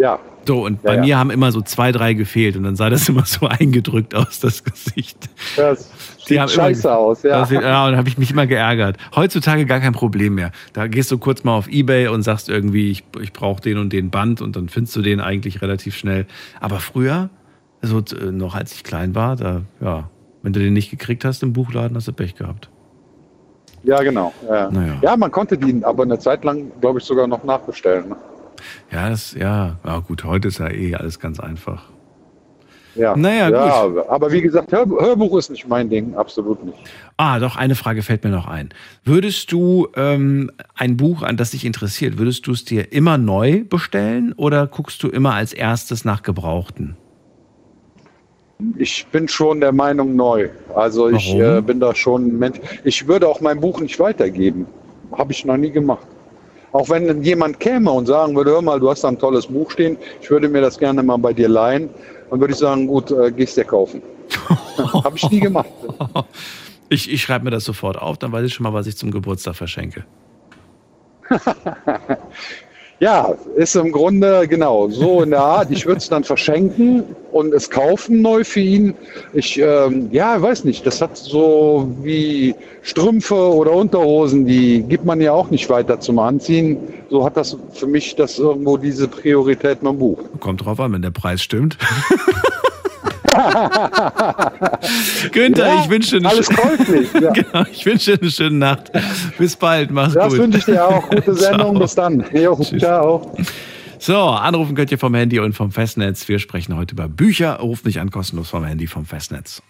Ja, 0.03 0.19
So, 0.49 0.65
und 0.65 0.83
bei 0.83 0.97
ja. 0.97 1.01
mir 1.01 1.19
haben 1.21 1.31
immer 1.31 1.53
so 1.53 1.61
zwei, 1.61 1.93
drei 1.93 2.15
gefehlt 2.15 2.57
und 2.57 2.65
dann 2.65 2.75
sah 2.75 2.91
das 2.91 3.09
immer 3.09 3.25
so 3.25 3.47
eingedrückt 3.47 4.17
aus, 4.17 4.41
das 4.41 4.65
Gesicht. 4.65 5.31
das 5.57 5.89
Die 6.27 6.31
sieht 6.31 6.41
haben 6.41 6.49
scheiße 6.49 6.89
immer, 6.89 6.97
aus, 6.97 7.23
ja. 7.23 7.47
Sieht, 7.47 7.63
ja, 7.63 7.87
und 7.87 7.93
da 7.93 7.99
habe 7.99 8.09
ich 8.09 8.19
mich 8.19 8.33
immer 8.33 8.49
geärgert. 8.49 8.97
Heutzutage 9.15 9.65
gar 9.65 9.79
kein 9.79 9.93
Problem 9.93 10.35
mehr. 10.35 10.51
Da 10.73 10.89
gehst 10.89 11.13
du 11.13 11.19
kurz 11.19 11.45
mal 11.45 11.57
auf 11.57 11.69
Ebay 11.69 12.09
und 12.09 12.23
sagst 12.23 12.49
irgendwie, 12.49 12.91
ich, 12.91 13.05
ich 13.21 13.33
brauche 13.33 13.61
den 13.61 13.79
und 13.79 13.93
den 13.93 14.11
Band 14.11 14.41
und 14.41 14.57
dann 14.57 14.69
findest 14.69 14.97
du 14.97 15.03
den 15.03 15.21
eigentlich 15.21 15.63
relativ 15.63 15.95
schnell. 15.97 16.27
Aber 16.61 16.81
früher, 16.81 17.31
also 17.81 18.03
noch 18.33 18.57
als 18.57 18.73
ich 18.73 18.83
klein 18.83 19.15
war, 19.15 19.37
da, 19.37 19.63
ja, 19.81 20.11
wenn 20.43 20.53
du 20.53 20.59
den 20.59 20.73
nicht 20.73 20.91
gekriegt 20.91 21.25
hast 21.25 21.45
im 21.45 21.53
Buchladen, 21.53 21.97
hast 21.97 22.09
du 22.09 22.13
Pech 22.13 22.35
gehabt. 22.35 22.69
Ja, 23.85 24.03
genau. 24.03 24.33
Ja. 24.49 24.69
Naja. 24.69 24.95
ja, 25.01 25.17
man 25.17 25.31
konnte 25.31 25.57
die 25.57 25.85
aber 25.85 26.03
eine 26.03 26.19
Zeit 26.19 26.43
lang, 26.43 26.73
glaube 26.81 26.99
ich, 26.99 27.05
sogar 27.05 27.29
noch 27.29 27.45
nachbestellen. 27.45 28.17
Ja, 28.91 29.11
das, 29.11 29.35
ja, 29.35 29.79
ja, 29.85 29.99
gut, 29.99 30.25
heute 30.25 30.49
ist 30.49 30.59
ja 30.59 30.71
eh 30.71 30.95
alles 30.95 31.19
ganz 31.19 31.41
einfach. 31.41 31.85
Ja. 32.95 33.17
Naja, 33.17 33.49
ja, 33.49 33.87
gut. 33.87 34.07
Aber 34.09 34.33
wie 34.33 34.43
gesagt, 34.43 34.73
Hör, 34.73 34.87
Hörbuch 34.87 35.39
ist 35.39 35.51
nicht 35.51 35.67
mein 35.67 35.89
Ding, 35.89 36.15
absolut 36.15 36.63
nicht. 36.65 36.79
Ah, 37.17 37.39
doch, 37.39 37.57
eine 37.57 37.75
Frage 37.75 38.03
fällt 38.03 38.25
mir 38.25 38.31
noch 38.31 38.47
ein. 38.47 38.71
Würdest 39.05 39.51
du 39.53 39.89
ähm, 39.97 40.51
ein 40.75 40.97
Buch, 40.97 41.23
an 41.23 41.37
das 41.37 41.53
dich 41.53 41.65
interessiert, 41.65 42.19
würdest 42.19 42.47
du 42.47 42.53
es 42.53 42.65
dir 42.65 42.93
immer 42.93 43.17
neu 43.17 43.65
bestellen 43.65 44.35
oder 44.37 44.67
guckst 44.67 45.03
du 45.03 45.09
immer 45.09 45.35
als 45.35 45.53
erstes 45.53 46.05
nach 46.05 46.23
Gebrauchten? 46.23 46.97
Ich 48.77 49.07
bin 49.07 49.27
schon 49.27 49.61
der 49.61 49.73
Meinung 49.73 50.15
neu. 50.15 50.51
Also 50.75 51.09
ich 51.09 51.35
Warum? 51.35 51.59
äh, 51.59 51.63
bin 51.63 51.81
da 51.81 51.95
schon 51.95 52.27
ein 52.27 52.39
Mensch. 52.39 52.61
Ich 52.85 53.09
würde 53.09 53.27
auch 53.27 53.41
mein 53.41 53.61
Buch 53.61 53.81
nicht 53.81 53.99
weitergeben. 53.99 54.67
Habe 55.13 55.33
ich 55.33 55.45
noch 55.45 55.57
nie 55.57 55.71
gemacht. 55.71 56.07
Auch 56.73 56.89
wenn 56.89 57.23
jemand 57.23 57.61
käme 57.61 57.91
und 57.91 58.07
sagen 58.07 58.35
würde, 58.35 58.53
hör 58.53 58.63
mal, 58.63 58.81
du 58.81 58.91
hast 58.91 59.05
da 59.05 59.09
ein 59.09 59.19
tolles 59.19 59.47
Buch 59.47 59.71
stehen, 59.71 59.97
ich 60.21 60.31
würde 60.31 60.49
mir 60.49 60.63
das 60.63 60.79
gerne 60.79 61.03
mal 61.03 61.19
bei 61.19 61.33
dir 61.33 61.49
leihen, 61.49 61.91
dann 62.31 62.41
würde 62.41 62.53
ich 62.55 62.59
sagen, 62.59 62.87
gut, 62.87 63.11
äh, 63.11 63.31
gehst 63.31 63.57
dir 63.57 63.65
kaufen. 63.65 64.03
Habe 64.79 65.17
ich 65.17 65.31
nie 65.31 65.41
gemacht. 65.41 65.69
Ich, 66.89 67.11
ich 67.11 67.23
schreibe 67.23 67.45
mir 67.45 67.51
das 67.51 67.65
sofort 67.65 67.99
auf, 67.99 68.19
dann 68.19 68.33
weiß 68.33 68.47
ich 68.47 68.55
schon 68.55 68.65
mal, 68.65 68.73
was 68.73 68.87
ich 68.87 68.97
zum 68.97 69.11
Geburtstag 69.11 69.55
verschenke. 69.57 70.05
Ja, 73.03 73.35
ist 73.57 73.75
im 73.75 73.91
Grunde 73.91 74.47
genau 74.47 74.89
so 74.89 75.23
in 75.23 75.31
der 75.31 75.41
Art. 75.41 75.73
Ich 75.73 75.87
würde 75.87 75.99
es 75.99 76.09
dann 76.09 76.23
verschenken 76.23 77.03
und 77.33 77.53
es 77.53 77.69
kaufen 77.69 78.23
neu 78.23 78.45
für 78.45 78.61
ihn. 78.61 78.95
Ich, 79.33 79.59
ähm, 79.59 80.09
ja, 80.13 80.41
weiß 80.41 80.63
nicht, 80.63 80.87
das 80.87 81.03
hat 81.03 81.17
so 81.17 81.93
wie 82.01 82.55
Strümpfe 82.83 83.35
oder 83.35 83.73
Unterhosen, 83.73 84.47
die 84.47 84.85
gibt 84.85 85.05
man 85.05 85.21
ja 85.21 85.33
auch 85.33 85.51
nicht 85.51 85.69
weiter 85.69 85.99
zum 85.99 86.21
Anziehen. 86.21 86.77
So 87.11 87.25
hat 87.25 87.37
das 87.37 87.57
für 87.73 87.89
mich 87.89 88.15
das 88.15 88.39
irgendwo 88.39 88.77
diese 88.77 89.09
Priorität 89.09 89.81
beim 89.81 89.99
Buch. 89.99 90.21
Kommt 90.39 90.65
drauf 90.65 90.79
an, 90.79 90.93
wenn 90.93 91.03
der 91.03 91.11
Preis 91.11 91.43
stimmt. 91.43 91.77
Günther, 95.33 95.67
Ja, 95.67 95.83
ich 95.85 95.91
wünsche 95.91 96.11
dir 96.11 96.17
eine 96.19 96.29
alles 96.31 96.49
käuflich, 96.49 97.13
ja. 97.15 97.31
genau, 97.33 97.65
ich 97.71 97.85
wünsche 97.87 98.13
dir 98.17 98.23
eine 98.23 98.31
schöne 98.31 98.57
Nacht. 98.59 98.91
Bis 99.39 99.57
bald, 99.57 99.91
mach's 99.91 100.15
Das 100.15 100.31
gut. 100.33 100.39
wünsche 100.43 100.59
ich 100.59 100.65
dir 100.65 100.87
auch. 100.87 101.09
Gute 101.09 101.35
Sendung. 101.37 101.79
Bis 101.79 101.95
dann. 101.95 102.25
Jo, 102.33 102.57
ciao. 102.57 103.35
So, 103.99 104.19
anrufen 104.19 104.75
könnt 104.75 104.91
ihr 104.91 104.99
vom 104.99 105.15
Handy 105.15 105.39
und 105.39 105.55
vom 105.55 105.71
Festnetz. 105.71 106.27
Wir 106.29 106.39
sprechen 106.39 106.77
heute 106.77 106.95
über 106.95 107.09
Bücher. 107.09 107.55
Ruft 107.61 107.85
mich 107.85 108.01
an, 108.01 108.11
kostenlos 108.11 108.51
vom 108.51 108.65
Handy, 108.65 108.87
vom 108.87 109.07
Festnetz. 109.07 109.63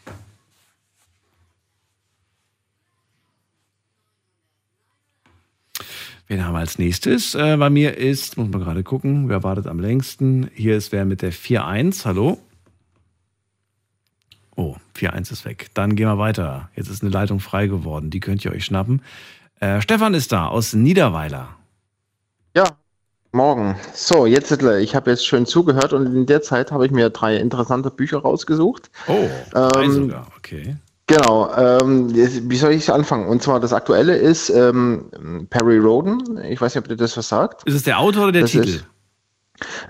Wen 6.29 6.45
haben 6.45 6.55
wir 6.55 6.61
als 6.61 6.79
nächstes? 6.79 7.35
Äh, 7.35 7.57
bei 7.59 7.69
mir 7.69 7.97
ist, 7.99 8.39
muss 8.39 8.49
man 8.49 8.61
gerade 8.63 8.83
gucken, 8.83 9.29
wer 9.29 9.43
wartet 9.43 9.67
am 9.67 9.81
längsten? 9.81 10.51
Hier 10.55 10.77
ist 10.77 10.93
wer 10.93 11.05
mit 11.05 11.21
der 11.21 11.33
4-1. 11.33 12.05
Hallo? 12.07 12.39
Oh, 14.57 14.76
4-1 14.96 15.32
ist 15.32 15.44
weg. 15.44 15.70
Dann 15.74 15.96
gehen 15.96 16.07
wir 16.07 16.18
weiter. 16.18 16.68
Jetzt 16.76 16.88
ist 16.88 17.03
eine 17.03 17.11
Leitung 17.11 17.40
frei 17.40 17.66
geworden. 17.66 18.11
Die 18.11 18.20
könnt 18.20 18.44
ihr 18.44 18.53
euch 18.53 18.64
schnappen. 18.64 19.03
Äh, 19.61 19.80
Stefan 19.80 20.14
ist 20.14 20.32
da 20.32 20.48
aus 20.48 20.74
Niederweiler. 20.74 21.48
Ja, 22.55 22.64
morgen. 23.32 23.76
So, 23.94 24.26
jetzt, 24.26 24.50
äh, 24.62 24.80
ich 24.80 24.94
habe 24.94 25.11
jetzt 25.11 25.26
schön 25.26 25.46
zugehört 25.46 25.92
und 25.92 26.07
in 26.07 26.26
der 26.26 26.42
Zeit 26.42 26.70
habe 26.70 26.84
ich 26.84 26.92
mir 26.92 27.11
drei 27.11 27.36
interessante 27.36 27.90
Bücher 27.90 28.18
rausgesucht. 28.18 28.90
Oh, 29.07 29.28
drei 29.53 29.84
Ähm, 29.84 29.92
sogar, 29.92 30.26
okay. 30.36 30.76
Genau, 31.07 31.53
ähm, 31.57 32.14
wie 32.14 32.57
soll 32.57 32.72
ich 32.72 32.90
anfangen? 32.90 33.26
Und 33.26 33.42
zwar 33.42 33.61
das 33.61 33.72
aktuelle 33.72 34.16
ist 34.16 34.50
ähm, 34.50 35.46
Perry 35.50 35.78
Roden. 35.78 36.38
Ich 36.44 36.61
weiß 36.61 36.74
nicht, 36.74 36.84
ob 36.84 36.88
dir 36.88 36.96
das 36.96 37.16
was 37.16 37.28
sagt. 37.28 37.64
Ist 37.64 37.74
es 37.74 37.82
der 37.82 37.98
Autor 37.98 38.24
oder 38.24 38.32
der 38.32 38.42
Das 38.42 38.53
Titel? 38.53 38.68
Ist, 38.68 38.86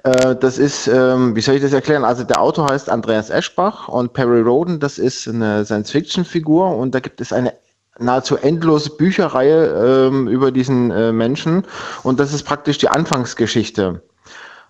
das 0.02 0.58
ist, 0.58 0.88
ähm, 0.88 1.36
wie 1.36 1.40
soll 1.40 1.56
ich 1.56 1.62
das 1.62 1.72
erklären? 1.72 2.04
Also 2.04 2.24
der 2.24 2.40
Autor 2.40 2.70
heißt 2.70 2.90
Andreas 2.90 3.30
Eschbach 3.30 3.88
und 3.88 4.12
Perry 4.12 4.40
Roden, 4.40 4.80
das 4.80 4.98
ist 4.98 5.28
eine 5.28 5.64
Science-Fiction-Figur 5.64 6.76
und 6.76 6.94
da 6.94 7.00
gibt 7.00 7.20
es 7.20 7.32
eine 7.32 7.54
nahezu 7.98 8.36
endlose 8.36 8.90
Bücherreihe 8.90 10.08
ähm, 10.08 10.28
über 10.28 10.50
diesen 10.50 10.90
äh, 10.90 11.12
Menschen 11.12 11.64
und 12.02 12.18
das 12.18 12.32
ist 12.32 12.44
praktisch 12.44 12.78
die 12.78 12.88
Anfangsgeschichte. 12.88 14.02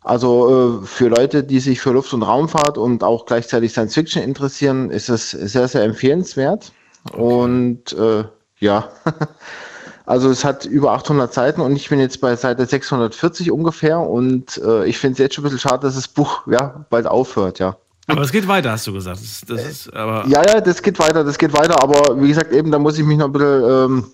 Also 0.05 0.83
äh, 0.83 0.87
für 0.87 1.09
Leute, 1.09 1.45
die 1.45 1.61
sich 1.61 1.81
für 1.81 1.91
Luft- 1.91 2.13
und 2.13 2.23
Raumfahrt 2.23 2.77
und 2.77 3.05
auch 3.05 3.25
gleichzeitig 3.27 3.73
Science 3.73 3.95
Fiction 3.95 4.23
interessieren, 4.23 4.91
ist 4.91 5.09
es 5.09 5.31
sehr, 5.31 5.69
sehr 5.69 5.85
empfehlenswert. 5.85 6.73
Und 7.13 7.93
äh, 7.93 8.25
ja, 8.59 8.89
also 10.07 10.31
es 10.31 10.45
hat 10.45 10.65
über 10.65 10.93
800 10.93 11.33
Seiten 11.33 11.61
und 11.61 11.77
ich 11.77 11.89
bin 11.89 11.99
jetzt 12.01 12.21
bei 12.21 12.37
Seite 12.37 12.67
640 12.67 13.51
ungefähr 13.51 14.01
und 14.01 14.61
äh, 14.65 14.87
ich 14.87 14.99
finde 14.99 15.13
es 15.15 15.19
jetzt 15.19 15.35
schon 15.35 15.45
ein 15.45 15.51
bisschen 15.51 15.69
schade, 15.69 15.83
dass 15.83 15.95
das 15.95 16.09
Buch 16.09 16.47
ja 16.47 16.85
bald 16.91 17.07
aufhört, 17.07 17.59
ja. 17.59 17.77
Aber 18.09 18.23
es 18.23 18.33
geht 18.33 18.49
weiter, 18.49 18.73
hast 18.73 18.87
du 18.87 18.93
gesagt. 18.93 19.21
Das, 19.21 19.43
das 19.47 19.65
ist, 19.65 19.95
aber, 19.95 20.27
Ja, 20.27 20.43
ja, 20.45 20.61
das 20.61 20.83
geht 20.83 20.99
weiter, 20.99 21.23
das 21.23 21.39
geht 21.39 21.53
weiter, 21.53 21.83
aber 21.83 22.21
wie 22.21 22.29
gesagt, 22.29 22.53
eben, 22.53 22.71
da 22.71 22.79
muss 22.79 22.99
ich 22.99 23.05
mich 23.05 23.19
noch 23.19 23.27
ein 23.27 23.33
bisschen 23.33 23.65
ähm, 23.65 24.05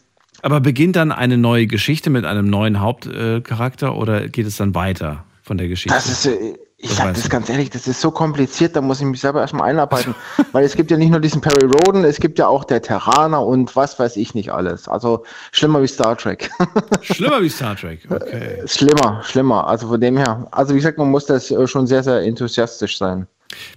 aber 0.42 0.60
beginnt 0.60 0.96
dann 0.96 1.10
eine 1.10 1.36
neue 1.36 1.66
Geschichte 1.66 2.10
mit 2.10 2.24
einem 2.24 2.48
neuen 2.48 2.80
Hauptcharakter 2.80 3.96
oder 3.96 4.28
geht 4.28 4.46
es 4.46 4.56
dann 4.56 4.74
weiter 4.74 5.24
von 5.42 5.58
der 5.58 5.68
Geschichte? 5.68 5.94
Das 5.94 6.08
ist, 6.08 6.26
äh, 6.26 6.54
ich 6.80 6.90
Das 6.90 6.98
sag 6.98 7.06
weißt 7.08 7.24
das 7.24 7.28
ganz 7.28 7.48
ehrlich, 7.50 7.70
das 7.70 7.88
ist 7.88 8.00
so 8.00 8.12
kompliziert, 8.12 8.76
da 8.76 8.80
muss 8.80 9.00
ich 9.00 9.06
mich 9.06 9.20
selber 9.20 9.40
erstmal 9.40 9.68
einarbeiten. 9.68 10.14
weil 10.52 10.64
es 10.64 10.76
gibt 10.76 10.92
ja 10.92 10.96
nicht 10.96 11.10
nur 11.10 11.18
diesen 11.18 11.40
Perry 11.40 11.66
Roden, 11.66 12.04
es 12.04 12.20
gibt 12.20 12.38
ja 12.38 12.46
auch 12.46 12.62
der 12.62 12.80
Terraner 12.80 13.44
und 13.44 13.74
was 13.74 13.98
weiß 13.98 14.16
ich 14.16 14.34
nicht 14.34 14.52
alles. 14.52 14.86
Also 14.86 15.24
schlimmer 15.50 15.82
wie 15.82 15.88
Star 15.88 16.16
Trek. 16.16 16.50
Schlimmer 17.02 17.42
wie 17.42 17.48
Star 17.48 17.74
Trek. 17.74 18.06
Okay. 18.08 18.62
schlimmer, 18.66 19.20
schlimmer. 19.24 19.66
Also 19.66 19.88
von 19.88 20.00
dem 20.00 20.16
her. 20.16 20.46
Also 20.52 20.72
wie 20.72 20.78
gesagt, 20.78 20.98
man 20.98 21.10
muss 21.10 21.26
das 21.26 21.50
äh, 21.50 21.66
schon 21.66 21.88
sehr, 21.88 22.04
sehr 22.04 22.22
enthusiastisch 22.22 22.96
sein. 22.96 23.26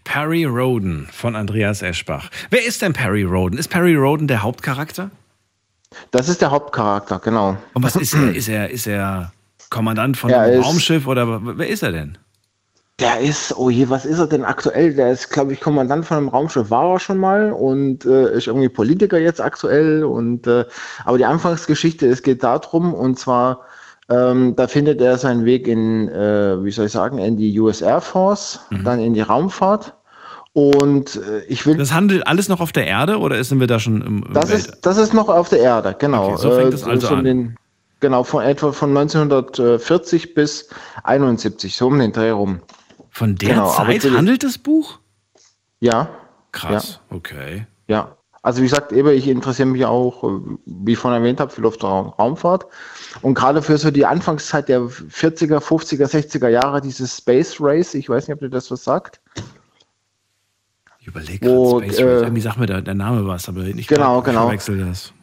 Perry 0.04 0.44
Roden 0.46 1.08
von 1.12 1.36
Andreas 1.36 1.82
Eschbach. 1.82 2.30
Wer 2.52 2.66
ist 2.66 2.84
denn 2.84 2.94
Perry 2.94 3.24
Roden? 3.24 3.58
Ist 3.58 3.70
Perry 3.70 3.96
Roden 3.96 4.28
der 4.28 4.44
Hauptcharakter? 4.44 5.10
Das 6.12 6.30
ist 6.30 6.42
der 6.42 6.52
Hauptcharakter, 6.52 7.18
genau. 7.18 7.58
Und 7.74 7.82
was 7.82 7.96
ist 7.96 8.14
er? 8.14 8.32
Ist 8.36 8.48
er, 8.48 8.70
ist 8.70 8.86
er 8.86 9.32
Kommandant 9.72 10.18
von 10.18 10.30
Er 10.30 10.42
einem 10.42 10.62
Raumschiff 10.62 11.08
oder 11.08 11.58
wer 11.58 11.68
ist 11.68 11.82
er 11.82 11.92
denn? 11.92 12.18
Der 13.02 13.20
ist, 13.20 13.58
oh 13.58 13.70
je, 13.70 13.90
was 13.90 14.06
ist 14.06 14.20
er 14.20 14.28
denn 14.28 14.46
aktuell? 14.46 14.94
Der 14.94 15.12
ist, 15.12 15.30
glaube 15.32 15.54
ich, 15.54 15.60
Kommandant 15.60 16.06
von 16.06 16.18
einem 16.18 16.28
Raumschiff, 16.30 16.70
war 16.70 16.94
er 16.94 17.00
schon 17.00 17.18
mal 17.18 17.52
und 17.52 18.06
äh, 18.06 18.32
ist 18.38 18.46
irgendwie 18.48 18.70
Politiker 18.70 19.18
jetzt 19.18 19.42
aktuell. 19.42 20.04
Und 20.04 20.46
äh, 20.48 20.66
aber 21.04 21.18
die 21.18 21.26
Anfangsgeschichte, 21.26 22.08
es 22.08 22.22
geht 22.22 22.44
darum, 22.44 22.94
und 22.94 23.18
zwar, 23.18 23.62
ähm, 24.10 24.56
da 24.56 24.68
findet 24.68 25.02
er 25.02 25.18
seinen 25.18 25.46
Weg 25.46 25.68
in, 25.68 26.10
äh, 26.10 26.64
wie 26.64 26.70
soll 26.72 26.86
ich 26.86 26.92
sagen, 26.92 27.18
in 27.18 27.38
die 27.38 27.60
US 27.60 27.82
Air 27.82 28.02
Force, 28.02 28.60
dann 28.84 29.00
in 29.00 29.14
die 29.16 29.22
Raumfahrt. 29.22 29.94
Und 30.54 31.16
äh, 31.16 31.44
ich 31.48 31.66
will. 31.66 31.78
Das 31.78 31.94
handelt 31.94 32.28
alles 32.28 32.50
noch 32.50 32.60
auf 32.60 32.72
der 32.74 32.86
Erde 32.86 33.18
oder 33.20 33.42
sind 33.44 33.60
wir 33.62 33.68
da 33.68 33.80
schon 33.80 34.02
im, 34.02 34.24
im 34.28 34.34
Das 34.34 34.50
Welt? 34.50 34.60
ist, 34.60 34.86
das 34.86 34.98
ist 34.98 35.14
noch 35.14 35.30
auf 35.30 35.50
der 35.50 35.60
Erde, 35.60 35.96
genau. 35.98 36.34
Okay, 36.34 36.38
so 36.38 36.52
fängt 36.52 36.74
es 36.74 36.86
Äh, 36.86 36.90
also 36.90 37.08
so 37.08 37.16
an. 37.16 37.24
Den, 37.24 37.56
genau, 38.02 38.24
von 38.24 38.44
etwa 38.44 38.74
von 38.74 38.90
1940 38.96 40.34
bis 40.34 40.70
71, 41.04 41.76
so 41.76 41.88
um 41.88 41.98
den 42.00 42.12
Dreh 42.12 42.32
rum. 42.32 42.60
Von 43.12 43.36
der 43.36 43.50
Genau, 43.50 43.70
Zeit 43.72 44.02
zu- 44.02 44.12
handelt 44.18 44.44
das 44.44 44.58
Buch? 44.58 45.00
Ja. 45.80 46.10
Krass, 46.52 47.00
okay. 47.10 47.68
Ja. 47.88 48.18
Also 48.44 48.62
wie 48.62 48.66
gesagt, 48.68 48.92
eben, 48.92 49.10
ich 49.10 49.28
interessiere 49.28 49.68
mich 49.68 49.86
auch, 49.86 50.24
wie 50.66 50.94
ich 50.94 50.98
vorhin 50.98 51.22
erwähnt 51.22 51.40
habe, 51.40 51.52
für 51.52 51.62
Luft- 51.62 51.84
und 51.84 51.90
Raum- 51.92 52.10
Raumfahrt. 52.18 52.66
Und 53.22 53.36
gerade 53.36 53.62
für 53.62 53.78
so 53.78 53.92
die 53.92 54.06
Anfangszeit 54.06 54.68
der 54.68 54.82
40er, 54.82 55.60
50er, 55.60 56.08
60er 56.08 56.48
Jahre, 56.50 56.82
dieses 56.82 57.16
Space 57.18 57.58
Race, 57.60 57.94
ich 57.94 58.10
weiß 58.10 58.28
nicht, 58.28 58.34
ob 58.34 58.40
dir 58.40 58.50
das 58.50 58.72
was 58.72 58.84
sagt. 58.84 59.22
Ich 61.00 61.08
überlege 61.08 61.40
gerade, 61.46 61.86
Space 61.86 62.00
äh, 62.00 62.04
Race. 62.04 62.22
Irgendwie 62.24 62.42
sagt 62.42 62.58
mir 62.58 62.66
der, 62.66 62.82
der 62.82 62.96
Name 62.96 63.28
was, 63.28 63.48
aber 63.48 63.64
ich 63.66 63.88
Genau, 63.88 64.22
genau. 64.24 64.44
Verwechsel 64.46 64.86
das. 64.88 65.14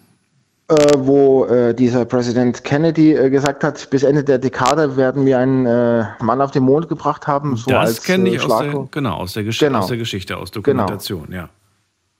Äh, 0.69 0.75
wo 0.99 1.47
äh, 1.47 1.75
dieser 1.75 2.05
Präsident 2.05 2.63
Kennedy 2.63 3.15
äh, 3.15 3.31
gesagt 3.31 3.65
hat, 3.65 3.89
bis 3.91 4.03
Ende 4.03 4.23
der 4.23 4.39
Dekade 4.39 4.97
werden 4.97 5.25
wir 5.25 5.39
einen 5.39 5.65
äh, 5.65 6.05
Mann 6.21 6.43
auf 6.43 6.51
den 6.51 6.65
Mond 6.65 6.89
gebracht 6.89 7.27
haben. 7.27 7.57
So 7.57 7.71
das 7.71 8.03
kenne 8.03 8.29
äh, 8.29 8.35
ich 8.35 8.43
aus 8.43 8.61
der, 8.61 8.89
genau, 8.91 9.15
aus, 9.15 9.33
der 9.33 9.45
Gesch 9.45 9.59
Genau. 9.59 9.79
aus 9.79 9.87
der 9.87 9.97
Geschichte, 9.97 10.37
aus 10.37 10.51
Dokumentation, 10.51 11.33
ja. 11.33 11.49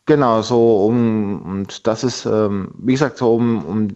Genau, 0.07 0.41
so 0.41 0.87
um, 0.87 1.43
und 1.43 1.87
das 1.87 2.03
ist, 2.03 2.25
ähm, 2.25 2.71
wie 2.79 2.93
gesagt, 2.93 3.19
so 3.19 3.35
um, 3.35 3.65
um, 3.67 3.89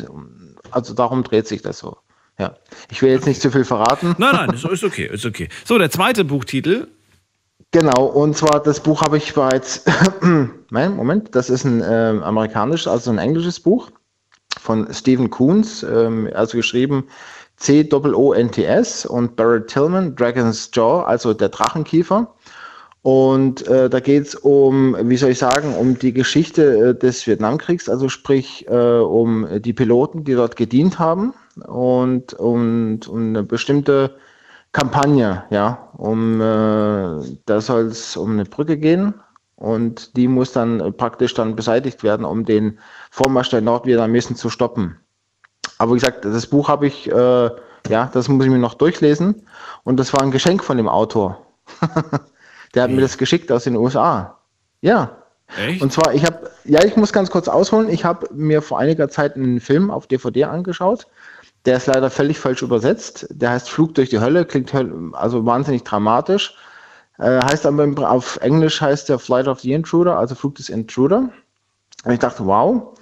also 0.71 0.93
darum 0.93 1.23
dreht 1.23 1.49
sich 1.49 1.63
das 1.63 1.79
so. 1.79 1.97
Ja. 2.39 2.55
Ich 2.91 3.01
will 3.01 3.11
jetzt 3.11 3.27
nicht 3.27 3.41
zu 3.41 3.51
viel 3.51 3.65
verraten. 3.65 4.15
Nein, 4.19 4.35
nein, 4.35 4.51
ist, 4.51 4.67
ist 4.67 4.85
okay, 4.85 5.09
ist 5.11 5.25
okay. 5.25 5.49
So, 5.65 5.79
der 5.79 5.91
zweite 5.91 6.25
Buchtitel. 6.27 6.89
Genau, 7.71 8.05
und 8.05 8.37
zwar 8.37 8.63
das 8.63 8.81
Buch 8.81 9.01
habe 9.01 9.17
ich 9.17 9.33
bereits, 9.33 9.87
nein, 10.71 10.95
Moment, 10.95 11.35
das 11.35 11.49
ist 11.49 11.65
ein 11.65 11.83
ähm, 11.83 12.23
amerikanisches, 12.23 12.87
also 12.87 13.11
ein 13.11 13.17
englisches 13.17 13.59
Buch 13.59 13.91
von 14.61 14.93
Stephen 14.93 15.31
Coons, 15.31 15.83
ähm, 15.83 16.29
also 16.35 16.57
geschrieben 16.57 17.05
C-O-O-N-T-S 17.57 19.07
und 19.07 19.37
Barrett 19.37 19.69
Tillman, 19.69 20.17
Dragon's 20.17 20.71
Jaw, 20.73 21.05
also 21.05 21.33
der 21.33 21.49
Drachenkiefer. 21.49 22.35
Und 23.03 23.67
äh, 23.67 23.91
da 23.91 23.99
geht 23.99 24.29
es 24.29 24.35
um, 24.37 24.97
wie 25.09 25.17
soll 25.17 25.31
ich 25.31 25.39
sagen, 25.39 25.75
um 25.75 25.99
die 25.99 26.13
Geschichte 26.13 26.91
äh, 26.91 26.95
des 26.95 27.27
Vietnamkriegs, 27.27 27.89
also 27.89 28.09
sprich 28.09 28.67
äh, 28.69 28.99
um 28.99 29.47
die 29.61 29.73
Piloten, 29.73 30.23
die 30.25 30.35
dort 30.35 30.55
gedient 30.55 31.01
haben 31.01 31.35
und, 31.67 32.35
und 32.35 33.09
um 33.09 33.21
eine 33.21 33.43
bestimmte 33.43 34.15
Kampagne, 34.71 35.45
ja, 35.51 35.91
um 35.97 36.41
äh, 36.41 37.39
da 37.45 37.61
soll 37.61 37.87
es 37.87 38.17
um 38.17 38.33
eine 38.33 38.45
Brücke 38.45 38.79
gehen 38.79 39.15
und 39.57 40.17
die 40.17 40.29
muss 40.29 40.53
dann 40.53 40.81
äh, 40.81 40.93
praktisch 40.93 41.35
dann 41.35 41.57
beseitigt 41.57 42.03
werden, 42.03 42.25
um 42.25 42.45
den 42.45 42.79
Vormarsch 43.13 43.51
der 43.51 43.61
Nordvietnamesen 43.61 44.37
zu 44.37 44.49
stoppen. 44.49 44.99
Aber 45.77 45.93
wie 45.93 45.99
gesagt, 45.99 46.25
das 46.25 46.47
Buch 46.47 46.69
habe 46.71 46.87
ich, 46.87 47.13
äh, 47.13 47.51
ja, 47.91 48.11
das 48.11 48.27
muss 48.29 48.47
ich 48.47 48.51
mir 48.51 48.57
noch 48.57 48.73
durchlesen 48.73 49.47
und 49.85 50.01
das 50.01 50.15
war 50.15 50.23
ein 50.23 50.31
Geschenk 50.31 50.65
von 50.65 50.79
dem 50.79 50.89
Autor. 50.89 51.45
Der 52.75 52.85
hat 52.85 52.91
mir 52.91 53.03
das 53.03 53.19
geschickt 53.19 53.53
aus 53.53 53.65
den 53.65 53.77
USA. 53.77 54.39
Ja. 54.81 55.19
Echt? 55.59 55.83
Und 55.83 55.93
zwar, 55.93 56.15
ich 56.15 56.25
habe, 56.25 56.51
ja, 56.65 56.83
ich 56.85 56.97
muss 56.97 57.13
ganz 57.13 57.31
kurz 57.31 57.49
ausholen. 57.49 57.91
Ich 57.91 58.07
habe 58.07 58.29
mir 58.33 58.63
vor 58.63 58.79
einiger 58.79 59.11
Zeit 59.11 59.37
einen 59.37 59.61
Film 59.61 59.91
auf 59.91 60.07
DVD 60.07 60.45
angeschaut. 60.45 61.07
Der 61.67 61.77
ist 61.77 61.89
leider 61.89 62.09
völlig 62.09 62.39
falsch 62.39 62.63
übersetzt. 62.63 63.27
Der 63.29 63.51
heißt 63.51 63.69
Flug 63.69 63.95
durch 63.95 64.09
die 64.09 64.21
Hölle, 64.21 64.47
klingt 64.47 64.73
also 65.13 65.45
wahnsinnig 65.45 65.85
dramatisch. 65.85 66.57
Äh, 67.19 67.43
heißt 67.45 67.67
aber 67.67 68.11
auf 68.11 68.39
Englisch 68.39 68.81
heißt 68.81 69.11
der 69.11 69.19
Flight 69.19 69.49
of 69.49 69.61
the 69.61 69.75
Intruder, 69.75 70.19
also 70.19 70.35
Flug 70.35 70.55
des 70.55 70.71
Intruder. 70.71 71.29
Und 72.05 72.13
ich 72.13 72.19
dachte, 72.19 72.45
wow, 72.47 72.95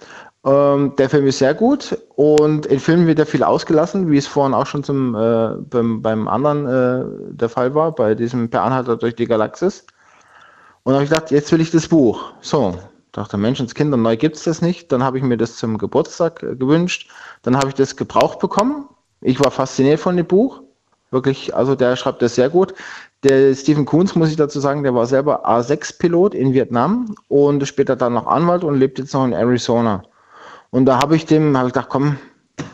ähm, 0.45 0.97
der 0.97 1.11
Film 1.11 1.27
ist 1.27 1.39
sehr 1.39 1.53
gut 1.53 1.99
Und 2.17 2.65
in 2.67 2.81
Filmen 2.81 3.07
wird 3.07 3.19
ja 3.19 3.25
viel 3.27 3.43
ausgelassen, 3.43 4.11
wie 4.11 4.17
es 4.17 4.27
vorhin 4.27 4.55
auch 4.55 4.67
schon 4.67 4.83
zum, 4.83 5.15
äh, 5.15 5.55
beim, 5.59 6.01
beim 6.01 6.29
anderen 6.29 6.67
äh, 6.67 7.35
der 7.35 7.49
Fall 7.49 7.75
war, 7.75 7.95
bei 7.95 8.15
diesem 8.15 8.49
Per 8.49 8.63
Anhalter 8.63 8.97
durch 8.97 9.15
die 9.15 9.27
Galaxis. 9.27 9.87
Und 10.83 10.95
habe 10.95 11.05
ich 11.05 11.11
gedacht, 11.11 11.31
jetzt 11.31 11.53
will 11.53 11.61
ich 11.61 11.71
das 11.71 11.89
Buch. 11.89 12.33
So, 12.41 12.79
dachte 13.13 13.37
Menschenskinder, 13.37 13.99
neu 13.99 14.17
gibt 14.17 14.37
es 14.37 14.45
das 14.45 14.63
nicht. 14.63 14.91
Dann 14.93 15.05
habe 15.05 15.19
ich 15.19 15.25
mir 15.25 15.37
das 15.37 15.57
zum 15.57 15.77
Geburtstag 15.77 16.43
äh, 16.43 16.57
gewünscht. 16.57 17.11
Dann 17.43 17.57
habe 17.57 17.69
ich 17.69 17.75
das 17.75 17.97
gebraucht 17.97 18.39
bekommen. 18.39 18.89
Ich 19.21 19.39
war 19.45 19.51
fasziniert 19.51 20.01
von 20.01 20.17
dem 20.17 20.27
Buch. 20.27 20.63
Wirklich, 21.11 21.55
also 21.55 21.75
der 21.75 21.97
schreibt 21.97 22.23
das 22.23 22.37
sehr 22.37 22.49
gut. 22.49 22.73
Der 23.25 23.55
Stephen 23.55 23.85
Coons, 23.85 24.15
muss 24.15 24.31
ich 24.31 24.37
dazu 24.37 24.61
sagen, 24.61 24.85
der 24.85 24.95
war 24.95 25.05
selber 25.07 25.47
A6-Pilot 25.47 26.35
in 26.35 26.55
Vietnam 26.55 27.15
und 27.29 27.67
später 27.67 27.97
dann 27.97 28.15
noch 28.15 28.27
Anwalt 28.27 28.65
und 28.65 28.79
lebt 28.79 28.99
jetzt 28.99 29.13
noch 29.13 29.27
in 29.27 29.35
Arizona. 29.35 30.03
Und 30.71 30.87
da 30.87 30.99
habe 30.99 31.17
ich 31.17 31.27
dem, 31.27 31.57
habe 31.57 31.69
ich 31.69 31.75
gedacht, 31.75 31.89
komm, 31.89 32.17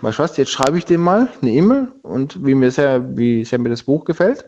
weißt 0.03 0.19
du 0.19 0.23
was, 0.23 0.37
jetzt 0.37 0.51
schreibe 0.51 0.79
ich 0.79 0.85
dem 0.85 1.03
mal 1.03 1.29
eine 1.41 1.51
E-Mail 1.51 1.89
und 2.03 2.45
wie 2.45 2.55
mir 2.55 2.71
sehr, 2.71 3.17
wie 3.17 3.45
sehr 3.45 3.59
mir 3.59 3.71
das 3.71 3.83
Buch 3.83 4.05
gefällt. 4.05 4.45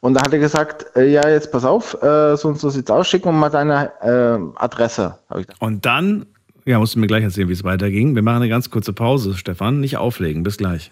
Und 0.00 0.14
da 0.14 0.22
hat 0.22 0.32
er 0.32 0.38
gesagt, 0.38 0.84
äh, 0.96 1.06
ja, 1.06 1.26
jetzt 1.28 1.50
pass 1.52 1.64
auf, 1.64 1.94
äh, 2.02 2.36
so 2.36 2.48
und 2.48 2.58
so 2.58 2.68
sieht's 2.68 2.90
aus, 2.90 3.08
schick 3.08 3.24
mir 3.24 3.32
mal 3.32 3.48
deine 3.48 3.92
äh, 4.02 4.60
Adresse. 4.62 5.18
Und 5.60 5.86
dann, 5.86 6.26
ja, 6.64 6.78
musst 6.78 6.94
du 6.94 6.98
mir 6.98 7.06
gleich 7.06 7.24
erzählen, 7.24 7.48
wie 7.48 7.52
es 7.52 7.64
weiterging. 7.64 8.14
Wir 8.14 8.22
machen 8.22 8.36
eine 8.36 8.48
ganz 8.48 8.70
kurze 8.70 8.92
Pause, 8.92 9.34
Stefan. 9.34 9.80
Nicht 9.80 9.96
auflegen, 9.96 10.42
bis 10.42 10.58
gleich. 10.58 10.90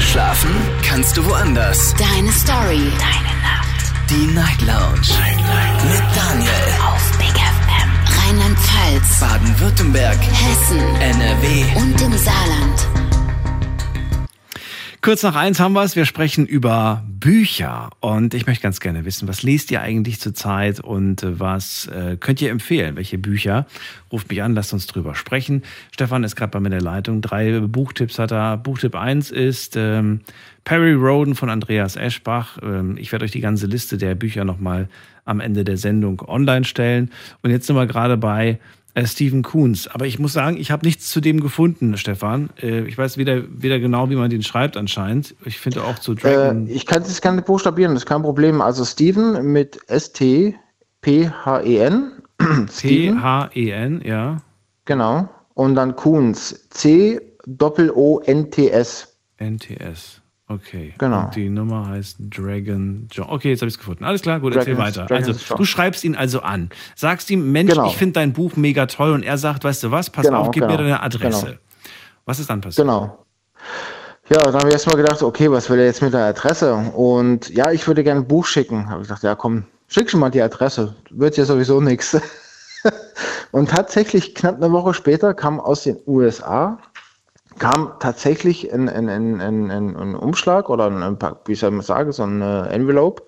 Schlafen 0.00 0.50
kannst 0.84 1.16
du 1.16 1.24
woanders. 1.26 1.94
Deine 1.94 2.32
Story. 2.32 2.90
Deine 2.98 3.32
Nacht. 3.42 4.10
Die 4.10 4.34
Night 4.34 4.60
Lounge. 4.62 5.06
Night, 5.20 5.36
Night. 5.36 5.84
Mit 5.84 6.16
Daniel. 6.16 6.50
Auf. 6.86 7.21
Rheinland-Pfalz. 8.32 9.20
Baden-Württemberg. 9.20 10.18
Hessen. 10.18 10.78
NRW. 10.78 11.64
Und 11.76 12.00
im 12.00 12.16
Saarland. 12.16 12.88
Kurz 15.02 15.22
nach 15.22 15.36
eins 15.36 15.60
haben 15.60 15.74
wir 15.74 15.82
es. 15.82 15.96
Wir 15.96 16.06
sprechen 16.06 16.46
über 16.46 17.04
Bücher. 17.06 17.90
Und 18.00 18.32
ich 18.32 18.46
möchte 18.46 18.62
ganz 18.62 18.80
gerne 18.80 19.04
wissen, 19.04 19.28
was 19.28 19.42
lest 19.42 19.70
ihr 19.70 19.82
eigentlich 19.82 20.18
zurzeit 20.18 20.80
und 20.80 21.22
äh, 21.22 21.40
was 21.40 21.88
äh, 21.88 22.16
könnt 22.18 22.40
ihr 22.40 22.50
empfehlen? 22.50 22.96
Welche 22.96 23.18
Bücher? 23.18 23.66
Ruft 24.10 24.30
mich 24.30 24.42
an, 24.42 24.54
lasst 24.54 24.72
uns 24.72 24.86
drüber 24.86 25.14
sprechen. 25.14 25.62
Stefan 25.90 26.24
ist 26.24 26.34
gerade 26.34 26.52
bei 26.52 26.60
mir 26.60 26.68
in 26.68 26.72
der 26.72 26.80
Leitung. 26.80 27.20
Drei 27.20 27.60
Buchtipps 27.60 28.18
hat 28.18 28.32
er. 28.32 28.56
Buchtipp 28.56 28.94
eins 28.94 29.30
ist 29.30 29.76
ähm, 29.76 30.20
Perry 30.64 30.94
Roden 30.94 31.34
von 31.34 31.50
Andreas 31.50 31.96
Eschbach. 31.96 32.56
Ähm, 32.62 32.96
ich 32.96 33.12
werde 33.12 33.26
euch 33.26 33.32
die 33.32 33.40
ganze 33.40 33.66
Liste 33.66 33.98
der 33.98 34.14
Bücher 34.14 34.44
nochmal 34.44 34.88
am 35.24 35.40
Ende 35.40 35.64
der 35.64 35.76
Sendung 35.76 36.22
online 36.26 36.64
stellen. 36.64 37.10
Und 37.42 37.50
jetzt 37.50 37.66
sind 37.66 37.76
wir 37.76 37.86
gerade 37.86 38.16
bei 38.16 38.58
äh, 38.94 39.06
Stephen 39.06 39.42
Koons. 39.42 39.88
Aber 39.88 40.06
ich 40.06 40.18
muss 40.18 40.32
sagen, 40.32 40.56
ich 40.56 40.70
habe 40.70 40.86
nichts 40.86 41.10
zu 41.10 41.20
dem 41.20 41.40
gefunden, 41.40 41.96
Stefan. 41.96 42.50
Äh, 42.60 42.82
ich 42.82 42.98
weiß 42.98 43.16
weder, 43.16 43.42
weder 43.48 43.78
genau, 43.78 44.10
wie 44.10 44.16
man 44.16 44.28
den 44.30 44.42
schreibt 44.42 44.76
anscheinend. 44.76 45.34
Ich 45.44 45.58
finde 45.58 45.84
auch 45.84 45.98
zu 45.98 46.14
Dragon. 46.14 46.66
Äh, 46.66 46.72
ich 46.72 46.84
kann 46.86 47.02
es 47.02 47.20
gerne 47.20 47.42
buchstabieren, 47.42 47.94
das 47.94 48.02
ist 48.02 48.08
kein 48.08 48.22
Problem. 48.22 48.60
Also 48.60 48.84
Stephen 48.84 49.52
mit 49.52 49.78
S-T-P-H-E-N. 49.88 50.58
P-H-E-N, 52.80 54.02
ja. 54.04 54.36
Genau. 54.84 55.28
Und 55.54 55.74
dann 55.74 55.96
Koons. 55.96 56.68
C-O-O-N-T-S. 56.70 57.48
NTS. 59.38 60.21
Okay. 60.54 60.94
Genau. 60.98 61.24
Und 61.26 61.36
die 61.36 61.48
Nummer 61.48 61.88
heißt 61.88 62.16
Dragon 62.20 63.06
John. 63.10 63.28
Okay, 63.30 63.50
jetzt 63.50 63.60
habe 63.62 63.68
ich 63.68 63.74
es 63.74 63.78
gefunden. 63.78 64.04
Alles 64.04 64.22
klar, 64.22 64.40
gut, 64.40 64.54
erzähl 64.54 64.74
Dragons- 64.74 64.96
weiter. 64.96 65.06
Dragons 65.06 65.28
also, 65.28 65.40
John. 65.48 65.58
du 65.58 65.64
schreibst 65.64 66.04
ihn 66.04 66.14
also 66.16 66.40
an. 66.40 66.70
Sagst 66.94 67.30
ihm, 67.30 67.52
Mensch, 67.52 67.70
Genau. 67.72 67.86
ich 67.86 67.96
finde 67.96 68.14
dein 68.14 68.32
Buch 68.32 68.56
mega 68.56 68.86
toll. 68.86 69.12
Und 69.12 69.22
er 69.22 69.38
sagt, 69.38 69.64
weißt 69.64 69.82
du 69.84 69.90
was, 69.90 70.10
pass 70.10 70.26
Genau, 70.26 70.40
auf, 70.40 70.50
gib 70.50 70.62
mir 70.64 70.68
genau, 70.68 70.82
deine 70.82 71.02
Adresse. 71.02 71.46
genau. 71.46 71.58
Was 72.26 72.38
ist 72.38 72.50
dann 72.50 72.60
passiert? 72.60 72.86
Genau. 72.86 73.24
Ja, 74.28 74.38
dann 74.38 74.54
habe 74.54 74.68
ich 74.68 74.72
erstmal 74.72 74.96
gedacht, 74.96 75.22
okay, 75.22 75.50
was 75.50 75.68
will 75.68 75.78
er 75.78 75.86
jetzt 75.86 76.00
mit 76.02 76.12
der 76.14 76.24
Adresse? 76.26 76.74
Und 76.74 77.50
ja, 77.50 77.70
ich 77.70 77.86
würde 77.86 78.02
gerne 78.04 78.20
ein 78.20 78.28
Buch 78.28 78.46
schicken. 78.46 78.88
Habe 78.88 79.02
ich 79.02 79.08
gedacht, 79.08 79.22
ja 79.22 79.34
komm, 79.34 79.64
schick 79.88 80.10
schon 80.10 80.20
mal 80.20 80.30
die 80.30 80.40
Adresse. 80.40 80.94
Wird 81.10 81.36
ja 81.36 81.44
sowieso 81.44 81.80
nichts. 81.80 82.16
Und 83.52 83.70
tatsächlich, 83.70 84.34
knapp 84.34 84.56
eine 84.56 84.72
Woche 84.72 84.94
später, 84.94 85.34
kam 85.34 85.60
aus 85.60 85.82
den 85.84 85.98
USA, 86.06 86.78
kam 87.58 87.92
tatsächlich 88.00 88.72
ein, 88.72 88.88
ein, 88.88 89.08
ein, 89.08 89.40
ein, 89.70 90.14
Umschlag 90.14 90.68
oder 90.70 90.86
ein, 90.86 91.02
ein, 91.02 91.18
Pa- 91.18 91.40
wie 91.46 91.54
soll 91.54 91.70
man 91.72 91.82
sagen, 91.82 92.12
so 92.12 92.22
ein 92.24 92.40
Envelope. 92.42 93.22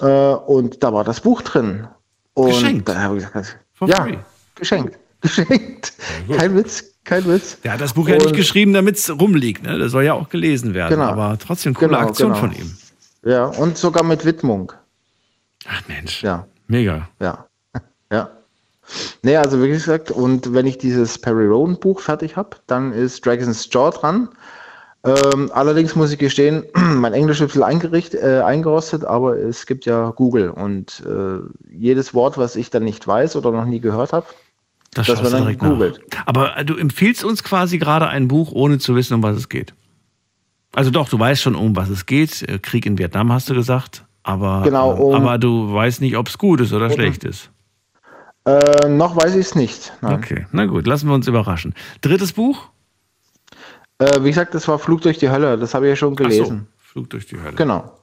Äh, 0.00 0.06
und 0.06 0.82
da 0.82 0.92
war 0.92 1.04
das 1.04 1.20
Buch 1.20 1.42
drin. 1.42 1.86
Und 2.34 2.48
Geschenkt? 2.50 2.88
da 2.88 2.94
habe 3.00 3.18
ich 3.18 3.24
gesagt, 3.26 3.58
For 3.74 3.88
ja, 3.88 4.02
free. 4.02 4.18
geschenkt. 4.54 4.98
Geschenkt. 5.20 5.92
Kein 6.32 6.54
Witz, 6.56 6.84
kein 7.02 7.26
Witz. 7.26 7.60
Der 7.62 7.72
hat 7.72 7.80
das 7.80 7.94
Buch 7.94 8.06
ja 8.08 8.14
nicht 8.14 8.26
Und- 8.28 8.36
geschrieben, 8.36 8.72
damit 8.72 8.96
es 8.96 9.10
rumliegt. 9.10 9.64
Ne? 9.64 9.76
Das 9.78 9.90
soll 9.90 10.04
ja 10.04 10.14
auch 10.14 10.28
gelesen 10.28 10.74
werden. 10.74 10.90
Genau. 11.00 11.08
Aber 11.10 11.36
trotzdem 11.38 11.74
coole 11.74 11.88
Genau, 11.88 12.00
Aktion 12.06 12.28
genau. 12.34 12.40
von 12.40 12.52
ihm. 12.52 12.76
Ja, 13.24 13.46
und 13.46 13.76
sogar 13.76 14.04
mit 14.04 14.24
Widmung. 14.24 14.72
Ach 15.66 15.82
Mensch, 15.88 16.22
Ja, 16.22 16.46
mega. 16.68 17.08
ja, 17.20 17.46
ja. 18.12 18.30
Nee, 19.22 19.36
also 19.36 19.62
wie 19.62 19.68
gesagt, 19.68 20.10
und 20.10 20.54
wenn 20.54 20.66
ich 20.66 20.78
dieses 20.78 21.18
Perry 21.18 21.46
Rowan 21.46 21.78
Buch 21.78 22.00
fertig 22.00 22.36
habe, 22.36 22.56
dann 22.66 22.92
ist 22.92 23.24
Dragon's 23.26 23.68
Jaw 23.70 23.90
dran. 23.90 24.28
Ähm, 25.04 25.50
allerdings 25.54 25.94
muss 25.94 26.10
ich 26.12 26.18
gestehen, 26.18 26.64
mein 26.74 27.12
Englisch 27.12 27.40
ist 27.40 27.56
ein 27.56 27.78
bisschen 27.78 28.20
äh, 28.20 28.40
eingerostet, 28.40 29.04
aber 29.04 29.36
es 29.36 29.66
gibt 29.66 29.86
ja 29.86 30.10
Google 30.10 30.50
und 30.50 31.02
äh, 31.06 31.38
jedes 31.70 32.14
Wort, 32.14 32.36
was 32.38 32.56
ich 32.56 32.70
dann 32.70 32.84
nicht 32.84 33.06
weiß 33.06 33.36
oder 33.36 33.52
noch 33.52 33.64
nie 33.64 33.80
gehört 33.80 34.12
habe, 34.12 34.26
Das, 34.94 35.06
Das 35.06 35.20
du 35.22 35.30
dann 35.30 35.46
gegoogelt. 35.46 36.00
nach. 36.14 36.26
Aber 36.26 36.56
äh, 36.56 36.64
du 36.64 36.74
empfiehlst 36.76 37.22
uns 37.24 37.44
quasi 37.44 37.78
gerade 37.78 38.08
ein 38.08 38.26
Buch, 38.26 38.50
ohne 38.52 38.78
zu 38.78 38.96
wissen, 38.96 39.14
um 39.14 39.22
was 39.22 39.36
es 39.36 39.48
geht. 39.48 39.72
Also 40.74 40.90
doch, 40.90 41.08
du 41.08 41.18
weißt 41.18 41.40
schon, 41.42 41.54
um 41.54 41.76
was 41.76 41.88
es 41.90 42.06
geht. 42.06 42.42
Äh, 42.42 42.58
Krieg 42.58 42.84
in 42.86 42.98
Vietnam 42.98 43.32
hast 43.32 43.48
du 43.50 43.54
gesagt. 43.54 44.04
Aber, 44.22 44.62
Genau, 44.64 44.94
äh, 44.94 45.00
um- 45.00 45.14
aber 45.14 45.38
du 45.38 45.72
weißt 45.72 46.00
nicht, 46.00 46.16
ob 46.16 46.28
es 46.28 46.38
gut 46.38 46.60
ist 46.60 46.72
oder 46.72 46.90
schlecht 46.90 47.24
ist. 47.24 47.50
Äh, 48.48 48.88
noch 48.88 49.16
weiß 49.16 49.34
ich 49.34 49.46
es 49.46 49.54
nicht. 49.54 49.92
Nein. 50.00 50.14
Okay, 50.14 50.46
na 50.52 50.66
gut, 50.66 50.86
lassen 50.86 51.08
wir 51.08 51.14
uns 51.14 51.26
überraschen. 51.26 51.74
Drittes 52.00 52.32
Buch? 52.32 52.68
Äh, 53.98 54.22
wie 54.22 54.28
gesagt, 54.28 54.54
das 54.54 54.68
war 54.68 54.78
Flug 54.78 55.02
durch 55.02 55.18
die 55.18 55.28
Hölle, 55.28 55.58
das 55.58 55.74
habe 55.74 55.86
ich 55.86 55.90
ja 55.90 55.96
schon 55.96 56.14
Ach 56.14 56.18
so, 56.18 56.24
gelesen. 56.24 56.68
Flug 56.78 57.10
durch 57.10 57.26
die 57.26 57.40
Hölle. 57.40 57.56
Genau. 57.56 57.98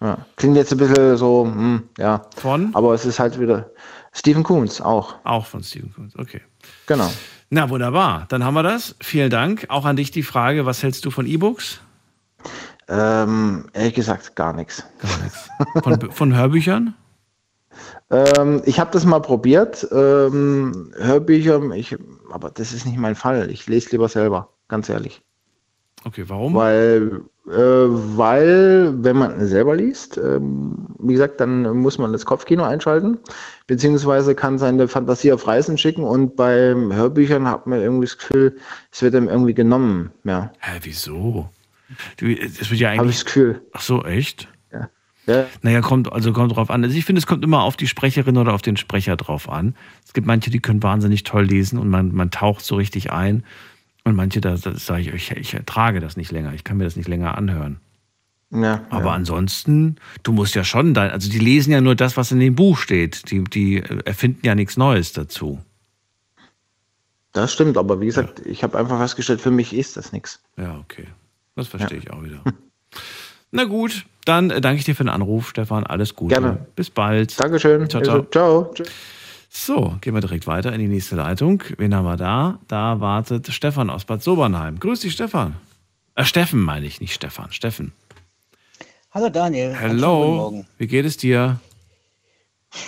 Ja. 0.00 0.18
Klingt 0.36 0.56
jetzt 0.56 0.72
ein 0.72 0.78
bisschen 0.78 1.16
so, 1.16 1.44
hm, 1.44 1.84
ja. 1.98 2.22
Von? 2.36 2.70
Aber 2.74 2.94
es 2.94 3.06
ist 3.06 3.18
halt 3.18 3.38
wieder 3.38 3.70
Stephen 4.12 4.42
Coons 4.42 4.80
auch. 4.80 5.14
Auch 5.24 5.46
von 5.46 5.62
Stephen 5.62 5.92
Kuhn. 5.92 6.12
Okay. 6.18 6.40
Genau. 6.86 7.10
Na 7.50 7.70
wunderbar, 7.70 8.26
dann 8.28 8.44
haben 8.44 8.54
wir 8.54 8.62
das. 8.62 8.96
Vielen 9.00 9.30
Dank. 9.30 9.66
Auch 9.68 9.84
an 9.84 9.96
dich 9.96 10.10
die 10.10 10.22
Frage, 10.22 10.66
was 10.66 10.82
hältst 10.82 11.04
du 11.04 11.10
von 11.10 11.26
E-Books? 11.26 11.80
Ähm, 12.88 13.66
ehrlich 13.72 13.94
gesagt, 13.94 14.36
gar 14.36 14.52
nichts. 14.52 14.84
Gar 15.00 15.22
nichts. 15.22 15.48
Von, 15.82 16.10
von 16.10 16.34
Hörbüchern? 16.34 16.94
Ähm, 18.10 18.62
ich 18.64 18.78
habe 18.78 18.90
das 18.92 19.04
mal 19.04 19.20
probiert. 19.20 19.86
Ähm, 19.90 20.92
Hörbücher, 20.96 21.60
ich, 21.72 21.96
aber 22.30 22.50
das 22.50 22.72
ist 22.72 22.86
nicht 22.86 22.98
mein 22.98 23.14
Fall. 23.14 23.50
Ich 23.50 23.66
lese 23.66 23.90
lieber 23.90 24.08
selber, 24.08 24.50
ganz 24.68 24.88
ehrlich. 24.88 25.22
Okay, 26.04 26.24
warum? 26.28 26.54
Weil, 26.54 27.22
äh, 27.48 27.50
weil 27.50 28.94
wenn 28.98 29.16
man 29.16 29.44
selber 29.48 29.74
liest, 29.74 30.18
ähm, 30.18 30.86
wie 31.00 31.14
gesagt, 31.14 31.40
dann 31.40 31.62
muss 31.78 31.98
man 31.98 32.12
das 32.12 32.24
Kopfkino 32.24 32.62
einschalten, 32.62 33.18
beziehungsweise 33.66 34.36
kann 34.36 34.58
seine 34.58 34.86
Fantasie 34.86 35.32
auf 35.32 35.48
Reisen 35.48 35.76
schicken 35.78 36.04
und 36.04 36.36
beim 36.36 36.92
Hörbüchern 36.92 37.48
hat 37.48 37.66
man 37.66 37.80
irgendwie 37.80 38.06
das 38.06 38.18
Gefühl, 38.18 38.56
es 38.92 39.02
wird 39.02 39.16
einem 39.16 39.28
irgendwie 39.28 39.54
genommen. 39.54 40.12
Ja, 40.22 40.52
Hä, 40.60 40.78
wieso? 40.82 41.48
Du, 42.18 42.26
es 42.26 42.70
wird 42.70 42.80
ja 42.80 42.88
habe 42.90 42.96
ich 42.96 43.00
eigentlich. 43.00 43.16
das 43.16 43.24
Gefühl. 43.24 43.62
Ach 43.72 43.80
so, 43.80 44.04
echt? 44.04 44.48
Ja. 45.26 45.40
Ja. 45.40 45.46
Naja, 45.62 45.80
kommt, 45.80 46.12
also 46.12 46.32
kommt 46.32 46.54
drauf 46.54 46.70
an. 46.70 46.84
Also 46.84 46.96
ich 46.96 47.04
finde, 47.04 47.18
es 47.18 47.26
kommt 47.26 47.44
immer 47.44 47.62
auf 47.62 47.76
die 47.76 47.88
Sprecherin 47.88 48.36
oder 48.36 48.54
auf 48.54 48.62
den 48.62 48.76
Sprecher 48.76 49.16
drauf 49.16 49.48
an. 49.48 49.74
Es 50.04 50.12
gibt 50.12 50.26
manche, 50.26 50.50
die 50.50 50.60
können 50.60 50.82
wahnsinnig 50.82 51.24
toll 51.24 51.44
lesen 51.44 51.78
und 51.78 51.88
man, 51.88 52.14
man 52.14 52.30
taucht 52.30 52.64
so 52.64 52.76
richtig 52.76 53.12
ein. 53.12 53.44
Und 54.04 54.14
manche, 54.14 54.40
da, 54.40 54.56
da 54.56 54.76
sage 54.76 55.02
ich 55.02 55.12
euch, 55.12 55.30
ich 55.32 55.54
ertrage 55.54 56.00
das 56.00 56.16
nicht 56.16 56.30
länger. 56.30 56.54
Ich 56.54 56.62
kann 56.62 56.76
mir 56.76 56.84
das 56.84 56.96
nicht 56.96 57.08
länger 57.08 57.36
anhören. 57.36 57.80
Ja, 58.50 58.84
Aber 58.90 59.06
ja. 59.06 59.12
ansonsten, 59.12 59.96
du 60.22 60.32
musst 60.32 60.54
ja 60.54 60.62
schon 60.62 60.94
dein, 60.94 61.10
also 61.10 61.28
die 61.28 61.40
lesen 61.40 61.72
ja 61.72 61.80
nur 61.80 61.96
das, 61.96 62.16
was 62.16 62.30
in 62.30 62.38
dem 62.38 62.54
Buch 62.54 62.78
steht. 62.78 63.30
Die, 63.32 63.42
die 63.42 63.82
erfinden 64.04 64.46
ja 64.46 64.54
nichts 64.54 64.76
Neues 64.76 65.12
dazu. 65.12 65.60
Das 67.32 67.52
stimmt, 67.52 67.76
aber 67.76 68.00
wie 68.00 68.06
gesagt, 68.06 68.46
ich 68.46 68.62
habe 68.62 68.78
einfach 68.78 68.98
festgestellt, 68.98 69.40
für 69.40 69.50
mich 69.50 69.74
ist 69.74 69.96
das 69.96 70.12
nichts. 70.12 70.40
Ja, 70.56 70.78
okay. 70.78 71.06
Das 71.56 71.68
verstehe 71.68 71.98
ich 71.98 72.10
auch 72.10 72.22
wieder. 72.22 72.42
Na 73.50 73.64
gut, 73.64 74.04
dann 74.24 74.50
äh, 74.50 74.60
danke 74.60 74.78
ich 74.80 74.84
dir 74.84 74.94
für 74.94 75.04
den 75.04 75.08
Anruf, 75.10 75.50
Stefan. 75.50 75.84
Alles 75.86 76.14
Gute. 76.14 76.34
Gerne. 76.34 76.66
Bis 76.74 76.90
bald. 76.90 77.38
Dankeschön. 77.40 77.88
Ciao, 77.88 78.00
Also, 78.00 78.22
ciao. 78.30 78.72
ciao. 78.74 78.86
So, 79.48 79.96
gehen 80.00 80.12
wir 80.14 80.20
direkt 80.20 80.46
weiter 80.46 80.72
in 80.72 80.80
die 80.80 80.88
nächste 80.88 81.16
Leitung. 81.16 81.62
Wen 81.78 81.94
haben 81.94 82.04
wir 82.04 82.16
da? 82.16 82.58
Da 82.68 83.00
wartet 83.00 83.48
Stefan 83.52 83.88
aus 83.88 84.04
Bad 84.04 84.22
Sobernheim. 84.22 84.78
Grüß 84.78 85.00
dich, 85.00 85.12
Stefan. 85.14 85.56
Äh, 86.14 86.24
Steffen 86.24 86.60
meine 86.60 86.86
ich, 86.86 87.00
nicht 87.00 87.14
Stefan. 87.14 87.52
Steffen. 87.52 87.92
Hallo 89.12 89.30
Daniel. 89.30 89.74
Hallo. 89.80 90.34
Morgen. 90.36 90.66
Wie 90.76 90.86
geht 90.86 91.06
es 91.06 91.16
dir? 91.16 91.58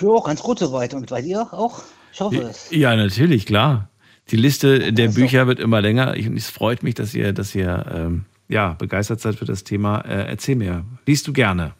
Ja, 0.01 0.19
ganz 0.23 0.43
gut 0.43 0.59
soweit. 0.59 0.93
Und 0.93 1.09
bei 1.09 1.21
dir 1.21 1.41
auch? 1.51 1.81
Ich 2.13 2.21
hoffe 2.21 2.41
es. 2.41 2.69
Ja, 2.69 2.95
natürlich, 2.95 3.45
klar. 3.47 3.89
Die 4.29 4.35
Liste 4.35 4.93
der 4.93 5.07
Bücher 5.07 5.47
wird 5.47 5.59
immer 5.59 5.81
länger. 5.81 6.15
Ich, 6.17 6.27
es 6.27 6.49
freut 6.51 6.83
mich, 6.83 6.93
dass 6.93 7.15
ihr, 7.15 7.33
dass 7.33 7.55
ihr 7.55 7.85
ähm, 7.91 8.25
ja, 8.49 8.73
begeistert 8.73 9.21
seid 9.21 9.35
für 9.35 9.45
das 9.45 9.63
Thema. 9.63 10.01
Äh, 10.01 10.27
erzähl 10.27 10.55
mir, 10.55 10.83
liest 11.05 11.27
du 11.27 11.33
gerne? 11.33 11.73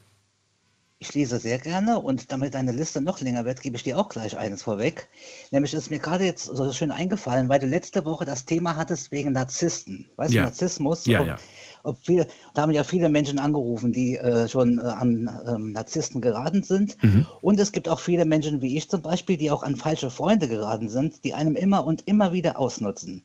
Ich 1.01 1.13
lese 1.13 1.39
sehr 1.39 1.59
gerne 1.59 1.97
und 1.99 2.29
damit 2.29 2.55
deine 2.55 2.73
Liste 2.73 2.99
noch 2.99 3.21
länger 3.21 3.45
wird, 3.45 3.61
gebe 3.61 3.77
ich 3.77 3.83
dir 3.83 3.97
auch 3.97 4.09
gleich 4.09 4.37
eines 4.37 4.63
vorweg. 4.63 5.07
Nämlich 5.49 5.73
ist 5.73 5.89
mir 5.89 5.99
gerade 5.99 6.25
jetzt 6.25 6.43
so 6.43 6.73
schön 6.73 6.91
eingefallen, 6.91 7.47
weil 7.47 7.61
du 7.61 7.67
letzte 7.67 8.03
Woche 8.03 8.25
das 8.25 8.43
Thema 8.43 8.75
hattest 8.75 9.09
wegen 9.09 9.31
Narzissten. 9.31 10.09
Weißt 10.17 10.33
Ja. 10.33 10.41
du, 10.41 10.47
Narzissmus? 10.49 11.05
Ja, 11.05 11.21
ob, 11.21 11.27
ja. 11.27 11.37
Ob 11.83 11.97
viele, 12.05 12.27
da 12.53 12.63
haben 12.63 12.73
ja 12.73 12.83
viele 12.83 13.07
Menschen 13.07 13.39
angerufen, 13.39 13.93
die 13.93 14.17
äh, 14.17 14.49
schon 14.49 14.77
äh, 14.79 14.81
an 14.81 15.29
ähm, 15.47 15.71
Narzissten 15.71 16.19
geraten 16.19 16.63
sind. 16.63 17.01
Mhm. 17.01 17.25
Und 17.39 17.61
es 17.61 17.71
gibt 17.71 17.87
auch 17.87 18.01
viele 18.01 18.25
Menschen 18.25 18.61
wie 18.61 18.75
ich 18.75 18.89
zum 18.89 19.01
Beispiel, 19.01 19.37
die 19.37 19.51
auch 19.51 19.63
an 19.63 19.77
falsche 19.77 20.09
Freunde 20.11 20.49
geraten 20.49 20.89
sind, 20.89 21.23
die 21.23 21.33
einem 21.33 21.55
immer 21.55 21.85
und 21.85 22.05
immer 22.07 22.33
wieder 22.33 22.59
ausnutzen. 22.59 23.23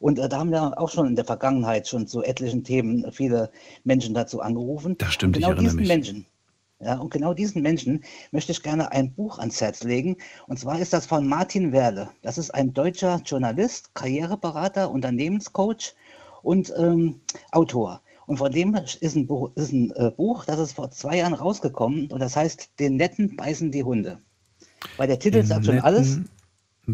Und 0.00 0.18
äh, 0.18 0.28
da 0.28 0.38
haben 0.38 0.52
ja 0.52 0.76
auch 0.76 0.88
schon 0.88 1.06
in 1.06 1.14
der 1.14 1.24
Vergangenheit 1.24 1.86
schon 1.86 2.06
zu 2.06 2.22
etlichen 2.22 2.64
Themen 2.64 3.12
viele 3.12 3.50
Menschen 3.84 4.14
dazu 4.14 4.40
angerufen. 4.40 4.96
Das 4.98 5.12
stimmt, 5.12 5.36
und 5.36 5.40
ich 5.40 5.46
genau 5.46 5.54
erinnere 5.54 5.64
diesen 5.64 5.80
mich. 5.80 5.88
Menschen, 5.88 6.26
ja, 6.80 6.96
und 6.96 7.10
genau 7.10 7.34
diesen 7.34 7.60
Menschen 7.60 8.02
möchte 8.32 8.52
ich 8.52 8.62
gerne 8.62 8.90
ein 8.90 9.12
Buch 9.12 9.38
ans 9.38 9.60
Herz 9.60 9.84
legen. 9.84 10.16
Und 10.46 10.58
zwar 10.58 10.80
ist 10.80 10.94
das 10.94 11.04
von 11.04 11.26
Martin 11.28 11.72
Werle. 11.72 12.08
Das 12.22 12.38
ist 12.38 12.54
ein 12.54 12.72
deutscher 12.72 13.20
Journalist, 13.24 13.94
Karriereberater, 13.94 14.90
Unternehmenscoach 14.90 15.94
und 16.42 16.72
ähm, 16.78 17.20
Autor. 17.52 18.00
Und 18.26 18.38
von 18.38 18.50
dem 18.50 18.74
ist 19.00 19.16
ein, 19.16 19.26
Buch, 19.26 19.50
ist 19.56 19.72
ein 19.72 19.90
äh, 19.96 20.10
Buch, 20.16 20.46
das 20.46 20.58
ist 20.58 20.72
vor 20.72 20.90
zwei 20.90 21.18
Jahren 21.18 21.34
rausgekommen 21.34 22.06
und 22.10 22.20
das 22.20 22.36
heißt 22.36 22.70
Den 22.78 22.96
Netten 22.96 23.36
beißen 23.36 23.70
die 23.70 23.84
Hunde. 23.84 24.18
Weil 24.96 25.08
der 25.08 25.18
Titel 25.18 25.42
sagt 25.42 25.66
schon 25.66 25.80
alles. 25.80 26.20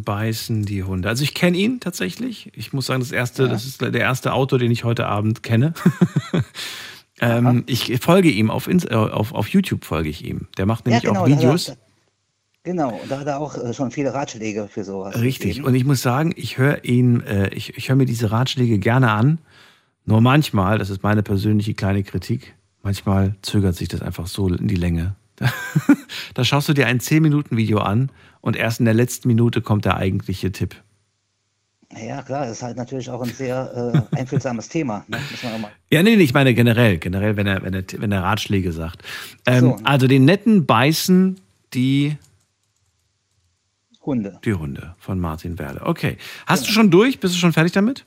Beißen 0.02 0.64
die 0.64 0.82
Hunde. 0.84 1.08
Also 1.08 1.22
ich 1.24 1.34
kenne 1.34 1.56
ihn 1.56 1.80
tatsächlich. 1.80 2.50
Ich 2.54 2.72
muss 2.72 2.86
sagen, 2.86 3.00
das 3.00 3.12
erste, 3.12 3.44
Ja. 3.44 3.48
das 3.48 3.64
ist 3.66 3.80
der 3.80 3.94
erste 3.94 4.32
Autor, 4.32 4.58
den 4.58 4.70
ich 4.70 4.84
heute 4.84 5.06
Abend 5.06 5.42
kenne. 5.42 5.74
ähm, 7.20 7.64
ich 7.66 7.98
folge 8.00 8.30
ihm 8.30 8.50
auf, 8.50 8.66
Ins- 8.68 8.84
äh, 8.84 8.94
auf, 8.94 9.32
auf 9.32 9.48
YouTube 9.48 9.84
folge 9.84 10.08
ich 10.08 10.24
ihm. 10.24 10.48
Der 10.58 10.66
macht 10.66 10.86
nämlich 10.86 11.08
auch 11.08 11.14
da 11.14 11.20
hat 11.20 11.28
er- 11.30 11.36
Videos. 11.38 11.64
da- 11.66 11.74
Genau, 12.62 12.98
und 13.00 13.08
da 13.08 13.20
hat 13.20 13.26
er 13.28 13.38
auch 13.38 13.56
äh, 13.56 13.72
schon 13.72 13.92
viele 13.92 14.12
Ratschläge 14.12 14.66
für 14.68 14.82
sowas. 14.82 15.14
Richtig. 15.20 15.50
gegeben. 15.50 15.66
Und 15.68 15.76
ich 15.76 15.84
muss 15.84 16.02
sagen, 16.02 16.32
ich 16.34 16.58
höre 16.58 16.84
ihn, 16.84 17.20
äh, 17.20 17.48
ich, 17.54 17.76
ich 17.78 17.88
höre 17.88 17.94
mir 17.94 18.06
diese 18.06 18.32
Ratschläge 18.32 18.80
gerne 18.80 19.12
an. 19.12 19.38
Nur 20.04 20.20
manchmal, 20.20 20.76
das 20.78 20.90
ist 20.90 21.04
meine 21.04 21.22
persönliche 21.22 21.74
kleine 21.74 22.02
Kritik, 22.02 22.54
manchmal 22.82 23.36
zögert 23.42 23.76
sich 23.76 23.86
das 23.86 24.02
einfach 24.02 24.26
so 24.26 24.48
in 24.48 24.66
die 24.66 24.74
Länge. 24.74 25.14
da 26.34 26.44
schaust 26.44 26.68
du 26.68 26.72
dir 26.72 26.88
ein 26.88 26.98
10-Minuten-Video 26.98 27.78
an 27.78 28.10
und 28.46 28.54
erst 28.54 28.78
in 28.78 28.84
der 28.84 28.94
letzten 28.94 29.26
Minute 29.26 29.60
kommt 29.60 29.86
der 29.86 29.96
eigentliche 29.96 30.52
Tipp. 30.52 30.76
Ja, 32.00 32.22
klar, 32.22 32.42
das 32.46 32.58
ist 32.58 32.62
halt 32.62 32.76
natürlich 32.76 33.10
auch 33.10 33.20
ein 33.20 33.30
sehr 33.32 34.06
äh, 34.12 34.16
einfühlsames 34.16 34.68
Thema. 34.68 35.04
Ne? 35.08 35.18
Ja, 35.90 36.04
nee, 36.04 36.14
nee, 36.14 36.22
ich 36.22 36.32
meine 36.32 36.54
generell, 36.54 36.98
generell, 36.98 37.36
wenn 37.36 37.48
er, 37.48 37.64
wenn 37.64 37.74
er, 37.74 37.82
wenn 37.98 38.12
er 38.12 38.22
Ratschläge 38.22 38.70
sagt. 38.70 39.02
Ähm, 39.46 39.60
So. 39.60 39.76
Also 39.82 40.06
den 40.06 40.24
netten 40.24 40.64
beißen 40.64 41.40
die 41.74 42.18
Hunde. 44.00 44.38
Die 44.44 44.54
Hunde 44.54 44.94
von 44.98 45.18
Martin 45.18 45.58
Werle. 45.58 45.82
Okay. 45.82 46.16
Hast 46.46 46.68
du 46.68 46.70
schon 46.70 46.92
durch? 46.92 47.18
Bist 47.18 47.34
du 47.34 47.38
schon 47.40 47.52
fertig 47.52 47.72
damit? 47.72 48.06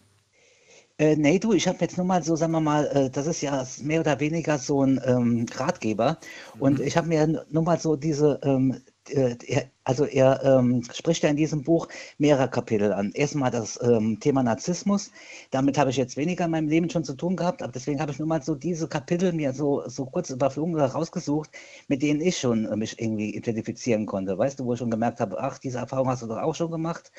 Äh, 0.99 1.15
nee, 1.15 1.39
du, 1.39 1.53
ich 1.53 1.67
habe 1.67 1.77
jetzt 1.79 1.97
nur 1.97 2.05
mal 2.05 2.23
so, 2.23 2.35
sagen 2.35 2.51
wir 2.51 2.59
mal, 2.59 2.85
äh, 2.87 3.09
das 3.09 3.25
ist 3.27 3.41
ja 3.41 3.65
mehr 3.81 4.01
oder 4.01 4.19
weniger 4.19 4.57
so 4.57 4.83
ein 4.83 4.99
ähm, 5.05 5.45
Ratgeber. 5.53 6.17
Und 6.59 6.81
ich 6.81 6.97
habe 6.97 7.07
mir 7.07 7.45
nur 7.49 7.63
mal 7.63 7.79
so 7.79 7.95
diese, 7.95 8.39
ähm, 8.43 8.73
äh, 8.73 8.79
er, 9.11 9.65
also 9.83 10.05
er 10.05 10.43
ähm, 10.43 10.83
spricht 10.93 11.23
ja 11.23 11.29
in 11.29 11.35
diesem 11.35 11.63
Buch 11.63 11.87
mehrere 12.17 12.49
Kapitel 12.49 12.93
an. 12.93 13.11
Erstmal 13.13 13.51
das 13.51 13.79
ähm, 13.81 14.19
Thema 14.19 14.43
Narzissmus. 14.43 15.11
Damit 15.51 15.77
habe 15.77 15.89
ich 15.89 15.97
jetzt 15.97 16.17
weniger 16.17 16.45
in 16.45 16.51
meinem 16.51 16.67
Leben 16.67 16.89
schon 16.89 17.03
zu 17.03 17.15
tun 17.15 17.35
gehabt, 17.35 17.63
aber 17.63 17.71
deswegen 17.71 17.99
habe 17.99 18.11
ich 18.11 18.19
nur 18.19 18.27
mal 18.27 18.41
so 18.43 18.55
diese 18.55 18.87
Kapitel 18.87 19.33
mir 19.33 19.53
so, 19.53 19.83
so 19.87 20.05
kurz 20.05 20.29
überflogen 20.29 20.75
oder 20.75 20.85
rausgesucht, 20.87 21.49
mit 21.87 22.01
denen 22.01 22.21
ich 22.21 22.37
schon 22.37 22.65
äh, 22.65 22.75
mich 22.75 22.99
irgendwie 22.99 23.35
identifizieren 23.35 24.05
konnte. 24.05 24.37
Weißt 24.37 24.59
du, 24.59 24.65
wo 24.65 24.73
ich 24.73 24.79
schon 24.79 24.91
gemerkt 24.91 25.19
habe, 25.19 25.39
ach, 25.39 25.57
diese 25.59 25.79
Erfahrung 25.79 26.07
hast 26.07 26.21
du 26.21 26.27
doch 26.27 26.37
auch 26.37 26.55
schon 26.55 26.71
gemacht. 26.71 27.11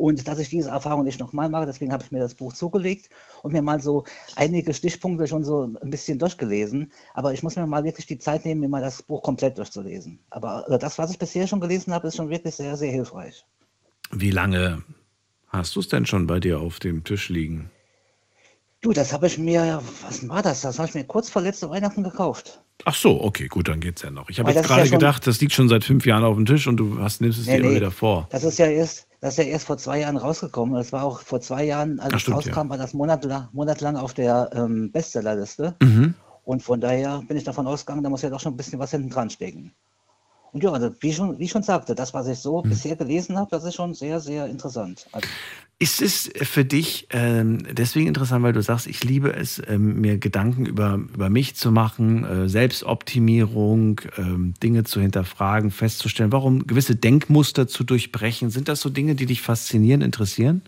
Und 0.00 0.26
dass 0.26 0.38
ich 0.38 0.48
diese 0.48 0.70
Erfahrung 0.70 1.04
nicht 1.04 1.20
nochmal 1.20 1.50
mache, 1.50 1.66
deswegen 1.66 1.92
habe 1.92 2.02
ich 2.02 2.10
mir 2.10 2.20
das 2.20 2.34
Buch 2.34 2.54
zugelegt 2.54 3.10
und 3.42 3.52
mir 3.52 3.60
mal 3.60 3.82
so 3.82 4.04
einige 4.34 4.72
Stichpunkte 4.72 5.26
schon 5.26 5.44
so 5.44 5.64
ein 5.82 5.90
bisschen 5.90 6.18
durchgelesen. 6.18 6.90
Aber 7.12 7.34
ich 7.34 7.42
muss 7.42 7.56
mir 7.56 7.66
mal 7.66 7.84
wirklich 7.84 8.06
die 8.06 8.18
Zeit 8.18 8.46
nehmen, 8.46 8.62
mir 8.62 8.68
mal 8.70 8.80
das 8.80 9.02
Buch 9.02 9.22
komplett 9.22 9.58
durchzulesen. 9.58 10.18
Aber 10.30 10.64
äh, 10.70 10.78
das, 10.78 10.96
was 10.96 11.10
ich 11.10 11.18
bisher 11.18 11.46
schon 11.46 11.60
gelesen 11.60 11.92
habe, 11.92 12.08
ist 12.08 12.16
schon 12.16 12.30
wirklich 12.30 12.54
sehr, 12.54 12.78
sehr 12.78 12.90
hilfreich. 12.90 13.44
Wie 14.10 14.30
lange 14.30 14.82
hast 15.48 15.76
du 15.76 15.80
es 15.80 15.88
denn 15.88 16.06
schon 16.06 16.26
bei 16.26 16.40
dir 16.40 16.60
auf 16.60 16.78
dem 16.78 17.04
Tisch 17.04 17.28
liegen? 17.28 17.70
Du, 18.80 18.94
das 18.94 19.12
habe 19.12 19.26
ich 19.26 19.36
mir, 19.36 19.82
was 20.00 20.26
war 20.30 20.40
das? 20.40 20.62
Das 20.62 20.78
habe 20.78 20.88
ich 20.88 20.94
mir 20.94 21.04
kurz 21.04 21.28
vor 21.28 21.42
letzte 21.42 21.68
Weihnachten 21.68 22.02
gekauft. 22.02 22.62
Ach 22.86 22.94
so, 22.94 23.22
okay, 23.22 23.48
gut, 23.48 23.68
dann 23.68 23.80
geht's 23.80 24.00
ja 24.00 24.10
noch. 24.10 24.30
Ich 24.30 24.38
habe 24.38 24.50
jetzt 24.50 24.62
ja 24.62 24.66
gerade 24.66 24.88
schon- 24.88 24.98
gedacht, 24.98 25.26
das 25.26 25.42
liegt 25.42 25.52
schon 25.52 25.68
seit 25.68 25.84
fünf 25.84 26.06
Jahren 26.06 26.24
auf 26.24 26.36
dem 26.36 26.46
Tisch 26.46 26.66
und 26.66 26.78
du 26.78 26.98
hast, 27.00 27.20
nimmst 27.20 27.38
es 27.38 27.44
Nee, 27.46 27.56
dir 27.56 27.58
immer 27.60 27.68
nee. 27.68 27.76
wieder 27.76 27.90
vor. 27.90 28.26
Das 28.30 28.44
ist 28.44 28.58
ja 28.58 28.64
erst, 28.64 29.06
das 29.20 29.34
ist 29.38 29.44
ja 29.44 29.50
erst 29.50 29.66
vor 29.66 29.76
zwei 29.76 30.00
Jahren 30.00 30.16
rausgekommen. 30.16 30.74
Das 30.74 30.92
war 30.92 31.04
auch 31.04 31.20
vor 31.20 31.40
zwei 31.40 31.64
Jahren, 31.64 32.00
als 32.00 32.14
Ach, 32.14 32.20
es 32.20 32.30
rauskam, 32.30 32.70
war 32.70 32.78
das 32.78 32.94
monatelang, 32.94 33.48
monatelang 33.52 33.96
auf 33.96 34.14
der 34.14 34.50
ähm, 34.54 34.90
Bestsellerliste. 34.90 35.74
Mhm. 35.82 36.14
Und 36.44 36.62
von 36.62 36.80
daher 36.80 37.22
bin 37.28 37.36
ich 37.36 37.44
davon 37.44 37.66
ausgegangen, 37.66 38.02
da 38.02 38.10
muss 38.10 38.22
ja 38.22 38.30
doch 38.30 38.40
schon 38.40 38.54
ein 38.54 38.56
bisschen 38.56 38.78
was 38.78 38.90
hinten 38.90 39.10
dran 39.10 39.30
stecken. 39.30 39.72
Und 40.52 40.64
ja, 40.64 40.72
also 40.72 40.90
wie, 41.00 41.12
schon, 41.12 41.38
wie 41.38 41.44
ich 41.44 41.50
schon 41.50 41.62
sagte, 41.62 41.94
das, 41.94 42.12
was 42.14 42.26
ich 42.26 42.38
so 42.38 42.62
Mhm. 42.62 42.70
bisher 42.70 42.96
gelesen 42.96 43.38
habe, 43.38 43.50
das 43.50 43.64
ist 43.64 43.74
schon 43.74 43.94
sehr, 43.94 44.20
sehr 44.20 44.46
interessant. 44.46 45.06
Also, 45.12 45.28
Ist 45.82 46.02
es 46.02 46.30
für 46.42 46.66
dich 46.66 47.08
ähm, 47.08 47.66
deswegen 47.72 48.06
interessant, 48.06 48.42
weil 48.44 48.52
du 48.52 48.60
sagst, 48.60 48.86
ich 48.86 49.02
liebe 49.02 49.32
es, 49.32 49.62
ähm, 49.66 49.98
mir 50.02 50.18
Gedanken 50.18 50.66
über, 50.66 51.00
über 51.14 51.30
mich 51.30 51.56
zu 51.56 51.72
machen, 51.72 52.24
äh, 52.24 52.48
Selbstoptimierung, 52.50 54.02
ähm, 54.18 54.52
Dinge 54.62 54.84
zu 54.84 55.00
hinterfragen, 55.00 55.70
festzustellen, 55.70 56.32
warum 56.32 56.66
gewisse 56.66 56.96
Denkmuster 56.96 57.66
zu 57.66 57.82
durchbrechen. 57.82 58.50
Sind 58.50 58.68
das 58.68 58.82
so 58.82 58.90
Dinge, 58.90 59.14
die 59.14 59.24
dich 59.24 59.40
faszinieren, 59.40 60.02
interessieren? 60.02 60.60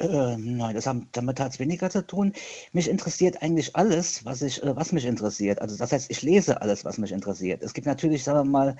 äh, 0.00 0.36
nein, 0.36 0.74
das 0.74 0.86
haben, 0.86 1.08
damit 1.12 1.38
hat 1.40 1.52
es 1.52 1.58
weniger 1.58 1.90
zu 1.90 2.06
tun. 2.06 2.32
Mich 2.72 2.88
interessiert 2.88 3.42
eigentlich 3.42 3.76
alles, 3.76 4.24
was, 4.24 4.42
ich, 4.42 4.62
äh, 4.62 4.74
was 4.74 4.92
mich 4.92 5.04
interessiert. 5.04 5.60
Also 5.60 5.76
das 5.76 5.92
heißt, 5.92 6.10
ich 6.10 6.22
lese 6.22 6.60
alles, 6.62 6.84
was 6.84 6.98
mich 6.98 7.12
interessiert. 7.12 7.62
Es 7.62 7.74
gibt 7.74 7.86
natürlich, 7.86 8.24
sagen 8.24 8.38
wir 8.40 8.50
mal, 8.50 8.76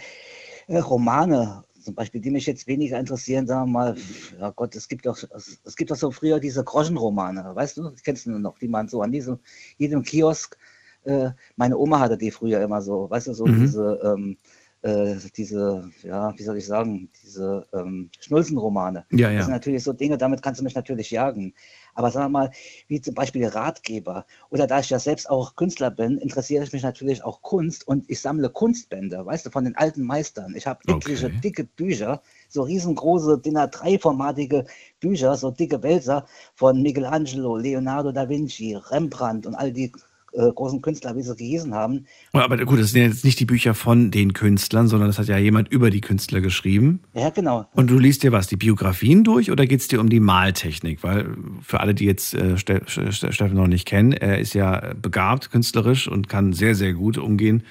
äh, 0.66 0.78
Romane, 0.78 1.64
zum 1.80 1.94
Beispiel, 1.94 2.20
die 2.20 2.30
mich 2.30 2.46
jetzt 2.46 2.66
weniger 2.66 2.98
interessieren, 2.98 3.46
sagen 3.46 3.70
wir 3.70 3.78
mal, 3.78 3.96
ja 4.38 4.50
Gott, 4.50 4.76
es 4.76 4.88
gibt 4.88 5.06
doch, 5.06 5.16
es, 5.16 5.60
es 5.64 5.76
gibt 5.76 5.90
doch 5.90 5.96
so 5.96 6.10
früher 6.10 6.40
diese 6.40 6.64
Groschenromane, 6.64 7.54
weißt 7.54 7.78
du, 7.78 7.90
kennst 8.04 8.26
du 8.26 8.30
noch, 8.32 8.58
die 8.58 8.68
man 8.68 8.88
so 8.88 9.02
an 9.02 9.12
diesem, 9.12 9.38
jedem 9.78 10.02
Kiosk, 10.02 10.56
äh, 11.04 11.30
meine 11.56 11.78
Oma 11.78 12.00
hatte 12.00 12.18
die 12.18 12.30
früher 12.30 12.62
immer 12.62 12.82
so, 12.82 13.08
weißt 13.10 13.28
du, 13.28 13.34
so 13.34 13.46
Mhm. 13.46 13.60
diese, 13.60 14.00
ähm, 14.04 14.36
äh, 14.82 15.16
diese, 15.36 15.90
ja, 16.02 16.32
wie 16.38 16.42
soll 16.42 16.56
ich 16.56 16.66
sagen, 16.66 17.10
diese 17.22 17.66
ähm, 17.72 18.10
Schnulzenromane. 18.20 19.04
Ja, 19.10 19.30
ja. 19.30 19.36
Das 19.36 19.46
sind 19.46 19.54
natürlich 19.54 19.82
so 19.82 19.92
Dinge, 19.92 20.16
damit 20.16 20.42
kannst 20.42 20.60
du 20.60 20.64
mich 20.64 20.74
natürlich 20.74 21.10
jagen. 21.10 21.54
Aber 21.94 22.10
sagen 22.10 22.26
wir 22.26 22.38
mal, 22.40 22.50
wie 22.88 23.00
zum 23.00 23.14
Beispiel 23.14 23.46
Ratgeber. 23.46 24.26
Oder 24.50 24.66
da 24.66 24.80
ich 24.80 24.90
ja 24.90 24.98
selbst 24.98 25.28
auch 25.30 25.56
Künstler 25.56 25.90
bin, 25.90 26.18
interessiere 26.18 26.64
ich 26.64 26.72
mich 26.72 26.82
natürlich 26.82 27.24
auch 27.24 27.42
Kunst 27.42 27.86
und 27.86 28.08
ich 28.08 28.20
sammle 28.20 28.50
Kunstbände, 28.50 29.24
weißt 29.24 29.46
du, 29.46 29.50
von 29.50 29.64
den 29.64 29.76
alten 29.76 30.02
Meistern. 30.04 30.54
Ich 30.56 30.66
habe 30.66 30.80
etliche 30.86 31.30
Okay. 31.30 31.42
dicke 31.42 31.64
Bücher, 31.64 32.22
so 32.48 32.62
riesengroße 32.62 33.38
DIN 33.40 33.56
A3-formatige 33.58 34.66
Bücher, 35.00 35.36
so 35.36 35.50
dicke 35.50 35.82
Wälzer 35.82 36.26
von 36.54 36.82
Michelangelo, 36.82 37.56
Leonardo 37.56 38.12
da 38.12 38.28
Vinci, 38.28 38.74
Rembrandt 38.74 39.46
und 39.46 39.54
all 39.54 39.72
die 39.72 39.92
äh, 40.32 40.50
großen 40.52 40.80
Künstler, 40.82 41.16
wie 41.16 41.22
sie 41.22 41.34
gehießen 41.34 41.74
haben. 41.74 42.06
Aber 42.32 42.56
gut, 42.58 42.78
das 42.78 42.90
sind 42.90 43.02
ja 43.02 43.08
jetzt 43.08 43.24
nicht 43.24 43.40
die 43.40 43.44
Bücher 43.44 43.74
von 43.74 44.10
den 44.10 44.32
Künstlern, 44.32 44.88
sondern 44.88 45.08
das 45.08 45.18
hat 45.18 45.28
ja 45.28 45.38
jemand 45.38 45.68
über 45.68 45.90
die 45.90 46.00
Künstler 46.00 46.40
geschrieben. 46.40 47.00
Ja, 47.14 47.30
genau. 47.30 47.66
Und 47.74 47.90
du 47.90 47.98
liest 47.98 48.22
dir 48.22 48.32
was, 48.32 48.46
die 48.46 48.56
Biografien 48.56 49.24
durch 49.24 49.50
oder 49.50 49.66
geht 49.66 49.80
es 49.80 49.88
dir 49.88 50.00
um 50.00 50.08
die 50.08 50.20
Maltechnik? 50.20 51.02
Weil 51.02 51.34
für 51.62 51.80
alle, 51.80 51.94
die 51.94 52.04
jetzt 52.04 52.34
äh, 52.34 52.56
Ste 52.56 52.82
Ste 52.86 53.32
Steffen 53.32 53.56
noch 53.56 53.66
nicht 53.66 53.86
kennen, 53.86 54.12
er 54.12 54.38
ist 54.38 54.54
ja 54.54 54.94
begabt 55.00 55.50
künstlerisch 55.50 56.08
und 56.08 56.28
kann 56.28 56.52
sehr, 56.52 56.74
sehr 56.74 56.92
gut 56.92 57.18
umgehen 57.18 57.64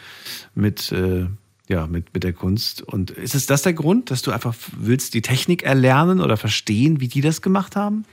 mit, 0.55 0.91
äh, 0.91 1.27
ja, 1.67 1.87
mit, 1.87 2.13
mit 2.13 2.23
der 2.23 2.33
Kunst. 2.33 2.81
Und 2.81 3.11
ist 3.11 3.35
es 3.35 3.45
das 3.45 3.61
der 3.61 3.73
Grund, 3.73 4.11
dass 4.11 4.21
du 4.21 4.31
einfach 4.31 4.55
willst 4.77 5.13
die 5.13 5.21
Technik 5.21 5.63
erlernen 5.63 6.19
oder 6.19 6.37
verstehen, 6.37 6.99
wie 6.99 7.07
die 7.07 7.21
das 7.21 7.41
gemacht 7.41 7.75
haben? 7.75 8.05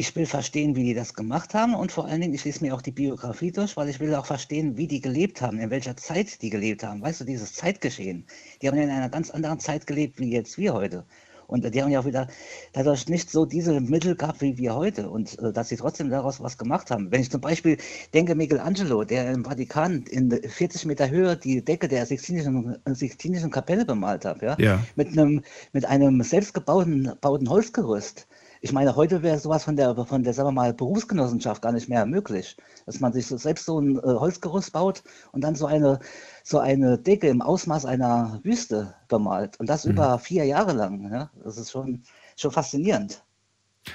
Ich 0.00 0.14
will 0.14 0.26
verstehen, 0.26 0.76
wie 0.76 0.84
die 0.84 0.94
das 0.94 1.12
gemacht 1.12 1.54
haben 1.54 1.74
und 1.74 1.90
vor 1.90 2.06
allen 2.06 2.20
Dingen, 2.20 2.32
ich 2.32 2.44
lese 2.44 2.64
mir 2.64 2.72
auch 2.72 2.82
die 2.82 2.92
Biografie 2.92 3.50
durch, 3.50 3.76
weil 3.76 3.88
ich 3.88 3.98
will 3.98 4.14
auch 4.14 4.26
verstehen, 4.26 4.76
wie 4.76 4.86
die 4.86 5.00
gelebt 5.00 5.42
haben, 5.42 5.58
in 5.58 5.70
welcher 5.70 5.96
Zeit 5.96 6.40
die 6.40 6.50
gelebt 6.50 6.84
haben. 6.84 7.02
Weißt 7.02 7.20
du, 7.20 7.24
dieses 7.24 7.52
Zeitgeschehen. 7.54 8.24
Die 8.62 8.68
haben 8.68 8.76
ja 8.76 8.84
in 8.84 8.90
einer 8.90 9.08
ganz 9.08 9.30
anderen 9.30 9.58
Zeit 9.58 9.88
gelebt, 9.88 10.20
wie 10.20 10.30
jetzt 10.30 10.56
wir 10.56 10.72
heute. 10.72 11.04
Und 11.48 11.64
äh, 11.64 11.72
die 11.72 11.82
haben 11.82 11.90
ja 11.90 11.98
auch 11.98 12.04
wieder 12.04 12.28
dadurch 12.72 13.08
nicht 13.08 13.28
so 13.28 13.44
diese 13.44 13.80
Mittel 13.80 14.14
gehabt 14.14 14.40
wie 14.40 14.56
wir 14.56 14.76
heute 14.76 15.10
und 15.10 15.36
äh, 15.40 15.52
dass 15.52 15.68
sie 15.70 15.76
trotzdem 15.76 16.10
daraus 16.10 16.40
was 16.40 16.58
gemacht 16.58 16.92
haben. 16.92 17.10
Wenn 17.10 17.22
ich 17.22 17.30
zum 17.32 17.40
Beispiel 17.40 17.76
denke, 18.14 18.36
Michelangelo, 18.36 19.02
der 19.02 19.32
im 19.32 19.44
Vatikan 19.44 20.04
in 20.04 20.30
40 20.30 20.84
Meter 20.86 21.10
Höhe 21.10 21.36
die 21.36 21.64
Decke 21.64 21.88
der 21.88 22.06
Sixtinischen, 22.06 22.76
äh, 22.84 22.94
Sixtinischen 22.94 23.50
Kapelle 23.50 23.84
bemalt 23.84 24.24
hat, 24.24 24.42
ja, 24.42 24.56
Ja. 24.60 24.84
mit 24.94 25.08
einem, 25.08 25.42
mit 25.72 25.86
einem 25.86 26.22
selbstgebauten 26.22 27.14
bauten 27.20 27.50
Holzgerüst. 27.50 28.28
Ich 28.60 28.72
meine, 28.72 28.96
heute 28.96 29.22
wäre 29.22 29.38
sowas 29.38 29.64
von 29.64 29.76
der, 29.76 29.94
von 30.06 30.22
der, 30.24 30.32
sagen 30.34 30.48
wir 30.48 30.52
mal, 30.52 30.74
Berufsgenossenschaft 30.74 31.62
gar 31.62 31.72
nicht 31.72 31.88
mehr 31.88 32.06
möglich. 32.06 32.56
Dass 32.86 33.00
man 33.00 33.12
sich 33.12 33.26
so, 33.26 33.36
selbst 33.36 33.64
so 33.66 33.78
ein 33.80 33.98
äh, 33.98 34.02
Holzgerüst 34.02 34.72
baut 34.72 35.02
und 35.32 35.42
dann 35.42 35.54
so 35.54 35.66
eine, 35.66 36.00
so 36.42 36.58
eine 36.58 36.98
Decke 36.98 37.28
im 37.28 37.40
Ausmaß 37.42 37.84
einer 37.86 38.40
Wüste 38.42 38.94
bemalt. 39.08 39.58
Und 39.60 39.68
das 39.68 39.84
Mhm. 39.84 39.92
über 39.92 40.18
vier 40.18 40.44
Jahre 40.44 40.72
lang. 40.72 41.10
Ja? 41.12 41.30
Das 41.44 41.56
ist 41.56 41.70
schon, 41.70 42.02
schon 42.36 42.50
faszinierend. 42.50 43.22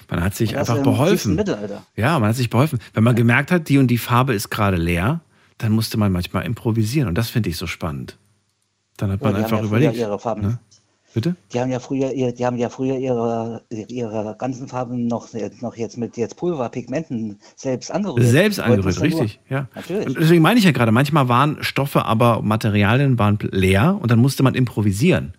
Man 0.10 0.23
hat 0.23 0.34
sich 0.34 0.57
einfach 0.57 0.81
beholfen. 0.81 1.35
Mittelalter. 1.35 1.84
Ja, 1.95 2.18
man 2.19 2.30
hat 2.30 2.35
sich 2.35 2.49
beholfen. 2.49 2.80
Wenn 2.94 3.03
man 3.03 3.15
gemerkt 3.15 3.52
hat, 3.52 3.69
die 3.69 3.77
und 3.77 3.88
die 3.88 3.98
Farbe 3.98 4.34
ist 4.34 4.49
gerade 4.49 4.77
leer, 4.77 5.22
dann 5.57 5.72
musste 5.72 5.98
man 5.98 6.11
manchmal 6.11 6.45
improvisieren. 6.45 7.07
Und 7.10 7.15
das 7.18 7.30
finde 7.30 7.49
ich 7.49 7.57
so 7.57 7.68
spannend. 7.68 8.18
Dann 8.98 9.11
hat 9.11 9.22
Ja, 9.22 9.31
man 9.31 9.35
einfach 9.44 9.60
ja 9.60 9.64
überlegt. 9.65 9.95
ihre 9.98 10.18
Farben. 10.19 10.41
Ne? 10.41 10.60
Bitte? 11.14 11.35
Die 11.53 11.60
haben 11.60 11.69
ja 11.72 11.80
früher, 11.80 12.11
die 12.31 12.45
haben 12.45 12.57
ja 12.57 12.69
früher 12.69 12.98
ihre, 12.98 13.61
ihre 13.69 14.35
ganzen 14.40 14.68
Farben 14.68 15.06
noch, 15.07 15.27
noch 15.61 15.76
jetzt 15.76 15.98
mit 15.98 16.18
jetzt 16.18 16.38
Pulverpigmenten 16.38 17.40
selbst 17.56 17.91
angerührt. 17.91 18.26
Selbst 18.26 18.60
angerührt, 18.60 18.95
ja 18.95 19.07
nur- 19.07 19.19
richtig. 19.22 19.40
Ja. 19.49 19.68
Natürlich. 19.76 20.07
Und 20.07 20.19
deswegen 20.19 20.41
meine 20.41 20.57
ich 20.60 20.65
ja 20.65 20.72
gerade, 20.72 20.91
manchmal 20.91 21.30
waren 21.30 21.64
Stoffe, 21.64 22.06
aber 22.06 22.41
Materialien 22.41 23.19
waren 23.19 23.38
leer 23.52 23.98
und 24.02 24.10
dann 24.10 24.19
musste 24.19 24.41
man 24.41 24.56
improvisieren. 24.56 25.34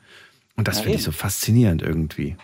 Und 0.56 0.68
das 0.68 0.76
Ja, 0.76 0.82
finde 0.84 0.98
ich 0.98 1.04
so 1.04 1.10
faszinierend 1.12 1.82
irgendwie. 1.82 2.36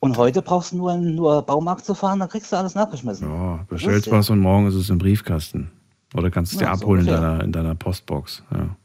Und 0.00 0.16
heute 0.16 0.40
brauchst 0.42 0.70
du 0.70 0.76
nur 0.76 0.94
in 0.94 1.16
nur 1.16 1.42
Baumarkt 1.42 1.84
zu 1.84 1.92
fahren, 1.92 2.20
dann 2.20 2.28
kriegst 2.28 2.52
du 2.52 2.56
alles 2.56 2.76
nachgeschmissen. 2.76 3.28
Ja, 3.28 3.64
bestellst 3.68 4.06
Lustig. 4.06 4.12
was 4.12 4.30
und 4.30 4.38
morgen 4.38 4.68
ist 4.68 4.74
es 4.76 4.90
im 4.90 4.98
Briefkasten. 4.98 5.72
Oder 6.14 6.30
kannst 6.30 6.52
es 6.52 6.58
dir 6.58 6.66
Ja, 6.66 6.76
so 6.76 6.82
abholen 6.84 7.00
in, 7.00 7.08
ungefähr. 7.12 7.30
deiner, 7.30 7.44
in 7.44 7.50
deiner 7.52 7.74
Postbox. 7.74 8.44
Ja. 8.52 8.76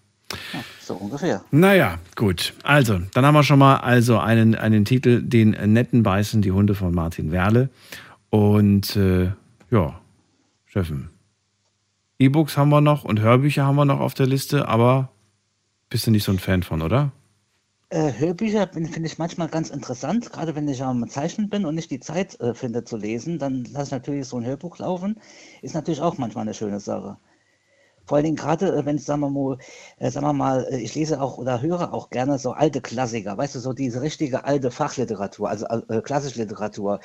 So 0.85 0.95
ungefähr. 0.95 1.43
Naja, 1.51 1.97
gut. 2.15 2.53
Also, 2.63 2.99
dann 3.13 3.25
haben 3.25 3.35
wir 3.35 3.43
schon 3.43 3.59
mal 3.59 3.77
also 3.77 4.19
einen, 4.19 4.55
einen 4.55 4.83
Titel, 4.83 5.21
den 5.21 5.51
netten 5.51 6.03
Beißen, 6.03 6.41
die 6.41 6.51
Hunde 6.51 6.75
von 6.75 6.93
Martin 6.93 7.31
Werle. 7.31 7.69
Und 8.29 8.95
äh, 8.95 9.31
ja, 9.71 9.99
Steffen. 10.65 11.09
E-Books 12.19 12.57
haben 12.57 12.69
wir 12.69 12.81
noch 12.81 13.03
und 13.05 13.19
Hörbücher 13.19 13.65
haben 13.65 13.75
wir 13.75 13.85
noch 13.85 13.99
auf 13.99 14.13
der 14.13 14.27
Liste, 14.27 14.67
aber 14.67 15.09
bist 15.89 16.07
du 16.07 16.11
nicht 16.11 16.23
so 16.23 16.31
ein 16.31 16.39
Fan 16.39 16.63
von, 16.63 16.81
oder? 16.81 17.11
Äh, 17.89 18.11
Hörbücher 18.17 18.67
finde 18.73 19.05
ich 19.05 19.19
manchmal 19.19 19.49
ganz 19.49 19.69
interessant, 19.69 20.31
gerade 20.31 20.55
wenn 20.55 20.67
ich 20.67 20.83
am 20.83 21.07
Zeichnen 21.07 21.49
bin 21.49 21.65
und 21.65 21.75
nicht 21.75 21.91
die 21.91 21.99
Zeit 21.99 22.39
äh, 22.39 22.55
finde 22.55 22.83
zu 22.83 22.97
lesen, 22.97 23.37
dann 23.37 23.65
lasse 23.65 23.85
ich 23.85 23.91
natürlich 23.91 24.27
so 24.27 24.37
ein 24.37 24.45
Hörbuch 24.45 24.79
laufen. 24.79 25.19
Ist 25.61 25.75
natürlich 25.75 26.01
auch 26.01 26.17
manchmal 26.17 26.43
eine 26.43 26.55
schöne 26.55 26.79
Sache. 26.79 27.17
Vor 28.05 28.17
allen 28.17 28.25
Dingen 28.25 28.35
gerade, 28.35 28.75
äh, 28.75 28.85
wenn, 28.85 28.97
sagen 28.97 29.21
wir 29.21 29.29
mal, 29.29 29.57
äh, 29.97 30.11
sagen 30.11 30.25
wir 30.25 30.33
mal, 30.33 30.67
äh, 30.69 30.79
ich 30.79 30.95
lese 30.95 31.21
auch 31.21 31.37
oder 31.37 31.61
höre 31.61 31.93
auch 31.93 32.09
gerne 32.09 32.37
so 32.37 32.51
alte 32.51 32.81
Klassiker, 32.81 33.37
weißt 33.37 33.55
du, 33.55 33.59
so 33.59 33.73
diese 33.73 34.01
richtige 34.01 34.43
alte 34.43 34.71
Fachliteratur, 34.71 35.49
also 35.49 35.65
äh, 35.65 36.01
klassische 36.01 36.41
Literatur, 36.41 36.99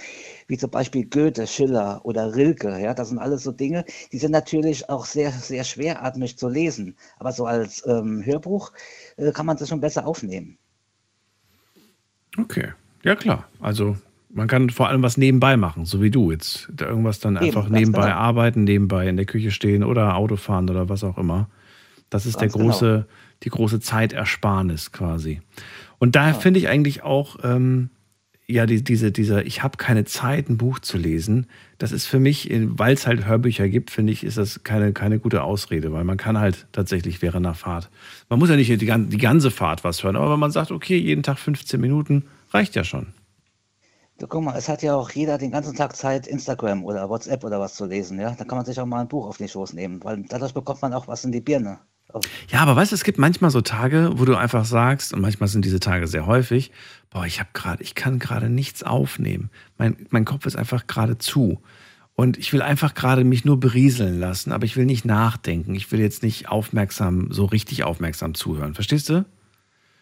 wie 0.49 0.59
zum 0.59 0.71
Beispiel 0.71 1.05
Goethe, 1.07 1.47
Schiller 1.47 2.01
oder 2.05 2.35
Rilke, 2.35 2.81
ja, 2.81 2.95
das 2.95 3.11
sind 3.11 3.19
alles 3.19 3.45
so 3.45 3.53
Dinge, 3.53 3.85
die 4.13 4.19
sind 4.19 4.33
natürlich 4.33 4.89
auch 4.89 5.05
sehr, 5.05 5.31
sehr 5.31 5.65
schweratmig 5.65 6.37
zu 6.37 6.49
lesen, 6.49 6.97
aber 7.19 7.33
so 7.33 7.47
als 7.47 7.87
ähm, 7.87 8.25
Hörbuch 8.25 8.73
äh, 9.17 9.33
kann 9.33 9.47
man 9.47 9.57
das 9.57 9.69
schon 9.69 9.81
besser 9.81 10.07
aufnehmen. 10.07 10.59
Okay. 12.37 12.73
Ja, 13.05 13.15
klar. 13.15 13.49
Also, 13.61 13.97
man 14.31 14.47
kann 14.47 14.71
vor 14.71 14.89
allem 14.89 15.03
was 15.03 15.17
nebenbei 15.17 15.57
machen, 15.57 15.85
so 15.85 16.03
wie 16.03 16.11
du 16.11 16.31
jetzt. 16.31 16.69
Irgendwas 16.81 17.21
dann 17.21 17.37
Eben, 17.37 17.47
einfach 17.47 17.69
nebenbei 17.69 18.07
genau. 18.07 18.17
arbeiten, 18.17 18.65
nebenbei 18.65 19.09
in 19.09 19.17
der 19.17 19.27
Küche 19.27 19.51
stehen 19.51 19.83
oder 19.83 20.17
Auto 20.17 20.37
fahren 20.37 20.69
oder 20.69 20.89
was 20.89 21.05
auch 21.05 21.19
immer. 21.19 21.49
Das 22.11 22.27
ist 22.27 22.39
Ganz 22.39 22.53
der 22.53 22.63
große, 22.63 23.07
die 23.43 23.51
große 23.51 23.81
Zeitersparnis 23.81 24.93
quasi. 24.93 25.41
Und 25.99 26.17
daher 26.17 26.35
finde 26.35 26.61
ich 26.61 26.69
eigentlich 26.69 27.03
auch, 27.03 27.37
ähm, 27.43 27.91
ja, 28.47 28.65
die, 28.65 28.83
diese, 28.83 29.13
dieser, 29.13 29.45
ich 29.45 29.63
habe 29.63 29.77
keine 29.77 30.05
Zeit, 30.07 30.49
ein 30.49 30.57
Buch 30.57 30.79
zu 30.79 30.97
lesen, 30.97 31.47
das 31.77 31.93
ist 31.93 32.07
für 32.07 32.19
mich, 32.19 32.51
weil 32.51 32.95
es 32.95 33.07
halt 33.07 33.27
Hörbücher 33.27 33.69
gibt, 33.69 33.91
finde 33.91 34.13
ich, 34.13 34.25
ist 34.25 34.39
das 34.39 34.63
keine, 34.65 34.93
keine 34.95 35.19
gute 35.19 35.43
Ausrede, 35.43 35.93
weil 35.93 36.05
man 36.05 36.17
kann 36.17 36.39
halt 36.39 36.67
tatsächlich 36.73 37.21
während 37.21 37.45
einer 37.45 37.55
Fahrt, 37.55 37.91
man 38.31 38.39
muss 38.39 38.49
ja 38.49 38.57
nicht 38.57 38.71
die, 38.71 38.77
die 38.79 39.19
ganze 39.19 39.51
Fahrt 39.51 39.85
was 39.85 40.03
hören, 40.03 40.17
aber 40.17 40.33
wenn 40.33 40.41
man 40.41 40.51
sagt, 40.51 40.71
okay, 40.71 40.97
jeden 40.97 41.23
Tag 41.23 41.39
15 41.39 41.79
Minuten, 41.79 42.25
reicht 42.51 42.75
ja 42.75 42.85
schon. 42.85 43.09
Du, 44.19 44.27
guck 44.27 44.43
mal, 44.43 44.57
es 44.57 44.69
hat 44.69 44.83
ja 44.83 44.97
auch 44.97 45.11
jeder 45.11 45.39
den 45.39 45.53
ganzen 45.53 45.77
Tag 45.77 45.95
Zeit, 45.95 46.27
Instagram 46.27 46.85
oder 46.85 47.09
WhatsApp 47.09 47.45
oder 47.45 47.61
was 47.61 47.75
zu 47.75 47.87
lesen, 47.87 48.21
ja. 48.21 48.33
Da 48.33 48.45
kann 48.45 48.59
man 48.59 48.67
sich 48.67 48.81
auch 48.81 48.87
mal 48.87 49.01
ein 49.01 49.07
Buch 49.07 49.29
auf 49.29 49.37
den 49.37 49.47
Schoß 49.49 49.75
nehmen, 49.75 50.03
weil 50.03 50.25
dadurch 50.29 50.53
bekommt 50.53 50.83
man 50.83 50.93
auch 50.93 51.07
was 51.07 51.25
in 51.25 51.31
die 51.31 51.41
Birne. 51.41 51.79
Ja, 52.49 52.61
aber 52.61 52.75
weißt 52.75 52.91
du, 52.91 52.97
es 52.97 53.05
gibt 53.05 53.19
manchmal 53.19 53.51
so 53.51 53.61
Tage, 53.61 54.11
wo 54.17 54.25
du 54.25 54.35
einfach 54.35 54.65
sagst, 54.65 55.13
und 55.13 55.21
manchmal 55.21 55.49
sind 55.49 55.65
diese 55.65 55.79
Tage 55.79 56.09
sehr 56.09 56.27
häufig, 56.27 56.73
boah, 57.11 57.27
ich 57.27 57.39
habe 57.39 57.51
gerade, 57.53 57.81
ich 57.83 57.95
kann 57.95 58.19
gerade 58.19 58.49
nichts 58.49 58.83
aufnehmen. 58.83 59.51
Mein, 59.77 60.09
mein 60.11 60.25
Kopf 60.25 60.47
ist 60.47 60.57
einfach 60.57 60.89
gerade 60.89 61.19
zu. 61.19 61.63
Und 62.17 62.39
ich 62.39 62.53
will 62.53 62.63
einfach 62.63 62.95
gerade 62.95 63.23
mich 63.23 63.45
nur 63.45 63.61
berieseln 63.61 64.19
lassen, 64.19 64.51
aber 64.51 64.65
ich 64.65 64.77
will 64.77 64.87
nicht 64.87 65.05
nachdenken. 65.05 65.77
Ich 65.77 65.93
will 65.93 66.01
jetzt 66.01 66.25
nicht 66.25 66.49
aufmerksam, 66.49 67.31
so 67.31 67.45
richtig 67.45 67.85
aufmerksam 67.85 68.35
zuhören. 68.35 68.75
Verstehst 68.75 69.11
du? 69.11 69.25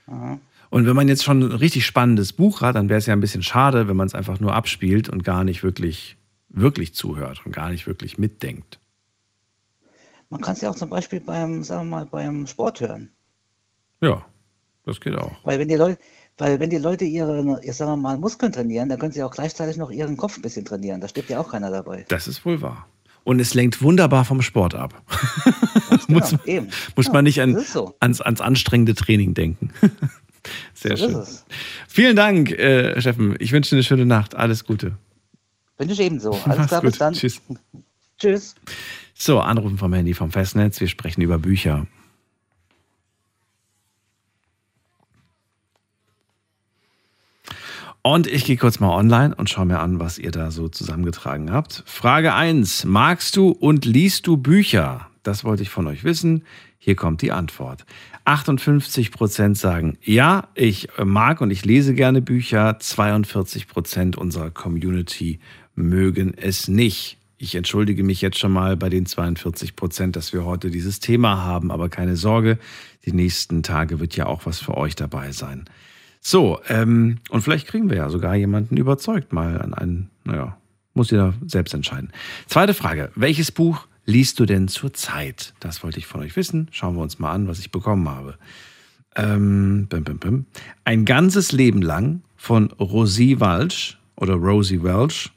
Aha. 0.07 0.39
Und 0.71 0.87
wenn 0.87 0.97
man 0.97 1.09
jetzt 1.09 1.25
schon 1.25 1.41
ein 1.43 1.53
richtig 1.53 1.87
spannendes 1.87 2.33
Buch 2.33 2.61
hat, 2.61 2.77
dann 2.77 2.89
wäre 2.89 2.99
es 2.99 3.07
ja 3.07 3.13
ein 3.13 3.21
bisschen 3.21 3.43
schade, 3.43 3.89
wenn 3.89 3.97
man 3.97 4.07
es 4.07 4.15
einfach 4.15 4.41
nur 4.41 4.55
abspielt 4.55 5.09
und 5.09 5.25
gar 5.25 5.45
nicht 5.45 5.63
wirklich, 5.63 6.17
wirklich 6.49 6.95
zuhört 6.95 7.43
und 7.45 7.53
gar 7.53 7.71
nicht 7.71 7.87
wirklich 7.87 8.19
mitdenkt. 8.19 8.81
Man 10.29 10.41
kann 10.41 10.55
es 10.55 10.61
ja 10.61 10.71
auch 10.71 10.77
zum 10.77 10.91
Beispiel 10.91 11.21
beim, 11.21 11.63
sagen 11.63 11.89
wir 11.89 11.97
mal, 11.99 12.07
beim 12.07 12.47
Sport 12.47 12.81
hören. 12.81 13.11
Ja, 14.01 14.25
das 14.85 15.01
geht 15.01 15.15
auch. 15.17 15.33
Weil 15.45 15.59
wenn 15.59 15.69
die 15.69 15.77
Leute, 15.77 15.99
weil 16.39 16.59
wenn 16.61 16.71
die 16.71 16.79
Leute 16.79 17.05
ihre, 17.05 17.43
sagen 17.73 17.93
wir 17.93 17.97
mal, 17.97 18.19
Muskeln 18.19 18.53
trainieren, 18.53 18.89
dann 18.89 18.99
können 18.99 19.13
sie 19.13 19.23
auch 19.23 19.31
gleichzeitig 19.31 19.77
noch 19.77 19.91
ihren 19.91 20.17
Kopf 20.17 20.37
ein 20.37 20.43
bisschen 20.43 20.65
trainieren. 20.65 21.01
Da 21.01 21.09
stirbt 21.09 21.31
ja 21.31 21.41
auch 21.41 21.51
keiner 21.51 21.71
dabei. 21.71 22.05
Das 22.09 22.29
ist 22.29 22.45
wohl 22.45 22.61
wahr. 22.61 22.87
Und 23.25 23.41
es 23.41 23.55
lenkt 23.55 23.83
wunderbar 23.83 24.25
vom 24.25 24.43
Sport 24.43 24.75
ab. 24.75 25.03
muss 26.09 26.33
man, 26.33 26.69
muss 26.95 27.07
Ja, 27.07 27.13
man 27.13 27.25
nicht 27.25 27.41
an, 27.41 27.59
so. 27.59 27.97
ans, 28.01 28.21
ans 28.21 28.41
anstrengende 28.41 28.95
Training 28.95 29.35
denken. 29.35 29.71
Sehr 30.75 30.97
So 30.97 31.09
schön. 31.11 31.23
Vielen 31.89 32.17
Dank, 32.17 32.51
äh, 32.51 33.01
Steffen. 33.01 33.37
Ich 33.39 33.53
wünsche 33.53 33.71
dir 33.71 33.77
eine 33.77 33.85
schöne 33.85 34.07
Nacht. 34.07 34.35
Alles 34.35 34.65
Gute. 34.65 34.97
Bin 35.77 35.91
ich 35.91 36.01
ebenso. 36.01 36.31
Alles 36.45 36.47
Mach's 36.59 36.69
klar, 36.69 36.81
gut. 36.81 36.91
bis 36.91 36.99
dann. 36.99 37.15
Tschüss. 37.15 37.41
Tschüss. 38.19 38.55
So, 39.15 39.41
Anrufen 39.41 39.79
vom 39.79 39.93
Handy 39.93 40.15
vom 40.15 40.31
Festnetz. 40.31 40.81
Wir 40.81 40.89
sprechen 40.89 41.23
über 41.23 41.39
Bücher. 41.39 41.87
Und 48.03 48.29
ich 48.29 48.45
gehe 48.45 48.57
kurz 48.57 48.79
mal 48.79 48.91
online 48.91 49.35
und 49.35 49.51
schaue 49.51 49.67
mir 49.67 49.81
an, 49.81 49.99
was 49.99 50.19
ihr 50.19 50.31
da 50.31 50.53
so 50.53 50.69
zusammengetragen 50.69 51.51
habt. 51.51 51.83
Frage 51.87 52.35
1. 52.35 52.85
Magst 52.85 53.37
du 53.37 53.49
und 53.51 53.85
liest 53.85 54.27
du 54.29 54.37
Bücher? 54.37 55.09
Das 55.25 55.43
wollte 55.43 55.65
ich 55.65 55.71
von 55.71 55.89
euch 55.89 56.05
wissen. 56.05 56.45
Hier 56.79 56.95
kommt 56.95 57.21
die 57.21 57.33
Antwort. 57.33 57.85
58 58.27 59.13
Prozent 59.13 59.57
sagen, 59.57 59.99
ja, 60.03 60.49
ich 60.55 60.89
mag 61.03 61.41
und 61.41 61.51
ich 61.51 61.65
lese 61.65 61.95
gerne 61.95 62.21
Bücher. 62.21 62.79
42 62.79 63.69
Prozent 63.69 64.19
unserer 64.19 64.51
Community 64.51 65.39
mögen 65.77 66.35
es 66.37 66.67
nicht. 66.67 67.19
Ich 67.39 67.55
entschuldige 67.55 68.03
mich 68.03 68.23
jetzt 68.23 68.39
schon 68.39 68.53
mal 68.53 68.77
bei 68.77 68.89
den 68.89 69.07
42 69.07 69.77
Prozent, 69.77 70.17
dass 70.17 70.33
wir 70.33 70.45
heute 70.45 70.71
dieses 70.71 70.99
Thema 70.99 71.45
haben, 71.45 71.71
aber 71.71 71.89
keine 71.89 72.17
Sorge, 72.17 72.59
die 73.05 73.13
nächsten 73.13 73.63
Tage 73.63 74.01
wird 74.01 74.17
ja 74.17 74.27
auch 74.27 74.45
was 74.45 74.59
für 74.59 74.77
euch 74.77 74.97
dabei 74.97 75.31
sein. 75.31 75.67
So, 76.21 76.59
ähm, 76.69 77.19
und 77.31 77.43
vielleicht 77.43 77.69
kriegen 77.69 77.91
wir 77.91 77.99
ja 77.99 78.11
sogar 78.11 78.35
jemanden 78.35 78.77
überzeugt, 78.77 79.33
mal 79.33 79.61
an 79.61 79.73
einen, 79.73 80.11
naja, 80.25 80.57
muss 80.95 81.13
jeder 81.13 81.35
selbst 81.47 81.75
entscheiden. 81.75 82.11
Zweite 82.47 82.75
Frage, 82.75 83.13
welches 83.15 83.53
Buch 83.53 83.87
liest 84.07 84.41
du 84.41 84.47
denn 84.47 84.69
zurzeit? 84.69 85.53
Das 85.61 85.83
wollte 85.83 85.99
ich 85.99 86.07
von 86.07 86.23
euch 86.23 86.37
wissen. 86.37 86.69
Schauen 86.71 86.97
wir 86.97 87.03
uns 87.03 87.19
mal 87.19 87.33
an, 87.33 87.49
was 87.49 87.59
ich 87.59 87.71
bekommen 87.71 88.09
habe. 88.09 88.39
Ähm, 89.17 89.87
bim, 89.89 90.05
bim, 90.05 90.19
bim. 90.19 90.47
Ein 90.85 91.05
ganzes 91.05 91.53
Leben 91.53 91.83
lang 91.83 92.23
von 92.37 92.71
Rosie 92.73 93.41
Walsh 93.41 93.99
oder 94.17 94.35
Rosie 94.35 94.83
Welch. 94.83 95.31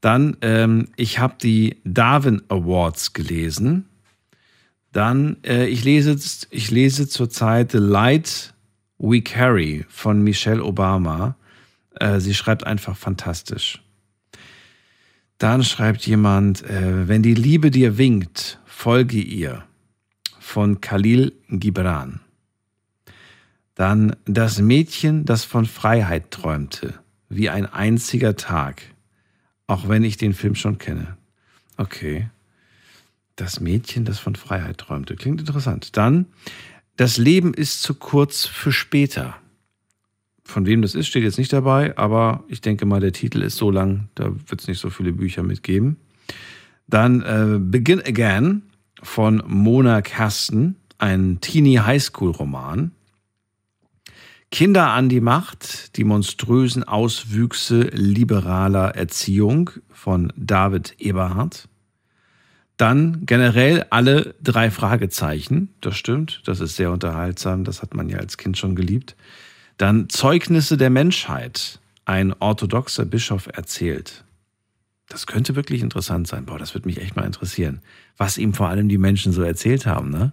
Dann, 0.00 0.36
ähm, 0.40 0.88
ich 0.96 1.18
habe 1.18 1.36
die 1.40 1.76
Darwin 1.84 2.42
Awards 2.48 3.12
gelesen. 3.12 3.86
Dann, 4.90 5.36
äh, 5.44 5.66
ich 5.66 5.84
lese, 5.84 6.18
ich 6.50 6.70
lese 6.70 7.08
zurzeit 7.08 7.72
The 7.72 7.78
Light 7.78 8.52
We 8.98 9.22
Carry 9.22 9.84
von 9.88 10.22
Michelle 10.22 10.62
Obama. 10.62 11.36
Äh, 12.00 12.20
sie 12.20 12.34
schreibt 12.34 12.66
einfach 12.66 12.96
fantastisch. 12.96 13.82
Dann 15.42 15.64
schreibt 15.64 16.06
jemand, 16.06 16.62
äh, 16.62 17.08
wenn 17.08 17.24
die 17.24 17.34
Liebe 17.34 17.72
dir 17.72 17.98
winkt, 17.98 18.60
folge 18.64 19.18
ihr 19.18 19.64
von 20.38 20.80
Khalil 20.80 21.32
Gibran. 21.48 22.20
Dann 23.74 24.14
das 24.24 24.60
Mädchen, 24.60 25.24
das 25.24 25.44
von 25.44 25.66
Freiheit 25.66 26.30
träumte, 26.30 26.94
wie 27.28 27.50
ein 27.50 27.66
einziger 27.66 28.36
Tag, 28.36 28.82
auch 29.66 29.88
wenn 29.88 30.04
ich 30.04 30.16
den 30.16 30.32
Film 30.32 30.54
schon 30.54 30.78
kenne. 30.78 31.16
Okay. 31.76 32.30
Das 33.34 33.58
Mädchen, 33.58 34.04
das 34.04 34.20
von 34.20 34.36
Freiheit 34.36 34.78
träumte. 34.78 35.16
Klingt 35.16 35.40
interessant. 35.40 35.96
Dann, 35.96 36.26
das 36.96 37.16
Leben 37.16 37.52
ist 37.52 37.82
zu 37.82 37.94
kurz 37.94 38.46
für 38.46 38.70
später. 38.70 39.41
Von 40.52 40.66
wem 40.66 40.82
das 40.82 40.94
ist, 40.94 41.06
steht 41.06 41.22
jetzt 41.22 41.38
nicht 41.38 41.54
dabei, 41.54 41.96
aber 41.96 42.44
ich 42.46 42.60
denke 42.60 42.84
mal, 42.84 43.00
der 43.00 43.12
Titel 43.12 43.40
ist 43.40 43.56
so 43.56 43.70
lang, 43.70 44.10
da 44.14 44.26
wird 44.26 44.60
es 44.60 44.68
nicht 44.68 44.80
so 44.80 44.90
viele 44.90 45.14
Bücher 45.14 45.42
mitgeben. 45.42 45.96
Dann 46.86 47.22
äh, 47.22 47.58
Begin 47.58 48.00
Again 48.00 48.60
von 49.02 49.42
Mona 49.46 50.02
Kersten, 50.02 50.76
ein 50.98 51.38
Teenie 51.40 51.78
Highschool 51.78 52.32
Roman. 52.32 52.92
Kinder 54.50 54.90
an 54.90 55.08
die 55.08 55.22
Macht, 55.22 55.96
die 55.96 56.04
monströsen 56.04 56.84
Auswüchse 56.84 57.84
liberaler 57.94 58.94
Erziehung 58.94 59.70
von 59.88 60.34
David 60.36 60.96
Eberhardt. 60.98 61.66
Dann 62.76 63.24
generell 63.24 63.86
alle 63.88 64.34
drei 64.42 64.70
Fragezeichen, 64.70 65.70
das 65.80 65.96
stimmt, 65.96 66.42
das 66.44 66.60
ist 66.60 66.76
sehr 66.76 66.92
unterhaltsam, 66.92 67.64
das 67.64 67.80
hat 67.80 67.94
man 67.94 68.10
ja 68.10 68.18
als 68.18 68.36
Kind 68.36 68.58
schon 68.58 68.74
geliebt. 68.76 69.16
Dann 69.76 70.08
Zeugnisse 70.08 70.76
der 70.76 70.90
Menschheit, 70.90 71.80
ein 72.04 72.32
orthodoxer 72.32 73.04
Bischof 73.04 73.48
erzählt. 73.52 74.24
Das 75.08 75.26
könnte 75.26 75.56
wirklich 75.56 75.82
interessant 75.82 76.26
sein. 76.26 76.46
Boah, 76.46 76.58
das 76.58 76.74
würde 76.74 76.88
mich 76.88 77.00
echt 77.00 77.16
mal 77.16 77.24
interessieren, 77.24 77.80
was 78.16 78.38
ihm 78.38 78.54
vor 78.54 78.68
allem 78.68 78.88
die 78.88 78.98
Menschen 78.98 79.32
so 79.32 79.42
erzählt 79.42 79.86
haben, 79.86 80.10
ne? 80.10 80.32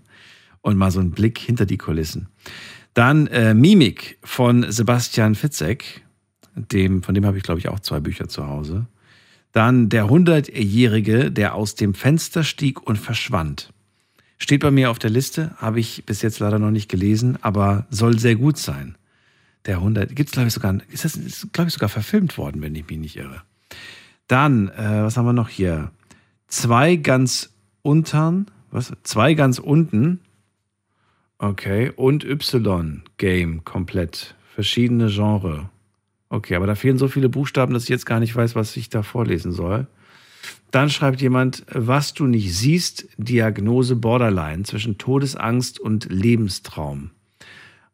Und 0.61 0.77
mal 0.77 0.91
so 0.91 0.99
ein 0.99 1.11
Blick 1.11 1.37
hinter 1.37 1.65
die 1.65 1.77
Kulissen. 1.77 2.27
Dann 2.93 3.27
äh, 3.27 3.53
Mimik 3.53 4.17
von 4.23 4.69
Sebastian 4.71 5.35
Fitzek. 5.35 6.03
Dem, 6.55 7.03
von 7.03 7.15
dem 7.15 7.25
habe 7.25 7.37
ich, 7.37 7.43
glaube 7.43 7.59
ich, 7.59 7.69
auch 7.69 7.79
zwei 7.79 7.99
Bücher 7.99 8.27
zu 8.27 8.47
Hause. 8.47 8.87
Dann 9.51 9.89
der 9.89 10.09
Hundertjährige, 10.09 11.31
der 11.31 11.55
aus 11.55 11.75
dem 11.75 11.93
Fenster 11.93 12.43
stieg 12.43 12.85
und 12.85 12.97
verschwand. 12.97 13.71
Steht 14.37 14.61
bei 14.61 14.71
mir 14.71 14.91
auf 14.91 14.99
der 14.99 15.09
Liste, 15.09 15.55
habe 15.57 15.79
ich 15.79 16.05
bis 16.05 16.21
jetzt 16.21 16.39
leider 16.39 16.59
noch 16.59 16.71
nicht 16.71 16.89
gelesen, 16.89 17.37
aber 17.41 17.85
soll 17.89 18.19
sehr 18.19 18.35
gut 18.35 18.57
sein. 18.57 18.95
Der 19.65 19.77
100, 19.77 20.15
gibt 20.15 20.29
es 20.29 20.33
glaube 20.33 20.47
ich 20.47 20.53
sogar, 20.53 20.77
ist 20.89 21.05
das 21.05 21.15
ist, 21.15 21.53
glaube 21.53 21.67
ich 21.67 21.73
sogar 21.73 21.89
verfilmt 21.89 22.37
worden, 22.37 22.61
wenn 22.61 22.75
ich 22.75 22.87
mich 22.87 22.97
nicht 22.97 23.15
irre. 23.17 23.41
Dann, 24.27 24.69
äh, 24.69 25.03
was 25.03 25.17
haben 25.17 25.25
wir 25.25 25.33
noch 25.33 25.49
hier? 25.49 25.91
Zwei 26.47 26.95
ganz 26.95 27.51
untern, 27.81 28.47
was? 28.71 28.93
Zwei 29.03 29.33
ganz 29.33 29.59
unten 29.59 30.21
Okay, 31.41 31.89
und 31.95 32.25
Y-Game 32.25 33.63
komplett. 33.63 34.35
Verschiedene 34.53 35.07
Genre. 35.07 35.69
Okay, 36.27 36.55
aber 36.55 36.67
da 36.67 36.75
fehlen 36.75 36.97
so 36.97 37.07
viele 37.07 37.29
Buchstaben, 37.29 37.73
dass 37.73 37.83
ich 37.83 37.89
jetzt 37.89 38.05
gar 38.05 38.19
nicht 38.19 38.35
weiß, 38.35 38.55
was 38.55 38.75
ich 38.75 38.89
da 38.89 39.03
vorlesen 39.03 39.53
soll. 39.53 39.87
Dann 40.71 40.89
schreibt 40.89 41.21
jemand, 41.21 41.65
was 41.71 42.13
du 42.13 42.25
nicht 42.25 42.53
siehst, 42.53 43.07
Diagnose 43.17 43.95
Borderline 43.95 44.63
zwischen 44.63 44.97
Todesangst 44.97 45.79
und 45.79 46.11
Lebenstraum. 46.11 47.11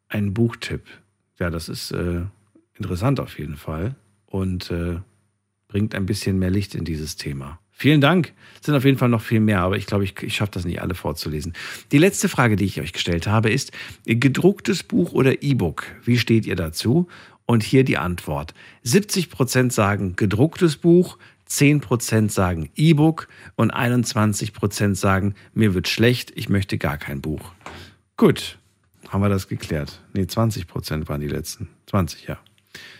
Ein 0.09 0.33
Buchtipp. 0.33 0.81
Ja, 1.39 1.49
das 1.49 1.69
ist 1.69 1.91
äh, 1.91 2.21
interessant 2.75 3.19
auf 3.19 3.37
jeden 3.39 3.57
Fall 3.57 3.95
und 4.25 4.71
äh, 4.71 4.99
bringt 5.67 5.95
ein 5.95 6.05
bisschen 6.05 6.39
mehr 6.39 6.49
Licht 6.49 6.75
in 6.75 6.85
dieses 6.85 7.15
Thema. 7.15 7.59
Vielen 7.77 7.99
Dank. 7.99 8.31
Es 8.59 8.67
sind 8.67 8.75
auf 8.75 8.85
jeden 8.85 8.97
Fall 8.97 9.09
noch 9.09 9.21
viel 9.21 9.41
mehr, 9.41 9.59
aber 9.59 9.75
ich 9.75 9.85
glaube, 9.85 10.05
ich, 10.05 10.15
ich 10.23 10.35
schaffe 10.35 10.51
das 10.53 10.63
nicht 10.63 10.81
alle 10.81 10.95
vorzulesen. 10.95 11.51
Die 11.91 11.97
letzte 11.97 12.29
Frage, 12.29 12.55
die 12.55 12.63
ich 12.63 12.79
euch 12.79 12.93
gestellt 12.93 13.27
habe, 13.27 13.49
ist 13.49 13.73
gedrucktes 14.05 14.83
Buch 14.83 15.11
oder 15.11 15.43
E-Book. 15.43 15.85
Wie 16.05 16.17
steht 16.17 16.45
ihr 16.45 16.55
dazu? 16.55 17.09
Und 17.45 17.63
hier 17.63 17.83
die 17.83 17.97
Antwort. 17.97 18.53
70 18.83 19.29
Prozent 19.29 19.73
sagen 19.73 20.15
gedrucktes 20.15 20.77
Buch, 20.77 21.17
10 21.47 21.81
Prozent 21.81 22.31
sagen 22.31 22.69
E-Book 22.75 23.27
und 23.55 23.71
21 23.71 24.53
Prozent 24.53 24.97
sagen, 24.97 25.35
mir 25.53 25.73
wird 25.73 25.89
schlecht, 25.89 26.31
ich 26.35 26.47
möchte 26.47 26.77
gar 26.77 26.97
kein 26.97 27.19
Buch. 27.21 27.51
Gut, 28.15 28.57
haben 29.15 29.21
wir 29.21 29.29
das 29.29 29.47
geklärt. 29.47 30.01
Nee, 30.13 30.27
20 30.27 30.67
Prozent 30.67 31.07
waren 31.07 31.21
die 31.21 31.29
letzten. 31.29 31.69
20, 31.85 32.27
ja. 32.27 32.37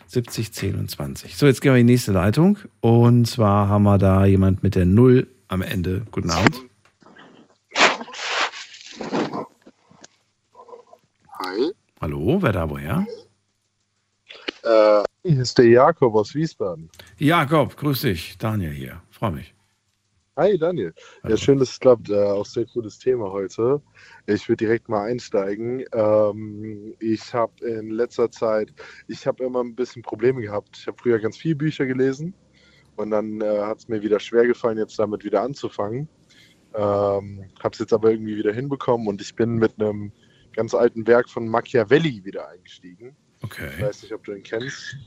70, 0.07 0.53
10 0.53 0.75
und 0.75 0.89
20. 0.89 1.35
So, 1.35 1.45
jetzt 1.45 1.59
gehen 1.59 1.73
wir 1.73 1.81
in 1.81 1.87
die 1.87 1.91
nächste 1.91 2.13
Leitung. 2.13 2.57
Und 2.79 3.25
zwar 3.25 3.67
haben 3.67 3.83
wir 3.83 3.97
da 3.97 4.25
jemand 4.25 4.63
mit 4.63 4.75
der 4.75 4.85
Null 4.85 5.27
am 5.49 5.61
Ende. 5.61 6.05
Guten 6.11 6.29
Abend. 6.29 6.61
Hi. 11.37 11.71
Hallo, 11.99 12.41
wer 12.41 12.53
da 12.53 12.69
woher? 12.69 13.05
Äh, 14.63 15.03
hier 15.29 15.41
ist 15.41 15.57
der 15.57 15.67
Jakob 15.67 16.15
aus 16.15 16.33
Wiesbaden. 16.33 16.89
Jakob, 17.17 17.75
grüß 17.75 17.99
dich. 18.01 18.37
Daniel 18.37 18.71
hier. 18.71 19.01
Freue 19.11 19.31
mich. 19.31 19.54
Hi 20.37 20.57
Daniel. 20.57 20.93
Ja, 21.25 21.37
schön, 21.37 21.59
dass 21.59 21.69
es 21.69 21.79
klappt. 21.79 22.09
Äh, 22.09 22.21
auch 22.21 22.45
sehr 22.45 22.65
cooles 22.65 22.99
Thema 22.99 23.31
heute. 23.31 23.81
Ich 24.25 24.49
würde 24.49 24.65
direkt 24.65 24.89
mal 24.89 25.05
einsteigen. 25.05 25.85
Ähm, 25.93 26.93
ich 26.99 27.33
habe 27.33 27.65
in 27.65 27.89
letzter 27.89 28.29
Zeit, 28.29 28.73
ich 29.07 29.27
habe 29.27 29.45
immer 29.45 29.63
ein 29.63 29.75
bisschen 29.75 30.01
Probleme 30.01 30.41
gehabt. 30.41 30.75
Ich 30.77 30.87
habe 30.87 30.97
früher 31.01 31.19
ganz 31.19 31.37
viele 31.37 31.55
Bücher 31.55 31.85
gelesen 31.85 32.33
und 32.97 33.11
dann 33.11 33.39
äh, 33.39 33.61
hat 33.61 33.77
es 33.77 33.87
mir 33.87 34.01
wieder 34.01 34.19
schwer 34.19 34.45
gefallen, 34.45 34.77
jetzt 34.77 34.99
damit 34.99 35.23
wieder 35.23 35.41
anzufangen. 35.41 36.09
Ähm, 36.73 37.45
habe 37.63 37.71
es 37.71 37.79
jetzt 37.79 37.93
aber 37.93 38.11
irgendwie 38.11 38.35
wieder 38.35 38.51
hinbekommen 38.51 39.07
und 39.07 39.21
ich 39.21 39.35
bin 39.35 39.55
mit 39.55 39.79
einem 39.79 40.11
ganz 40.53 40.73
alten 40.73 41.07
Werk 41.07 41.29
von 41.29 41.47
Machiavelli 41.47 42.25
wieder 42.25 42.49
eingestiegen. 42.49 43.15
Okay. 43.41 43.69
Ich 43.77 43.81
weiß 43.81 44.03
nicht, 44.03 44.13
ob 44.13 44.25
du 44.25 44.33
ihn 44.33 44.43
kennst 44.43 44.97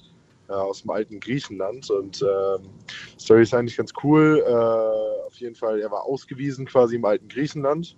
äh, 0.48 0.52
aus 0.52 0.82
dem 0.82 0.90
alten 0.90 1.20
Griechenland. 1.20 1.90
Und 1.90 2.22
ähm, 2.22 2.70
Story 3.18 3.42
ist 3.42 3.54
eigentlich 3.54 3.76
ganz 3.76 3.92
cool. 4.02 4.42
Äh, 4.46 5.26
auf 5.26 5.34
jeden 5.34 5.54
Fall, 5.54 5.80
er 5.80 5.90
war 5.90 6.04
ausgewiesen 6.04 6.66
quasi 6.66 6.96
im 6.96 7.04
alten 7.04 7.28
Griechenland 7.28 7.96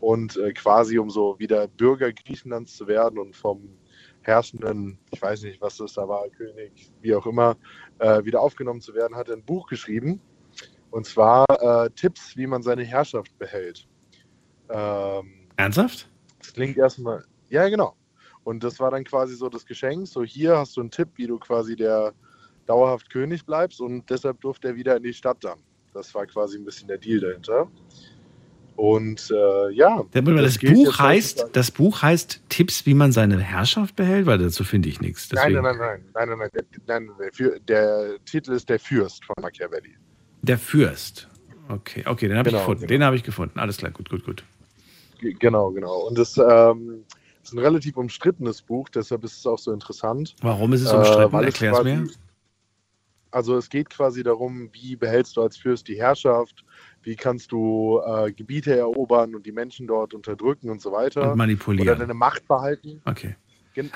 und 0.00 0.36
äh, 0.36 0.52
quasi 0.52 0.98
um 0.98 1.10
so 1.10 1.38
wieder 1.38 1.68
Bürger 1.68 2.12
Griechenlands 2.12 2.76
zu 2.76 2.86
werden 2.86 3.18
und 3.18 3.36
vom 3.36 3.76
herrschenden, 4.22 4.98
ich 5.10 5.20
weiß 5.20 5.42
nicht, 5.42 5.60
was 5.60 5.76
das 5.76 5.94
da 5.94 6.08
war, 6.08 6.28
König, 6.30 6.92
wie 7.00 7.14
auch 7.14 7.26
immer, 7.26 7.56
äh, 7.98 8.24
wieder 8.24 8.40
aufgenommen 8.40 8.80
zu 8.80 8.94
werden, 8.94 9.16
hat 9.16 9.28
er 9.28 9.36
ein 9.36 9.44
Buch 9.44 9.66
geschrieben. 9.66 10.20
Und 10.90 11.06
zwar 11.06 11.44
äh, 11.48 11.90
Tipps, 11.90 12.36
wie 12.36 12.46
man 12.46 12.62
seine 12.62 12.82
Herrschaft 12.82 13.36
behält. 13.38 13.86
Ähm, 14.68 15.48
Ernsthaft? 15.56 16.08
Das 16.38 16.52
klingt 16.52 16.76
erstmal, 16.76 17.24
ja, 17.48 17.68
genau. 17.68 17.94
Und 18.44 18.64
das 18.64 18.80
war 18.80 18.90
dann 18.90 19.04
quasi 19.04 19.34
so 19.34 19.48
das 19.48 19.66
Geschenk. 19.66 20.06
So, 20.08 20.24
hier 20.24 20.56
hast 20.56 20.76
du 20.76 20.80
einen 20.80 20.90
Tipp, 20.90 21.08
wie 21.16 21.26
du 21.26 21.38
quasi 21.38 21.76
der 21.76 22.12
dauerhaft 22.66 23.10
König 23.10 23.44
bleibst. 23.44 23.80
Und 23.80 24.08
deshalb 24.08 24.40
durfte 24.40 24.68
er 24.68 24.76
wieder 24.76 24.96
in 24.96 25.02
die 25.02 25.12
Stadt 25.12 25.38
dann. 25.42 25.58
Das 25.92 26.14
war 26.14 26.26
quasi 26.26 26.56
ein 26.56 26.64
bisschen 26.64 26.88
der 26.88 26.98
Deal 26.98 27.20
dahinter. 27.20 27.68
Und 28.76 29.30
äh, 29.30 29.72
ja. 29.72 30.02
Das, 30.10 30.24
das 30.24 30.58
Buch 30.58 30.98
heißt, 30.98 31.48
das 31.52 31.70
Buch 31.70 32.00
heißt 32.00 32.40
Tipps, 32.48 32.86
wie 32.86 32.94
man 32.94 33.12
seine 33.12 33.38
Herrschaft 33.38 33.94
behält, 33.94 34.24
weil 34.24 34.38
dazu 34.38 34.64
finde 34.64 34.88
ich 34.88 35.02
nichts. 35.02 35.28
Deswegen. 35.28 35.60
Nein, 35.60 35.76
nein, 35.76 36.00
nein, 36.14 36.28
nein, 36.28 36.38
nein, 36.38 36.38
nein, 36.38 36.60
nein, 36.86 37.10
nein 37.18 37.30
der, 37.38 37.60
der, 37.60 38.24
Titel 38.24 38.52
ist 38.52 38.70
Der 38.70 38.78
Fürst 38.78 39.24
von 39.24 39.34
Machiavelli. 39.42 39.96
Der 40.42 40.56
Fürst. 40.56 41.28
Okay, 41.68 42.04
okay, 42.06 42.28
den 42.28 42.38
habe 42.38 42.48
genau, 42.48 42.58
ich 42.58 42.62
gefunden. 42.62 42.80
Genau. 42.80 42.88
Den 42.88 43.04
habe 43.04 43.16
ich 43.16 43.22
gefunden. 43.22 43.58
Alles 43.58 43.76
klar, 43.76 43.90
gut, 43.90 44.08
gut, 44.08 44.24
gut. 44.24 44.44
Genau, 45.20 45.70
genau. 45.72 46.06
Und 46.08 46.18
das 46.18 46.38
ähm, 46.38 47.04
ist 47.42 47.52
ein 47.54 47.58
relativ 47.58 47.96
umstrittenes 47.96 48.62
Buch, 48.62 48.88
deshalb 48.88 49.24
ist 49.24 49.38
es 49.38 49.46
auch 49.46 49.58
so 49.58 49.72
interessant. 49.72 50.34
Warum 50.42 50.72
ist 50.72 50.82
es 50.82 50.92
umstritten? 50.92 51.36
Äh, 51.36 51.44
Erklär 51.44 51.72
es 51.72 51.84
mir. 51.84 52.08
Also 53.32 53.56
es 53.56 53.68
geht 53.68 53.90
quasi 53.90 54.22
darum, 54.22 54.70
wie 54.72 54.96
behältst 54.96 55.36
du 55.36 55.42
als 55.42 55.56
Fürst 55.56 55.86
die 55.86 55.96
Herrschaft, 55.96 56.64
wie 57.02 57.14
kannst 57.14 57.52
du 57.52 58.00
äh, 58.04 58.32
Gebiete 58.32 58.76
erobern 58.76 59.34
und 59.34 59.46
die 59.46 59.52
Menschen 59.52 59.86
dort 59.86 60.14
unterdrücken 60.14 60.68
und 60.68 60.82
so 60.82 60.90
weiter. 60.90 61.32
Und 61.32 61.38
manipulieren. 61.38 61.88
Oder 61.88 61.98
deine 61.98 62.14
Macht 62.14 62.46
behalten. 62.48 63.00
Okay. 63.04 63.36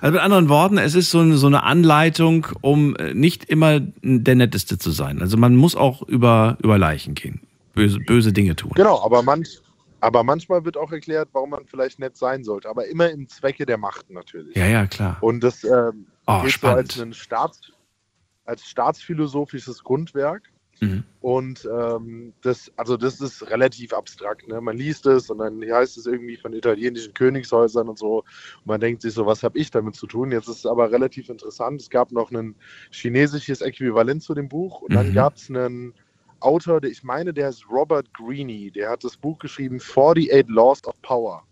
Also 0.01 0.13
mit 0.13 0.23
anderen 0.23 0.49
Worten, 0.49 0.79
es 0.79 0.95
ist 0.95 1.11
so 1.11 1.19
eine, 1.19 1.37
so 1.37 1.49
eine 1.49 1.65
Anleitung, 1.65 2.47
um 2.61 2.95
äh, 2.97 3.13
nicht 3.13 3.45
immer 3.45 3.81
der 3.81 4.37
Netteste 4.37 4.79
zu 4.79 4.93
sein. 4.93 5.21
Also 5.21 5.37
man 5.37 5.57
muss 5.57 5.75
auch 5.75 6.03
über, 6.03 6.57
über 6.63 6.79
Leichen 6.79 7.15
gehen, 7.15 7.41
böse, 7.75 7.99
böse 7.99 8.33
Dinge 8.33 8.55
tun. 8.55 8.71
Genau, 8.77 9.05
aber 9.05 9.23
manch, 9.23 9.61
aber 10.05 10.23
manchmal 10.23 10.67
wird 10.67 10.77
auch 10.77 10.93
erklärt, 10.93 11.31
warum 11.33 11.51
man 11.51 11.65
vielleicht 11.65 11.99
nett 11.99 12.19
sein 12.19 12.45
sollte, 12.45 12.69
aber 12.69 12.87
immer 12.89 13.09
im 13.09 13.27
Zwecke 13.27 13.65
der 13.65 13.79
Macht 13.79 14.11
natürlich. 14.11 14.55
Ja, 14.55 14.67
ja, 14.67 14.87
klar. 14.87 15.17
Und 15.23 15.41
das 15.41 15.65
ähm, 15.65 16.07
oh, 16.27 16.43
geht 16.43 16.61
so 16.61 16.67
als 16.67 17.01
ein 17.01 17.15
Staats, 17.15 17.73
als 18.45 18.67
staatsphilosophisches 18.67 19.83
Grundwerk. 19.83 20.43
Mhm. 20.81 21.05
Und 21.23 21.67
ähm, 21.73 22.35
das, 22.43 22.71
also 22.77 22.99
das 22.99 23.23
ist 23.23 23.49
relativ 23.49 23.95
abstrakt. 23.95 24.47
Ne? 24.47 24.61
Man 24.61 24.77
liest 24.77 25.07
es 25.07 25.31
und 25.31 25.39
dann 25.39 25.63
heißt 25.63 25.97
es 25.97 26.05
irgendwie 26.05 26.37
von 26.37 26.53
italienischen 26.53 27.15
Königshäusern 27.15 27.89
und 27.89 27.99
so. 27.99 28.19
Und 28.19 28.67
man 28.67 28.81
denkt 28.81 29.01
sich 29.01 29.15
so, 29.15 29.25
was 29.25 29.43
habe 29.43 29.59
ich 29.59 29.71
damit 29.71 29.95
zu 29.95 30.07
tun? 30.07 30.33
Jetzt 30.33 30.49
ist 30.49 30.59
es 30.59 30.67
aber 30.67 30.91
relativ 30.91 31.31
interessant. 31.31 31.81
Es 31.81 31.89
gab 31.89 32.13
noch 32.13 32.31
ein 32.31 32.57
chinesisches 32.91 33.63
Äquivalent 33.63 34.23
zu 34.23 34.35
dem 34.35 34.51
Buch 34.51 34.83
und 34.83 34.91
mhm. 34.91 34.97
dann 34.97 35.15
gab 35.15 35.37
es 35.37 35.49
einen 35.49 35.95
Autor, 36.41 36.81
der, 36.81 36.91
ich 36.91 37.03
meine, 37.03 37.33
der 37.33 37.49
ist 37.49 37.69
Robert 37.71 38.13
Greene, 38.13 38.71
der 38.71 38.91
hat 38.91 39.05
das 39.05 39.17
Buch 39.17 39.39
geschrieben 39.39 39.81
48 39.81 40.47
Laws 40.49 40.85
of 40.85 41.01
Power. 41.03 41.43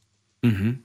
Mhm. 0.43 0.83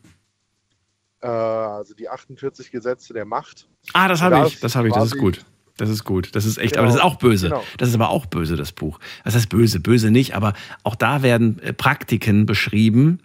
Äh, 1.22 1.28
also 1.28 1.94
die 1.94 2.10
48 2.10 2.72
Gesetze 2.72 3.14
der 3.14 3.26
Macht. 3.26 3.68
Ah, 3.94 4.07
das 4.07 4.22
habe 4.22 4.48
ich, 4.48 4.60
das 4.60 4.76
habe 4.76 4.88
ich, 4.88 4.94
das 4.94 5.06
ist 5.06 5.18
gut. 5.18 5.45
Das 5.78 5.90
ist 5.90 6.03
gut. 6.03 6.36
Das 6.36 6.45
ist 6.45 6.57
echt, 6.57 6.74
genau. 6.74 6.84
aber 6.84 6.88
das 6.88 6.95
ist 6.95 7.03
auch 7.03 7.15
böse. 7.15 7.49
Genau. 7.49 7.64
Das 7.78 7.90
ist 7.90 7.95
aber 7.95 8.10
auch 8.10 8.26
böse, 8.26 8.56
das 8.56 8.72
Buch. 8.72 8.99
Das 9.24 9.36
heißt 9.36 9.49
böse, 9.49 9.80
böse 9.80 10.10
nicht, 10.10 10.36
aber 10.36 10.53
auch 10.84 10.95
da 10.95 11.22
werden 11.22 11.60
äh, 11.60 11.72
Praktiken 11.72 12.45
beschrieben, 12.45 13.19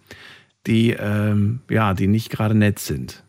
die, 0.67 0.91
ähm, 0.91 1.61
ja, 1.71 1.95
die 1.95 2.07
nicht 2.07 2.31
gerade 2.31 2.55
nett 2.55 2.79
sind. 2.79 3.25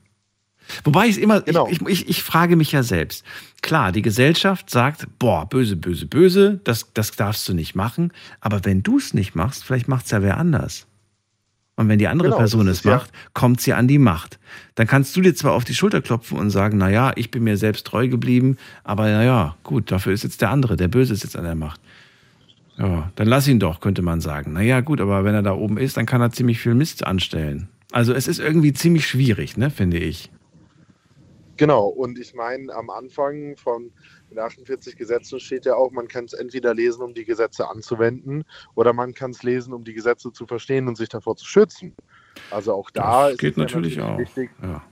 Wobei 0.84 1.08
ich 1.08 1.22
immer, 1.22 1.42
genau. 1.42 1.68
ich, 1.68 1.82
ich, 1.82 2.10
ich 2.10 2.24
frage 2.24 2.56
mich 2.56 2.72
ja 2.72 2.84
selbst. 2.84 3.26
Klar, 3.62 3.92
die 3.92 4.02
Gesellschaft 4.02 4.70
sagt, 4.70 5.08
boah, 5.20 5.48
böse, 5.48 5.76
böse, 5.76 6.06
böse, 6.06 6.60
das, 6.64 6.94
das 6.94 7.12
darfst 7.12 7.48
du 7.48 7.54
nicht 7.54 7.76
machen. 7.76 8.12
Aber 8.40 8.64
wenn 8.66 8.84
du 8.84 8.98
es 8.98 9.14
nicht 9.14 9.36
machst, 9.36 9.64
vielleicht 9.64 9.88
macht 9.88 10.06
es 10.06 10.12
ja 10.12 10.22
wer 10.22 10.38
anders. 10.38 10.88
Und 11.76 11.90
wenn 11.90 11.98
die 11.98 12.08
andere 12.08 12.30
genau, 12.30 12.38
Person 12.38 12.68
es 12.68 12.84
macht, 12.84 13.12
ja. 13.12 13.20
kommt 13.34 13.60
sie 13.60 13.74
an 13.74 13.88
die 13.88 13.98
Macht. 13.98 14.40
Dann 14.76 14.86
kannst 14.86 15.16
du 15.16 15.22
dir 15.22 15.34
zwar 15.34 15.54
auf 15.54 15.64
die 15.64 15.74
Schulter 15.74 16.02
klopfen 16.02 16.38
und 16.38 16.52
sagen, 16.52 16.78
na 16.78 16.90
ja, 16.90 17.12
ich 17.16 17.32
bin 17.32 17.44
mir 17.44 17.58
selbst 17.58 17.88
treu 17.88 18.08
geblieben, 18.08 18.58
aber 18.84 19.06
na 19.06 19.24
ja, 19.24 19.56
gut, 19.64 19.92
dafür 19.92 20.14
ist 20.14 20.24
jetzt 20.24 20.42
der 20.42 20.52
andere, 20.52 20.76
der 20.78 20.88
Böse 20.88 21.14
ist 21.14 21.24
jetzt 21.24 21.36
an 21.36 21.46
der 21.46 21.56
Macht. 21.56 21.82
Ja, 22.78 23.12
dann 23.16 23.28
lass 23.28 23.48
ihn 23.48 23.60
doch, 23.60 23.80
könnte 23.80 24.02
man 24.02 24.22
sagen. 24.22 24.54
Na 24.54 24.62
ja, 24.62 24.82
gut, 24.82 25.02
aber 25.02 25.24
wenn 25.24 25.34
er 25.34 25.44
da 25.44 25.54
oben 25.54 25.78
ist, 25.78 25.98
dann 25.98 26.06
kann 26.06 26.22
er 26.22 26.32
ziemlich 26.32 26.60
viel 26.60 26.76
Mist 26.76 27.06
anstellen. 27.06 27.70
Also 27.92 28.14
es 28.14 28.28
ist 28.28 28.40
irgendwie 28.40 28.74
ziemlich 28.74 29.08
schwierig, 29.08 29.58
ne, 29.58 29.70
finde 29.70 29.98
ich. 29.98 30.32
Genau, 31.58 31.88
und 31.88 32.18
ich 32.18 32.34
meine, 32.34 32.74
am 32.74 32.90
Anfang 32.90 33.56
von 33.58 33.92
den 34.32 34.40
48 34.40 34.96
Gesetzen 34.96 35.40
steht 35.40 35.66
ja 35.66 35.76
auch, 35.76 35.92
man 35.92 36.08
kann 36.08 36.26
es 36.26 36.34
entweder 36.34 36.74
lesen, 36.74 37.04
um 37.04 37.14
die 37.14 37.26
Gesetze 37.26 37.70
anzuwenden, 37.70 38.44
oder 38.76 38.94
man 38.94 39.14
kann 39.14 39.32
es 39.32 39.44
lesen, 39.44 39.74
um 39.74 39.84
die 39.84 39.94
Gesetze 39.94 40.32
zu 40.32 40.48
verstehen 40.48 40.88
und 40.88 40.98
sich 40.98 41.10
davor 41.10 41.36
zu 41.36 41.46
schützen. 41.46 41.96
Also 42.50 42.74
auch 42.74 42.90
da 42.90 43.30
das 43.30 43.38
geht 43.38 43.58
natürlich, 43.58 43.98
natürlich, 43.98 44.02
auch. 44.02 44.18
wichtig, 44.18 44.50
ja 44.62 44.84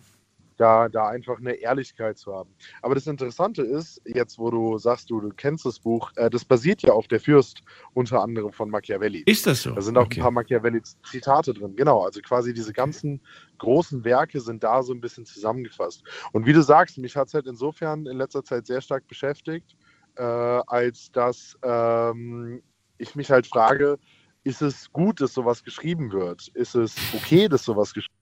da, 0.62 0.90
da 0.90 1.08
einfach 1.08 1.40
eine 1.40 1.54
Ehrlichkeit 1.54 2.20
zu 2.20 2.34
haben. 2.34 2.54
Aber 2.84 2.94
das 2.94 3.08
Interessante 3.08 3.64
ist, 3.64 4.00
jetzt 4.06 4.38
wo 4.38 4.52
du 4.52 4.78
sagst, 4.78 5.10
du, 5.10 5.20
du 5.20 5.30
kennst 5.30 5.66
das 5.66 5.80
Buch, 5.80 6.12
äh, 6.18 6.30
das 6.30 6.46
basiert 6.46 6.84
ja 6.84 6.94
auf 6.94 7.08
der 7.08 7.20
Fürst, 7.20 7.64
unter 7.94 8.22
anderem 8.22 8.52
von 8.52 8.70
Machiavelli. 8.70 9.24
Ist 9.26 9.48
das 9.48 9.64
so? 9.64 9.72
Da 9.72 9.82
sind 9.82 9.98
auch 9.98 10.06
okay. 10.06 10.20
ein 10.20 10.24
paar 10.24 10.32
Machiavelli-Zitate 10.32 11.56
drin, 11.56 11.76
genau. 11.76 12.04
Also 12.04 12.22
quasi 12.22 12.54
diese 12.54 12.74
ganzen 12.74 13.22
großen 13.58 14.04
Werke 14.06 14.40
sind 14.40 14.64
da 14.64 14.84
so 14.84 14.94
ein 14.94 15.02
bisschen 15.02 15.26
zusammengefasst. 15.26 16.04
Und 16.32 16.46
wie 16.46 16.54
du 16.54 16.62
sagst, 16.62 17.00
mich 17.00 17.16
hat 17.16 17.30
es 17.30 17.34
halt 17.34 17.48
insofern 17.48 18.06
in 18.06 18.18
letzter 18.18 18.44
Zeit 18.44 18.68
sehr 18.68 18.82
stark 18.82 19.08
beschäftigt, 19.08 19.76
äh, 20.16 20.24
als 20.24 21.12
dass 21.12 21.58
ähm, 21.64 22.62
ich 23.00 23.16
mich 23.16 23.32
halt 23.32 23.48
frage, 23.48 23.98
ist 24.44 24.62
es 24.62 24.92
gut, 24.92 25.22
dass 25.22 25.34
sowas 25.34 25.64
geschrieben 25.64 26.12
wird? 26.12 26.50
Ist 26.50 26.76
es 26.76 26.96
okay, 27.16 27.48
dass 27.48 27.64
sowas 27.64 27.94
geschrieben 27.94 28.14
wird? 28.14 28.21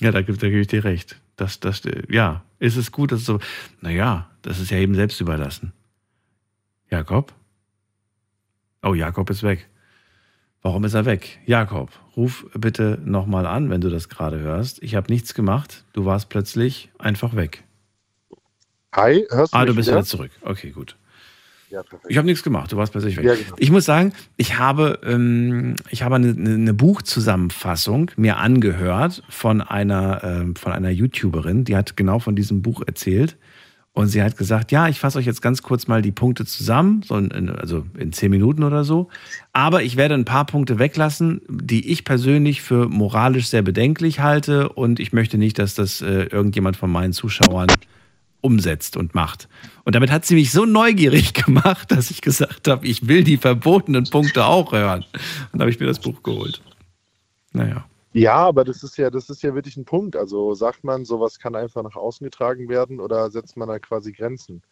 Ja, 0.00 0.10
da, 0.10 0.22
da 0.22 0.32
gebe 0.48 0.60
ich 0.60 0.66
dir 0.66 0.84
recht. 0.84 1.20
Das, 1.36 1.60
das, 1.60 1.82
ja, 2.08 2.42
ist 2.58 2.76
es 2.76 2.90
gut, 2.92 3.12
dass 3.12 3.24
so. 3.24 3.38
Naja, 3.80 4.28
das 4.42 4.58
ist 4.58 4.70
ja 4.70 4.78
eben 4.78 4.94
selbst 4.94 5.20
überlassen. 5.20 5.72
Jakob? 6.90 7.32
Oh, 8.82 8.94
Jakob 8.94 9.28
ist 9.30 9.42
weg. 9.42 9.68
Warum 10.62 10.84
ist 10.84 10.94
er 10.94 11.06
weg? 11.06 11.38
Jakob, 11.46 11.90
ruf 12.16 12.46
bitte 12.54 12.98
nochmal 13.04 13.46
an, 13.46 13.70
wenn 13.70 13.80
du 13.80 13.88
das 13.88 14.08
gerade 14.08 14.38
hörst. 14.40 14.82
Ich 14.82 14.94
habe 14.94 15.10
nichts 15.10 15.32
gemacht. 15.34 15.84
Du 15.92 16.04
warst 16.04 16.28
plötzlich 16.28 16.90
einfach 16.98 17.34
weg. 17.34 17.64
Hi, 18.94 19.24
hörst 19.30 19.54
du 19.54 19.56
Ah, 19.56 19.64
du 19.64 19.74
bist 19.74 19.88
wieder? 19.88 19.98
wieder 19.98 20.04
zurück. 20.06 20.32
Okay, 20.42 20.70
gut. 20.70 20.96
Ja, 21.70 21.82
ich 22.08 22.16
habe 22.16 22.26
nichts 22.26 22.42
gemacht, 22.42 22.72
du 22.72 22.76
warst 22.76 22.90
plötzlich 22.90 23.16
weg. 23.16 23.24
Ja, 23.24 23.34
genau. 23.34 23.54
Ich 23.56 23.70
muss 23.70 23.84
sagen, 23.84 24.12
ich 24.36 24.58
habe, 24.58 24.98
ähm, 25.04 25.76
ich 25.90 26.02
habe 26.02 26.16
eine, 26.16 26.30
eine, 26.30 26.74
Buchzusammenfassung 26.74 28.10
mir 28.16 28.38
angehört 28.38 29.22
von 29.28 29.60
einer, 29.60 30.20
ähm, 30.24 30.56
von 30.56 30.72
einer 30.72 30.90
YouTuberin, 30.90 31.64
die 31.64 31.76
hat 31.76 31.96
genau 31.96 32.18
von 32.18 32.34
diesem 32.34 32.60
Buch 32.60 32.82
erzählt. 32.84 33.36
Und 33.92 34.06
sie 34.06 34.22
hat 34.22 34.36
gesagt, 34.36 34.72
ja, 34.72 34.88
ich 34.88 35.00
fasse 35.00 35.18
euch 35.18 35.26
jetzt 35.26 35.42
ganz 35.42 35.62
kurz 35.62 35.88
mal 35.88 36.00
die 36.00 36.12
Punkte 36.12 36.44
zusammen, 36.44 37.02
so 37.02 37.16
in, 37.16 37.50
also 37.50 37.84
in 37.98 38.12
zehn 38.12 38.30
Minuten 38.30 38.62
oder 38.62 38.84
so. 38.84 39.08
Aber 39.52 39.82
ich 39.82 39.96
werde 39.96 40.14
ein 40.14 40.24
paar 40.24 40.46
Punkte 40.46 40.78
weglassen, 40.78 41.42
die 41.48 41.90
ich 41.90 42.04
persönlich 42.04 42.62
für 42.62 42.88
moralisch 42.88 43.48
sehr 43.48 43.62
bedenklich 43.62 44.20
halte. 44.20 44.68
Und 44.68 45.00
ich 45.00 45.12
möchte 45.12 45.38
nicht, 45.38 45.58
dass 45.58 45.74
das 45.74 46.02
äh, 46.02 46.24
irgendjemand 46.24 46.76
von 46.76 46.90
meinen 46.90 47.12
Zuschauern 47.12 47.68
umsetzt 48.40 48.96
und 48.96 49.14
macht. 49.14 49.48
Und 49.90 49.94
damit 49.94 50.12
hat 50.12 50.24
sie 50.24 50.36
mich 50.36 50.52
so 50.52 50.66
neugierig 50.66 51.34
gemacht, 51.44 51.90
dass 51.90 52.12
ich 52.12 52.20
gesagt 52.20 52.68
habe, 52.68 52.86
ich 52.86 53.08
will 53.08 53.24
die 53.24 53.36
verbotenen 53.36 54.08
Punkte 54.08 54.44
auch 54.44 54.70
hören. 54.70 55.04
Und 55.52 55.58
da 55.58 55.62
habe 55.64 55.70
ich 55.72 55.80
mir 55.80 55.86
das 55.86 55.98
Buch 55.98 56.22
geholt. 56.22 56.62
Naja. 57.52 57.84
Ja, 58.12 58.36
aber 58.36 58.62
das 58.62 58.84
ist 58.84 58.96
ja, 58.98 59.10
das 59.10 59.28
ist 59.30 59.42
ja 59.42 59.52
wirklich 59.52 59.76
ein 59.76 59.84
Punkt. 59.84 60.14
Also 60.14 60.54
sagt 60.54 60.84
man, 60.84 61.04
sowas 61.04 61.40
kann 61.40 61.56
einfach 61.56 61.82
nach 61.82 61.96
außen 61.96 62.24
getragen 62.24 62.68
werden 62.68 63.00
oder 63.00 63.32
setzt 63.32 63.56
man 63.56 63.66
da 63.66 63.80
quasi 63.80 64.12
Grenzen? 64.12 64.62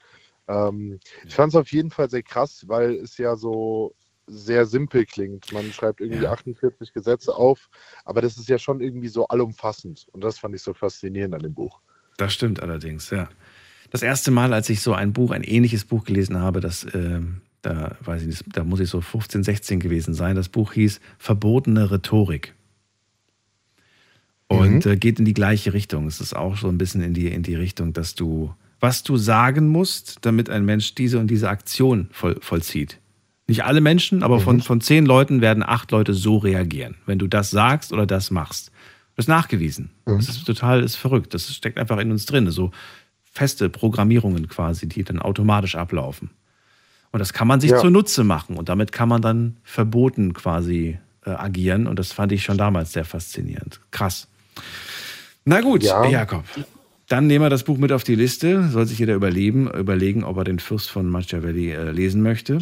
Ähm, 0.47 1.01
ich 1.27 1.35
fand 1.35 1.53
es 1.53 1.59
auf 1.59 1.73
jeden 1.73 1.91
Fall 1.91 2.09
sehr 2.09 2.23
krass, 2.23 2.67
weil 2.69 2.93
es 2.93 3.19
ja 3.19 3.35
so 3.35 3.97
sehr 4.29 4.67
simpel 4.67 5.05
klingt. 5.05 5.53
Man 5.53 5.73
schreibt 5.73 6.01
irgendwie 6.01 6.23
ja. 6.23 6.31
48 6.31 6.93
Gesetze 6.93 7.35
auf, 7.35 7.69
aber 8.05 8.23
das 8.23 8.37
ist 8.37 8.49
ja 8.49 8.59
schon 8.59 8.81
irgendwie 8.81 9.09
so 9.09 9.27
allumfassend. 9.27 10.07
Und 10.13 10.23
das 10.23 10.39
fand 10.39 10.55
ich 10.55 10.63
so 10.63 10.75
faszinierend 10.75 11.35
an 11.35 11.43
dem 11.43 11.55
Buch. 11.55 11.81
Das 12.19 12.35
stimmt 12.35 12.63
allerdings, 12.63 13.11
ja 13.11 13.29
das 13.91 14.03
erste 14.03 14.31
Mal, 14.31 14.53
als 14.53 14.69
ich 14.69 14.81
so 14.81 14.93
ein 14.93 15.13
Buch, 15.13 15.31
ein 15.31 15.43
ähnliches 15.43 15.85
Buch 15.85 16.05
gelesen 16.05 16.39
habe, 16.39 16.61
das, 16.61 16.85
äh, 16.85 17.21
da 17.63 17.97
weiß 18.03 18.23
ich 18.23 18.29
nicht, 18.29 18.45
da 18.53 18.65
muss 18.65 18.81
ich 18.81 18.91
so 18.91 19.01
15, 19.01 19.43
16 19.43 19.81
gewesen 19.81 20.15
sein. 20.15 20.37
Das 20.37 20.49
Buch 20.49 20.73
hieß 20.73 21.01
Verbotene 21.19 21.91
Rhetorik. 21.91 22.55
Und 24.49 24.87
mhm. 24.87 24.93
äh, 24.93 24.97
geht 24.97 25.19
in 25.19 25.25
die 25.25 25.35
gleiche 25.35 25.75
Richtung. 25.75 26.07
Es 26.07 26.21
ist 26.21 26.35
auch 26.35 26.57
so 26.57 26.69
ein 26.69 26.79
bisschen 26.79 27.03
in 27.03 27.15
die, 27.15 27.29
in 27.29 27.43
die 27.43 27.55
Richtung, 27.55 27.93
dass 27.93 28.15
du, 28.15 28.55
was 28.81 29.03
du 29.03 29.17
sagen 29.17 29.69
musst, 29.69 30.19
damit 30.23 30.49
ein 30.49 30.65
Mensch 30.65 30.95
diese 30.95 31.19
und 31.19 31.29
diese 31.29 31.51
Aktion 31.51 32.09
voll, 32.13 32.39
vollzieht. 32.41 32.99
Nicht 33.47 33.65
alle 33.65 33.81
Menschen, 33.81 34.23
aber 34.23 34.37
mhm. 34.37 34.43
von, 34.43 34.61
von 34.61 34.81
zehn 34.81 35.07
Leuten 35.07 35.41
werden 35.41 35.63
acht 35.63 35.91
Leute 35.91 36.13
so 36.15 36.37
reagieren, 36.37 36.97
wenn 37.07 37.19
du 37.19 37.27
das 37.27 37.51
sagst 37.51 37.93
oder 37.93 38.07
das 38.07 38.31
machst. 38.31 38.71
Das 39.17 39.25
ist 39.25 39.29
nachgewiesen. 39.29 39.91
Mhm. 40.07 40.19
Das 40.19 40.29
ist 40.29 40.45
total 40.45 40.83
ist 40.83 40.97
verrückt. 40.97 41.35
Das 41.35 41.53
steckt 41.55 41.77
einfach 41.77 41.99
in 41.99 42.11
uns 42.11 42.25
drin. 42.25 42.51
So, 42.51 42.71
feste 43.39 43.71
Programmierungen 43.71 44.49
quasi, 44.49 44.89
die 44.89 45.05
dann 45.05 45.21
automatisch 45.21 45.77
ablaufen. 45.77 46.31
Und 47.13 47.21
das 47.21 47.33
kann 47.33 47.49
man 47.49 47.61
sich 47.61 47.71
ja. 47.71 47.79
zunutze 47.79 48.25
machen 48.25 48.57
und 48.57 48.69
damit 48.69 48.91
kann 48.93 49.09
man 49.09 49.23
dann 49.23 49.57
verboten 49.63 50.35
quasi 50.35 50.99
äh, 51.25 51.31
agieren. 51.31 51.87
Und 51.87 51.99
das 51.99 52.13
fand 52.13 52.33
ich 52.33 52.43
schon 52.43 52.59
damals 52.59 52.93
sehr 52.93 53.05
faszinierend. 53.05 53.81
Krass. 53.93 54.27
Na 55.45 55.61
gut, 55.61 55.85
ja. 55.85 56.05
Jakob. 56.07 56.45
Dann 57.07 57.27
nehmen 57.27 57.45
wir 57.45 57.49
das 57.49 57.63
Buch 57.63 57.79
mit 57.79 57.93
auf 57.93 58.05
die 58.05 58.17
Liste. 58.17 58.69
Soll 58.69 58.87
sich 58.87 58.99
jeder 58.99 59.15
überleben, 59.15 59.71
überlegen, 59.71 60.25
ob 60.25 60.37
er 60.37 60.45
den 60.45 60.59
Fürst 60.59 60.91
von 60.91 61.09
Machiavelli 61.09 61.71
äh, 61.71 61.91
lesen 61.93 62.23
möchte. 62.23 62.59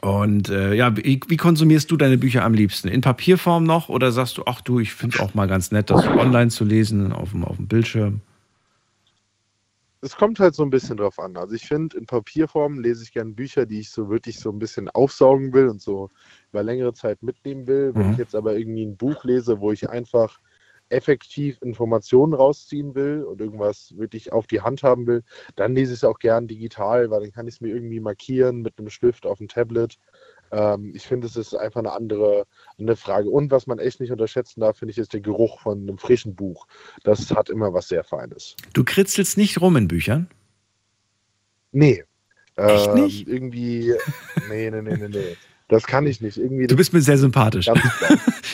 Und 0.00 0.48
äh, 0.48 0.74
ja, 0.74 0.96
wie, 0.96 1.20
wie, 1.28 1.36
konsumierst 1.36 1.90
du 1.90 1.96
deine 1.96 2.18
Bücher 2.18 2.44
am 2.44 2.54
liebsten? 2.54 2.88
In 2.88 3.02
Papierform 3.02 3.64
noch 3.64 3.88
oder 3.88 4.10
sagst 4.10 4.38
du, 4.38 4.44
ach 4.46 4.60
du, 4.60 4.80
ich 4.80 4.94
finde 4.94 5.16
es 5.16 5.20
auch 5.20 5.34
mal 5.34 5.46
ganz 5.46 5.70
nett, 5.70 5.90
das 5.90 6.06
online 6.06 6.50
zu 6.50 6.64
lesen, 6.64 7.12
auf 7.12 7.30
dem, 7.32 7.44
auf 7.44 7.56
dem 7.56 7.66
Bildschirm? 7.66 8.20
Es 10.02 10.16
kommt 10.16 10.40
halt 10.40 10.54
so 10.56 10.64
ein 10.64 10.70
bisschen 10.70 10.96
drauf 10.96 11.20
an. 11.20 11.36
Also 11.36 11.54
ich 11.54 11.66
finde, 11.66 11.96
in 11.96 12.06
Papierform 12.06 12.80
lese 12.80 13.04
ich 13.04 13.12
gerne 13.12 13.32
Bücher, 13.32 13.66
die 13.66 13.80
ich 13.80 13.90
so 13.90 14.10
wirklich 14.10 14.40
so 14.40 14.50
ein 14.50 14.58
bisschen 14.58 14.90
aufsaugen 14.90 15.52
will 15.52 15.68
und 15.68 15.80
so 15.80 16.10
über 16.50 16.64
längere 16.64 16.92
Zeit 16.92 17.22
mitnehmen 17.22 17.68
will. 17.68 17.94
Wenn 17.94 18.08
mhm. 18.08 18.12
ich 18.12 18.18
jetzt 18.18 18.34
aber 18.34 18.56
irgendwie 18.56 18.84
ein 18.84 18.96
Buch 18.96 19.22
lese, 19.24 19.60
wo 19.60 19.70
ich 19.70 19.88
einfach 19.88 20.40
effektiv 20.88 21.56
Informationen 21.62 22.34
rausziehen 22.34 22.94
will 22.96 23.22
und 23.22 23.40
irgendwas 23.40 23.96
wirklich 23.96 24.32
auf 24.32 24.48
die 24.48 24.60
Hand 24.60 24.82
haben 24.82 25.06
will, 25.06 25.22
dann 25.54 25.74
lese 25.74 25.92
ich 25.92 26.00
es 26.00 26.04
auch 26.04 26.18
gern 26.18 26.48
digital, 26.48 27.10
weil 27.10 27.20
dann 27.20 27.32
kann 27.32 27.46
ich 27.46 27.54
es 27.54 27.60
mir 27.60 27.72
irgendwie 27.72 28.00
markieren 28.00 28.60
mit 28.60 28.78
einem 28.78 28.90
Stift 28.90 29.24
auf 29.24 29.38
dem 29.38 29.48
Tablet 29.48 29.98
ähm, 30.52 30.92
ich 30.94 31.04
finde, 31.04 31.26
es 31.26 31.36
ist 31.36 31.54
einfach 31.54 31.80
eine 31.80 31.92
andere, 31.92 32.46
eine 32.78 32.94
Frage. 32.94 33.30
Und 33.30 33.50
was 33.50 33.66
man 33.66 33.78
echt 33.78 34.00
nicht 34.00 34.12
unterschätzen 34.12 34.60
darf, 34.60 34.78
finde 34.78 34.92
ich, 34.92 34.98
ist 34.98 35.12
der 35.12 35.20
Geruch 35.20 35.60
von 35.60 35.80
einem 35.80 35.98
frischen 35.98 36.34
Buch. 36.34 36.66
Das 37.02 37.30
hat 37.30 37.48
immer 37.48 37.72
was 37.72 37.88
sehr 37.88 38.04
Feines. 38.04 38.54
Du 38.74 38.84
kritzelst 38.84 39.38
nicht 39.38 39.60
rum 39.60 39.76
in 39.76 39.88
Büchern? 39.88 40.28
Nee. 41.72 42.04
Echt 42.56 42.88
ähm, 42.88 42.94
nicht? 42.94 43.26
Irgendwie, 43.26 43.94
nee, 44.50 44.70
nee, 44.70 44.82
nee, 44.82 44.96
nee, 44.96 45.08
nee. 45.08 45.36
Das 45.68 45.84
kann 45.84 46.06
ich 46.06 46.20
nicht. 46.20 46.36
Irgendwie 46.36 46.66
du 46.66 46.76
bist 46.76 46.92
mir 46.92 47.00
sehr 47.00 47.18
sympathisch. 47.18 47.66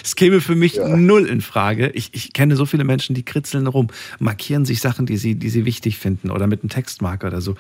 Es 0.04 0.16
käme 0.16 0.40
für 0.40 0.54
mich 0.54 0.76
ja. 0.76 0.96
null 0.96 1.26
in 1.26 1.42
Frage. 1.42 1.90
Ich, 1.90 2.14
ich 2.14 2.32
kenne 2.32 2.56
so 2.56 2.64
viele 2.64 2.84
Menschen, 2.84 3.14
die 3.14 3.24
kritzeln 3.24 3.66
rum, 3.66 3.88
markieren 4.20 4.64
sich 4.64 4.80
Sachen, 4.80 5.04
die 5.04 5.18
sie, 5.18 5.34
die 5.34 5.50
sie 5.50 5.66
wichtig 5.66 5.98
finden 5.98 6.30
oder 6.30 6.46
mit 6.46 6.62
einem 6.62 6.70
Textmarker 6.70 7.26
oder 7.26 7.42
so. 7.42 7.56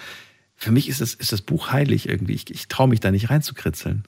Für 0.56 0.72
mich 0.72 0.88
ist 0.88 1.02
das, 1.02 1.12
ist 1.12 1.30
das 1.30 1.42
Buch 1.42 1.72
heilig 1.72 2.08
irgendwie. 2.08 2.32
Ich, 2.32 2.50
ich 2.50 2.68
traue 2.68 2.88
mich 2.88 3.00
da 3.00 3.10
nicht 3.10 3.28
reinzukritzeln. 3.28 4.04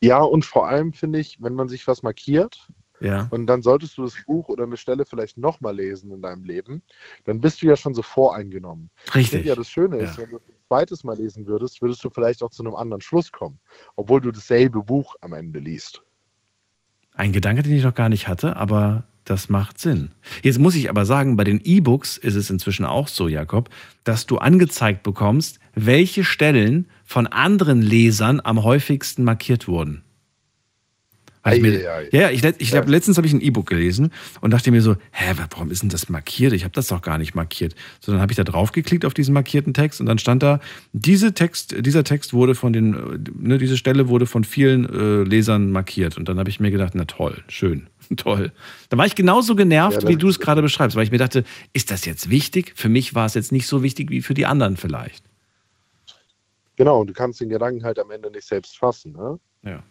Ja, 0.00 0.22
und 0.22 0.44
vor 0.44 0.68
allem 0.68 0.92
finde 0.92 1.20
ich, 1.20 1.40
wenn 1.40 1.54
man 1.54 1.68
sich 1.68 1.86
was 1.86 2.02
markiert, 2.02 2.68
ja. 3.00 3.28
Und 3.30 3.46
dann 3.46 3.62
solltest 3.62 3.96
du 3.96 4.02
das 4.02 4.14
Buch 4.26 4.48
oder 4.48 4.64
eine 4.64 4.76
Stelle 4.76 5.06
vielleicht 5.06 5.38
nochmal 5.38 5.74
lesen 5.74 6.12
in 6.12 6.20
deinem 6.20 6.44
Leben, 6.44 6.82
dann 7.24 7.40
bist 7.40 7.62
du 7.62 7.66
ja 7.66 7.76
schon 7.76 7.94
so 7.94 8.02
voreingenommen. 8.02 8.90
Richtig. 9.14 9.46
Ja, 9.46 9.54
das 9.54 9.70
Schöne 9.70 9.96
ist, 9.96 10.16
ja. 10.16 10.24
wenn 10.24 10.30
du 10.30 10.36
ein 10.36 10.42
zweites 10.68 11.02
Mal 11.02 11.16
lesen 11.16 11.46
würdest, 11.46 11.80
würdest 11.80 12.04
du 12.04 12.10
vielleicht 12.10 12.42
auch 12.42 12.50
zu 12.50 12.62
einem 12.62 12.74
anderen 12.74 13.00
Schluss 13.00 13.32
kommen, 13.32 13.58
obwohl 13.96 14.20
du 14.20 14.30
dasselbe 14.30 14.82
Buch 14.82 15.16
am 15.22 15.32
Ende 15.32 15.58
liest. 15.58 16.02
Ein 17.14 17.32
Gedanke, 17.32 17.62
den 17.62 17.72
ich 17.72 17.84
noch 17.84 17.94
gar 17.94 18.08
nicht 18.08 18.28
hatte, 18.28 18.56
aber 18.56 19.04
das 19.24 19.48
macht 19.48 19.78
Sinn. 19.78 20.10
Jetzt 20.42 20.58
muss 20.58 20.74
ich 20.74 20.90
aber 20.90 21.04
sagen, 21.04 21.36
bei 21.36 21.44
den 21.44 21.60
E-Books 21.62 22.16
ist 22.16 22.34
es 22.34 22.50
inzwischen 22.50 22.84
auch 22.84 23.08
so, 23.08 23.28
Jakob, 23.28 23.70
dass 24.04 24.26
du 24.26 24.38
angezeigt 24.38 25.02
bekommst, 25.02 25.60
welche 25.74 26.24
Stellen 26.24 26.88
von 27.10 27.26
anderen 27.26 27.82
Lesern 27.82 28.40
am 28.44 28.62
häufigsten 28.62 29.24
markiert 29.24 29.66
wurden. 29.66 30.02
Ich 31.52 31.60
mir, 31.60 31.72
Ei, 31.72 31.88
ei, 31.88 31.90
ei. 32.02 32.08
ja, 32.12 32.20
ja, 32.20 32.30
ich, 32.30 32.44
ich 32.58 32.70
Ja. 32.70 32.78
hab, 32.78 32.88
letztens 32.88 33.16
habe 33.16 33.26
ich 33.26 33.32
ein 33.32 33.40
E-Book 33.40 33.66
gelesen 33.66 34.12
und 34.42 34.52
dachte 34.52 34.70
mir 34.70 34.80
so, 34.80 34.94
hä, 35.10 35.34
warum 35.36 35.72
ist 35.72 35.82
denn 35.82 35.88
das 35.88 36.08
markiert? 36.08 36.52
Ich 36.52 36.62
habe 36.62 36.72
das 36.72 36.86
doch 36.86 37.02
gar 37.02 37.18
nicht 37.18 37.34
markiert. 37.34 37.74
So, 37.98 38.12
dann 38.12 38.20
habe 38.20 38.30
ich 38.30 38.36
da 38.36 38.44
drauf 38.44 38.70
geklickt 38.70 39.04
auf 39.04 39.12
diesen 39.14 39.34
markierten 39.34 39.74
Text 39.74 39.98
und 40.00 40.06
dann 40.06 40.18
stand 40.18 40.44
da, 40.44 40.60
diese 40.92 41.34
Text, 41.34 41.74
dieser 41.84 42.04
Text 42.04 42.32
wurde 42.32 42.54
von 42.54 42.72
den, 42.72 42.94
äh, 42.94 43.18
ne, 43.36 43.58
diese 43.58 43.76
Stelle 43.76 44.06
wurde 44.06 44.26
von 44.26 44.44
vielen 44.44 44.84
äh, 44.88 45.24
Lesern 45.28 45.72
markiert. 45.72 46.16
Und 46.16 46.28
dann 46.28 46.38
habe 46.38 46.48
ich 46.48 46.60
mir 46.60 46.70
gedacht, 46.70 46.92
na 46.94 47.06
toll, 47.06 47.42
schön, 47.48 47.88
toll. 48.16 48.52
Da 48.88 48.98
war 48.98 49.06
ich 49.06 49.16
genauso 49.16 49.56
genervt, 49.56 50.04
Ja, 50.04 50.08
wie 50.08 50.16
du 50.16 50.28
es 50.28 50.38
gerade 50.38 50.62
beschreibst, 50.62 50.94
weil 50.96 51.02
ich 51.04 51.10
mir 51.10 51.18
dachte, 51.18 51.42
ist 51.72 51.90
das 51.90 52.04
jetzt 52.04 52.30
wichtig? 52.30 52.72
Für 52.76 52.88
mich 52.88 53.16
war 53.16 53.26
es 53.26 53.34
jetzt 53.34 53.50
nicht 53.50 53.66
so 53.66 53.82
wichtig 53.82 54.10
wie 54.10 54.22
für 54.22 54.34
die 54.34 54.46
anderen 54.46 54.76
vielleicht. 54.76 55.24
Genau, 56.80 57.02
und 57.02 57.08
du 57.08 57.12
kannst 57.12 57.38
den 57.42 57.50
Gedanken 57.50 57.84
halt 57.84 57.98
am 57.98 58.10
Ende 58.10 58.30
nicht 58.30 58.48
selbst 58.48 58.78
fassen. 58.78 59.12
Ne? 59.12 59.38
Ja. 59.64 59.82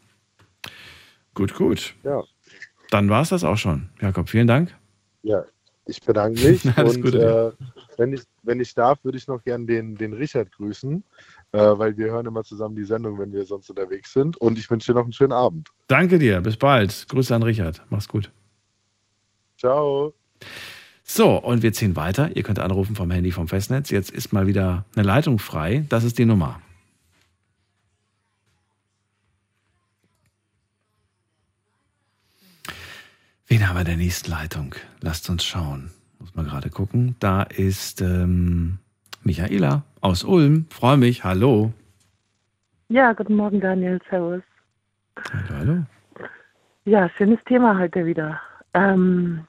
Gut, 1.35 1.53
gut. 1.53 1.93
Ja. 2.01 2.23
Dann 2.89 3.11
war 3.11 3.21
es 3.21 3.29
das 3.29 3.43
auch 3.43 3.57
schon. 3.57 3.89
Jakob, 4.01 4.27
vielen 4.27 4.47
Dank. 4.47 4.75
Ja, 5.21 5.45
ich 5.85 6.01
bedanke 6.01 6.41
mich. 6.41 6.65
Alles 6.75 6.95
und 6.95 7.03
Gute 7.03 7.55
äh, 7.59 7.63
wenn, 7.97 8.13
ich, 8.13 8.21
wenn 8.41 8.59
ich 8.59 8.73
darf, 8.73 9.03
würde 9.03 9.19
ich 9.19 9.27
noch 9.27 9.43
gern 9.43 9.67
den, 9.67 9.97
den 9.97 10.13
Richard 10.13 10.51
grüßen, 10.51 11.03
äh, 11.51 11.59
weil 11.59 11.95
wir 11.95 12.07
hören 12.07 12.25
immer 12.25 12.43
zusammen 12.43 12.75
die 12.75 12.85
Sendung, 12.85 13.19
wenn 13.19 13.31
wir 13.33 13.45
sonst 13.45 13.69
unterwegs 13.69 14.11
sind. 14.11 14.37
Und 14.37 14.57
ich 14.57 14.67
wünsche 14.71 14.91
dir 14.91 14.97
noch 14.97 15.03
einen 15.03 15.13
schönen 15.13 15.33
Abend. 15.33 15.69
Danke 15.89 16.17
dir, 16.17 16.41
bis 16.41 16.57
bald. 16.57 17.05
Grüße 17.07 17.35
an 17.35 17.43
Richard. 17.43 17.83
Mach's 17.91 18.07
gut. 18.07 18.31
Ciao. 19.59 20.15
So, 21.03 21.37
und 21.37 21.61
wir 21.61 21.71
ziehen 21.71 21.95
weiter. 21.95 22.35
Ihr 22.35 22.41
könnt 22.41 22.57
anrufen 22.57 22.95
vom 22.95 23.11
Handy 23.11 23.29
vom 23.29 23.47
Festnetz. 23.47 23.91
Jetzt 23.91 24.09
ist 24.09 24.33
mal 24.33 24.47
wieder 24.47 24.85
eine 24.95 25.05
Leitung 25.05 25.37
frei. 25.37 25.85
Das 25.89 26.03
ist 26.03 26.17
die 26.17 26.25
Nummer. 26.25 26.59
Wen 33.51 33.67
haben 33.67 33.77
wir 33.77 33.79
in 33.79 33.87
der 33.87 33.97
nächsten 33.97 34.29
Leitung? 34.29 34.75
Lasst 35.01 35.27
uns 35.27 35.43
schauen. 35.43 35.89
Muss 36.19 36.35
mal 36.35 36.45
gerade 36.45 36.69
gucken. 36.69 37.15
Da 37.19 37.41
ist 37.41 37.99
ähm, 37.99 38.77
Michaela 39.23 39.81
aus 40.01 40.23
Ulm. 40.23 40.67
Freue 40.69 40.97
mich. 40.97 41.23
Hallo. 41.23 41.73
Ja, 42.89 43.11
guten 43.13 43.35
Morgen, 43.35 43.59
Daniel. 43.59 43.99
Servus. 44.07 44.43
Hallo, 45.33 45.57
hallo. 45.57 45.83
Ja, 46.85 47.09
schönes 47.17 47.39
Thema 47.45 47.79
heute 47.79 48.05
wieder. 48.05 48.39
Ähm, 48.75 49.47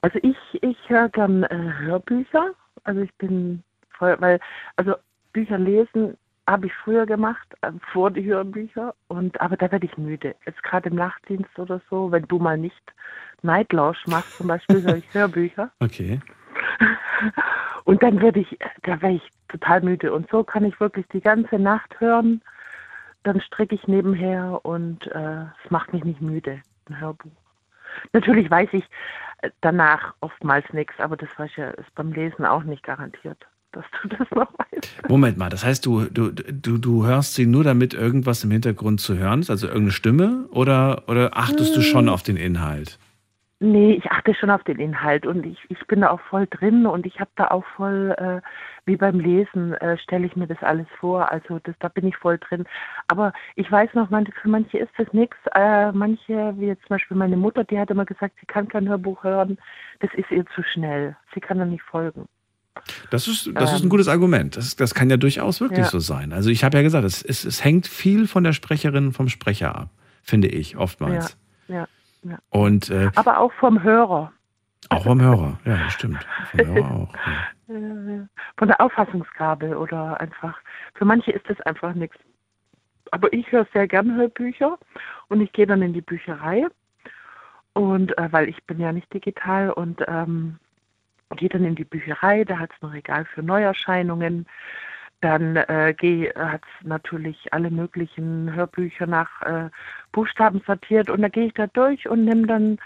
also 0.00 0.18
ich, 0.22 0.38
ich 0.62 0.78
höre 0.88 1.10
gern 1.10 1.42
äh, 1.44 1.72
Hörbücher. 1.80 2.52
Also 2.84 3.02
ich 3.02 3.12
bin 3.16 3.62
voll, 3.90 4.16
weil, 4.20 4.40
also 4.76 4.94
Bücher 5.34 5.58
lesen 5.58 6.16
habe 6.50 6.66
ich 6.66 6.72
früher 6.74 7.06
gemacht, 7.06 7.46
äh, 7.62 7.72
vor 7.92 8.10
die 8.10 8.24
Hörbücher. 8.24 8.94
Und 9.08 9.40
aber 9.40 9.56
da 9.56 9.70
werde 9.70 9.86
ich 9.86 9.96
müde. 9.96 10.34
Jetzt 10.46 10.62
gerade 10.62 10.90
im 10.90 10.96
Nachtdienst 10.96 11.58
oder 11.58 11.80
so, 11.88 12.10
wenn 12.12 12.24
du 12.24 12.38
mal 12.38 12.58
nicht 12.58 12.82
Nightlausch 13.42 14.06
machst, 14.06 14.36
zum 14.36 14.48
Beispiel 14.48 14.82
höre 14.82 14.96
ich 14.96 15.06
Hörbücher. 15.14 15.70
Okay. 15.80 16.20
Und 17.84 18.02
dann 18.02 18.20
werde 18.20 18.40
ich, 18.40 18.58
da 18.82 19.00
werde 19.00 19.16
ich 19.16 19.30
total 19.48 19.80
müde. 19.80 20.12
Und 20.12 20.28
so 20.30 20.44
kann 20.44 20.64
ich 20.64 20.78
wirklich 20.80 21.06
die 21.08 21.20
ganze 21.20 21.58
Nacht 21.58 21.98
hören. 22.00 22.42
Dann 23.22 23.40
stricke 23.40 23.74
ich 23.74 23.86
nebenher 23.86 24.60
und 24.62 25.06
äh, 25.08 25.42
es 25.42 25.70
macht 25.70 25.92
mich 25.92 26.04
nicht 26.04 26.22
müde, 26.22 26.62
ein 26.88 27.00
Hörbuch. 27.00 27.30
Natürlich 28.12 28.50
weiß 28.50 28.70
ich 28.72 28.84
äh, 29.42 29.50
danach 29.60 30.14
oftmals 30.20 30.64
nichts, 30.72 30.98
aber 30.98 31.16
das 31.16 31.28
weiß 31.36 31.50
ja, 31.56 31.70
ist 31.70 31.94
beim 31.94 32.12
Lesen 32.12 32.46
auch 32.46 32.62
nicht 32.62 32.82
garantiert, 32.82 33.46
dass 33.72 33.84
du 34.02 34.08
das 34.08 34.30
noch 34.30 34.52
weißt. 34.58 35.08
Moment 35.08 35.38
mal, 35.38 35.48
das 35.48 35.64
heißt, 35.64 35.84
du, 35.86 36.04
du, 36.04 36.30
du, 36.30 36.78
du 36.78 37.06
hörst 37.06 37.34
sie 37.34 37.46
nur, 37.46 37.64
damit 37.64 37.94
irgendwas 37.94 38.44
im 38.44 38.50
Hintergrund 38.50 39.00
zu 39.00 39.16
hören 39.16 39.40
ist, 39.40 39.50
also 39.50 39.66
irgendeine 39.66 39.92
Stimme, 39.92 40.46
oder, 40.50 41.04
oder 41.08 41.36
achtest 41.36 41.76
du 41.76 41.82
schon 41.82 42.08
auf 42.08 42.22
den 42.22 42.36
Inhalt? 42.36 42.98
Nee, 43.62 43.92
ich 43.92 44.10
achte 44.10 44.34
schon 44.34 44.48
auf 44.48 44.64
den 44.64 44.78
Inhalt 44.78 45.26
und 45.26 45.44
ich, 45.44 45.58
ich 45.68 45.86
bin 45.86 46.00
da 46.00 46.08
auch 46.12 46.20
voll 46.20 46.46
drin 46.46 46.86
und 46.86 47.04
ich 47.04 47.20
habe 47.20 47.30
da 47.36 47.48
auch 47.48 47.64
voll, 47.76 48.14
äh, 48.16 48.40
wie 48.86 48.96
beim 48.96 49.20
Lesen, 49.20 49.74
äh, 49.74 49.98
stelle 49.98 50.26
ich 50.26 50.34
mir 50.34 50.46
das 50.46 50.62
alles 50.62 50.86
vor. 50.98 51.30
Also 51.30 51.58
das, 51.64 51.74
da 51.78 51.88
bin 51.88 52.06
ich 52.06 52.16
voll 52.16 52.38
drin. 52.38 52.64
Aber 53.08 53.34
ich 53.56 53.70
weiß 53.70 53.92
noch, 53.92 54.08
man, 54.08 54.26
für 54.26 54.48
manche 54.48 54.78
ist 54.78 54.92
das 54.96 55.12
nichts. 55.12 55.36
Äh, 55.54 55.92
manche, 55.92 56.54
wie 56.56 56.68
jetzt 56.68 56.86
zum 56.86 56.94
Beispiel 56.96 57.18
meine 57.18 57.36
Mutter, 57.36 57.64
die 57.64 57.78
hat 57.78 57.90
immer 57.90 58.06
gesagt, 58.06 58.36
sie 58.40 58.46
kann 58.46 58.66
kein 58.66 58.88
Hörbuch 58.88 59.24
hören. 59.24 59.58
Das 59.98 60.10
ist 60.14 60.30
ihr 60.30 60.46
zu 60.54 60.62
schnell. 60.62 61.14
Sie 61.34 61.40
kann 61.40 61.58
da 61.58 61.66
nicht 61.66 61.82
folgen. 61.82 62.24
Das 63.10 63.26
ist, 63.28 63.50
das 63.54 63.72
ist 63.72 63.78
ein 63.80 63.84
Ähm. 63.84 63.88
gutes 63.90 64.08
Argument. 64.08 64.56
Das, 64.56 64.76
das 64.76 64.94
kann 64.94 65.10
ja 65.10 65.16
durchaus 65.16 65.60
wirklich 65.60 65.80
Ja. 65.80 65.90
so 65.90 65.98
sein. 65.98 66.32
Also 66.32 66.50
ich 66.50 66.64
habe 66.64 66.76
ja 66.76 66.82
gesagt, 66.82 67.04
es, 67.04 67.22
es, 67.22 67.44
es 67.44 67.64
hängt 67.64 67.86
viel 67.86 68.26
von 68.26 68.44
der 68.44 68.52
Sprecherin 68.52 69.12
vom 69.12 69.28
Sprecher 69.28 69.74
ab, 69.76 69.90
finde 70.22 70.48
ich 70.48 70.76
oftmals. 70.76 71.36
Ja, 71.68 71.74
ja, 71.76 71.88
ja. 72.32 72.38
Und 72.50 72.90
äh, 72.90 73.10
Aber 73.14 73.38
auch 73.38 73.52
vom 73.54 73.82
Hörer. 73.82 74.32
auch 74.88 75.04
vom 75.04 75.20
Hörer. 75.20 75.58
Ja, 75.64 75.76
das 75.84 75.92
stimmt. 75.92 76.26
Vom 76.50 76.66
Hörer 76.66 76.90
auch. 76.94 77.14
Ja. 77.68 78.26
Von 78.56 78.68
der 78.68 78.80
Auffassungsgabe 78.80 79.78
oder 79.78 80.20
einfach, 80.20 80.58
für 80.94 81.04
manche 81.04 81.30
ist 81.30 81.48
das 81.48 81.60
einfach 81.62 81.94
nichts. 81.94 82.16
Aber 83.12 83.32
ich 83.32 83.50
höre 83.52 83.66
sehr 83.72 83.86
gern 83.88 84.16
Hörbücher 84.16 84.78
und 85.28 85.40
ich 85.40 85.52
gehe 85.52 85.66
dann 85.66 85.82
in 85.82 85.92
die 85.92 86.00
Bücherei 86.00 86.66
und 87.72 88.16
äh, 88.18 88.28
weil 88.32 88.48
ich 88.48 88.62
bin 88.64 88.80
ja 88.80 88.92
nicht 88.92 89.12
digital 89.14 89.70
und 89.70 90.00
ähm, 90.08 90.58
gehe 91.36 91.48
dann 91.48 91.64
in 91.64 91.74
die 91.74 91.84
Bücherei, 91.84 92.44
da 92.44 92.58
hat 92.58 92.70
es 92.76 92.82
ein 92.82 92.90
Regal 92.90 93.24
für 93.24 93.42
Neuerscheinungen. 93.42 94.46
Dann 95.20 95.56
äh, 95.56 95.94
hat 96.34 96.62
es 96.62 96.86
natürlich 96.86 97.52
alle 97.52 97.70
möglichen 97.70 98.52
Hörbücher 98.54 99.06
nach 99.06 99.42
äh, 99.42 99.70
Buchstaben 100.12 100.62
sortiert 100.66 101.10
und 101.10 101.20
da 101.22 101.28
gehe 101.28 101.46
ich 101.46 101.54
da 101.54 101.66
durch 101.66 102.08
und 102.08 102.24
nehme 102.24 102.46
dann 102.46 102.78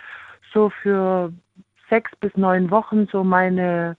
so 0.52 0.70
für 0.70 1.32
sechs 1.88 2.10
bis 2.16 2.36
neun 2.36 2.70
Wochen 2.70 3.06
so 3.06 3.22
meine 3.22 3.96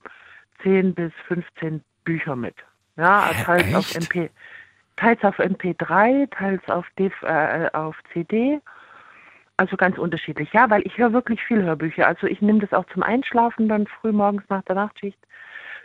10 0.64 0.94
bis 0.94 1.14
15 1.28 1.82
Bücher 2.04 2.36
mit. 2.36 2.56
Ja, 2.98 3.32
teils 3.44 3.74
auf 3.74 3.96
echt? 3.96 4.14
MP, 4.14 4.30
teils 4.96 5.24
auf 5.24 5.40
MP3, 5.40 6.30
teils 6.30 6.68
auf, 6.70 6.86
DV, 6.98 7.24
äh, 7.24 7.70
auf 7.74 7.96
CD. 8.12 8.62
Also 9.58 9.78
ganz 9.78 9.98
unterschiedlich, 9.98 10.52
ja, 10.52 10.70
weil 10.70 10.82
ich 10.86 10.98
höre 10.98 11.14
wirklich 11.14 11.42
viel 11.42 11.64
Hörbücher. 11.64 12.08
Also 12.08 12.28
ich 12.28 12.42
nehme 12.42 12.60
das 12.60 12.74
auch 12.74 12.86
zum 12.94 13.04
Einschlafen 13.04 13.70
dann 13.70 13.88
früh 13.88 14.12
morgens 14.12 14.44
nach 14.50 14.64
der 14.64 14.76
Nachtschicht, 14.76 15.18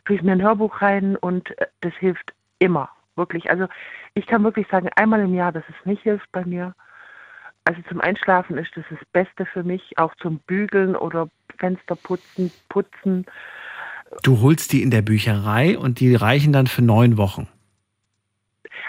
tue 0.04 0.16
ich 0.16 0.22
mir 0.22 0.32
ein 0.32 0.42
Hörbuch 0.42 0.82
rein 0.82 1.16
und 1.16 1.56
äh, 1.58 1.66
das 1.80 1.94
hilft 1.94 2.32
immer, 2.58 2.90
wirklich. 3.14 3.48
Also 3.48 3.66
ich 4.14 4.26
kann 4.26 4.42
wirklich 4.42 4.66
sagen, 4.68 4.88
einmal 4.96 5.20
im 5.20 5.34
Jahr, 5.34 5.52
dass 5.52 5.62
es 5.68 5.86
nicht 5.86 6.02
hilft 6.02 6.30
bei 6.32 6.44
mir. 6.44 6.74
Also 7.64 7.80
zum 7.88 8.00
Einschlafen 8.00 8.58
ist 8.58 8.70
das 8.74 8.84
das 8.90 8.98
Beste 9.12 9.46
für 9.46 9.62
mich, 9.62 9.96
auch 9.98 10.14
zum 10.16 10.38
Bügeln 10.40 10.96
oder 10.96 11.28
Fenster 11.58 11.94
putzen, 11.94 12.50
putzen. 12.68 13.26
Du 14.24 14.40
holst 14.40 14.72
die 14.72 14.82
in 14.82 14.90
der 14.90 15.02
Bücherei 15.02 15.78
und 15.78 16.00
die 16.00 16.16
reichen 16.16 16.52
dann 16.52 16.66
für 16.66 16.82
neun 16.82 17.16
Wochen. 17.16 17.46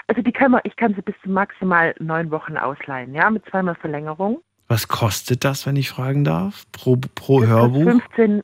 Also 0.08 0.22
die 0.22 0.32
kann 0.32 0.50
man, 0.50 0.62
ich 0.64 0.74
kann 0.74 0.94
sie 0.94 1.02
bis 1.02 1.14
zu 1.22 1.30
maximal 1.30 1.94
neun 2.00 2.32
Wochen 2.32 2.56
ausleihen, 2.56 3.14
ja, 3.14 3.30
mit 3.30 3.44
zweimal 3.46 3.76
Verlängerung. 3.76 4.42
Was 4.72 4.88
kostet 4.88 5.44
das, 5.44 5.66
wenn 5.66 5.76
ich 5.76 5.90
fragen 5.90 6.24
darf? 6.24 6.64
Pro, 6.72 6.96
pro 7.14 7.44
Hörbuch? 7.44 7.84
15, 7.84 8.40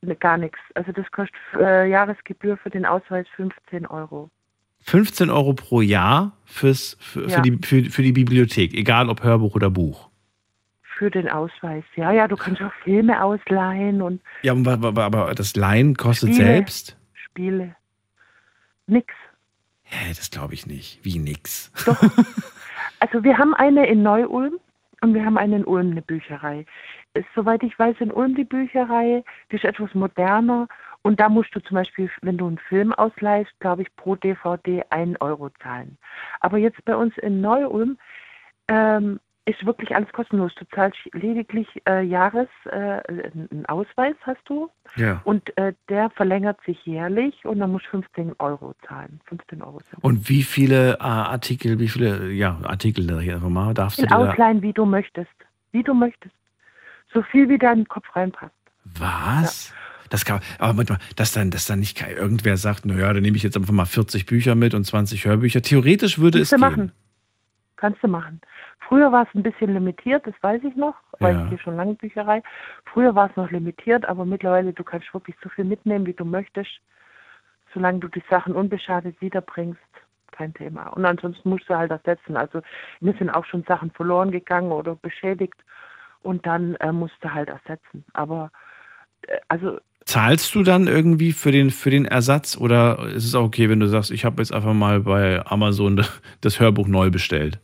ne, 0.00 0.16
gar 0.16 0.38
nichts. 0.38 0.58
Also 0.74 0.90
das 0.92 1.04
kostet 1.12 1.36
äh, 1.60 1.86
Jahresgebühr 1.90 2.56
für 2.56 2.70
den 2.70 2.86
Ausweis 2.86 3.26
15 3.36 3.84
Euro. 3.84 4.30
15 4.84 5.28
Euro 5.28 5.52
pro 5.52 5.82
Jahr 5.82 6.32
fürs, 6.46 6.96
für, 6.98 7.28
Ja. 7.28 7.36
für, 7.36 7.42
die, 7.42 7.58
für, 7.62 7.90
für 7.90 8.00
die 8.00 8.12
Bibliothek, 8.12 8.72
egal 8.72 9.10
ob 9.10 9.22
Hörbuch 9.22 9.54
oder 9.54 9.68
Buch. 9.68 10.08
Für 10.96 11.10
den 11.10 11.28
Ausweis. 11.28 11.84
Ja, 11.94 12.10
ja, 12.10 12.26
du 12.26 12.36
kannst 12.36 12.62
auch 12.62 12.72
Filme 12.82 13.22
ausleihen 13.22 14.00
und 14.00 14.22
Ja, 14.40 14.54
aber, 14.54 14.72
aber, 14.82 15.04
aber 15.04 15.34
das 15.34 15.56
Leihen 15.56 15.94
kostet 15.94 16.30
Spiele. 16.32 16.46
selbst? 16.46 16.96
Spiele. 17.12 17.76
Nix. 18.86 19.12
Hä, 19.82 20.14
das 20.16 20.30
glaube 20.30 20.54
ich 20.54 20.66
nicht. 20.66 21.00
Wie 21.02 21.18
nix? 21.18 21.70
Also 22.98 23.22
wir 23.22 23.36
haben 23.36 23.52
eine 23.52 23.86
in 23.88 24.02
Neu-Ulm 24.02 24.54
und 25.06 25.14
wir 25.14 25.24
haben 25.24 25.38
eine 25.38 25.56
in 25.56 25.64
Ulm, 25.64 25.92
eine 25.92 26.02
Bücherei. 26.02 26.66
Ist, 27.14 27.28
soweit 27.34 27.62
ich 27.62 27.78
weiß, 27.78 27.96
in 28.00 28.10
Ulm 28.10 28.34
die 28.34 28.44
Bücherei, 28.44 29.22
die 29.50 29.56
ist 29.56 29.64
etwas 29.64 29.94
moderner 29.94 30.66
und 31.02 31.20
da 31.20 31.28
musst 31.28 31.54
du 31.54 31.60
zum 31.60 31.76
Beispiel, 31.76 32.10
wenn 32.22 32.36
du 32.36 32.48
einen 32.48 32.58
Film 32.58 32.92
ausleihst, 32.92 33.52
glaube 33.60 33.82
ich, 33.82 33.94
pro 33.94 34.16
DVD 34.16 34.82
1 34.90 35.20
Euro 35.20 35.50
zahlen. 35.62 35.96
Aber 36.40 36.58
jetzt 36.58 36.84
bei 36.84 36.96
uns 36.96 37.16
in 37.18 37.40
Neu-Ulm 37.40 37.98
ähm, 38.66 39.20
ist 39.46 39.64
wirklich 39.64 39.94
alles 39.94 40.12
kostenlos. 40.12 40.52
Du 40.56 40.64
zahlst 40.74 40.98
lediglich 41.12 41.66
äh, 41.88 42.02
Jahres, 42.02 42.48
äh, 42.66 43.00
einen 43.08 43.64
Ausweis 43.68 44.14
hast 44.22 44.40
du 44.46 44.68
Ja. 44.96 45.20
und 45.24 45.56
äh, 45.56 45.72
der 45.88 46.10
verlängert 46.10 46.58
sich 46.66 46.84
jährlich 46.84 47.44
und 47.44 47.60
dann 47.60 47.70
musst 47.72 47.86
du 47.86 47.90
15 48.02 48.34
Euro 48.40 48.74
zahlen. 48.86 49.20
15 49.26 49.62
Euro 49.62 49.78
Und 50.02 50.28
wie 50.28 50.42
viele 50.42 50.94
äh, 50.94 51.02
Artikel, 51.02 51.78
wie 51.78 51.88
viele 51.88 52.30
ja, 52.32 52.58
Artikel 52.64 53.06
da 53.06 53.20
hier 53.20 53.38
mal 53.38 53.72
darfst 53.72 53.98
du 53.98 54.02
viel 54.02 54.08
dir 54.08 54.16
da, 54.24 54.30
ausleihen, 54.32 54.62
wie 54.62 54.72
du 54.72 54.84
möchtest. 54.84 55.30
Wie 55.72 55.82
du 55.84 55.94
möchtest. 55.94 56.34
So 57.14 57.22
viel 57.22 57.48
wie 57.48 57.58
dein 57.58 57.86
Kopf 57.86 58.04
reinpasst. 58.16 58.52
Was? 58.98 59.72
Das 60.10 60.24
kann, 60.24 60.40
aber 60.58 60.72
Moment 60.72 60.90
mal, 60.90 60.98
dass 61.16 61.32
dann, 61.32 61.50
dass 61.50 61.66
dann 61.66 61.80
nicht 61.80 62.00
irgendwer 62.00 62.56
sagt, 62.56 62.84
naja, 62.84 63.12
dann 63.12 63.22
nehme 63.22 63.36
ich 63.36 63.42
jetzt 63.42 63.56
einfach 63.56 63.72
mal 63.72 63.86
40 63.86 64.26
Bücher 64.26 64.54
mit 64.54 64.74
und 64.74 64.84
20 64.84 65.24
Hörbücher. 65.24 65.62
Theoretisch 65.62 66.18
würde 66.18 66.38
es 66.40 66.50
Musst 66.50 66.62
du 66.62 66.68
gehen. 66.68 66.76
machen. 66.76 66.92
Kannst 67.76 68.02
du 68.02 68.08
machen. 68.08 68.40
Früher 68.80 69.12
war 69.12 69.22
es 69.28 69.34
ein 69.34 69.42
bisschen 69.42 69.72
limitiert, 69.72 70.26
das 70.26 70.34
weiß 70.40 70.62
ich 70.64 70.76
noch, 70.76 70.94
weil 71.18 71.34
Ja. 71.34 71.44
ich 71.44 71.50
gehe 71.50 71.58
schon 71.58 71.76
lange 71.76 71.94
Bücherei. 71.94 72.42
Früher 72.92 73.14
war 73.14 73.30
es 73.30 73.36
noch 73.36 73.50
limitiert, 73.50 74.06
aber 74.08 74.24
mittlerweile 74.24 74.72
du 74.72 74.84
kannst 74.84 75.12
wirklich 75.12 75.36
so 75.42 75.48
viel 75.48 75.64
mitnehmen, 75.64 76.06
wie 76.06 76.12
du 76.14 76.24
möchtest, 76.24 76.80
solange 77.74 77.98
du 78.00 78.08
die 78.08 78.22
Sachen 78.30 78.54
unbeschadet 78.54 79.20
wiederbringst. 79.20 79.80
Kein 80.32 80.52
Thema. 80.52 80.88
Und 80.88 81.04
ansonsten 81.06 81.48
musst 81.48 81.68
du 81.70 81.76
halt 81.76 81.90
ersetzen. 81.90 82.36
Also 82.36 82.60
mir 83.00 83.14
sind 83.14 83.30
auch 83.30 83.46
schon 83.46 83.62
Sachen 83.64 83.90
verloren 83.92 84.30
gegangen 84.30 84.70
oder 84.70 84.94
beschädigt 84.94 85.56
und 86.22 86.44
dann 86.44 86.74
äh, 86.76 86.92
musst 86.92 87.14
du 87.22 87.32
halt 87.32 87.48
ersetzen. 87.48 88.04
Aber 88.12 88.50
äh, 89.28 89.38
also 89.48 89.78
Zahlst 90.04 90.54
du 90.54 90.62
dann 90.62 90.86
irgendwie 90.86 91.32
für 91.32 91.50
den, 91.52 91.70
für 91.70 91.90
den 91.90 92.04
Ersatz 92.04 92.56
oder 92.56 93.08
ist 93.08 93.24
es 93.24 93.34
auch 93.34 93.44
okay, 93.44 93.68
wenn 93.68 93.80
du 93.80 93.88
sagst, 93.88 94.10
ich 94.10 94.24
habe 94.24 94.40
jetzt 94.40 94.52
einfach 94.52 94.74
mal 94.74 95.00
bei 95.00 95.44
Amazon 95.46 96.04
das 96.42 96.60
Hörbuch 96.60 96.86
neu 96.86 97.10
bestellt? 97.10 97.58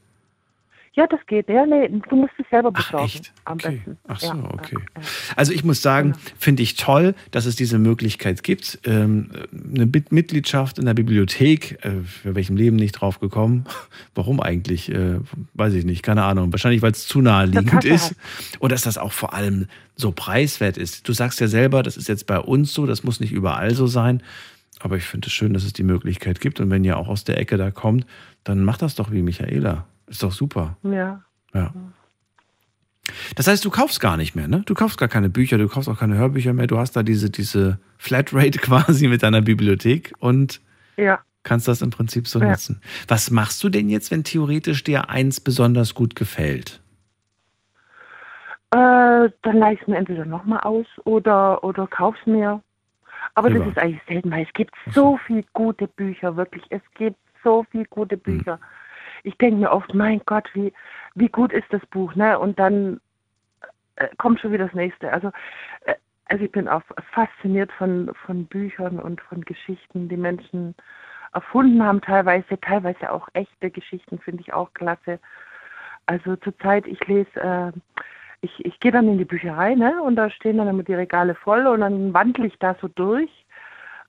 Ja, 0.94 1.06
das 1.06 1.20
geht. 1.26 1.48
Ja, 1.48 1.64
nee, 1.64 1.88
du 1.88 2.16
musst 2.16 2.34
es 2.38 2.44
selber 2.50 2.70
besorgen. 2.70 3.22
Am 3.46 3.56
besten. 3.56 3.96
Ach 4.08 4.20
so, 4.20 4.26
ja. 4.26 4.44
okay. 4.52 4.76
Also 5.36 5.52
ich 5.52 5.64
muss 5.64 5.80
sagen, 5.80 6.12
finde 6.38 6.62
ich 6.62 6.76
toll, 6.76 7.14
dass 7.30 7.46
es 7.46 7.56
diese 7.56 7.78
Möglichkeit 7.78 8.42
gibt. 8.42 8.78
Ähm, 8.84 9.30
eine 9.74 9.86
Mitgliedschaft 9.86 10.78
in 10.78 10.84
der 10.84 10.92
Bibliothek, 10.92 11.82
äh, 11.82 12.02
für 12.02 12.34
welchem 12.34 12.56
Leben 12.56 12.76
nicht 12.76 12.92
drauf 12.92 13.20
gekommen. 13.20 13.64
Warum 14.14 14.38
eigentlich? 14.40 14.92
Äh, 14.92 15.20
weiß 15.54 15.72
ich 15.72 15.86
nicht, 15.86 16.02
keine 16.02 16.24
Ahnung. 16.24 16.52
Wahrscheinlich, 16.52 16.82
weil 16.82 16.92
es 16.92 17.06
zu 17.06 17.22
naheliegend 17.22 17.84
ist. 17.86 18.14
Und 18.58 18.70
dass 18.70 18.82
das 18.82 18.98
auch 18.98 19.12
vor 19.12 19.32
allem 19.32 19.68
so 19.96 20.12
preiswert 20.12 20.76
ist. 20.76 21.08
Du 21.08 21.14
sagst 21.14 21.40
ja 21.40 21.48
selber, 21.48 21.82
das 21.82 21.96
ist 21.96 22.08
jetzt 22.08 22.26
bei 22.26 22.38
uns 22.38 22.74
so, 22.74 22.84
das 22.84 23.02
muss 23.02 23.18
nicht 23.18 23.32
überall 23.32 23.74
so 23.74 23.86
sein. 23.86 24.22
Aber 24.80 24.98
ich 24.98 25.04
finde 25.04 25.28
es 25.28 25.32
schön, 25.32 25.54
dass 25.54 25.64
es 25.64 25.72
die 25.72 25.84
Möglichkeit 25.84 26.40
gibt. 26.40 26.60
Und 26.60 26.68
wenn 26.68 26.84
ihr 26.84 26.98
auch 26.98 27.08
aus 27.08 27.24
der 27.24 27.38
Ecke 27.38 27.56
da 27.56 27.70
kommt, 27.70 28.04
dann 28.44 28.62
macht 28.62 28.82
das 28.82 28.94
doch 28.94 29.10
wie 29.10 29.22
Michaela. 29.22 29.86
Ist 30.12 30.22
doch 30.22 30.30
super. 30.32 30.76
Ja. 30.82 31.22
Ja. 31.54 31.72
Das 33.34 33.46
heißt, 33.48 33.64
du 33.64 33.70
kaufst 33.70 33.98
gar 33.98 34.16
nicht 34.18 34.36
mehr, 34.36 34.46
ne? 34.46 34.62
Du 34.66 34.74
kaufst 34.74 34.98
gar 34.98 35.08
keine 35.08 35.30
Bücher, 35.30 35.56
du 35.58 35.68
kaufst 35.68 35.88
auch 35.88 35.98
keine 35.98 36.16
Hörbücher 36.16 36.52
mehr. 36.52 36.66
Du 36.66 36.78
hast 36.78 36.92
da 36.92 37.02
diese, 37.02 37.30
diese 37.30 37.78
Flatrate 37.96 38.58
quasi 38.58 39.08
mit 39.08 39.22
deiner 39.22 39.40
Bibliothek 39.40 40.12
und 40.18 40.60
Ja. 40.98 41.20
kannst 41.44 41.66
das 41.66 41.80
im 41.80 41.88
Prinzip 41.90 42.28
so 42.28 42.38
Ja. 42.40 42.50
nutzen. 42.50 42.82
Was 43.08 43.30
machst 43.30 43.64
du 43.64 43.70
denn 43.70 43.88
jetzt, 43.88 44.10
wenn 44.10 44.22
theoretisch 44.22 44.84
dir 44.84 45.08
eins 45.08 45.40
besonders 45.40 45.94
gut 45.94 46.14
gefällt? 46.14 46.80
Äh, 48.70 49.30
dann 49.42 49.56
leih 49.56 49.74
ich 49.80 49.86
mir 49.86 49.96
entweder 49.96 50.24
nochmal 50.26 50.60
aus 50.60 50.86
oder, 51.04 51.64
oder 51.64 51.86
kauf's 51.86 52.24
mir. 52.26 52.62
Aber 53.34 53.48
das 53.48 53.58
Privat. 53.60 53.76
ist 53.76 53.82
eigentlich 53.82 54.02
selten, 54.08 54.30
weil 54.30 54.44
es 54.44 54.52
gibt 54.52 54.74
so 54.94 55.18
viel 55.26 55.42
gute 55.54 55.86
Bücher, 55.88 56.36
wirklich. 56.36 56.64
Es 56.70 56.82
gibt 56.94 57.16
so 57.42 57.64
viel 57.70 57.86
gute 57.86 58.16
Bücher. 58.18 58.60
Ich 59.22 59.36
denke 59.38 59.56
mir 59.56 59.70
oft, 59.70 59.94
mein 59.94 60.20
Gott, 60.26 60.48
wie, 60.54 60.72
wie 61.14 61.28
gut 61.28 61.52
ist 61.52 61.70
das 61.70 61.84
Buch, 61.86 62.14
ne? 62.14 62.38
Und 62.38 62.58
dann 62.58 63.00
äh, 63.96 64.08
kommt 64.18 64.40
schon 64.40 64.52
wieder 64.52 64.66
das 64.66 64.74
nächste. 64.74 65.12
Also, 65.12 65.28
äh, 65.84 65.94
also 66.26 66.44
ich 66.44 66.52
bin 66.52 66.68
auch 66.68 66.82
fasziniert 67.12 67.70
von, 67.72 68.10
von 68.26 68.46
Büchern 68.46 68.98
und 68.98 69.20
von 69.20 69.42
Geschichten, 69.42 70.08
die 70.08 70.16
Menschen 70.16 70.74
erfunden 71.32 71.82
haben, 71.82 72.00
teilweise, 72.00 72.60
teilweise 72.60 73.10
auch 73.10 73.28
echte 73.32 73.70
Geschichten, 73.70 74.18
finde 74.18 74.42
ich 74.42 74.52
auch 74.52 74.72
klasse. 74.74 75.18
Also 76.06 76.36
zurzeit, 76.36 76.86
ich 76.86 77.06
lese, 77.06 77.40
äh, 77.40 77.72
ich, 78.40 78.64
ich 78.64 78.80
gehe 78.80 78.92
dann 78.92 79.08
in 79.08 79.18
die 79.18 79.24
Bücherei, 79.24 79.74
ne? 79.74 80.02
Und 80.02 80.16
da 80.16 80.30
stehen 80.30 80.58
dann 80.58 80.68
immer 80.68 80.82
die 80.82 80.94
Regale 80.94 81.34
voll 81.34 81.66
und 81.66 81.80
dann 81.80 82.12
wandle 82.12 82.46
ich 82.46 82.58
da 82.58 82.74
so 82.80 82.88
durch 82.88 83.30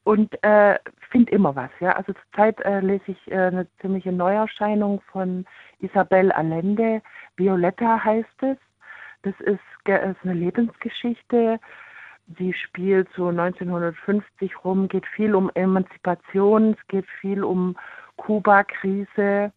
und 0.04 0.32
äh, 0.44 0.78
finde 1.12 1.32
immer 1.32 1.56
was, 1.56 1.70
ja. 1.80 1.94
Also 1.94 2.14
zurzeit 2.14 2.60
äh, 2.62 2.82
lese 2.82 3.04
ich 3.12 3.32
äh, 3.32 3.36
eine 3.36 3.68
ziemliche 3.80 4.12
Neuerscheinung 4.12 5.02
von 5.12 5.46
Isabel 5.80 6.32
Allende. 6.32 7.02
Violetta 7.38 8.04
heißt 8.04 8.44
es. 8.44 8.58
Das 9.22 9.40
ist, 9.40 9.62
ist 9.86 10.18
eine 10.24 10.34
Lebensgeschichte. 10.34 11.60
Sie 12.38 12.54
spielt 12.54 13.08
so 13.16 13.30
1950 13.30 14.66
rum, 14.66 14.88
geht 14.88 15.06
viel 15.08 15.36
um 15.36 15.50
Emanzipation, 15.56 16.76
es 16.78 16.88
geht 16.88 17.06
viel 17.22 17.44
um 17.44 17.78
Kuba-Krise. 18.18 19.52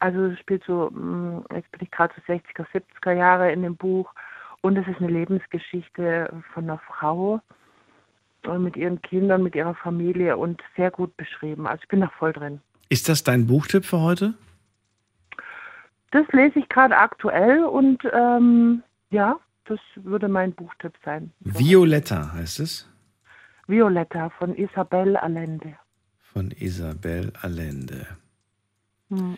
Also 0.00 0.26
es 0.26 0.38
spielt 0.38 0.64
so, 0.64 0.90
mh, 0.90 1.44
jetzt 1.54 1.70
bin 1.72 1.82
ich 1.82 1.90
gerade 1.90 2.14
so 2.14 2.32
60er, 2.32 2.66
70er 2.72 3.12
Jahre 3.12 3.52
in 3.52 3.62
dem 3.62 3.76
Buch. 3.76 4.12
Und 4.60 4.76
es 4.76 4.86
ist 4.86 5.00
eine 5.00 5.08
Lebensgeschichte 5.10 6.30
von 6.52 6.64
einer 6.64 6.78
Frau 6.78 7.40
mit 8.58 8.76
ihren 8.76 9.02
Kindern, 9.02 9.42
mit 9.42 9.54
ihrer 9.54 9.74
Familie 9.74 10.36
und 10.36 10.62
sehr 10.76 10.90
gut 10.90 11.16
beschrieben. 11.16 11.66
Also 11.66 11.82
ich 11.82 11.88
bin 11.88 12.00
da 12.00 12.10
voll 12.18 12.32
drin. 12.32 12.60
Ist 12.88 13.08
das 13.08 13.24
dein 13.24 13.46
Buchtipp 13.46 13.84
für 13.84 14.00
heute? 14.00 14.34
Das 16.10 16.26
lese 16.32 16.58
ich 16.58 16.68
gerade 16.68 16.96
aktuell 16.96 17.64
und 17.64 18.02
ähm, 18.12 18.82
ja, 19.10 19.38
das 19.66 19.78
würde 19.96 20.28
mein 20.28 20.52
Buchtipp 20.52 20.94
sein. 21.04 21.32
Violetta 21.40 22.32
heißt 22.32 22.60
es. 22.60 22.88
Violetta 23.66 24.30
von 24.30 24.56
Isabel 24.56 25.16
Allende. 25.16 25.74
Von 26.32 26.50
Isabel 26.52 27.32
Allende. 27.42 28.06
Hm. 29.10 29.36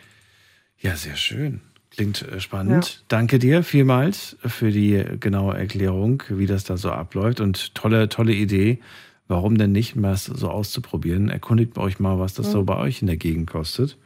Ja, 0.77 0.95
sehr 0.95 1.17
schön. 1.17 1.61
Klingt 1.91 2.21
äh, 2.23 2.39
spannend. 2.39 3.03
Danke 3.09 3.37
dir 3.37 3.63
vielmals 3.63 4.37
für 4.43 4.71
die 4.71 5.03
genaue 5.19 5.57
Erklärung, 5.57 6.23
wie 6.29 6.47
das 6.47 6.63
da 6.63 6.77
so 6.77 6.91
abläuft. 6.91 7.39
Und 7.41 7.75
tolle, 7.75 8.09
tolle 8.09 8.33
Idee. 8.33 8.79
Warum 9.27 9.57
denn 9.57 9.71
nicht 9.71 9.95
mal 9.95 10.15
so 10.17 10.49
auszuprobieren? 10.49 11.29
Erkundigt 11.29 11.77
euch 11.77 11.99
mal, 11.99 12.19
was 12.19 12.33
das 12.33 12.51
so 12.51 12.61
Mhm. 12.61 12.65
bei 12.65 12.77
euch 12.77 13.01
in 13.01 13.07
der 13.07 13.17
Gegend 13.17 13.49
kostet. 13.49 13.97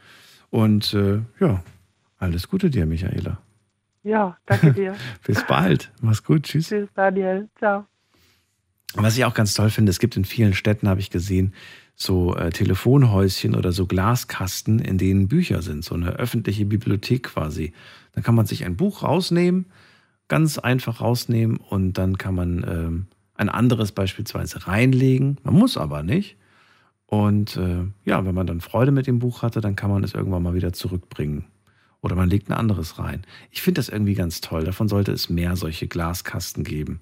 Und 0.50 0.94
äh, 0.94 1.20
ja, 1.40 1.64
alles 2.20 2.48
Gute 2.50 2.70
dir, 2.70 2.86
Michaela. 2.86 3.40
Ja, 4.04 4.38
danke 4.46 4.72
dir. 4.74 4.96
Bis 5.26 5.44
bald. 5.48 5.92
Mach's 6.02 6.24
gut. 6.24 6.44
Tschüss. 6.44 6.70
Tschüss, 6.70 6.90
Daniel. 6.96 7.50
Ciao. 7.58 7.86
Was 8.94 9.18
ich 9.18 9.26
auch 9.26 9.34
ganz 9.34 9.54
toll 9.56 9.70
finde, 9.72 9.90
es 9.90 10.00
gibt 10.00 10.16
in 10.16 10.26
vielen 10.26 10.54
Städten, 10.54 10.88
habe 10.88 11.00
ich 11.02 11.10
gesehen, 11.10 11.54
so 11.96 12.36
äh, 12.36 12.50
Telefonhäuschen 12.50 13.56
oder 13.56 13.72
so 13.72 13.86
Glaskasten, 13.86 14.80
in 14.80 14.98
denen 14.98 15.28
Bücher 15.28 15.62
sind, 15.62 15.84
so 15.84 15.96
eine 15.96 16.12
öffentliche 16.12 16.66
Bibliothek 16.66 17.24
quasi. 17.24 17.74
Da 18.14 18.22
kann 18.22 18.36
man 18.36 18.46
sich 18.46 18.66
ein 18.66 18.76
Buch 18.76 19.04
rausnehmen, 19.04 19.66
ganz 20.28 20.58
einfach 20.58 21.02
rausnehmen 21.02 21.58
und 21.58 21.94
dann 21.94 22.18
kann 22.18 22.36
man 22.36 22.66
ähm, 22.68 23.08
ein 23.36 23.50
anderes 23.50 23.92
beispielsweise 23.92 24.68
reinlegen. 24.68 25.38
Man 25.44 25.54
muss 25.56 25.78
aber 25.78 26.04
nicht. 26.04 26.38
Und 27.08 27.56
äh, 27.58 27.86
ja, 28.04 28.26
wenn 28.26 28.36
man 28.36 28.48
dann 28.48 28.62
Freude 28.62 28.92
mit 28.92 29.08
dem 29.08 29.20
Buch 29.20 29.42
hatte, 29.42 29.62
dann 29.62 29.76
kann 29.76 29.92
man 29.92 30.04
es 30.04 30.14
irgendwann 30.14 30.44
mal 30.44 30.56
wieder 30.56 30.74
zurückbringen. 30.74 31.46
Oder 32.02 32.16
man 32.16 32.30
legt 32.30 32.50
ein 32.50 32.54
anderes 32.54 33.00
rein. 33.00 33.26
Ich 33.52 33.62
finde 33.62 33.80
das 33.80 33.90
irgendwie 33.90 34.16
ganz 34.16 34.42
toll. 34.42 34.64
Davon 34.64 34.88
sollte 34.88 35.12
es 35.12 35.30
mehr 35.30 35.56
solche 35.56 35.88
Glaskasten 35.88 36.64
geben. 36.64 37.00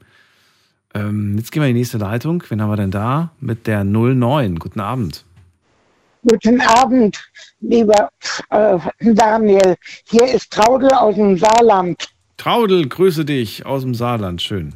Ähm, 0.93 1.35
jetzt 1.37 1.51
gehen 1.51 1.61
wir 1.61 1.69
in 1.69 1.75
die 1.75 1.81
nächste 1.81 1.97
Leitung. 1.97 2.43
Wen 2.47 2.61
haben 2.61 2.69
wir 2.69 2.77
denn 2.77 2.91
da? 2.91 3.31
Mit 3.39 3.67
der 3.67 3.83
09. 3.83 4.59
Guten 4.59 4.79
Abend. 4.79 5.25
Guten 6.25 6.61
Abend, 6.61 7.21
lieber 7.59 8.09
äh, 8.49 8.77
Daniel. 9.01 9.75
Hier 10.05 10.33
ist 10.33 10.51
Traudel 10.51 10.89
aus 10.91 11.15
dem 11.15 11.37
Saarland. 11.37 12.07
Traudel, 12.37 12.87
grüße 12.87 13.25
dich 13.25 13.65
aus 13.65 13.81
dem 13.81 13.93
Saarland. 13.93 14.41
Schön. 14.41 14.73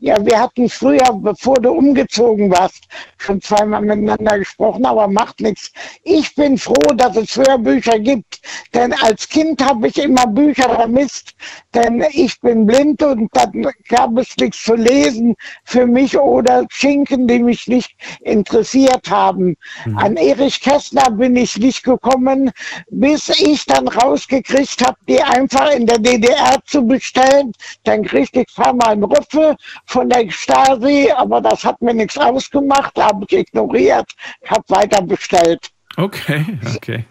Ja, 0.00 0.24
wir 0.24 0.38
hatten 0.38 0.68
früher, 0.68 1.12
bevor 1.12 1.56
du 1.56 1.72
umgezogen 1.72 2.52
warst, 2.52 2.84
schon 3.16 3.40
zweimal 3.40 3.82
miteinander 3.82 4.38
gesprochen, 4.38 4.86
aber 4.86 5.08
macht 5.08 5.40
nichts. 5.40 5.72
Ich 6.04 6.36
bin 6.36 6.56
froh, 6.56 6.94
dass 6.94 7.16
es 7.16 7.36
Hörbücher 7.36 7.98
gibt, 7.98 8.40
denn 8.74 8.92
als 8.92 9.28
Kind 9.28 9.60
habe 9.60 9.88
ich 9.88 9.98
immer 9.98 10.28
Bücher 10.28 10.72
vermisst, 10.72 11.34
denn 11.74 12.04
ich 12.12 12.40
bin 12.40 12.64
blind 12.64 13.02
und 13.02 13.28
dann 13.32 13.66
gab 13.88 14.16
es 14.18 14.36
nichts 14.36 14.62
zu 14.62 14.76
lesen 14.76 15.34
für 15.64 15.84
mich 15.84 16.16
oder 16.16 16.64
Schinken, 16.70 17.26
die 17.26 17.40
mich 17.40 17.66
nicht 17.66 17.90
interessiert 18.20 19.10
haben. 19.10 19.56
An 19.96 20.16
Erich 20.16 20.60
Kästner 20.60 21.10
bin 21.10 21.34
ich 21.34 21.56
nicht 21.56 21.82
gekommen, 21.82 22.52
bis 22.88 23.28
ich 23.30 23.66
dann 23.66 23.88
rausgekriegt 23.88 24.86
habe, 24.86 24.96
die 25.08 25.20
einfach 25.20 25.72
in 25.72 25.86
der 25.86 25.98
DDR 25.98 26.58
zu 26.66 26.86
bestellen. 26.86 27.50
Dann 27.82 28.04
kriegte 28.04 28.42
ich 28.42 28.48
zweimal 28.54 28.90
einen 28.90 29.02
Rüffel 29.02 29.56
von 29.88 30.08
der 30.08 30.30
Stasi, 30.30 31.10
aber 31.10 31.40
das 31.40 31.64
hat 31.64 31.80
mir 31.80 31.94
nichts 31.94 32.18
ausgemacht, 32.18 32.96
habe 32.98 33.24
ich 33.28 33.38
ignoriert, 33.38 34.10
habe 34.46 34.64
weiter 34.68 35.02
bestellt. 35.02 35.70
Okay, 35.96 36.44
okay. 36.76 37.04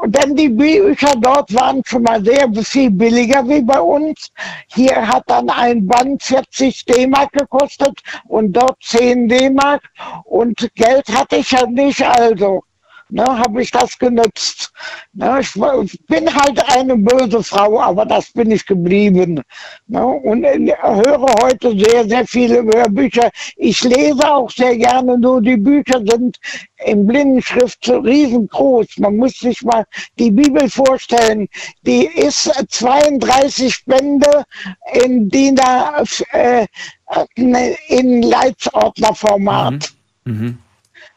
Und 0.00 0.16
dann 0.16 0.34
die 0.34 0.48
Bücher 0.48 1.12
dort 1.18 1.52
waren 1.54 1.82
schon 1.84 2.04
mal 2.04 2.24
sehr 2.24 2.48
viel 2.64 2.90
billiger 2.90 3.46
wie 3.46 3.60
bei 3.60 3.78
uns. 3.78 4.30
Hier 4.68 5.06
hat 5.06 5.24
dann 5.26 5.50
ein 5.50 5.86
Band 5.86 6.22
40 6.22 6.86
D-Mark 6.86 7.32
gekostet 7.32 8.00
und 8.26 8.52
dort 8.52 8.82
10 8.82 9.28
D-Mark. 9.28 9.82
Und 10.24 10.70
Geld 10.74 11.06
hatte 11.08 11.36
ich 11.36 11.50
ja 11.50 11.66
nicht, 11.66 12.02
also 12.02 12.62
ne, 13.10 13.24
habe 13.24 13.60
ich 13.62 13.70
das 13.70 13.98
genutzt. 13.98 14.59
Ne, 15.12 15.40
ich 15.40 16.06
bin 16.06 16.32
halt 16.34 16.72
eine 16.72 16.96
böse 16.96 17.42
Frau, 17.42 17.80
aber 17.80 18.06
das 18.06 18.30
bin 18.32 18.50
ich 18.50 18.64
geblieben. 18.64 19.42
Ne, 19.88 20.06
und 20.06 20.44
äh, 20.44 20.74
höre 20.80 21.34
heute 21.42 21.76
sehr, 21.76 22.08
sehr 22.08 22.26
viele 22.26 22.62
Hörbücher. 22.62 23.30
Ich 23.56 23.82
lese 23.82 24.32
auch 24.32 24.50
sehr 24.50 24.76
gerne, 24.76 25.18
nur 25.18 25.42
die 25.42 25.56
Bücher 25.56 26.00
sind 26.06 26.38
in 26.84 27.06
Blindenschrift 27.06 27.88
riesengroß. 27.88 28.98
Man 28.98 29.16
muss 29.16 29.38
sich 29.38 29.62
mal 29.62 29.84
die 30.18 30.30
Bibel 30.30 30.68
vorstellen. 30.70 31.48
Die 31.82 32.06
ist 32.06 32.50
32 32.68 33.84
Bände 33.84 34.44
in 35.04 35.28
DIN 35.28 35.56
äh, 36.32 36.66
in 37.88 38.22
Leitsordnerformat. 38.22 39.92
Mhm. 40.24 40.58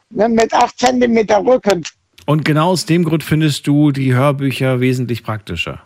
Ne, 0.10 0.30
mit 0.30 0.54
8 0.54 0.78
Zentimeter 0.78 1.44
Rücken. 1.46 1.84
Und 2.26 2.46
genau 2.46 2.70
aus 2.70 2.86
dem 2.86 3.04
Grund 3.04 3.24
findest 3.24 3.68
du 3.68 3.92
die 3.92 4.14
Hörbücher 4.14 4.80
wesentlich 4.80 5.24
praktischer. 5.24 5.82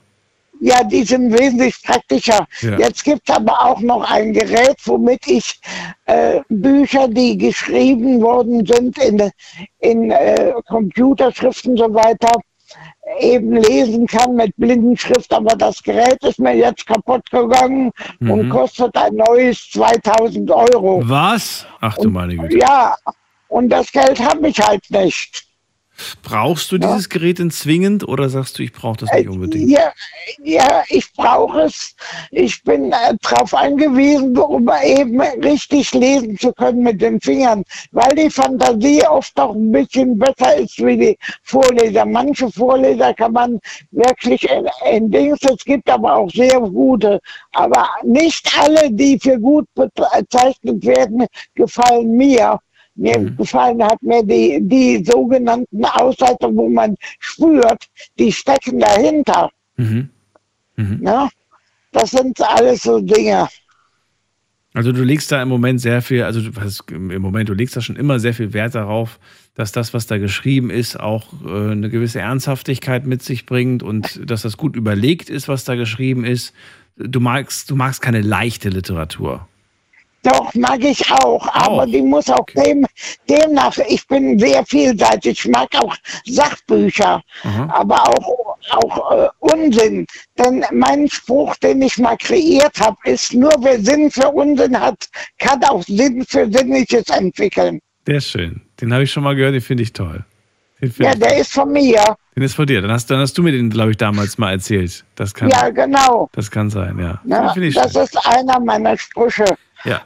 Ja, 0.59 0.83
die 0.83 1.03
sind 1.03 1.31
wesentlich 1.37 1.75
praktischer. 1.83 2.47
Ja. 2.61 2.79
Jetzt 2.79 3.03
gibt 3.03 3.29
es 3.29 3.35
aber 3.35 3.59
auch 3.63 3.79
noch 3.79 4.09
ein 4.09 4.33
Gerät, 4.33 4.77
womit 4.85 5.27
ich 5.27 5.59
äh, 6.05 6.39
Bücher, 6.49 7.07
die 7.07 7.37
geschrieben 7.37 8.21
worden 8.21 8.65
sind 8.65 8.97
in, 8.97 9.29
in 9.79 10.09
äh, 10.11 10.53
Computerschriften 10.67 11.71
und 11.73 11.77
so 11.77 11.93
weiter, 11.93 12.31
eben 13.19 13.55
lesen 13.55 14.07
kann 14.07 14.35
mit 14.35 14.51
Blindenschrift. 14.57 15.31
Aber 15.31 15.55
das 15.55 15.81
Gerät 15.83 16.17
ist 16.23 16.39
mir 16.39 16.55
jetzt 16.55 16.87
kaputt 16.87 17.29
gegangen 17.29 17.91
und 18.19 18.45
Mhm. 18.47 18.49
kostet 18.49 18.95
ein 18.97 19.13
neues 19.15 19.69
2000 19.71 20.49
Euro. 20.49 21.01
Was? 21.05 21.67
Ach 21.81 21.97
du 21.97 22.09
meine 22.09 22.35
Güte. 22.35 22.57
Ja, 22.57 22.95
und 23.47 23.69
das 23.69 23.91
Geld 23.91 24.19
habe 24.19 24.47
ich 24.47 24.59
halt 24.59 24.83
nicht. 24.89 25.46
Brauchst 26.23 26.71
du 26.71 26.77
dieses 26.77 27.09
Gerät 27.09 27.39
denn 27.39 27.51
zwingend 27.51 28.07
oder 28.07 28.29
sagst 28.29 28.57
du, 28.57 28.63
ich 28.63 28.73
brauche 28.73 28.97
das 28.97 29.11
nicht 29.13 29.29
unbedingt? 29.29 29.69
Ja, 29.69 29.91
ja 30.43 30.83
ich 30.89 31.11
brauche 31.13 31.61
es. 31.61 31.95
Ich 32.31 32.63
bin 32.63 32.91
äh, 32.91 33.15
darauf 33.21 33.53
angewiesen, 33.53 34.37
um 34.37 34.69
eben 34.83 35.19
richtig 35.21 35.93
lesen 35.93 36.37
zu 36.37 36.53
können 36.53 36.83
mit 36.83 37.01
den 37.01 37.19
Fingern, 37.19 37.63
weil 37.91 38.13
die 38.15 38.29
Fantasie 38.29 39.05
oft 39.07 39.35
noch 39.37 39.55
ein 39.55 39.71
bisschen 39.71 40.17
besser 40.17 40.55
ist 40.55 40.77
wie 40.83 40.97
die 40.97 41.17
Vorleser. 41.43 42.05
Manche 42.05 42.51
Vorleser 42.51 43.13
kann 43.13 43.33
man 43.33 43.59
wirklich 43.91 44.49
in, 44.49 44.67
in 44.91 45.11
Dings, 45.11 45.39
es 45.43 45.63
gibt 45.63 45.89
aber 45.89 46.15
auch 46.15 46.29
sehr 46.29 46.59
gute, 46.59 47.19
aber 47.53 47.87
nicht 48.03 48.49
alle, 48.59 48.91
die 48.91 49.19
für 49.19 49.39
gut 49.39 49.67
bezeichnet 49.75 50.85
werden, 50.85 51.25
gefallen 51.55 52.15
mir. 52.15 52.59
Mir 52.97 53.31
gefallen 53.37 53.81
hat 53.83 54.01
mir 54.01 54.23
die, 54.23 54.59
die 54.61 55.03
sogenannten 55.05 55.85
Ausseiter, 55.85 56.53
wo 56.53 56.67
man 56.67 56.95
spürt, 57.19 57.85
die 58.17 58.31
stecken 58.31 58.79
dahinter. 58.79 59.49
Mhm. 59.77 60.09
Ne? 60.75 61.29
Das 61.91 62.11
sind 62.11 62.39
alles 62.41 62.83
so 62.83 62.99
Dinge. 62.99 63.47
Also 64.73 64.91
du 64.91 65.03
legst 65.03 65.31
da 65.31 65.41
im 65.41 65.49
Moment 65.49 65.81
sehr 65.81 66.01
viel, 66.01 66.23
also 66.23 66.41
du- 66.41 66.55
was, 66.55 66.83
im 66.91 67.21
Moment, 67.21 67.49
du 67.49 67.53
legst 67.53 67.75
da 67.75 67.81
schon 67.81 67.95
immer 67.95 68.19
sehr 68.19 68.33
viel 68.33 68.53
Wert 68.53 68.75
darauf, 68.75 69.19
dass 69.55 69.71
das, 69.71 69.93
was 69.93 70.05
da 70.05 70.17
geschrieben 70.19 70.69
ist, 70.69 70.99
auch 70.99 71.33
äh, 71.45 71.71
eine 71.71 71.89
gewisse 71.89 72.19
Ernsthaftigkeit 72.19 73.07
mit 73.07 73.23
sich 73.23 73.45
bringt 73.47 73.81
und 73.81 74.29
dass 74.29 74.43
das 74.43 74.57
gut 74.57 74.75
überlegt 74.75 75.29
ist, 75.31 75.47
was 75.47 75.63
da 75.63 75.73
geschrieben 75.75 76.25
ist. 76.25 76.53
Du 76.95 77.19
magst, 77.19 77.71
du 77.71 77.75
magst 77.75 78.01
keine 78.01 78.21
leichte 78.21 78.69
Literatur. 78.69 79.47
Doch, 80.23 80.53
mag 80.55 80.83
ich 80.83 81.09
auch, 81.11 81.47
aber 81.53 81.85
die 81.85 82.01
muss 82.01 82.29
auch 82.29 82.45
dem, 82.47 82.85
demnach, 83.29 83.77
ich 83.87 84.05
bin 84.07 84.37
sehr 84.37 84.65
vielseitig, 84.65 85.45
ich 85.45 85.47
mag 85.51 85.69
auch 85.77 85.95
Sachbücher, 86.25 87.21
aber 87.69 88.09
auch, 88.09 88.57
auch 88.71 89.11
äh, 89.11 89.29
Unsinn. 89.39 90.05
Denn 90.37 90.65
mein 90.71 91.07
Spruch, 91.09 91.55
den 91.57 91.81
ich 91.81 91.97
mal 91.97 92.17
kreiert 92.17 92.79
habe, 92.79 92.97
ist, 93.05 93.33
nur 93.33 93.53
wer 93.59 93.79
Sinn 93.79 94.11
für 94.11 94.29
Unsinn 94.29 94.79
hat, 94.79 95.07
kann 95.39 95.63
auch 95.65 95.83
Sinn 95.83 96.25
für 96.27 96.49
Sinnliches 96.51 97.07
entwickeln. 97.09 97.79
Der 98.05 98.17
ist 98.17 98.29
schön. 98.29 98.61
Den 98.81 98.93
habe 98.93 99.03
ich 99.03 99.11
schon 99.11 99.23
mal 99.23 99.35
gehört, 99.35 99.53
den 99.53 99.61
finde 99.61 99.83
ich 99.83 99.93
toll. 99.93 100.23
Ja, 100.99 101.15
der 101.15 101.37
ist 101.37 101.53
von 101.53 101.71
mir. 101.71 102.03
den 102.35 102.43
ist 102.43 102.53
von 102.53 102.67
dir. 102.67 102.81
Dann 102.81 102.91
hast, 102.91 103.09
dann 103.09 103.19
hast 103.19 103.35
du 103.37 103.41
mir 103.41 103.51
den, 103.51 103.69
glaube 103.71 103.91
ich, 103.91 103.97
damals 103.97 104.37
mal 104.37 104.51
erzählt. 104.51 105.03
Das 105.15 105.33
kann, 105.33 105.49
Ja, 105.49 105.69
genau. 105.71 106.29
das 106.33 106.51
kann 106.51 106.69
sein, 106.69 106.99
ja. 106.99 107.19
Ich 107.55 107.73
Das 107.75 107.93
schön. 107.93 108.03
ist 108.03 108.27
einer 108.27 108.59
meiner 108.59 108.95
Sprüche. 108.97 109.45
Ja. 109.85 110.01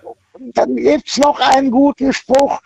Dann 0.54 0.76
gibt's 0.76 1.18
noch 1.18 1.40
einen 1.40 1.70
guten 1.72 2.12
Spruch. 2.14 2.60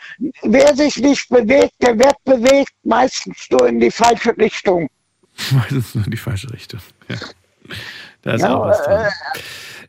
Wer 0.43 0.75
sich 0.75 0.97
nicht 0.97 1.27
bewegt, 1.29 1.73
der 1.81 1.97
wird 1.99 2.15
bewegt, 2.23 2.71
meistens 2.83 3.47
nur 3.49 3.67
in 3.67 3.79
die 3.79 3.91
falsche 3.91 4.35
Richtung. 4.37 4.87
Meistens 5.51 5.93
nur 5.95 6.05
in 6.05 6.11
die 6.11 6.17
falsche 6.17 6.51
Richtung. 6.53 6.79
Ja. 7.09 7.17
Da 8.21 8.33
ist 8.35 8.41
Ja, 8.41 8.55
auch 8.55 8.67
was 8.67 8.81
dran. 8.83 9.05
äh, 9.05 9.09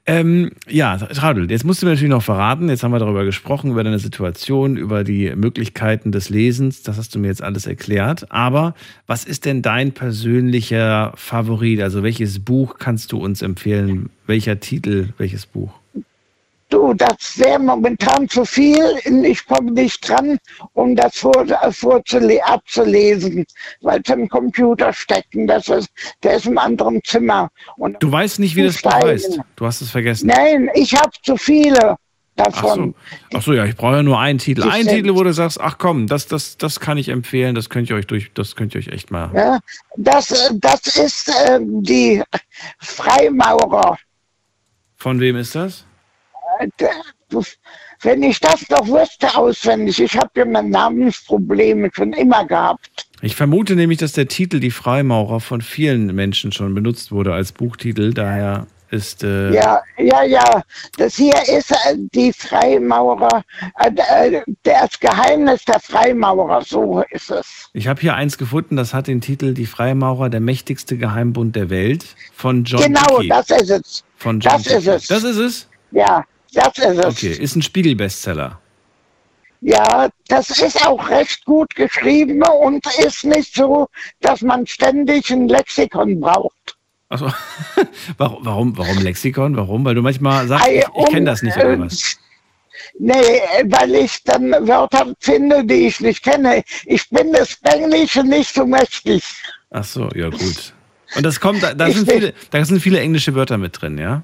Ähm, 0.09 0.53
ja, 0.69 0.97
Traudel, 0.99 1.51
jetzt 1.51 1.65
musst 1.65 1.83
du 1.83 1.87
mir 1.87 1.93
natürlich 1.93 2.11
noch 2.11 2.23
verraten, 2.23 2.69
jetzt 2.69 2.83
haben 2.85 2.93
wir 2.93 2.99
darüber 3.01 3.25
gesprochen, 3.25 3.71
über 3.73 3.83
deine 3.85 3.99
Situation, 3.99 4.77
über 4.77 5.03
die 5.05 5.35
Möglichkeiten 5.37 6.13
des 6.13 6.29
Lesens, 6.29 6.83
das 6.85 6.97
hast 6.97 7.15
du 7.15 7.19
mir 7.19 7.27
jetzt 7.29 7.43
alles 7.43 7.67
erklärt. 7.67 8.31
Aber 8.31 8.75
was 9.07 9.25
ist 9.25 9.45
denn 9.45 9.63
dein 9.63 9.93
persönlicher 9.93 11.13
Favorit? 11.17 11.81
Also 11.83 12.03
welches 12.03 12.45
Buch 12.45 12.79
kannst 12.79 13.13
du 13.13 13.19
uns 13.19 13.43
empfehlen? 13.43 14.11
Welcher 14.27 14.59
Titel, 14.61 15.09
welches 15.19 15.47
Buch? 15.47 15.73
Du, 16.69 16.95
das 16.95 17.39
wäre 17.39 17.61
momentan 17.61 18.29
zu 18.29 18.45
viel. 18.45 18.85
Ich 19.25 19.47
komme 19.47 19.71
nicht 19.71 20.09
dran, 20.09 20.39
um 20.73 20.97
das 20.97 21.17
vor, 21.19 21.47
vorzule 21.71 22.45
abzulesen, 22.45 23.45
weil 23.83 24.01
es 24.05 24.11
im 24.13 24.29
Computer 24.29 24.93
steckt. 24.93 25.35
und 25.37 25.47
Das 25.47 25.69
ist, 25.69 25.89
der 26.25 26.35
ist 26.35 26.47
im 26.47 26.59
anderen 26.59 27.01
Zimmer. 27.05 27.51
Und 27.77 28.03
Du 28.03 28.11
weißt 28.11 28.41
nicht, 28.41 28.57
wie 28.57 28.65
das 28.65 28.79
Steigen. 28.79 29.09
heißt. 29.09 29.39
Du 29.55 29.65
hast 29.67 29.81
es 29.81 29.91
vergessen. 29.91 30.27
Nein, 30.27 30.69
ich 30.75 30.95
habe 30.95 31.11
zu 31.23 31.37
viele 31.37 31.93
Ach 32.39 32.45
davon. 32.45 32.95
so. 33.31 33.39
Ach 33.39 33.43
so, 33.43 33.53
ja, 33.53 33.65
ich 33.65 33.77
brauche 33.77 33.97
ja 33.97 34.03
nur 34.03 34.19
einen 34.19 34.41
Titel. 34.41 34.69
Einen 34.69 34.89
Titel, 34.89 35.15
wo 35.15 35.23
du 35.23 35.33
sagst, 35.33 35.61
ach 35.61 35.79
komm, 35.79 36.09
das, 36.09 36.27
das, 36.27 36.57
das 36.57 36.81
kann 36.81 36.99
ich 36.99 37.09
empfehlen, 37.11 37.55
das 37.55 37.71
könnt 37.71 37.89
ihr 37.91 37.97
euch 37.97 38.09
durch, 38.09 38.33
das 38.35 38.57
könnt 38.57 38.75
ihr 38.75 38.81
euch 38.81 38.89
echt 38.89 39.13
mal. 39.13 39.31
Ja, 39.35 39.61
das, 39.97 40.53
das 40.55 40.97
ist 40.97 41.29
äh, 41.29 41.61
die 41.63 42.23
Freimaurer. 42.81 43.97
Von 44.97 45.21
wem 45.21 45.37
ist 45.37 45.55
das? 45.55 45.85
Wenn 48.03 48.23
ich 48.23 48.41
das 48.41 48.69
noch 48.71 48.87
wüsste 48.87 49.35
auswendig, 49.37 50.01
ich 50.01 50.17
habe 50.17 50.31
ja 50.37 50.45
mein 50.45 50.71
Namensprobleme 50.71 51.91
schon 51.93 52.13
immer 52.13 52.45
gehabt. 52.47 53.07
Ich 53.23 53.35
vermute 53.35 53.75
nämlich, 53.75 53.99
dass 53.99 54.13
der 54.13 54.29
Titel 54.29 54.61
Die 54.61 54.71
Freimaurer 54.71 55.41
von 55.41 55.61
vielen 55.61 56.15
Menschen 56.15 56.53
schon 56.53 56.75
benutzt 56.75 57.11
wurde 57.11 57.33
als 57.33 57.53
Buchtitel. 57.53 58.13
Daher 58.13 58.67
ist. 58.91 59.25
Äh, 59.25 59.53
Ja, 59.53 59.81
ja, 59.99 60.23
ja. 60.23 60.63
Das 60.99 61.17
hier 61.17 61.35
ist 61.49 61.71
äh, 61.73 61.97
die 62.15 62.33
Freimaurer, 62.33 63.43
äh, 63.81 63.91
äh, 64.37 64.43
das 64.63 65.01
Geheimnis 65.01 65.65
der 65.65 65.81
Freimaurer, 65.81 66.63
so 66.63 67.03
ist 67.11 67.31
es. 67.31 67.69
Ich 67.73 67.89
habe 67.89 68.01
hier 68.01 68.15
eins 68.15 68.39
gefunden, 68.39 68.77
das 68.77 68.95
hat 68.95 69.07
den 69.07 69.21
Titel 69.21 69.55
Die 69.55 69.67
Freimaurer, 69.67 70.29
der 70.29 70.41
mächtigste 70.41 70.97
Geheimbund 70.97 71.57
der 71.57 71.71
Welt 71.71 72.05
von 72.35 72.65
John 72.65 72.83
genau, 72.83 73.19
Dickey. 73.21 73.29
das 73.29 73.51
ist 73.51 73.71
es. 73.71 74.05
Von 74.17 74.41
John 74.41 74.53
das 74.53 74.67
ist 74.67 74.87
Dickey. 74.87 74.97
es. 74.97 75.07
Das 75.09 75.25
ist 75.25 75.37
es? 75.37 75.69
Ja, 75.93 76.25
das 76.53 76.79
ist 76.79 76.99
es. 76.99 77.05
Okay, 77.07 77.33
ist 77.33 77.57
ein 77.57 77.63
Spiegel-Bestseller. 77.63 78.61
Ja, 79.61 80.09
das 80.29 80.51
ist 80.51 80.87
auch 80.87 81.09
recht 81.09 81.45
gut 81.45 81.75
geschrieben 81.75 82.43
und 82.43 82.85
ist 82.99 83.25
nicht 83.25 83.55
so, 83.55 83.89
dass 84.21 84.43
man 84.43 84.67
ständig 84.67 85.31
ein 85.31 85.49
Lexikon 85.49 86.21
braucht. 86.21 86.77
Achso. 87.09 87.33
warum, 88.19 88.77
warum, 88.77 88.99
Lexikon? 88.99 89.57
Warum? 89.57 89.85
Weil 89.85 89.95
du 89.95 90.03
manchmal 90.03 90.47
sagst, 90.49 90.69
ich, 90.69 90.85
ich 90.85 91.07
kenne 91.07 91.27
das 91.27 91.43
nicht 91.43 91.57
äh, 91.57 91.65
oder 91.65 91.81
was? 91.81 92.19
Nee, 92.99 93.41
weil 93.65 93.95
ich 93.95 94.23
dann 94.25 94.51
Wörter 94.67 95.15
finde, 95.21 95.65
die 95.65 95.87
ich 95.87 96.01
nicht 96.01 96.23
kenne. 96.23 96.63
Ich 96.85 97.09
bin 97.11 97.33
des 97.33 97.59
Englischen 97.63 98.29
nicht 98.29 98.55
so 98.55 98.67
mächtig. 98.67 99.23
Ach 99.71 99.85
so, 99.85 100.09
ja 100.15 100.29
gut. 100.29 100.75
Und 101.15 101.23
das 101.25 101.41
kommt, 101.41 101.63
da, 101.63 101.75
da, 101.75 101.91
sind 101.91 102.11
viele, 102.11 102.35
da 102.51 102.65
sind 102.65 102.81
viele 102.81 103.01
englische 103.01 103.35
Wörter 103.35 103.59
mit 103.59 103.81
drin, 103.81 103.99
ja? 103.99 104.23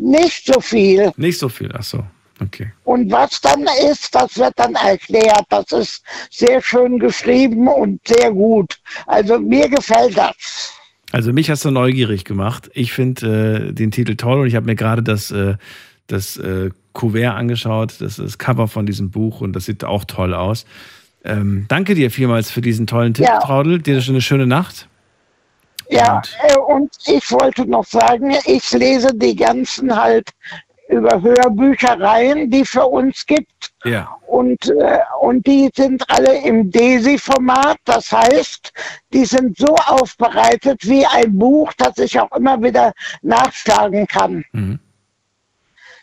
Nicht 0.00 0.46
so 0.46 0.60
viel. 0.60 1.12
Nicht 1.16 1.38
so 1.38 1.48
viel, 1.48 1.70
ach 1.72 1.84
so. 1.84 2.04
Okay. 2.40 2.72
Und 2.84 3.10
was 3.12 3.40
dann 3.40 3.64
ist, 3.90 4.14
das 4.14 4.36
wird 4.36 4.54
dann 4.56 4.74
erklärt. 4.74 5.44
Das 5.50 5.70
ist 5.72 6.02
sehr 6.30 6.60
schön 6.60 6.98
geschrieben 6.98 7.68
und 7.68 8.00
sehr 8.06 8.32
gut. 8.32 8.78
Also 9.06 9.38
mir 9.38 9.68
gefällt 9.68 10.16
das. 10.16 10.72
Also 11.12 11.32
mich 11.32 11.48
hast 11.48 11.64
du 11.64 11.70
neugierig 11.70 12.24
gemacht. 12.24 12.70
Ich 12.74 12.92
finde 12.92 13.68
äh, 13.68 13.72
den 13.72 13.92
Titel 13.92 14.16
toll 14.16 14.40
und 14.40 14.46
ich 14.48 14.56
habe 14.56 14.66
mir 14.66 14.74
gerade 14.74 15.02
das, 15.02 15.30
äh, 15.30 15.54
das 16.08 16.36
äh, 16.38 16.70
Kuvert 16.92 17.34
angeschaut, 17.34 17.92
das 18.00 18.18
ist 18.18 18.18
das 18.18 18.38
Cover 18.38 18.66
von 18.66 18.84
diesem 18.84 19.10
Buch 19.10 19.40
und 19.40 19.54
das 19.54 19.66
sieht 19.66 19.84
auch 19.84 20.04
toll 20.04 20.34
aus. 20.34 20.64
Ähm, 21.24 21.66
danke 21.68 21.94
dir 21.94 22.10
vielmals 22.10 22.50
für 22.50 22.60
diesen 22.60 22.86
tollen 22.86 23.14
Tipp, 23.14 23.26
Ja. 23.26 23.38
Traudel. 23.38 23.80
Dir 23.80 24.02
eine 24.06 24.20
schöne 24.20 24.46
Nacht. 24.46 24.88
Ja, 25.88 26.22
äh, 26.48 26.56
und 26.56 26.90
ich 27.06 27.30
wollte 27.30 27.66
noch 27.66 27.84
sagen, 27.84 28.36
ich 28.44 28.70
lese 28.72 29.14
die 29.14 29.36
ganzen 29.36 29.94
halt 29.94 30.30
über 30.88 31.20
Hörbüchereien, 31.22 32.50
die 32.50 32.64
für 32.64 32.86
uns 32.86 33.24
gibt. 33.26 33.72
Ja. 33.84 34.16
Und, 34.26 34.68
äh, 34.68 34.98
und 35.20 35.46
die 35.46 35.70
sind 35.74 36.04
alle 36.08 36.36
im 36.44 36.70
DESI-Format. 36.70 37.78
Das 37.84 38.12
heißt, 38.12 38.72
die 39.12 39.24
sind 39.24 39.56
so 39.58 39.74
aufbereitet 39.74 40.80
wie 40.82 41.06
ein 41.06 41.38
Buch, 41.38 41.72
das 41.76 41.98
ich 41.98 42.18
auch 42.18 42.32
immer 42.32 42.62
wieder 42.62 42.92
nachschlagen 43.22 44.06
kann. 44.06 44.44
Mhm. 44.52 44.78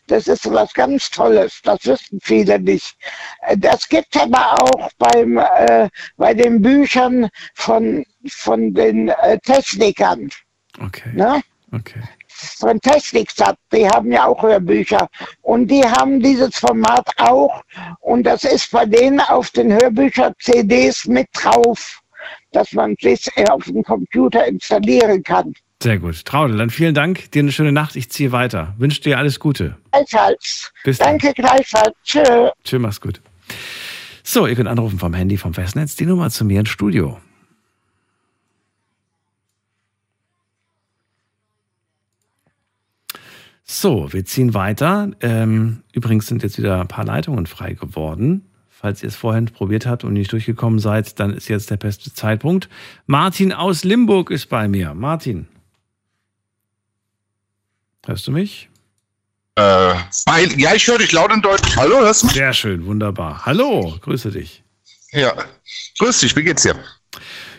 Das 0.08 0.28
ist 0.28 0.52
was 0.52 0.74
ganz 0.74 1.10
Tolles. 1.10 1.62
Das 1.64 1.86
wissen 1.86 2.20
viele 2.22 2.60
nicht. 2.60 2.98
Äh, 3.42 3.58
Das 3.58 3.88
gibt 3.88 4.18
aber 4.18 4.62
auch 4.62 4.90
beim, 4.98 5.38
äh, 5.38 5.90
bei 6.18 6.34
den 6.34 6.62
Büchern 6.62 7.30
von, 7.54 8.04
von 8.30 8.74
den 8.74 9.10
äh, 9.10 9.38
Technikern. 9.40 10.30
Okay. 10.80 11.12
Ne? 11.14 11.42
Okay. 11.72 12.02
Von 12.28 12.80
Techniksat, 12.82 13.58
die 13.72 13.88
haben 13.88 14.12
ja 14.12 14.26
auch 14.26 14.42
Hörbücher. 14.42 15.08
Und 15.42 15.68
die 15.68 15.84
haben 15.84 16.20
dieses 16.20 16.58
Format 16.58 17.08
auch. 17.18 17.62
Und 18.00 18.24
das 18.24 18.44
ist 18.44 18.72
bei 18.72 18.86
denen 18.86 19.20
auf 19.20 19.52
den 19.52 19.72
Hörbücher-CDs 19.72 21.08
mit 21.08 21.28
drauf, 21.34 22.02
dass 22.52 22.72
man 22.74 22.96
es 23.02 23.30
auf 23.50 23.66
dem 23.66 23.84
Computer 23.84 24.46
installieren 24.46 25.24
kann. 25.24 25.54
Sehr 25.82 25.98
gut. 25.98 26.26
Traudel, 26.26 26.58
dann 26.58 26.70
vielen 26.70 26.94
Dank. 26.94 27.32
Dir 27.32 27.40
eine 27.40 27.52
schöne 27.52 27.72
Nacht. 27.72 27.96
Ich 27.96 28.10
ziehe 28.12 28.32
weiter. 28.32 28.76
Wünsche 28.78 29.02
dir 29.02 29.18
alles 29.18 29.40
Gute. 29.40 29.78
Gleichfalls. 29.92 30.72
Bis 30.84 30.98
dann. 30.98 31.18
Danke 31.18 31.34
gleichfalls. 31.34 31.96
Tschö. 32.04 32.50
Tschö, 32.64 32.80
mach's 32.80 33.02
gut. 33.02 33.22
So, 34.24 34.46
ihr 34.46 34.56
könnt 34.56 34.70
anrufen 34.70 35.00
vom 35.00 35.14
Handy, 35.14 35.38
vom 35.38 35.54
Festnetz, 35.54 35.96
die 35.96 36.06
Nummer 36.06 36.30
zu 36.30 36.46
mir 36.46 36.60
ins 36.60 36.70
Studio. 36.70 37.18
So, 43.74 44.12
wir 44.12 44.26
ziehen 44.26 44.54
weiter. 44.54 45.12
Ähm, 45.22 45.84
übrigens 45.94 46.28
sind 46.28 46.44
jetzt 46.44 46.58
wieder 46.58 46.82
ein 46.82 46.90
paar 46.90 47.06
Leitungen 47.06 47.46
frei 47.46 47.74
geworden. 47.74 48.46
Falls 48.70 49.02
ihr 49.02 49.08
es 49.08 49.16
vorhin 49.16 49.46
probiert 49.46 49.86
habt 49.86 50.04
und 50.04 50.12
nicht 50.12 50.30
durchgekommen 50.34 50.78
seid, 50.78 51.22
dann 51.22 51.32
ist 51.32 51.48
jetzt 51.48 51.70
der 51.70 51.78
beste 51.78 52.14
Zeitpunkt. 52.14 52.68
Martin 53.06 53.54
aus 53.54 53.86
Limburg 53.86 54.30
ist 54.30 54.48
bei 54.48 54.68
mir. 54.68 54.94
Martin. 54.94 55.48
Hörst 58.06 58.28
du 58.28 58.34
mich? 58.34 58.70
Äh, 59.56 59.94
mein, 60.26 60.60
ja, 60.60 60.76
ich 60.76 60.86
höre 60.86 60.98
dich 60.98 61.14
laut 61.14 61.32
und 61.32 61.46
deutlich. 61.46 61.74
Hallo, 61.78 62.02
hörst 62.02 62.24
du 62.24 62.28
mich? 62.28 62.36
Sehr 62.36 62.52
schön, 62.52 62.86
wunderbar. 62.86 63.46
Hallo, 63.46 63.96
grüße 64.02 64.32
dich. 64.32 64.66
Ja, 65.14 65.34
grüß 65.98 66.20
dich, 66.20 66.36
wie 66.36 66.44
geht's 66.44 66.64
dir? 66.64 66.76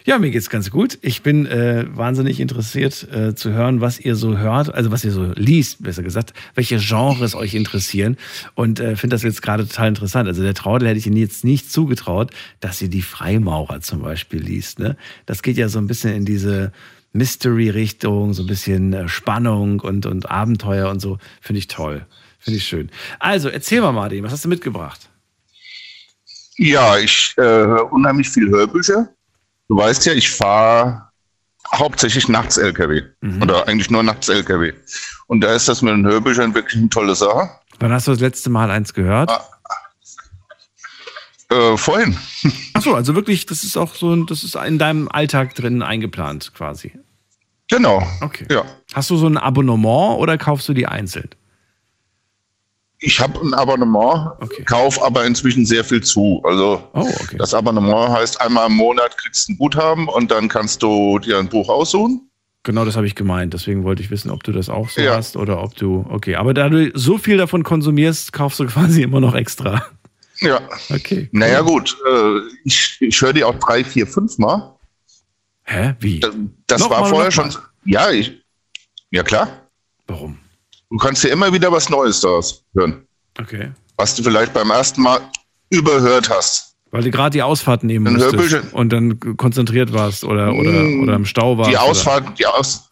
Ja, 0.05 0.19
mir 0.19 0.31
geht's 0.31 0.51
ganz 0.51 0.70
gut. 0.70 0.99
Ich 1.03 1.23
bin 1.23 1.47
äh, 1.47 1.87
wahnsinnig 1.89 2.41
interessiert 2.41 3.07
äh, 3.12 3.35
zu 3.35 3.53
hören, 3.53 3.81
was 3.81 4.01
ihr 4.01 4.16
so 4.16 4.37
hört, 4.37 4.74
also 4.74 4.91
was 4.91 5.05
ihr 5.05 5.12
so 5.12 5.33
liest, 5.37 5.83
besser 5.83 6.03
gesagt, 6.03 6.33
welche 6.55 6.79
Genres 6.79 7.35
euch 7.37 7.55
interessieren. 7.55 8.16
Und 8.55 8.81
äh, 8.81 8.97
finde 8.97 9.15
das 9.15 9.23
jetzt 9.23 9.43
gerade 9.43 9.66
total 9.66 9.89
interessant. 9.89 10.29
Also 10.29 10.43
der 10.43 10.55
Traudel 10.55 10.89
hätte 10.89 10.99
ich 10.99 11.07
Ihnen 11.07 11.16
jetzt 11.16 11.45
nicht 11.45 11.70
zugetraut, 11.70 12.33
dass 12.61 12.83
ihr 12.83 12.89
die 12.89 13.03
Freimaurer 13.03 13.81
zum 13.81 14.03
Beispiel 14.03 14.41
liest. 14.41 14.81
Ne? 14.81 14.97
Das 15.27 15.43
geht 15.43 15.57
ja 15.57 15.69
so 15.69 15.79
ein 15.79 15.87
bisschen 15.87 16.15
in 16.15 16.24
diese 16.24 16.73
Mystery-Richtung, 17.12 18.35
so 18.35 18.43
ein 18.43 18.49
bisschen 18.49 18.93
äh, 18.93 19.09
Spannung 19.09 19.81
und, 19.81 20.07
und 20.07 20.31
Abenteuer 20.31 20.91
und 20.91 21.01
so. 21.01 21.19
Finde 21.41 21.59
ich 21.59 21.69
toll. 21.69 22.07
Finde 22.41 22.59
ich 22.59 22.65
schön. 22.65 22.91
Also, 23.20 23.49
erzähl 23.49 23.81
mal, 23.81 23.93
Martin, 23.93 24.24
was 24.24 24.33
hast 24.33 24.45
du 24.45 24.49
mitgebracht? 24.49 25.09
Ja, 26.57 26.99
ich 26.99 27.35
äh, 27.37 27.43
höre 27.43 27.93
unheimlich 27.93 28.29
viel 28.29 28.49
Hörbücher. 28.49 29.09
Du 29.68 29.76
weißt 29.76 30.06
ja, 30.06 30.12
ich 30.12 30.30
fahre 30.30 31.09
hauptsächlich 31.74 32.28
nachts 32.28 32.56
LKW. 32.59 33.02
Oder 33.40 33.66
eigentlich 33.68 33.90
nur 33.90 34.02
nachts 34.02 34.28
LKW. 34.28 34.72
Und 35.26 35.40
da 35.40 35.55
ist 35.55 35.68
das 35.68 35.80
mit 35.82 35.93
den 35.93 36.05
Hörbüchern 36.06 36.55
wirklich 36.55 36.78
eine 36.80 36.90
tolle 36.90 37.14
Sache. 37.14 37.51
Wann 37.78 37.93
hast 37.93 38.06
du 38.06 38.10
das 38.12 38.20
letzte 38.20 38.51
Mal 38.51 38.70
eins 38.70 38.93
gehört? 38.93 39.30
Äh, 41.51 41.76
vorhin. 41.76 42.16
Achso, 42.74 42.94
also 42.94 43.14
wirklich, 43.14 43.47
das 43.47 43.62
ist 43.64 43.76
auch 43.76 43.94
so, 43.94 44.12
ein- 44.14 44.26
das 44.26 44.43
ist 44.43 44.55
in 44.56 44.78
deinem 44.78 45.09
Alltag 45.10 45.55
drin 45.55 45.82
eingeplant 45.82 46.52
quasi. 46.55 46.93
Genau. 47.68 48.06
Okay. 48.20 48.47
Ja. 48.51 48.64
Hast 48.94 49.10
du 49.10 49.16
so 49.16 49.26
ein 49.26 49.39
Abonnement 49.39 50.18
oder 50.18 50.36
kaufst 50.39 50.68
du 50.68 50.74
die 50.74 50.86
einzeln? 50.86 51.30
Ich 53.05 53.19
habe 53.20 53.41
ein 53.41 53.53
Abonnement, 53.53 54.31
kauf 54.66 55.03
aber 55.03 55.24
inzwischen 55.27 55.66
sehr 55.66 55.85
viel 55.85 56.03
zu. 56.03 56.41
Also 56.45 56.83
Oh, 56.95 57.09
das 57.37 57.53
Abonnement 57.53 58.11
heißt, 58.11 58.41
einmal 58.41 58.69
im 58.69 58.77
Monat 58.77 59.19
kriegst 59.19 59.49
du 59.49 59.53
ein 59.53 59.59
Guthaben 59.59 60.09
und 60.09 60.31
dann 60.31 60.49
kannst 60.49 60.83
du 60.83 61.19
dir 61.19 61.39
ein 61.39 61.49
Buch 61.49 61.69
aussuchen. 61.69 62.29
Genau, 62.62 62.85
das 62.85 62.95
habe 62.95 63.09
ich 63.09 63.16
gemeint. 63.16 63.55
Deswegen 63.55 63.83
wollte 63.83 64.03
ich 64.03 64.11
wissen, 64.12 64.31
ob 64.31 64.45
du 64.45 64.53
das 64.53 64.69
auch 64.69 64.89
so 64.89 65.01
Ja. 65.01 65.16
hast 65.16 65.37
oder 65.37 65.61
ob 65.62 65.74
du. 65.74 66.07
Okay, 66.09 66.37
aber 66.37 66.55
da 66.55 66.69
du 66.69 66.93
so 66.95 67.19
viel 67.19 67.37
davon 67.37 67.65
konsumierst, 67.65 68.33
kaufst 68.33 68.61
du 68.61 68.66
quasi 68.69 69.03
immer 69.03 69.19
noch 69.20 69.35
extra. 69.35 69.85
Ja. 70.41 70.61
Okay. 70.89 71.29
Naja, 71.33 71.61
gut. 71.62 71.97
Äh, 72.09 72.39
ich 72.65 72.99
ich 73.01 73.20
höre 73.20 73.33
die 73.33 73.43
auch 73.43 73.59
drei, 73.59 73.83
vier, 73.83 74.07
fünf 74.07 74.39
Mal. 74.39 74.77
Hä? 75.65 75.95
Wie? 75.99 76.20
Das, 76.20 76.35
das 76.69 76.89
war 76.91 77.07
vorher 77.07 77.31
schon. 77.33 77.53
Ja, 77.85 78.11
ich. 78.11 78.33
Ja, 79.11 79.23
klar. 79.24 79.49
Warum? 80.07 80.39
Du 80.93 80.98
kannst 80.98 81.24
dir 81.24 81.31
immer 81.31 81.51
wieder 81.51 81.73
was 81.73 81.89
Neues 81.89 82.20
daraus 82.20 82.62
hören. 82.74 83.06
Okay. 83.40 83.73
Was 83.97 84.14
du 84.14 84.23
vielleicht 84.23 84.52
beim 84.52 84.70
ersten 84.70 85.01
Mal 85.01 85.20
überhört 85.70 86.28
hast. 86.28 86.77
Weil 86.90 87.02
du 87.02 87.10
gerade 87.10 87.31
die 87.31 87.43
Ausfahrt 87.43 87.82
nehmen 87.82 88.05
Dann 88.05 88.31
musstest 88.32 88.74
und 88.74 88.90
dann 88.90 89.19
konzentriert 89.39 89.94
warst 89.94 90.23
oder, 90.23 90.52
oder, 90.52 90.85
oder 91.02 91.14
im 91.14 91.24
Stau 91.24 91.56
warst. 91.56 91.70
Die 91.70 91.77
oder- 91.77 91.82
Ausfahrt, 91.85 92.39
die 92.39 92.44
Aus. 92.44 92.90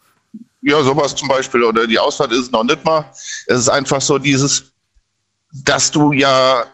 Ja, 0.63 0.81
sowas 0.81 1.15
zum 1.15 1.27
Beispiel. 1.27 1.63
Oder 1.63 1.85
die 1.85 1.99
Ausfahrt 1.99 2.31
ist 2.31 2.39
es 2.39 2.51
noch 2.51 2.63
nicht 2.63 2.83
mal. 2.83 3.05
Es 3.45 3.59
ist 3.59 3.69
einfach 3.69 4.01
so 4.01 4.17
dieses, 4.17 4.73
dass 5.63 5.91
du 5.91 6.11
ja 6.11 6.65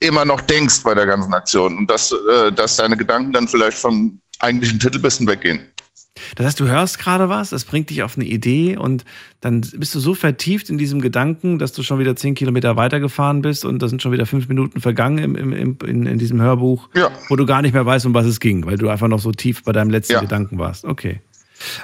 immer 0.00 0.24
noch 0.24 0.40
denkst 0.40 0.82
bei 0.82 0.94
der 0.94 1.06
ganzen 1.06 1.32
Aktion 1.32 1.78
und 1.78 1.88
dass, 1.88 2.10
äh, 2.12 2.50
dass 2.50 2.74
deine 2.74 2.96
Gedanken 2.96 3.32
dann 3.32 3.46
vielleicht 3.46 3.78
vom 3.78 4.20
eigentlichen 4.40 4.80
Titel 4.80 4.96
ein 4.98 5.02
bisschen 5.02 5.28
weggehen. 5.28 5.60
Das 6.34 6.46
heißt, 6.46 6.60
du 6.60 6.66
hörst 6.66 6.98
gerade 6.98 7.28
was, 7.28 7.50
das 7.50 7.64
bringt 7.64 7.90
dich 7.90 8.02
auf 8.02 8.16
eine 8.16 8.24
Idee 8.24 8.76
und 8.76 9.04
dann 9.40 9.60
bist 9.60 9.94
du 9.94 10.00
so 10.00 10.14
vertieft 10.14 10.70
in 10.70 10.78
diesem 10.78 11.00
Gedanken, 11.00 11.58
dass 11.58 11.72
du 11.72 11.82
schon 11.82 11.98
wieder 11.98 12.16
zehn 12.16 12.34
Kilometer 12.34 12.76
weitergefahren 12.76 13.42
bist 13.42 13.64
und 13.64 13.80
da 13.80 13.88
sind 13.88 14.02
schon 14.02 14.12
wieder 14.12 14.26
fünf 14.26 14.48
Minuten 14.48 14.80
vergangen 14.80 15.18
im, 15.18 15.36
im, 15.36 15.52
im, 15.52 15.78
in, 15.84 16.06
in 16.06 16.18
diesem 16.18 16.40
Hörbuch, 16.40 16.88
wo 17.28 17.36
du 17.36 17.46
gar 17.46 17.62
nicht 17.62 17.74
mehr 17.74 17.86
weißt, 17.86 18.06
um 18.06 18.14
was 18.14 18.26
es 18.26 18.40
ging, 18.40 18.66
weil 18.66 18.78
du 18.78 18.88
einfach 18.88 19.08
noch 19.08 19.20
so 19.20 19.32
tief 19.32 19.62
bei 19.62 19.72
deinem 19.72 19.90
letzten 19.90 20.20
Gedanken 20.20 20.58
warst. 20.58 20.84
Okay. 20.84 21.20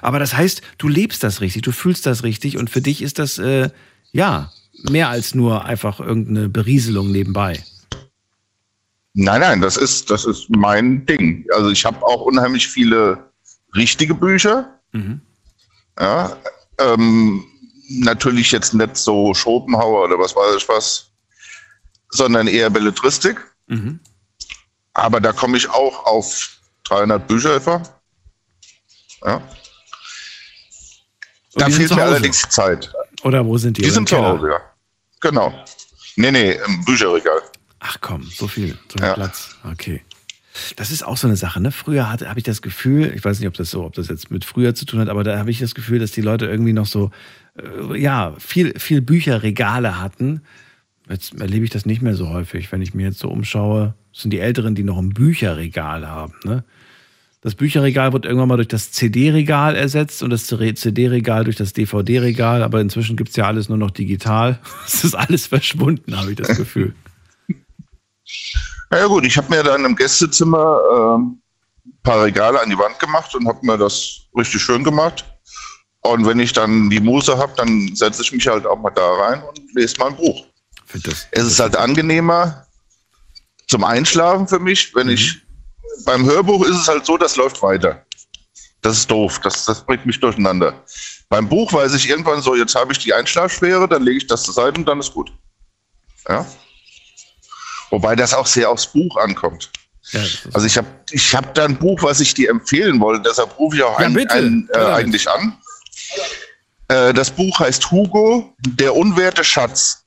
Aber 0.03 0.19
das 0.19 0.37
heißt, 0.37 0.63
du 0.79 0.89
lebst 0.89 1.23
das 1.23 1.41
richtig, 1.41 1.63
du 1.63 1.73
fühlst 1.73 2.07
das 2.07 2.25
richtig 2.25 2.57
und 2.59 2.71
für 2.71 2.81
dich 2.81 3.03
ist 3.03 3.19
das, 3.19 3.39
äh, 3.39 3.71
ja, 4.13 4.51
mehr 4.91 5.09
als 5.09 5.35
nur 5.35 5.65
einfach 5.65 6.01
irgendeine 6.01 6.49
Berieselung 6.49 7.11
nebenbei. 7.11 7.63
Nein, 9.15 9.41
nein, 9.43 9.61
das 9.61 9.77
ist, 9.77 10.11
das 10.11 10.25
ist 10.25 10.49
mein 10.51 11.05
Ding. 11.05 11.45
Also 11.55 11.71
ich 11.71 11.85
habe 11.85 12.03
auch 12.03 12.23
unheimlich 12.23 12.67
viele 12.67 13.32
richtige 13.75 14.15
Bücher. 14.15 14.79
Ja, 15.99 16.37
ähm, 16.79 17.45
natürlich 17.89 18.53
jetzt 18.53 18.75
nicht 18.75 18.97
so 18.97 19.35
Schopenhauer 19.35 20.05
oder 20.05 20.19
was 20.19 20.35
weiß 20.35 20.57
ich 20.57 20.69
was, 20.69 21.11
sondern 22.11 22.47
eher 22.47 22.71
Belletristik. 22.71 23.39
Mhm. 23.67 24.01
Aber 24.95 25.21
da 25.21 25.33
komme 25.33 25.57
ich 25.57 25.69
auch 25.71 26.05
auf 26.07 26.59
300 26.85 27.27
Bücher 27.27 27.57
etwa. 27.57 27.83
Ja. 29.25 29.43
Da 31.55 31.69
fehlt 31.69 31.95
mir 31.95 32.03
allerdings 32.03 32.41
Zeit. 32.49 32.93
Oder 33.23 33.45
wo 33.45 33.57
sind 33.59 33.77
die? 33.77 33.83
Die 33.83 33.91
sind 33.91 34.09
zu? 34.09 34.17
Hause, 34.17 34.49
ja. 34.51 34.61
Genau. 35.21 35.65
Nee, 36.17 36.31
nee, 36.31 36.53
im 36.53 36.85
Bücherregal. 36.85 37.41
Ach 37.81 37.97
komm, 38.01 38.23
so 38.23 38.47
viel, 38.47 38.79
so 38.89 38.99
viel 38.99 39.15
Platz. 39.15 39.57
Okay. 39.71 40.05
Das 40.77 40.91
ist 40.91 41.03
auch 41.03 41.17
so 41.17 41.27
eine 41.27 41.37
Sache, 41.37 41.61
ne? 41.61 41.73
Früher 41.73 42.11
habe 42.11 42.35
ich 42.37 42.45
das 42.45 42.61
Gefühl, 42.61 43.13
ich 43.15 43.25
weiß 43.25 43.41
nicht, 43.41 43.49
ob 43.49 43.55
das 43.55 43.71
so, 43.71 43.85
ob 43.85 43.95
das 43.95 44.09
jetzt 44.09 44.31
mit 44.31 44.45
früher 44.45 44.75
zu 44.75 44.85
tun 44.85 45.01
hat, 45.01 45.09
aber 45.09 45.25
da 45.25 45.39
habe 45.39 45.51
ich 45.51 45.59
das 45.59 45.75
Gefühl, 45.75 45.99
dass 45.99 46.13
die 46.13 46.21
Leute 46.21 46.47
irgendwie 46.47 46.75
noch 46.75 46.87
so, 46.87 47.11
äh, 47.57 47.99
ja, 47.99 48.35
viel, 48.39 48.79
viel 48.79 49.01
Bücherregale 49.01 49.99
hatten. 49.99 50.43
Jetzt 51.09 51.41
erlebe 51.41 51.65
ich 51.65 51.71
das 51.71 51.87
nicht 51.87 52.03
mehr 52.03 52.15
so 52.15 52.29
häufig. 52.29 52.71
Wenn 52.71 52.83
ich 52.83 52.95
mir 52.95 53.07
jetzt 53.07 53.19
so 53.19 53.29
umschaue, 53.29 53.95
das 54.13 54.23
sind 54.23 54.31
die 54.31 54.41
Älteren, 54.41 54.75
die 54.75 54.85
noch 54.85 54.99
ein 54.99 55.11
Bücherregal 55.11 56.07
haben, 56.07 56.35
ne? 56.45 56.65
Das 57.45 57.57
Bücherregal 57.57 58.13
wird 58.13 58.25
irgendwann 58.25 58.47
mal 58.47 58.57
durch 58.57 58.69
das 58.69 58.93
CD-Regal 58.93 59.75
ersetzt 59.75 60.23
und 60.23 60.31
das 60.31 60.47
CD-Regal 60.47 61.43
durch 61.43 61.57
das 61.57 61.73
DVD-Regal, 61.73 62.63
aber 62.63 62.81
inzwischen 62.81 63.17
gibt 63.17 63.31
es 63.31 63.37
ja 63.37 63.49
alles 63.49 63.69
nur 63.69 63.79
noch 63.79 63.91
digital. 63.91 64.61
Es 64.87 65.03
ist 65.03 65.17
alles 65.17 65.49
verschwunden, 65.49 66.17
habe 66.17 66.31
ich 66.31 66.37
das 66.37 66.57
Gefühl. 66.57 66.95
Na 68.93 68.99
ja 68.99 69.07
gut, 69.07 69.25
ich 69.25 69.39
habe 69.39 69.49
mir 69.49 69.63
dann 69.63 69.87
im 69.87 69.97
Gästezimmer 69.97 70.79
ähm, 70.95 71.41
ein 71.87 72.03
paar 72.03 72.25
Regale 72.25 72.61
an 72.61 72.69
die 72.69 72.77
Wand 72.77 72.99
gemacht 72.99 73.35
und 73.35 73.49
habe 73.49 73.65
mir 73.65 73.79
das 73.79 74.27
richtig 74.37 74.61
schön 74.61 74.85
gemacht. 74.85 75.25
Und 76.03 76.27
wenn 76.27 76.39
ich 76.39 76.53
dann 76.53 76.91
die 76.91 77.01
Muse 77.01 77.39
habe, 77.39 77.55
dann 77.57 77.97
setze 77.97 78.21
ich 78.21 78.33
mich 78.33 78.47
halt 78.47 78.67
auch 78.67 78.79
mal 78.79 78.91
da 78.91 79.15
rein 79.15 79.43
und 79.45 79.59
lese 79.75 79.97
mal 79.99 80.09
ein 80.09 80.17
Buch. 80.17 80.45
es 81.31 81.47
ist 81.47 81.59
halt 81.59 81.75
angenehmer 81.75 82.67
zum 83.67 83.83
Einschlafen 83.83 84.47
für 84.47 84.59
mich. 84.59 84.95
Wenn 84.95 85.09
ich 85.09 85.41
beim 86.05 86.27
Hörbuch 86.27 86.63
ist 86.67 86.77
es 86.77 86.87
halt 86.87 87.07
so, 87.07 87.17
das 87.17 87.37
läuft 87.37 87.63
weiter. 87.63 88.05
Das 88.83 88.99
ist 88.99 89.11
doof. 89.11 89.41
Das, 89.43 89.65
das 89.65 89.87
bringt 89.87 90.05
mich 90.05 90.21
durcheinander. 90.21 90.75
Beim 91.31 91.49
Buch 91.49 91.73
weiß 91.73 91.95
ich 91.95 92.11
irgendwann 92.11 92.43
so, 92.43 92.55
jetzt 92.55 92.75
habe 92.75 92.93
ich 92.93 92.99
die 92.99 93.15
Einschlafschwere, 93.15 93.89
dann 93.89 94.03
lege 94.03 94.19
ich 94.19 94.27
das 94.27 94.43
zur 94.43 94.53
Seite 94.53 94.79
und 94.79 94.85
dann 94.85 95.01
ist 95.01 95.15
gut. 95.15 95.33
Ja. 96.29 96.45
Wobei 97.93 98.17
das 98.17 98.33
auch 98.33 98.47
sehr 98.47 98.71
aufs 98.71 98.87
Buch 98.87 99.19
ankommt. 99.19 99.71
Ja, 100.13 100.23
Also 100.55 100.67
ich 100.67 100.79
habe 100.79 100.89
ich 101.11 101.35
hab 101.35 101.55
da 101.55 101.67
ein 101.67 101.79
Buch, 101.79 102.03
was 102.03 102.21
ich 102.21 102.33
dir 102.33 102.49
empfehlen 102.49 102.99
wollte, 103.01 103.23
deshalb 103.29 103.57
rufe 103.59 103.77
ich 103.77 103.83
auch 103.83 104.01
Ja, 104.01 104.07
ein, 104.07 104.29
ein, 104.31 104.69
äh, 104.73 104.79
eigentlich 104.79 105.29
an. 105.29 105.59
Äh, 106.89 107.13
das 107.13 107.31
Buch 107.31 107.61
heißt 107.61 107.91
Hugo, 107.91 108.55
der 108.61 108.97
unwerte 108.97 109.45
Schatz. 109.45 110.07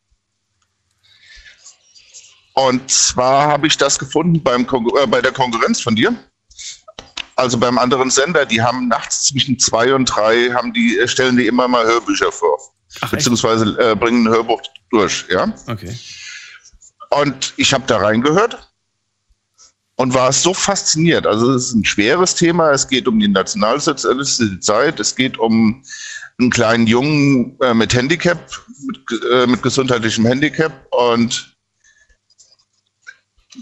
Und 2.53 2.89
zwar 2.89 3.47
habe 3.49 3.67
ich 3.67 3.77
das 3.77 3.99
gefunden 3.99 4.41
beim 4.41 4.63
äh, 4.63 5.05
bei 5.05 5.21
der 5.21 5.31
Konkurrenz 5.31 5.79
von 5.79 5.95
dir. 5.95 6.15
Also 7.35 7.59
beim 7.59 7.77
anderen 7.77 8.09
Sender, 8.09 8.47
die 8.47 8.61
haben 8.63 8.87
nachts 8.87 9.25
zwischen 9.25 9.59
zwei 9.59 9.93
und 9.93 10.05
drei, 10.05 10.49
haben 10.53 10.73
die, 10.73 10.97
äh, 10.97 11.07
stellen 11.07 11.37
die 11.37 11.45
immer 11.45 11.67
mal 11.67 11.85
Hörbücher 11.85 12.31
vor. 12.31 12.57
beziehungsweise 13.11 13.77
äh, 13.79 13.95
bringen 13.95 14.25
ein 14.25 14.33
Hörbuch 14.33 14.61
durch, 14.89 15.25
ja. 15.29 15.53
Okay. 15.67 15.95
Und 17.21 17.53
ich 17.57 17.73
habe 17.73 17.85
da 17.87 17.97
reingehört 17.97 18.71
und 19.95 20.13
war 20.13 20.33
so 20.33 20.53
fasziniert. 20.53 21.25
Also 21.25 21.53
es 21.53 21.67
ist 21.67 21.73
ein 21.73 21.85
schweres 21.85 22.35
Thema. 22.35 22.71
Es 22.71 22.87
geht 22.87 23.07
um 23.07 23.19
die 23.19 23.29
nationalsozialistische 23.29 24.59
Zeit. 24.59 24.99
Es 24.99 25.15
geht 25.15 25.37
um 25.37 25.83
einen 26.37 26.49
kleinen 26.49 26.87
Jungen 26.87 27.57
äh, 27.61 27.73
mit 27.73 27.93
Handicap, 27.93 28.37
mit, 28.85 29.21
äh, 29.31 29.47
mit 29.47 29.63
gesundheitlichem 29.63 30.25
Handicap. 30.25 30.73
Und 30.91 31.55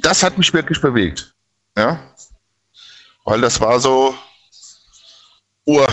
das 0.02 0.24
hat 0.24 0.38
mich 0.38 0.52
wirklich 0.54 0.82
bewegt. 0.82 1.36
Ja. 1.78 2.00
Weil 3.26 3.42
das 3.42 3.62
war 3.62 3.80
so 3.80 4.16
ur. 5.66 5.93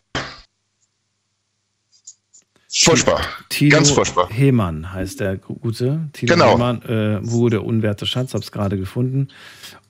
Furchtbar. 2.83 3.21
Tilo 3.49 3.77
Ganz 3.77 3.91
furchtbar. 3.91 4.29
Hemann 4.31 4.93
heißt 4.93 5.21
der 5.21 5.37
Gute. 5.37 6.09
Tilo 6.13 6.35
Genau. 6.35 6.53
Hemann, 6.53 6.83
äh, 6.83 7.21
Hugo 7.31 7.49
der 7.51 7.65
unwerte 7.65 8.07
Schatz, 8.07 8.33
hab's 8.33 8.53
gerade 8.53 8.79
gefunden. 8.79 9.29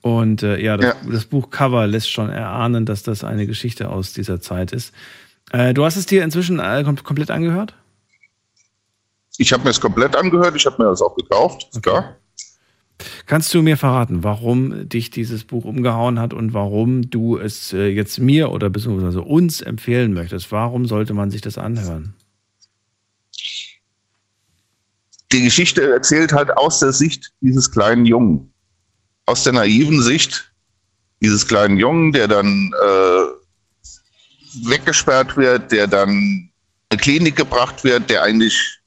Und 0.01 0.43
äh, 0.43 0.61
ja, 0.61 0.77
das, 0.77 0.97
das 1.09 1.25
Buchcover 1.27 1.87
lässt 1.87 2.11
schon 2.11 2.31
erahnen, 2.31 2.87
dass 2.87 3.03
das 3.03 3.23
eine 3.23 3.47
Geschichte 3.47 3.91
aus 3.91 4.13
dieser 4.13 4.41
Zeit 4.41 4.73
ist. 4.73 4.93
Äh, 5.53 5.75
du 5.75 5.85
hast 5.85 5.97
es 5.97 6.07
dir 6.07 6.25
inzwischen 6.25 6.59
äh, 6.59 6.83
kom 6.85 6.97
komplett 7.03 7.31
angehört? 7.31 7.75
Ich 9.39 9.53
habe 9.53 9.65
mir 9.65 9.71
es 9.71 9.81
komplett 9.81 10.17
angehört. 10.17 10.57
Ich 10.57 10.67
habe 10.67 10.83
mir 10.83 10.89
das 10.91 11.01
auch 11.01 11.17
gekauft. 11.17 11.69
Klar. 11.83 12.17
Kannst 13.27 13.55
du 13.55 13.63
mir 13.63 13.77
verraten, 13.77 14.25
warum 14.25 14.89
dich 14.89 15.11
dieses 15.11 15.45
Buch 15.45 15.65
umgehauen 15.65 16.19
hat 16.19 16.35
und 16.35 16.53
warum 16.53 17.09
du 17.09 17.39
es 17.39 17.73
äh, 17.73 17.87
jetzt 17.89 18.19
mir 18.19 18.51
oder 18.51 18.69
beziehungsweise 18.69 19.23
uns 19.23 19.61
empfehlen 19.61 20.13
möchtest? 20.13 20.53
Warum 20.53 20.87
sollte 20.87 21.15
man 21.15 21.31
sich 21.31 21.41
das 21.41 21.57
anhören? 21.57 22.15
Die 25.33 25.43
Geschichte 25.43 25.93
erzählt 25.93 26.33
halt 26.33 26.57
aus 26.57 26.81
der 26.81 26.93
Sicht 26.93 27.33
dieses 27.41 27.71
kleinen 27.71 28.05
Jungen. 28.05 28.53
Aus 29.27 29.45
der 29.45 29.53
naiven 29.53 30.03
Sicht 30.03 30.53
dieses 31.21 31.47
kleinen 31.47 31.77
Jungen, 31.77 32.13
der 32.13 32.27
dann 32.27 32.73
äh, 32.83 34.69
weggesperrt 34.69 35.37
wird, 35.37 35.71
der 35.71 35.87
dann 35.87 36.11
in 36.11 36.51
eine 36.91 37.01
Klinik 37.01 37.37
gebracht 37.37 37.85
wird, 37.85 38.11
der 38.11 38.23
eigentlich 38.23 38.81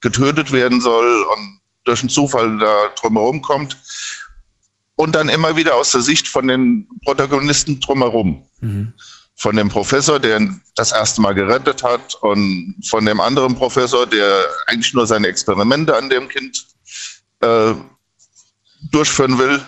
getötet 0.00 0.52
werden 0.52 0.80
soll 0.80 1.24
und 1.36 1.60
durch 1.84 2.00
einen 2.00 2.10
Zufall 2.10 2.58
da 2.58 2.88
drumherum 3.00 3.40
kommt. 3.40 3.76
Und 4.96 5.14
dann 5.14 5.28
immer 5.28 5.56
wieder 5.56 5.74
aus 5.74 5.92
der 5.92 6.00
Sicht 6.00 6.26
von 6.26 6.48
den 6.48 6.88
Protagonisten 7.04 7.80
drumherum 7.80 8.46
von 9.36 9.54
dem 9.54 9.68
Professor, 9.68 10.18
der 10.18 10.48
das 10.74 10.92
erste 10.92 11.20
Mal 11.20 11.34
gerettet 11.34 11.82
hat, 11.82 12.14
und 12.22 12.74
von 12.88 13.04
dem 13.04 13.20
anderen 13.20 13.54
Professor, 13.54 14.06
der 14.06 14.46
eigentlich 14.66 14.94
nur 14.94 15.06
seine 15.06 15.28
Experimente 15.28 15.94
an 15.94 16.08
dem 16.08 16.28
Kind 16.28 16.66
äh, 17.40 17.74
durchführen 18.90 19.38
will. 19.38 19.60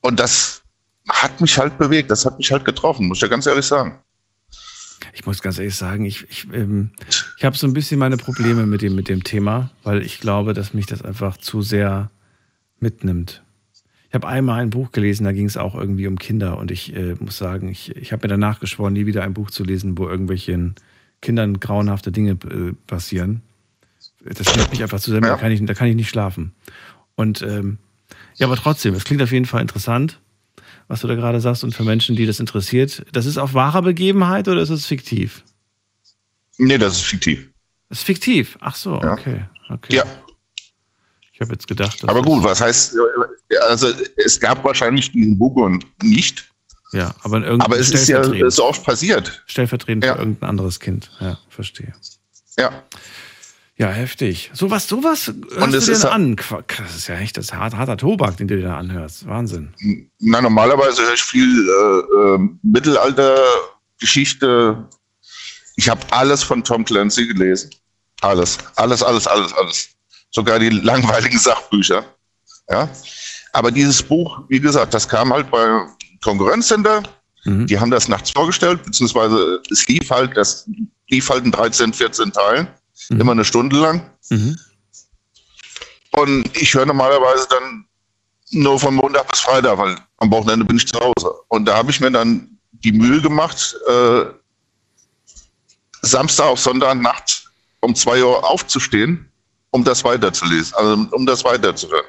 Und 0.00 0.20
das 0.20 0.62
hat 1.08 1.40
mich 1.40 1.58
halt 1.58 1.76
bewegt, 1.76 2.10
das 2.10 2.24
hat 2.24 2.38
mich 2.38 2.52
halt 2.52 2.64
getroffen, 2.64 3.08
muss 3.08 3.18
ich 3.18 3.22
ja 3.22 3.28
ganz 3.28 3.46
ehrlich 3.46 3.66
sagen. 3.66 3.98
Ich 5.12 5.26
muss 5.26 5.42
ganz 5.42 5.58
ehrlich 5.58 5.76
sagen, 5.76 6.04
ich, 6.04 6.28
ich, 6.30 6.46
ähm, 6.52 6.92
ich 7.36 7.44
habe 7.44 7.56
so 7.56 7.66
ein 7.66 7.72
bisschen 7.72 7.98
meine 7.98 8.16
Probleme 8.16 8.66
mit 8.66 8.82
dem, 8.82 8.94
mit 8.94 9.08
dem 9.08 9.24
Thema, 9.24 9.70
weil 9.82 10.02
ich 10.02 10.20
glaube, 10.20 10.54
dass 10.54 10.72
mich 10.72 10.86
das 10.86 11.02
einfach 11.02 11.36
zu 11.36 11.62
sehr 11.62 12.10
mitnimmt. 12.78 13.42
Ich 14.12 14.14
habe 14.14 14.28
einmal 14.28 14.60
ein 14.60 14.68
Buch 14.68 14.92
gelesen, 14.92 15.24
da 15.24 15.32
ging 15.32 15.46
es 15.46 15.56
auch 15.56 15.74
irgendwie 15.74 16.06
um 16.06 16.18
Kinder 16.18 16.58
und 16.58 16.70
ich 16.70 16.94
äh, 16.94 17.14
muss 17.18 17.38
sagen, 17.38 17.70
ich, 17.70 17.96
ich 17.96 18.12
habe 18.12 18.26
mir 18.26 18.28
danach 18.28 18.60
geschworen, 18.60 18.92
nie 18.92 19.06
wieder 19.06 19.22
ein 19.22 19.32
Buch 19.32 19.50
zu 19.50 19.64
lesen, 19.64 19.96
wo 19.96 20.06
irgendwelchen 20.06 20.74
Kindern 21.22 21.60
grauenhafte 21.60 22.12
Dinge 22.12 22.32
äh, 22.32 22.74
passieren. 22.86 23.40
Das 24.22 24.54
nimmt 24.54 24.70
mich 24.70 24.82
einfach 24.82 25.00
zu 25.00 25.12
sehr, 25.12 25.22
mit, 25.22 25.30
da, 25.30 25.36
kann 25.36 25.50
ich, 25.50 25.64
da 25.64 25.72
kann 25.72 25.88
ich 25.88 25.96
nicht 25.96 26.10
schlafen. 26.10 26.52
Und 27.14 27.40
ähm, 27.40 27.78
ja, 28.34 28.48
aber 28.48 28.56
trotzdem, 28.56 28.92
es 28.92 29.04
klingt 29.04 29.22
auf 29.22 29.32
jeden 29.32 29.46
Fall 29.46 29.62
interessant, 29.62 30.20
was 30.88 31.00
du 31.00 31.08
da 31.08 31.14
gerade 31.14 31.40
sagst 31.40 31.64
und 31.64 31.74
für 31.74 31.84
Menschen, 31.84 32.14
die 32.14 32.26
das 32.26 32.38
interessiert. 32.38 33.06
Das 33.12 33.24
ist 33.24 33.38
auf 33.38 33.54
wahrer 33.54 33.80
Begebenheit 33.80 34.46
oder 34.46 34.60
ist 34.60 34.68
es 34.68 34.84
fiktiv? 34.84 35.42
Nee, 36.58 36.76
das 36.76 36.96
ist 36.96 37.04
fiktiv. 37.04 37.48
Das 37.88 38.00
ist 38.00 38.04
fiktiv. 38.04 38.58
Ach 38.60 38.76
so, 38.76 38.96
okay. 38.96 39.44
okay. 39.70 39.96
Ja. 39.96 40.04
Habe 41.42 41.52
jetzt 41.52 41.66
gedacht, 41.68 42.02
Aber 42.08 42.22
gut, 42.22 42.42
was 42.44 42.60
heißt, 42.60 42.96
äh, 43.50 43.56
also 43.68 43.88
es 44.16 44.38
gab 44.40 44.64
wahrscheinlich 44.64 45.12
diesen 45.12 45.38
Hugo 45.38 45.78
nicht. 46.02 46.48
Ja, 46.92 47.14
aber, 47.22 47.38
in 47.46 47.60
Aber 47.60 47.78
es 47.78 47.90
ist 47.90 48.08
ja 48.08 48.22
so 48.50 48.64
oft 48.66 48.84
passiert. 48.84 49.42
Stellvertretend 49.46 50.04
für 50.04 50.10
irgendein 50.12 50.48
anderes 50.50 50.78
Kind. 50.78 51.10
Ja, 51.20 51.38
verstehe. 51.48 51.92
Ja. 52.58 52.82
Ja, 53.76 53.88
heftig. 53.88 54.50
Sowas, 54.52 54.86
sowas 54.86 55.28
hörst 55.28 55.74
es 55.74 55.86
du 55.86 55.92
ist 55.92 56.02
denn 56.04 56.10
ja- 56.10 56.14
an? 56.14 56.36
Das 56.76 56.94
ist 56.96 57.06
ja 57.08 57.16
echt 57.16 57.36
das 57.38 57.46
ist 57.46 57.54
hart, 57.54 57.74
harter 57.74 57.96
Tobak, 57.96 58.36
den 58.36 58.46
du 58.46 58.56
dir 58.56 58.64
da 58.64 58.76
anhörst. 58.76 59.26
Wahnsinn. 59.26 59.72
Na, 60.20 60.40
normalerweise 60.42 61.02
höre 61.02 61.14
ich 61.14 61.22
viel 61.22 61.68
äh, 61.68 62.34
äh, 62.34 62.38
Mittelalter-Geschichte. 62.62 64.86
Ich 65.76 65.88
habe 65.88 66.00
alles 66.10 66.42
von 66.42 66.62
Tom 66.62 66.84
Clancy 66.84 67.26
gelesen. 67.26 67.70
Alles, 68.20 68.58
alles, 68.76 69.02
alles, 69.02 69.26
alles, 69.26 69.52
alles. 69.54 69.88
Sogar 70.32 70.58
die 70.58 70.70
langweiligen 70.70 71.38
Sachbücher. 71.38 72.04
Ja. 72.70 72.88
Aber 73.52 73.70
dieses 73.70 74.02
Buch, 74.02 74.40
wie 74.48 74.60
gesagt, 74.60 74.94
das 74.94 75.08
kam 75.08 75.32
halt 75.32 75.50
bei 75.50 75.86
Konkurrenzcenter. 76.22 77.02
Die 77.66 77.78
haben 77.78 77.90
das 77.90 78.08
nachts 78.08 78.30
vorgestellt, 78.30 78.82
beziehungsweise 78.84 79.60
es 79.70 79.86
lief 79.88 80.10
halt, 80.10 80.36
das 80.36 80.68
lief 81.08 81.28
halt 81.28 81.44
in 81.44 81.50
13, 81.50 81.92
14 81.92 82.32
Teilen, 82.32 82.68
immer 83.18 83.32
eine 83.32 83.44
Stunde 83.44 83.76
lang. 83.76 84.10
Und 86.12 86.56
ich 86.56 86.72
höre 86.74 86.86
normalerweise 86.86 87.46
dann 87.50 87.86
nur 88.52 88.78
von 88.78 88.94
Montag 88.94 89.28
bis 89.28 89.40
Freitag, 89.40 89.76
weil 89.78 89.96
am 90.18 90.30
Wochenende 90.30 90.64
bin 90.64 90.76
ich 90.76 90.86
zu 90.86 91.00
Hause. 91.00 91.32
Und 91.48 91.64
da 91.64 91.76
habe 91.76 91.90
ich 91.90 92.00
mir 92.00 92.10
dann 92.12 92.58
die 92.70 92.92
Mühe 92.92 93.20
gemacht, 93.20 93.76
äh, 93.88 94.24
Samstag 96.02 96.46
auf 96.46 96.60
Sonntagnacht 96.60 97.50
um 97.80 97.94
zwei 97.94 98.22
Uhr 98.22 98.48
aufzustehen, 98.48 99.31
um 99.72 99.82
das 99.84 100.04
weiterzulesen, 100.04 100.74
also 100.74 101.06
um 101.10 101.26
das 101.26 101.44
weiterzuhören. 101.44 102.06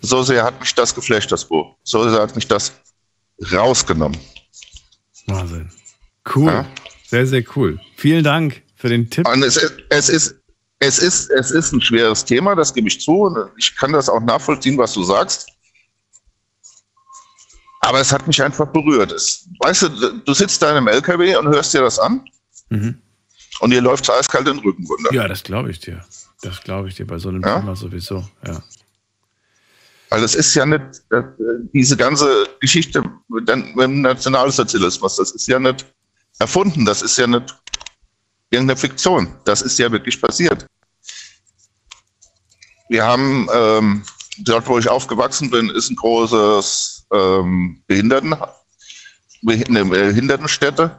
So 0.00 0.22
sehr 0.22 0.42
hat 0.42 0.58
mich 0.60 0.74
das 0.74 0.94
geflasht, 0.94 1.30
das 1.30 1.44
Buch. 1.44 1.76
So 1.84 2.08
sehr 2.08 2.22
hat 2.22 2.34
mich 2.34 2.48
das 2.48 2.72
rausgenommen. 3.52 4.18
Wahnsinn. 5.26 5.70
Cool. 6.34 6.64
Sehr, 7.06 7.26
sehr 7.26 7.44
cool. 7.56 7.78
Vielen 7.96 8.24
Dank 8.24 8.62
für 8.76 8.88
den 8.88 9.10
Tipp. 9.10 9.28
Und 9.28 9.42
es 9.42 9.56
ist, 9.58 9.74
es 9.90 10.08
ist, 10.08 10.36
es 10.78 10.98
ist, 10.98 11.30
es 11.30 11.50
ist 11.50 11.72
ein 11.72 11.80
schweres 11.82 12.24
Thema, 12.24 12.54
das 12.54 12.72
gebe 12.72 12.88
ich 12.88 13.00
zu. 13.00 13.12
Und 13.24 13.50
ich 13.58 13.76
kann 13.76 13.92
das 13.92 14.08
auch 14.08 14.20
nachvollziehen, 14.20 14.78
was 14.78 14.94
du 14.94 15.02
sagst. 15.02 15.48
Aber 17.80 18.00
es 18.00 18.12
hat 18.12 18.26
mich 18.26 18.42
einfach 18.42 18.66
berührt. 18.68 19.12
Es, 19.12 19.48
weißt 19.58 19.82
du, 19.82 19.88
du 20.24 20.34
sitzt 20.34 20.62
da 20.62 20.70
in 20.70 20.76
einem 20.78 20.88
LKW 20.88 21.36
und 21.36 21.48
hörst 21.48 21.74
dir 21.74 21.80
das 21.82 21.98
an 21.98 22.24
Mhm. 22.72 22.98
und 23.60 23.70
dir 23.70 23.80
läuft 23.80 24.08
eiskalt 24.08 24.46
den 24.46 24.60
Rücken 24.60 24.86
runter. 24.86 25.12
Ja, 25.12 25.26
das 25.26 25.42
glaube 25.42 25.70
ich 25.72 25.80
dir. 25.80 26.04
Das 26.42 26.62
glaube 26.62 26.88
ich 26.88 26.94
dir 26.94 27.06
bei 27.06 27.18
so 27.18 27.28
einem 27.28 27.42
Ja? 27.42 27.60
Thema 27.60 27.76
sowieso. 27.76 28.26
Ja. 28.46 28.62
Weil 30.08 30.24
es 30.24 30.34
ist 30.34 30.54
ja 30.54 30.66
nicht, 30.66 31.02
äh, 31.10 31.22
diese 31.72 31.96
ganze 31.96 32.48
Geschichte 32.60 33.02
mit 33.28 33.48
dem 33.48 34.00
Nationalsozialismus, 34.02 35.16
das 35.16 35.30
ist 35.32 35.46
ja 35.46 35.58
nicht 35.58 35.86
erfunden, 36.38 36.84
das 36.84 37.02
ist 37.02 37.16
ja 37.16 37.26
nicht 37.26 37.54
irgendeine 38.50 38.76
Fiktion. 38.76 39.32
Das 39.44 39.62
ist 39.62 39.78
ja 39.78 39.90
wirklich 39.92 40.20
passiert. 40.20 40.66
Wir 42.88 43.04
haben, 43.04 43.48
ähm, 43.52 44.02
dort 44.38 44.66
wo 44.66 44.78
ich 44.78 44.88
aufgewachsen 44.88 45.48
bin, 45.50 45.70
ist 45.70 45.90
ein 45.90 45.96
großes 45.96 47.06
ähm, 47.12 47.80
Behinderten, 47.86 48.34
eine 49.46 49.84
Behindertenstätte. 49.84 50.98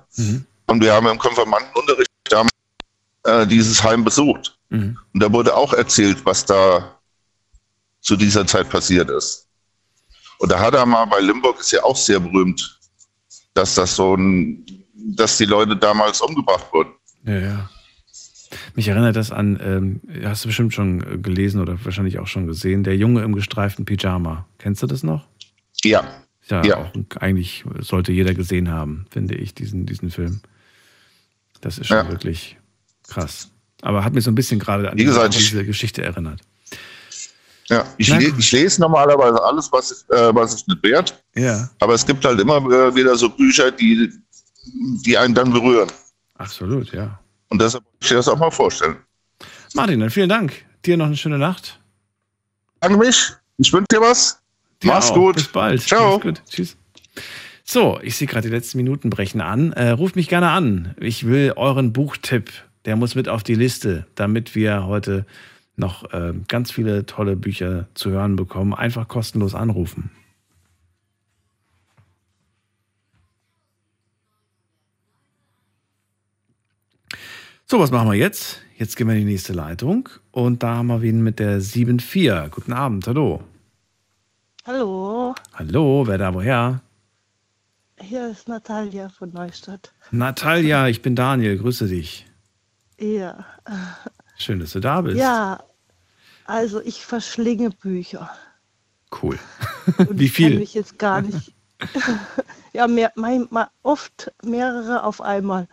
Und 0.68 0.82
wir 0.82 0.94
haben 0.94 1.08
im 1.08 1.18
Konfirmandenunterricht 1.18 2.10
damals, 2.30 2.52
äh, 3.24 3.46
dieses 3.46 3.84
Heim 3.84 4.06
besucht. 4.06 4.58
Mhm. 4.72 4.98
Und 5.14 5.22
da 5.22 5.32
wurde 5.32 5.56
auch 5.56 5.74
erzählt, 5.74 6.26
was 6.26 6.46
da 6.46 6.98
zu 8.02 8.16
dieser 8.16 8.48
Zeit 8.48 8.70
passiert 8.70 9.10
ist. 9.10 9.48
Und 10.40 10.52
da 10.52 10.60
hat 10.60 10.74
er 10.74 10.86
mal 10.88 11.06
bei 11.06 11.20
Limburg 11.20 11.60
ist 11.60 11.72
ja 11.72 11.84
auch 11.84 11.96
sehr 11.96 12.20
berühmt, 12.20 12.80
dass 13.54 13.76
das 13.76 13.96
so 13.96 14.16
ein, 14.16 14.66
dass 14.96 15.38
die 15.38 15.46
Leute 15.46 15.78
damals 15.78 16.20
umgebracht 16.22 16.66
wurden. 16.74 16.94
Ja, 17.26 17.38
ja. 17.38 17.70
Mich 18.76 18.88
erinnert 18.88 19.16
das 19.16 19.32
an, 19.32 19.60
ähm, 19.62 20.02
hast 20.24 20.44
du 20.44 20.50
bestimmt 20.50 20.74
schon 20.74 21.02
äh, 21.04 21.18
gelesen 21.20 21.62
oder 21.62 21.78
wahrscheinlich 21.86 22.18
auch 22.20 22.28
schon 22.28 22.48
gesehen, 22.48 22.84
der 22.84 22.98
Junge 22.98 23.22
im 23.22 23.36
gestreiften 23.36 23.86
Pyjama. 23.86 24.46
Kennst 24.58 24.82
du 24.82 24.88
das 24.88 25.04
noch? 25.04 25.28
Ja. 25.84 26.04
Ja, 26.50 26.66
Ja. 26.66 26.78
Auch, 26.78 26.92
eigentlich 27.20 27.64
sollte 27.80 28.12
jeder 28.12 28.34
gesehen 28.34 28.70
haben, 28.72 29.06
finde 29.12 29.36
ich, 29.36 29.54
diesen, 29.54 29.86
diesen 29.86 30.10
Film. 30.10 30.42
Das 31.62 31.78
ist 31.78 31.88
schon 31.88 31.98
Ja. 31.98 32.10
wirklich 32.10 32.58
krass. 33.08 33.51
Aber 33.82 34.04
hat 34.04 34.14
mich 34.14 34.24
so 34.24 34.32
ein 34.32 34.36
bisschen 34.36 34.60
gerade 34.60 34.90
an 34.92 34.98
gesagt, 34.98 35.34
diese, 35.36 35.66
Geschichte 35.66 36.04
erinnert. 36.04 36.42
Ja, 37.68 37.86
ich, 37.98 38.10
le 38.10 38.34
ich 38.38 38.52
lese 38.52 38.82
normalerweise 38.82 39.42
alles, 39.44 39.72
was, 39.72 39.92
ich- 39.92 40.16
äh, 40.16 40.36
was 40.36 40.56
ich 40.56 40.68
nicht 40.68 40.84
wert. 40.84 41.24
Ja. 41.36 41.70
Aber 41.80 41.94
es 41.94 42.06
gibt 42.06 42.24
halt 42.26 42.40
immer 42.40 42.58
äh, 42.58 42.94
wieder 42.94 43.16
so 43.16 43.30
Bücher, 43.30 43.72
die, 43.72 44.12
die 45.06 45.18
einen 45.18 45.34
dann 45.34 45.52
berühren. 45.54 45.90
Absolut, 46.38 46.92
ja. 46.92 47.20
Und 47.50 47.62
deshalb 47.62 47.84
muss 47.84 47.94
ich 48.02 48.08
dir 48.10 48.16
das 48.16 48.28
auch 48.28 48.38
mal 48.38 48.52
vorstellen. 48.52 48.98
Martin, 49.74 50.00
dann 50.02 50.10
vielen 50.10 50.30
Dank. 50.30 50.54
Dir 50.86 50.98
noch 50.98 51.06
eine 51.06 51.16
schöne 51.18 51.38
Nacht. 51.38 51.80
Danke 52.82 52.98
mich. 52.98 53.32
Ich 53.58 53.72
wünsche 53.72 53.86
dir 53.92 54.02
was. 54.02 54.42
Dir 54.84 54.88
Mach's 54.88 55.12
auch. 55.12 55.16
gut. 55.16 55.36
Bis 55.36 55.48
bald. 55.48 55.82
Ciao. 55.82 56.14
Mach's 56.14 56.24
gut. 56.24 56.42
Tschüss. 56.50 56.76
So, 57.64 58.00
ich 58.02 58.16
sehe 58.18 58.28
gerade, 58.28 58.50
die 58.50 58.54
letzten 58.54 58.80
Minuten 58.80 59.10
brechen 59.10 59.40
an. 59.40 59.72
Äh, 59.74 59.92
ruft 59.92 60.16
mich 60.18 60.28
gerne 60.28 60.50
an. 60.50 60.96
Ich 61.00 61.26
will 61.26 61.54
euren 61.56 61.94
Buchtipp. 61.94 62.52
Der 62.86 62.96
muss 62.96 63.16
mit 63.16 63.30
auf 63.30 63.44
die 63.44 63.56
Liste, 63.56 64.08
damit 64.16 64.56
wir 64.56 64.86
heute 64.86 65.26
noch 65.76 66.12
äh, 66.14 66.34
ganz 66.48 66.72
viele 66.72 67.06
tolle 67.06 67.36
Bücher 67.36 67.88
zu 67.94 68.12
hören 68.12 68.36
bekommen. 68.36 68.74
Einfach 68.74 69.08
kostenlos 69.08 69.56
anrufen. 69.56 70.12
So, 77.66 77.80
was 77.80 77.92
machen 77.92 78.10
wir 78.10 78.16
jetzt? 78.18 78.62
Jetzt 78.78 78.98
gehen 78.98 79.08
wir 79.08 79.14
in 79.14 79.22
die 79.22 79.32
nächste 79.32 79.54
Leitung 79.54 80.10
und 80.32 80.64
da 80.64 80.76
haben 80.76 80.88
wir 80.88 81.02
wen 81.02 81.24
mit 81.24 81.40
der 81.40 81.62
7.4. 81.62 82.50
Guten 82.50 82.74
Abend, 82.74 83.08
hallo. 83.08 83.44
Hallo, 84.66 85.36
Hallo, 85.54 86.04
wer 86.06 86.18
da 86.18 86.34
woher? 86.34 86.82
hier 88.02 88.30
ist 88.30 88.48
Natalia 88.48 89.10
von 89.10 89.32
Neustadt. 89.32 89.94
Natalia, 90.12 90.88
ich 90.88 91.02
bin 91.02 91.16
Daniel, 91.16 91.58
grüße 91.58 91.88
dich. 91.88 92.26
Ja, 93.02 93.46
Schön, 94.38 94.60
dass 94.60 94.72
du 94.74 94.80
da 94.80 95.02
bist. 95.02 95.18
ja, 95.18 95.64
also 96.46 96.82
ich 96.82 97.06
verschlinge 97.06 97.72
Bücher. 97.72 98.30
Cool. 99.22 99.40
Wie 100.10 100.26
Ich 100.26 100.36
kann 100.40 100.52
viel? 100.52 100.60
mich 100.60 100.74
jetzt 100.74 101.00
gar 101.00 101.22
nicht. 101.22 101.54
ja, 102.74 102.88
mehr, 102.88 103.12
mein, 103.16 103.48
mal, 103.50 103.70
oft 103.84 104.32
mehrere 104.44 105.04
auf 105.04 105.20
einmal. 105.22 105.68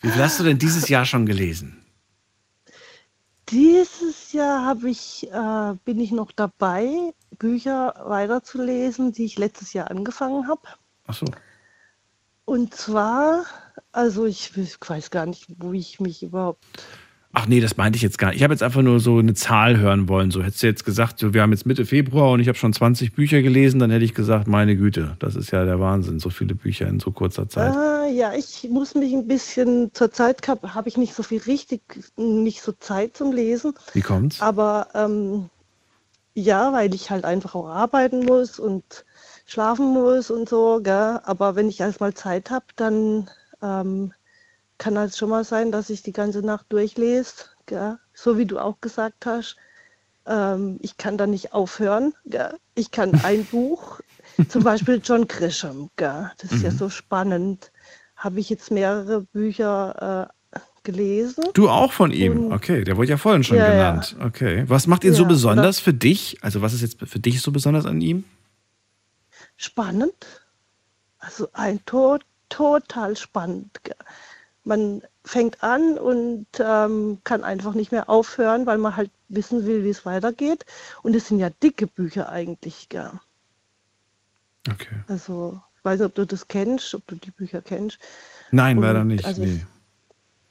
Wie 0.00 0.10
viel 0.10 0.22
hast 0.22 0.38
du 0.40 0.44
denn 0.44 0.58
dieses 0.58 0.88
Jahr 0.88 1.04
schon 1.04 1.26
gelesen? 1.26 1.84
Dieses 3.48 4.32
Jahr 4.32 4.64
habe 4.64 4.90
ich, 4.90 5.28
äh, 5.32 5.74
bin 5.84 5.98
ich 5.98 6.12
noch 6.12 6.30
dabei, 6.30 7.12
Bücher 7.36 7.94
weiterzulesen, 8.04 9.12
die 9.12 9.24
ich 9.24 9.38
letztes 9.38 9.72
Jahr 9.72 9.90
angefangen 9.90 10.46
habe. 10.46 10.62
Ach 11.06 11.14
so. 11.14 11.26
Und 12.50 12.74
zwar, 12.74 13.44
also 13.92 14.26
ich 14.26 14.50
weiß 14.56 15.12
gar 15.12 15.24
nicht, 15.24 15.46
wo 15.60 15.72
ich 15.72 16.00
mich 16.00 16.24
überhaupt 16.24 16.64
Ach 17.32 17.46
nee, 17.46 17.60
das 17.60 17.76
meinte 17.76 17.96
ich 17.96 18.02
jetzt 18.02 18.18
gar 18.18 18.30
nicht. 18.30 18.38
Ich 18.38 18.42
habe 18.42 18.52
jetzt 18.52 18.64
einfach 18.64 18.82
nur 18.82 18.98
so 18.98 19.18
eine 19.18 19.34
Zahl 19.34 19.78
hören 19.78 20.08
wollen. 20.08 20.32
So 20.32 20.42
hättest 20.42 20.64
du 20.64 20.66
jetzt 20.66 20.84
gesagt, 20.84 21.20
so, 21.20 21.32
wir 21.32 21.42
haben 21.42 21.52
jetzt 21.52 21.64
Mitte 21.64 21.86
Februar 21.86 22.32
und 22.32 22.40
ich 22.40 22.48
habe 22.48 22.58
schon 22.58 22.72
20 22.72 23.12
Bücher 23.12 23.40
gelesen, 23.40 23.78
dann 23.78 23.92
hätte 23.92 24.04
ich 24.04 24.14
gesagt, 24.14 24.48
meine 24.48 24.74
Güte, 24.74 25.14
das 25.20 25.36
ist 25.36 25.52
ja 25.52 25.64
der 25.64 25.78
Wahnsinn, 25.78 26.18
so 26.18 26.28
viele 26.28 26.56
Bücher 26.56 26.88
in 26.88 26.98
so 26.98 27.12
kurzer 27.12 27.48
Zeit. 27.48 27.72
Ah, 27.72 28.08
ja, 28.08 28.32
ich 28.34 28.68
muss 28.68 28.96
mich 28.96 29.12
ein 29.12 29.28
bisschen, 29.28 29.94
zur 29.94 30.10
Zeit 30.10 30.48
habe 30.48 30.74
hab 30.74 30.88
ich 30.88 30.96
nicht 30.96 31.14
so 31.14 31.22
viel 31.22 31.40
richtig, 31.42 31.82
nicht 32.16 32.62
so 32.62 32.72
Zeit 32.72 33.16
zum 33.16 33.30
Lesen. 33.30 33.74
Wie 33.92 34.00
kommt's? 34.00 34.42
Aber 34.42 34.88
ähm, 34.94 35.50
ja, 36.34 36.72
weil 36.72 36.92
ich 36.96 37.10
halt 37.10 37.24
einfach 37.24 37.54
auch 37.54 37.68
arbeiten 37.68 38.24
muss 38.24 38.58
und 38.58 39.04
schlafen 39.50 39.92
muss 39.92 40.30
und 40.30 40.48
so, 40.48 40.80
gell? 40.82 41.20
Aber 41.24 41.56
wenn 41.56 41.68
ich 41.68 41.80
erstmal 41.80 42.14
Zeit 42.14 42.50
habe, 42.50 42.66
dann 42.76 43.28
ähm, 43.62 44.12
kann 44.78 44.96
halt 44.96 45.16
schon 45.16 45.28
mal 45.28 45.44
sein, 45.44 45.72
dass 45.72 45.90
ich 45.90 46.02
die 46.02 46.12
ganze 46.12 46.40
Nacht 46.40 46.66
durchlese, 46.68 47.34
gell? 47.66 47.98
So 48.14 48.38
wie 48.38 48.46
du 48.46 48.58
auch 48.58 48.80
gesagt 48.80 49.26
hast. 49.26 49.56
Ähm, 50.26 50.78
ich 50.80 50.96
kann 50.98 51.18
da 51.18 51.26
nicht 51.26 51.52
aufhören. 51.52 52.14
Gell? 52.26 52.54
Ich 52.74 52.90
kann 52.92 53.14
ein 53.24 53.44
Buch, 53.46 54.00
zum 54.48 54.62
Beispiel 54.62 55.00
John 55.02 55.26
Grisham, 55.26 55.90
gell? 55.96 56.30
das 56.38 56.52
ist 56.52 56.62
ja 56.62 56.70
Mhm. 56.70 56.76
so 56.78 56.88
spannend. 56.88 57.72
Habe 58.16 58.38
ich 58.38 58.50
jetzt 58.50 58.70
mehrere 58.70 59.22
Bücher 59.22 60.28
äh, 60.54 60.58
gelesen. 60.84 61.44
Du 61.54 61.68
auch 61.68 61.92
von 61.92 62.12
ihm? 62.12 62.46
Und- 62.46 62.52
Okay, 62.52 62.84
der 62.84 62.96
wurde 62.96 63.08
ja 63.08 63.16
vorhin 63.16 63.42
schon 63.42 63.56
Ja, 63.56 63.66
ja. 63.66 63.72
genannt. 63.72 64.16
Okay. 64.22 64.64
Was 64.68 64.86
macht 64.86 65.02
ihn 65.04 65.14
so 65.14 65.22
Ja, 65.22 65.28
besonders 65.28 65.80
für 65.80 65.92
dich? 65.94 66.36
Also 66.42 66.62
was 66.62 66.72
ist 66.72 66.82
jetzt 66.82 66.98
für 67.02 67.18
dich 67.18 67.40
so 67.42 67.50
besonders 67.50 67.84
an 67.86 68.00
ihm? 68.00 68.24
Spannend. 69.60 70.14
Also 71.18 71.48
ein 71.52 71.84
to 71.84 72.18
total 72.48 73.16
spannend. 73.16 73.78
Man 74.64 75.02
fängt 75.24 75.62
an 75.62 75.98
und 75.98 76.46
ähm, 76.58 77.18
kann 77.24 77.44
einfach 77.44 77.74
nicht 77.74 77.92
mehr 77.92 78.08
aufhören, 78.10 78.66
weil 78.66 78.78
man 78.78 78.96
halt 78.96 79.10
wissen 79.28 79.64
will, 79.66 79.84
wie 79.84 79.90
es 79.90 80.04
weitergeht. 80.04 80.66
Und 81.02 81.14
es 81.14 81.28
sind 81.28 81.38
ja 81.38 81.50
dicke 81.50 81.86
Bücher 81.86 82.28
eigentlich. 82.28 82.88
Gell. 82.88 83.12
Okay. 84.68 85.04
Also 85.08 85.60
ich 85.76 85.84
weiß 85.84 86.00
nicht, 86.00 86.06
ob 86.06 86.14
du 86.14 86.26
das 86.26 86.48
kennst, 86.48 86.94
ob 86.94 87.06
du 87.06 87.14
die 87.16 87.30
Bücher 87.30 87.62
kennst. 87.62 87.98
Nein, 88.50 88.78
Und 88.78 88.84
leider 88.84 89.04
nicht. 89.04 89.24
also 89.24 89.42
nee. 89.42 89.64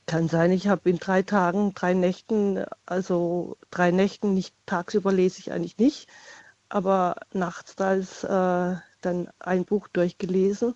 Kann 0.05 0.27
sein, 0.27 0.51
ich 0.51 0.67
habe 0.67 0.89
in 0.89 0.97
drei 0.97 1.21
Tagen, 1.21 1.75
drei 1.75 1.93
Nächten, 1.93 2.65
also 2.87 3.57
drei 3.69 3.91
Nächten, 3.91 4.33
nicht 4.33 4.55
tagsüber 4.65 5.11
lese 5.11 5.37
ich 5.37 5.51
eigentlich 5.51 5.77
nicht, 5.77 6.09
aber 6.67 7.17
nachts 7.31 7.75
da 7.75 7.93
ist 7.93 8.23
äh, 8.23 8.75
dann 9.01 9.27
ein 9.39 9.65
Buch 9.65 9.87
durchgelesen. 9.89 10.73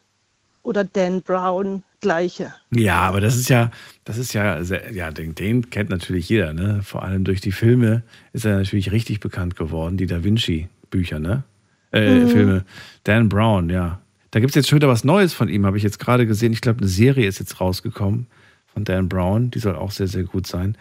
Oder 0.63 0.85
Dan 0.85 1.21
Brown, 1.21 1.83
gleiche. 1.99 2.53
Ja, 2.71 3.01
aber 3.01 3.19
das 3.19 3.35
ist 3.35 3.49
ja, 3.49 3.69
das 4.05 4.17
ist 4.17 4.33
ja, 4.33 4.63
sehr, 4.63 4.93
ja, 4.93 5.11
den, 5.11 5.35
den 5.35 5.69
kennt 5.69 5.89
natürlich 5.89 6.29
jeder, 6.29 6.53
ne? 6.53 6.79
Vor 6.83 7.03
allem 7.03 7.25
durch 7.25 7.41
die 7.41 7.51
Filme 7.51 8.03
ist 8.31 8.45
er 8.45 8.55
natürlich 8.57 8.93
richtig 8.93 9.19
bekannt 9.19 9.57
geworden, 9.57 9.97
die 9.97 10.05
Da 10.07 10.23
Vinci-Bücher, 10.23 11.19
ne? 11.19 11.43
Äh, 11.91 12.21
Mhm. 12.21 12.27
Filme. 12.29 12.65
Dan 13.03 13.27
Brown, 13.27 13.69
ja. 13.69 13.99
Da 14.31 14.39
gibt 14.39 14.51
es 14.51 14.55
jetzt 14.55 14.69
schon 14.69 14.77
wieder 14.77 14.87
was 14.87 15.03
Neues 15.03 15.33
von 15.33 15.49
ihm, 15.49 15.65
habe 15.65 15.75
ich 15.77 15.83
jetzt 15.83 15.99
gerade 15.99 16.25
gesehen. 16.25 16.53
Ich 16.53 16.61
glaube, 16.61 16.79
eine 16.79 16.87
Serie 16.87 17.27
ist 17.27 17.39
jetzt 17.39 17.59
rausgekommen 17.59 18.27
von 18.73 18.85
Dan 18.85 19.09
Brown. 19.09 19.51
Die 19.51 19.59
soll 19.59 19.75
auch 19.75 19.91
sehr, 19.91 20.07
sehr 20.07 20.23
gut 20.23 20.47
sein. 20.47 20.77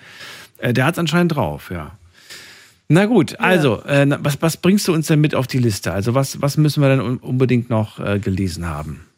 Äh, 0.58 0.72
der 0.72 0.86
hat 0.86 0.94
es 0.94 0.98
anscheinend 1.00 1.34
drauf, 1.34 1.70
ja. 1.72 1.98
Na 2.88 3.06
gut, 3.06 3.38
also, 3.40 3.80
äh, 3.84 4.04
na, 4.04 4.18
was, 4.22 4.40
was 4.42 4.56
bringst 4.58 4.86
du 4.88 4.92
uns 4.92 5.06
denn 5.06 5.20
mit 5.20 5.34
auf 5.34 5.46
die 5.46 5.58
Liste? 5.58 5.92
Also, 5.92 6.14
was, 6.14 6.42
was 6.42 6.56
müssen 6.56 6.82
wir 6.82 6.90
denn 6.90 7.00
un- 7.00 7.18
unbedingt 7.18 7.70
noch 7.70 7.98
äh, 7.98 8.18
gelesen 8.18 8.66
haben? 8.66 9.08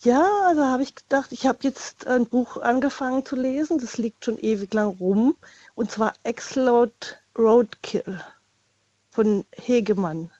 Ja, 0.00 0.26
also 0.48 0.62
habe 0.64 0.82
ich 0.82 0.94
gedacht, 0.96 1.30
ich 1.32 1.46
habe 1.46 1.58
jetzt 1.62 2.06
ein 2.08 2.26
Buch 2.26 2.60
angefangen 2.60 3.24
zu 3.24 3.36
lesen, 3.36 3.78
das 3.78 3.98
liegt 3.98 4.24
schon 4.24 4.36
ewig 4.38 4.74
lang 4.74 4.88
rum, 4.98 5.36
und 5.74 5.90
zwar 5.90 6.12
Exlode 6.24 6.92
Roadkill 7.38 8.20
von 9.10 9.44
Hegemann. 9.54 10.30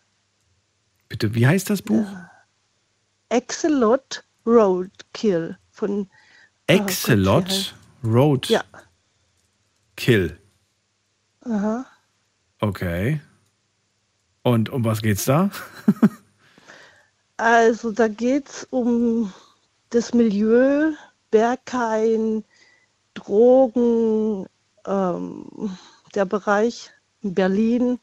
Bitte, 1.09 1.35
wie 1.35 1.47
heißt 1.47 1.71
das 1.71 1.81
Buch? 1.81 2.07
Excelot 3.29 4.25
Roadkill 4.45 5.57
von 5.71 5.91
oh 5.91 6.05
Gott, 6.05 6.09
wie 6.69 6.73
Excelot 6.75 7.49
heißt- 7.49 7.73
Road 8.05 8.49
Ja. 8.49 8.65
Aha. 11.45 11.87
Okay. 12.61 13.21
Und 14.43 14.71
um 14.71 14.85
was 14.85 15.03
geht's 15.03 15.25
da? 15.25 15.51
Also 17.39 17.91
da 17.91 18.07
geht 18.07 18.49
es 18.49 18.69
um 18.71 19.33
das 19.91 20.15
Milieu, 20.15 20.93
Berghain, 21.33 22.45
Drogen, 23.15 24.47
ähm, 24.87 25.77
der 26.15 26.25
Bereich 26.25 26.91
in 27.23 27.35
Berlin. 27.35 27.99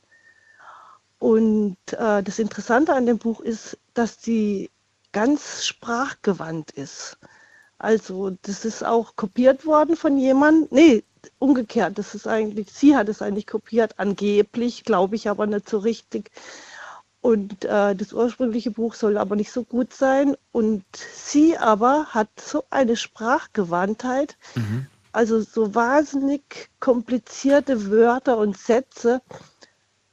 Und 1.20 1.78
äh, 1.94 2.22
das 2.22 2.40
Interessante 2.40 2.94
an 2.94 3.06
dem 3.06 3.18
Buch 3.18 3.40
ist, 3.40 3.78
dass 3.94 4.18
die 4.18 4.70
ganz 5.14 5.66
sprachgewandt 5.66 6.72
ist. 6.72 7.18
Also 7.78 8.32
das 8.42 8.66
ist 8.66 8.84
auch 8.84 9.16
kopiert 9.16 9.66
worden 9.66 9.96
von 9.96 10.18
jemandem. 10.18 10.68
Nee, 10.72 11.04
umgekehrt, 11.40 11.98
das 11.98 12.16
ist 12.16 12.28
eigentlich, 12.28 12.72
sie 12.72 12.96
hat 12.96 13.10
es 13.10 13.22
eigentlich 13.22 13.48
kopiert, 13.48 13.96
angeblich, 13.98 14.84
glaube 14.84 15.16
ich 15.16 15.30
aber 15.30 15.48
nicht 15.48 15.70
so 15.70 15.80
richtig. 15.80 16.32
Und 17.22 17.66
äh, 17.66 17.96
das 17.96 18.14
ursprüngliche 18.14 18.72
Buch 18.72 18.94
soll 18.94 19.18
aber 19.18 19.36
nicht 19.36 19.52
so 19.52 19.64
gut 19.64 19.94
sein. 19.94 20.38
Und 20.52 20.86
sie 20.94 21.58
aber 21.58 22.06
hat 22.08 22.30
so 22.40 22.64
eine 22.70 22.96
Sprachgewandtheit, 22.96 24.38
also 25.12 25.42
so 25.42 25.76
wahnsinnig 25.76 26.70
komplizierte 26.80 27.92
Wörter 27.92 28.38
und 28.38 28.58
Sätze. 28.58 29.22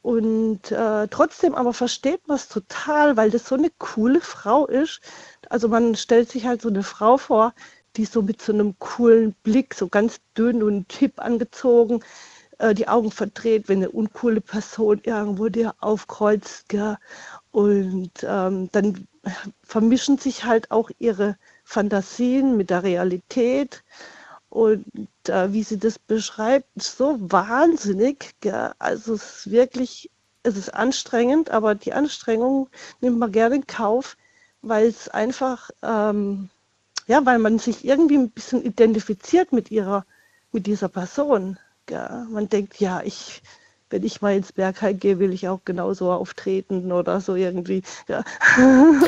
Und 0.03 0.71
äh, 0.73 1.09
trotzdem 1.09 1.55
aber 1.55 1.73
versteht 1.73 2.27
man 2.29 2.37
es 2.37 2.49
total, 2.49 3.17
weil 3.17 3.31
das 3.31 3.49
so 3.49 3.55
eine 3.57 3.71
coole 3.79 4.21
Frau 4.21 4.67
ist. 4.67 5.01
Also 5.49 5.69
man 5.69 5.95
stellt 5.95 6.31
sich 6.31 6.47
halt 6.47 6.63
so 6.63 6.69
eine 6.69 6.83
Frau 6.83 7.19
vor, 7.19 7.55
die 7.97 8.05
so 8.05 8.23
mit 8.23 8.43
so 8.43 8.53
einem 8.53 8.79
coolen 8.79 9.35
Blick, 9.43 9.75
so 9.75 9.89
ganz 9.89 10.21
dünn 10.37 10.63
und 10.63 10.93
hip 10.93 11.21
angezogen, 11.21 12.01
äh, 12.59 12.75
die 12.75 12.89
Augen 12.89 13.11
verdreht, 13.11 13.69
wenn 13.69 13.79
eine 13.79 13.91
uncoole 13.91 14.41
Person 14.41 15.01
irgendwo 15.03 15.49
dir 15.49 15.75
aufkreuzt. 15.81 16.69
Gell? 16.69 16.97
Und 17.51 18.13
ähm, 18.23 18.69
dann 18.73 19.07
vermischen 19.63 20.19
sich 20.19 20.45
halt 20.45 20.71
auch 20.71 20.91
ihre 20.99 21.37
Fantasien 21.65 22.57
mit 22.57 22.71
der 22.71 22.83
Realität. 22.83 23.83
Und 24.49 24.87
äh, 25.29 25.53
wie 25.53 25.63
sie 25.63 25.79
das 25.79 25.99
beschreibt, 25.99 26.69
so 26.81 27.17
wahnsinnig. 27.21 28.35
Gell? 28.41 28.73
Also 28.79 29.15
es 29.15 29.39
ist 29.39 29.51
wirklich, 29.51 30.11
es 30.43 30.57
ist 30.57 30.73
anstrengend, 30.73 31.51
aber 31.51 31.75
die 31.75 31.93
Anstrengung 31.93 32.69
nimmt 33.01 33.19
man 33.19 33.33
gerne 33.33 33.57
in 33.57 33.67
Kauf, 33.67 34.17
weil 34.63 34.87
es 34.87 35.09
einfach, 35.09 35.71
ähm, 35.83 36.49
ja, 37.07 37.25
weil 37.25 37.39
man 37.39 37.59
sich 37.59 37.85
irgendwie 37.85 38.19
ein 38.19 38.31
bisschen 38.31 38.65
identifiziert 38.65 39.53
mit 39.53 39.71
ihrer, 39.71 40.05
mit 40.53 40.67
dieser 40.67 40.89
Person. 40.89 41.59
Gell? 41.87 42.27
Man 42.31 42.49
denkt, 42.49 42.81
ja, 42.81 43.01
ich, 43.05 43.43
wenn 43.91 44.03
ich 44.05 44.21
mal 44.21 44.35
ins 44.37 44.53
Bergheim 44.53 44.99
gehe, 44.99 45.19
will 45.19 45.33
ich 45.33 45.49
auch 45.49 45.61
genauso 45.65 46.11
auftreten 46.11 46.91
oder 46.93 47.21
so 47.21 47.37
irgendwie. 47.37 47.83
Ja. 48.09 48.25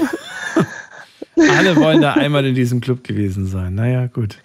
Alle 1.37 1.77
wollen 1.77 2.01
da 2.01 2.15
einmal 2.15 2.45
in 2.47 2.55
diesem 2.55 2.81
Club 2.81 3.05
gewesen 3.05 3.47
sein. 3.47 3.75
Naja, 3.75 4.07
gut. 4.07 4.39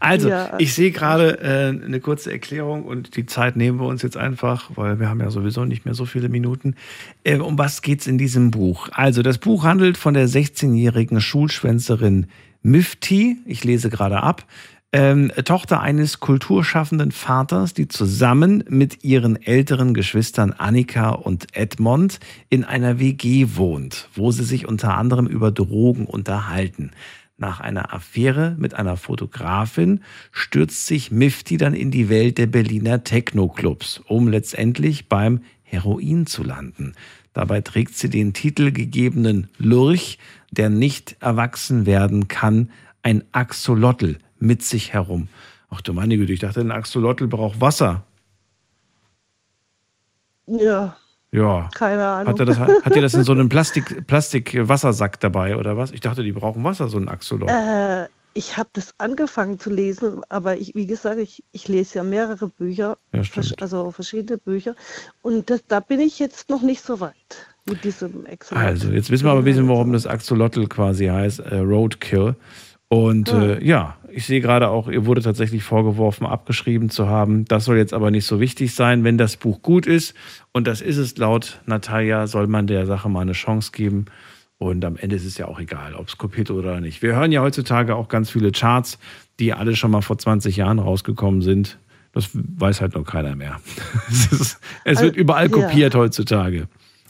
Also, 0.00 0.28
ja. 0.28 0.54
ich 0.58 0.74
sehe 0.74 0.90
gerade 0.90 1.38
äh, 1.40 1.68
eine 1.68 2.00
kurze 2.00 2.30
Erklärung 2.30 2.84
und 2.84 3.16
die 3.16 3.24
Zeit 3.24 3.56
nehmen 3.56 3.80
wir 3.80 3.86
uns 3.86 4.02
jetzt 4.02 4.18
einfach, 4.18 4.70
weil 4.74 5.00
wir 5.00 5.08
haben 5.08 5.20
ja 5.20 5.30
sowieso 5.30 5.64
nicht 5.64 5.86
mehr 5.86 5.94
so 5.94 6.04
viele 6.04 6.28
Minuten. 6.28 6.74
Äh, 7.22 7.38
um 7.38 7.56
was 7.58 7.80
geht 7.80 8.00
es 8.00 8.06
in 8.06 8.18
diesem 8.18 8.50
Buch? 8.50 8.88
Also, 8.92 9.22
das 9.22 9.38
Buch 9.38 9.64
handelt 9.64 9.96
von 9.96 10.12
der 10.12 10.28
16-jährigen 10.28 11.20
Schulschwänzerin 11.20 12.26
Mifti. 12.64 13.36
Ich 13.46 13.62
lese 13.62 13.90
gerade 13.90 14.24
ab 14.24 14.44
ähm, 14.94 15.32
Tochter 15.44 15.80
eines 15.80 16.20
kulturschaffenden 16.20 17.10
Vaters, 17.10 17.74
die 17.74 17.88
zusammen 17.88 18.62
mit 18.68 19.02
ihren 19.02 19.34
älteren 19.42 19.92
Geschwistern 19.92 20.52
Annika 20.52 21.10
und 21.10 21.48
Edmond 21.56 22.20
in 22.48 22.62
einer 22.62 23.00
WG 23.00 23.48
wohnt, 23.56 24.08
wo 24.14 24.30
sie 24.30 24.44
sich 24.44 24.68
unter 24.68 24.96
anderem 24.96 25.26
über 25.26 25.50
Drogen 25.50 26.06
unterhalten. 26.06 26.92
Nach 27.36 27.58
einer 27.58 27.92
Affäre 27.92 28.54
mit 28.56 28.74
einer 28.74 28.96
Fotografin 28.96 29.98
stürzt 30.30 30.86
sich 30.86 31.10
Mifti 31.10 31.56
dann 31.56 31.74
in 31.74 31.90
die 31.90 32.08
Welt 32.08 32.38
der 32.38 32.46
Berliner 32.46 33.02
Techno-Clubs, 33.02 34.00
um 34.06 34.28
letztendlich 34.28 35.08
beim 35.08 35.40
Heroin 35.64 36.26
zu 36.26 36.44
landen. 36.44 36.92
Dabei 37.34 37.60
trägt 37.60 37.96
sie 37.96 38.08
den 38.08 38.32
titelgegebenen 38.32 39.48
Lurch, 39.58 40.18
der 40.52 40.70
nicht 40.70 41.16
erwachsen 41.20 41.84
werden 41.84 42.28
kann, 42.28 42.70
ein 43.02 43.24
Axolotl 43.32 44.18
mit 44.38 44.62
sich 44.62 44.92
herum. 44.92 45.28
Ach 45.68 45.80
du 45.80 45.92
meine 45.92 46.16
Güte, 46.16 46.32
ich 46.32 46.40
dachte, 46.40 46.60
ein 46.60 46.70
Axolotl 46.70 47.26
braucht 47.26 47.60
Wasser. 47.60 48.04
Ja. 50.46 50.96
Ja. 51.32 51.68
Keine 51.74 52.06
Ahnung. 52.06 52.32
Hat, 52.32 52.38
er 52.38 52.46
das, 52.46 52.58
hat 52.58 52.94
ihr 52.94 53.02
das 53.02 53.14
in 53.14 53.24
so 53.24 53.32
einem 53.32 53.48
Plastik, 53.48 54.06
Plastik-Wassersack 54.06 55.18
dabei 55.18 55.56
oder 55.56 55.76
was? 55.76 55.90
Ich 55.90 56.00
dachte, 56.00 56.22
die 56.22 56.30
brauchen 56.30 56.62
Wasser, 56.62 56.88
so 56.88 56.98
ein 56.98 57.08
Axolotl. 57.08 57.52
Äh, 57.52 58.06
ich 58.34 58.56
habe 58.56 58.68
das 58.72 58.94
angefangen 58.98 59.58
zu 59.58 59.70
lesen, 59.70 60.22
aber 60.28 60.56
ich, 60.56 60.74
wie 60.74 60.86
gesagt, 60.86 61.18
ich, 61.18 61.44
ich 61.52 61.68
lese 61.68 61.98
ja 61.98 62.04
mehrere 62.04 62.48
Bücher, 62.48 62.98
ja, 63.12 63.22
also 63.60 63.90
verschiedene 63.92 64.38
Bücher. 64.38 64.74
Und 65.22 65.50
das, 65.50 65.64
da 65.66 65.80
bin 65.80 66.00
ich 66.00 66.18
jetzt 66.18 66.50
noch 66.50 66.62
nicht 66.62 66.82
so 66.82 67.00
weit 67.00 67.14
mit 67.66 67.84
diesem 67.84 68.26
Axolotl. 68.26 68.66
Also, 68.66 68.90
jetzt 68.90 69.10
wissen 69.10 69.24
wir 69.24 69.30
aber 69.30 69.40
ein 69.40 69.44
bisschen, 69.44 69.68
warum 69.68 69.92
das 69.92 70.06
Axolotl 70.06 70.66
quasi 70.66 71.06
heißt, 71.06 71.40
äh, 71.40 71.58
Roadkill. 71.58 72.34
Und 72.88 73.28
Ja. 73.28 73.42
äh, 73.42 73.64
ja, 73.66 73.96
ich 74.10 74.26
sehe 74.26 74.40
gerade 74.40 74.68
auch, 74.68 74.88
ihr 74.88 75.06
wurde 75.06 75.22
tatsächlich 75.22 75.64
vorgeworfen, 75.64 76.26
abgeschrieben 76.26 76.90
zu 76.90 77.08
haben. 77.08 77.44
Das 77.46 77.64
soll 77.64 77.76
jetzt 77.76 77.94
aber 77.94 78.10
nicht 78.10 78.26
so 78.26 78.40
wichtig 78.40 78.74
sein. 78.74 79.02
Wenn 79.04 79.18
das 79.18 79.36
Buch 79.36 79.62
gut 79.62 79.86
ist, 79.86 80.14
und 80.52 80.66
das 80.66 80.80
ist 80.80 80.98
es 80.98 81.16
laut 81.16 81.60
Natalia, 81.66 82.26
soll 82.26 82.46
man 82.46 82.66
der 82.66 82.86
Sache 82.86 83.08
mal 83.08 83.22
eine 83.22 83.32
Chance 83.32 83.70
geben. 83.72 84.04
Und 84.64 84.82
am 84.86 84.96
Ende 84.96 85.14
ist 85.16 85.26
es 85.26 85.36
ja 85.36 85.46
auch 85.46 85.60
egal, 85.60 85.94
ob 85.94 86.08
es 86.08 86.16
kopiert 86.16 86.50
oder 86.50 86.80
nicht. 86.80 87.02
Wir 87.02 87.14
hören 87.16 87.32
ja 87.32 87.42
heutzutage 87.42 87.94
auch 87.96 88.08
ganz 88.08 88.30
viele 88.30 88.50
Charts, 88.50 88.98
die 89.38 89.52
alle 89.52 89.76
schon 89.76 89.90
mal 89.90 90.00
vor 90.00 90.16
20 90.16 90.56
Jahren 90.56 90.78
rausgekommen 90.78 91.42
sind. 91.42 91.76
Das 92.14 92.30
weiß 92.32 92.80
halt 92.80 92.94
noch 92.94 93.04
keiner 93.04 93.36
mehr. 93.36 93.60
es 94.08 94.32
ist, 94.32 94.58
es 94.84 95.00
wird 95.02 95.10
Also, 95.10 95.20
überall 95.20 95.50
ja. 95.50 95.52
kopiert 95.52 95.94
heutzutage, 95.94 96.66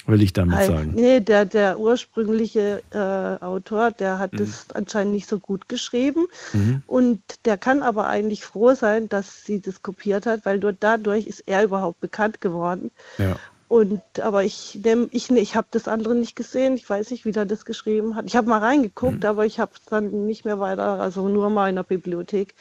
will 0.08 0.20
ich 0.20 0.32
damit 0.32 0.64
sagen. 0.64 0.94
Nee, 0.96 1.20
der, 1.20 1.44
der 1.44 1.78
ursprüngliche 1.78 2.82
äh, 2.90 3.44
Autor, 3.44 3.92
der 3.92 4.18
hat 4.18 4.32
Mhm. 4.32 4.38
das 4.38 4.66
anscheinend 4.74 5.12
nicht 5.14 5.28
so 5.28 5.38
gut 5.38 5.68
geschrieben. 5.68 6.26
Mhm. 6.54 6.82
Und 6.88 7.20
der 7.44 7.56
kann 7.56 7.84
aber 7.84 8.08
eigentlich 8.08 8.42
froh 8.44 8.74
sein, 8.74 9.08
dass 9.08 9.44
sie 9.44 9.60
das 9.60 9.80
kopiert 9.80 10.26
hat, 10.26 10.44
weil 10.44 10.58
nur 10.58 10.72
dadurch 10.72 11.28
ist 11.28 11.44
er 11.46 11.62
überhaupt 11.62 12.00
bekannt 12.00 12.40
geworden. 12.40 12.90
Ja. 13.18 13.36
Und 13.74 14.20
aber 14.20 14.44
ich 14.44 14.78
nehm, 14.84 15.08
ich, 15.10 15.30
ich 15.30 15.56
habe 15.56 15.66
das 15.72 15.88
andere 15.88 16.14
nicht 16.14 16.36
gesehen. 16.36 16.74
Ich 16.74 16.88
weiß 16.88 17.10
nicht, 17.10 17.24
wie 17.24 17.32
der 17.32 17.44
das 17.44 17.64
geschrieben 17.64 18.14
hat. 18.14 18.24
Ich 18.26 18.36
habe 18.36 18.48
mal 18.48 18.60
reingeguckt, 18.60 19.24
Mhm. 19.24 19.28
aber 19.28 19.46
ich 19.46 19.58
habe 19.58 19.72
es 19.74 19.84
dann 19.86 20.26
nicht 20.26 20.44
mehr 20.44 20.60
weiter, 20.60 21.00
also 21.00 21.26
nur 21.26 21.50
mal 21.50 21.70
in 21.70 21.74
der 21.74 21.82
Bibliothek. 21.82 22.54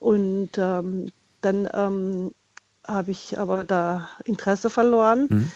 Und 0.00 0.50
ähm, 0.58 1.12
dann 1.42 1.68
ähm, 1.72 2.32
habe 2.84 3.12
ich 3.12 3.38
aber 3.38 3.62
da 3.62 4.08
Interesse 4.24 4.68
verloren, 4.68 5.28
Mhm. 5.30 5.52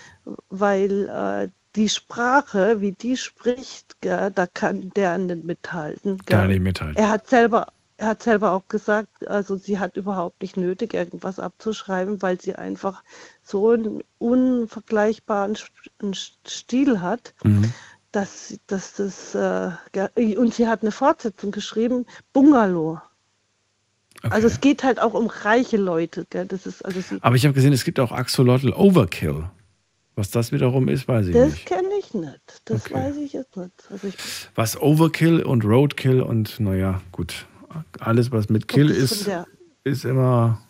weil 0.50 1.08
äh, 1.08 1.48
die 1.74 1.88
Sprache, 1.88 2.80
wie 2.80 2.92
die 2.92 3.16
spricht, 3.16 4.00
gell, 4.02 4.30
da 4.32 4.46
kann 4.46 4.90
der 4.94 5.18
nicht 5.18 5.42
mithalten. 5.42 6.18
Gell. 6.18 6.38
Gar 6.38 6.46
nicht 6.46 6.62
mithalten. 6.62 6.96
Er 6.96 7.08
hat 7.08 7.26
selber, 7.28 7.66
er 7.66 7.81
hat 8.04 8.22
selber 8.22 8.52
auch 8.52 8.68
gesagt, 8.68 9.26
also 9.28 9.56
sie 9.56 9.78
hat 9.78 9.96
überhaupt 9.96 10.42
nicht 10.42 10.56
nötig, 10.56 10.94
irgendwas 10.94 11.38
abzuschreiben, 11.38 12.22
weil 12.22 12.40
sie 12.40 12.54
einfach 12.54 13.02
so 13.42 13.70
einen 13.70 14.02
unvergleichbaren 14.18 15.56
Stil 16.46 17.00
hat, 17.00 17.34
Mhm. 17.44 17.72
dass, 18.12 18.58
dass 18.66 18.94
das 18.94 19.34
äh, 19.34 20.36
und 20.36 20.54
sie 20.54 20.68
hat 20.68 20.82
eine 20.82 20.92
Fortsetzung 20.92 21.50
geschrieben, 21.50 22.06
Bungalow. 22.32 23.00
Also 24.30 24.46
es 24.46 24.60
geht 24.60 24.84
halt 24.84 25.00
auch 25.00 25.14
um 25.14 25.26
reiche 25.26 25.76
Leute. 25.78 26.26
Gell? 26.30 26.46
Das 26.46 26.66
ist 26.66 26.84
also 26.84 27.00
Aber 27.22 27.34
ich 27.34 27.44
habe 27.44 27.54
gesehen, 27.54 27.72
es 27.72 27.82
gibt 27.84 27.98
auch 27.98 28.12
Axolotl 28.12 28.72
Overkill. 28.72 29.44
Was 30.14 30.30
das 30.30 30.52
wiederum 30.52 30.88
ist, 30.88 31.08
weiß 31.08 31.28
ich 31.28 31.32
das 31.34 31.52
nicht. 31.52 31.66
kenne 31.66 31.88
ich 31.98 32.12
nicht. 32.12 32.60
Das 32.66 32.92
weiß 32.92 33.16
ich 33.16 33.32
jetzt 33.32 33.56
nicht. 33.56 33.72
Also 33.90 34.06
ich, 34.06 34.14
Was 34.54 34.80
Overkill 34.80 35.42
und 35.42 35.64
Roadkill 35.64 36.20
und 36.20 36.60
naja, 36.60 37.00
gut. 37.12 37.46
Alles, 38.00 38.30
was 38.32 38.48
mit 38.48 38.68
Kill 38.68 38.88
das 38.88 38.96
ist, 38.98 39.30
ist 39.84 40.04
immer, 40.04 40.60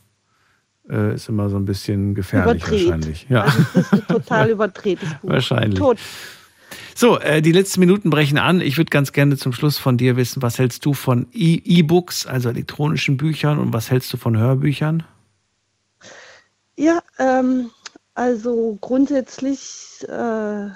äh, 0.88 1.14
ist 1.14 1.28
immer 1.28 1.48
so 1.48 1.56
ein 1.56 1.64
bisschen 1.64 2.14
gefährlich 2.14 2.62
Überdreht. 2.62 2.86
wahrscheinlich. 2.88 3.26
Ja. 3.28 3.42
Also 3.42 3.58
es 3.74 3.92
ist 3.92 4.08
total 4.08 4.50
überdrehtes 4.50 5.08
Buch. 5.20 5.30
Wahrscheinlich. 5.30 5.78
Tot. 5.78 5.98
So, 6.94 7.18
äh, 7.18 7.40
die 7.42 7.52
letzten 7.52 7.80
Minuten 7.80 8.10
brechen 8.10 8.38
an. 8.38 8.60
Ich 8.60 8.76
würde 8.76 8.90
ganz 8.90 9.12
gerne 9.12 9.36
zum 9.36 9.52
Schluss 9.52 9.78
von 9.78 9.96
dir 9.96 10.16
wissen, 10.16 10.42
was 10.42 10.58
hältst 10.58 10.84
du 10.84 10.92
von 10.94 11.26
E- 11.32 11.60
E-Books, 11.64 12.26
also 12.26 12.48
elektronischen 12.50 13.16
Büchern 13.16 13.58
und 13.58 13.72
was 13.72 13.90
hältst 13.90 14.12
du 14.12 14.16
von 14.18 14.36
Hörbüchern? 14.36 15.02
Ja, 16.76 17.00
ähm, 17.18 17.70
also 18.14 18.76
grundsätzlich 18.80 20.04
äh, 20.08 20.68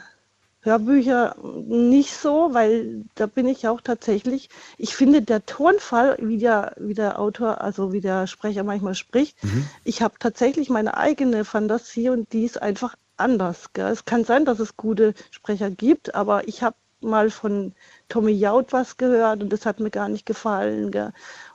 Hörbücher 0.67 1.37
nicht 1.67 2.13
so, 2.13 2.51
weil 2.53 3.05
da 3.15 3.27
bin 3.27 3.47
ich 3.47 3.69
auch 3.69 3.81
tatsächlich, 3.81 4.51
ich 4.77 4.95
finde 4.95 5.23
der 5.23 5.47
Tonfall, 5.47 6.19
wie 6.21 6.39
der, 6.39 6.75
wie 6.79 6.95
der 6.95 7.19
Autor, 7.19 7.61
also 7.61 7.93
wie 7.93 8.01
der 8.01 8.27
Sprecher 8.27 8.65
manchmal 8.65 8.95
spricht, 8.95 9.39
ich 9.85 10.03
habe 10.03 10.15
tatsächlich 10.19 10.69
meine 10.69 10.97
eigene 10.97 11.45
Fantasie 11.45 12.11
und 12.11 12.33
die 12.33 12.45
ist 12.45 12.61
einfach 12.61 12.97
anders. 13.17 13.73
Gell? 13.73 13.87
Es 13.87 14.05
kann 14.05 14.25
sein, 14.25 14.45
dass 14.45 14.59
es 14.59 14.77
gute 14.77 15.15
Sprecher 15.31 15.71
gibt, 15.71 16.15
aber 16.15 16.49
ich 16.49 16.63
habe 16.63 16.77
mal 17.01 17.31
von 17.31 17.73
Tommy 18.09 18.33
Jaud 18.33 18.73
was 18.73 18.97
gehört 18.97 19.43
und 19.43 19.53
das 19.53 19.67
hat 19.67 19.81
mir 19.81 19.91
gar 19.91 20.09
nicht 20.09 20.27
gefallen. 20.27 20.91
Gell? 20.91 21.13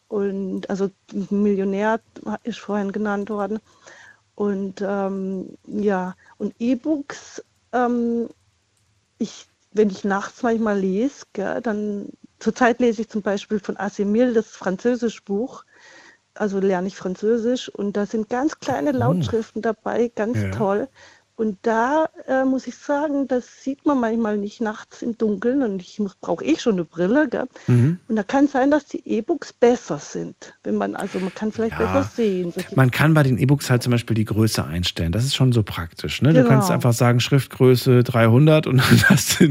Und 0.07 0.69
also 0.69 0.89
Millionär 1.29 1.99
ist 2.43 2.59
vorhin 2.59 2.91
genannt 2.91 3.29
worden. 3.29 3.59
Und 4.35 4.81
ähm, 4.81 5.57
ja, 5.67 6.15
und 6.37 6.55
E-Books, 6.59 7.43
ähm, 7.73 8.29
ich, 9.21 9.47
wenn 9.71 9.89
ich 9.89 10.03
nachts 10.05 10.43
manchmal 10.43 10.79
lese, 10.79 11.25
gell, 11.33 11.61
dann 11.61 12.09
zurzeit 12.39 12.79
lese 12.79 13.01
ich 13.03 13.09
zum 13.09 13.21
Beispiel 13.21 13.59
von 13.59 13.77
Asimil 13.77 14.33
das 14.33 14.49
französische 14.55 15.21
Buch, 15.23 15.63
also 16.35 16.59
lerne 16.59 16.87
ich 16.87 16.95
Französisch 16.97 17.69
und 17.69 17.97
da 17.97 18.05
sind 18.05 18.29
ganz 18.29 18.59
kleine 18.59 18.91
Lautschriften 18.93 19.61
dabei, 19.61 20.09
ganz 20.15 20.43
Ja. 20.43 20.49
toll. 20.51 20.89
Und 21.41 21.57
da 21.63 22.05
äh, 22.27 22.45
muss 22.45 22.67
ich 22.67 22.75
sagen, 22.75 23.27
das 23.27 23.63
sieht 23.63 23.83
man 23.83 23.99
manchmal 23.99 24.37
nicht 24.37 24.61
nachts 24.61 25.01
im 25.01 25.17
Dunkeln 25.17 25.63
und 25.63 25.81
ich 25.81 25.99
brauche 26.21 26.45
eh 26.45 26.55
schon 26.55 26.73
eine 26.73 26.85
Brille. 26.85 27.27
Mhm. 27.65 27.97
Und 28.07 28.15
da 28.15 28.21
kann 28.21 28.47
sein, 28.47 28.69
dass 28.69 28.85
die 28.85 29.01
E-Books 29.03 29.51
besser 29.51 29.97
sind. 29.97 30.35
Wenn 30.63 30.75
man, 30.75 30.95
also 30.95 31.17
man 31.17 31.33
kann 31.33 31.51
vielleicht 31.51 31.79
ja, 31.79 31.91
besser 31.91 32.11
sehen. 32.15 32.53
Man 32.75 32.91
kann 32.91 33.15
bei 33.15 33.23
den 33.23 33.39
E-Books 33.39 33.71
halt 33.71 33.81
zum 33.81 33.89
Beispiel 33.89 34.13
die 34.13 34.25
Größe 34.25 34.63
einstellen. 34.63 35.11
Das 35.11 35.25
ist 35.25 35.33
schon 35.33 35.51
so 35.51 35.63
praktisch. 35.63 36.21
Ne? 36.21 36.29
Genau. 36.29 36.43
Du 36.43 36.47
kannst 36.47 36.67
genau. 36.67 36.75
einfach 36.75 36.93
sagen, 36.93 37.19
Schriftgröße 37.19 38.03
300 38.03 38.67
und 38.67 38.77
dann 38.91 39.09
hast 39.09 39.39
du, 39.39 39.49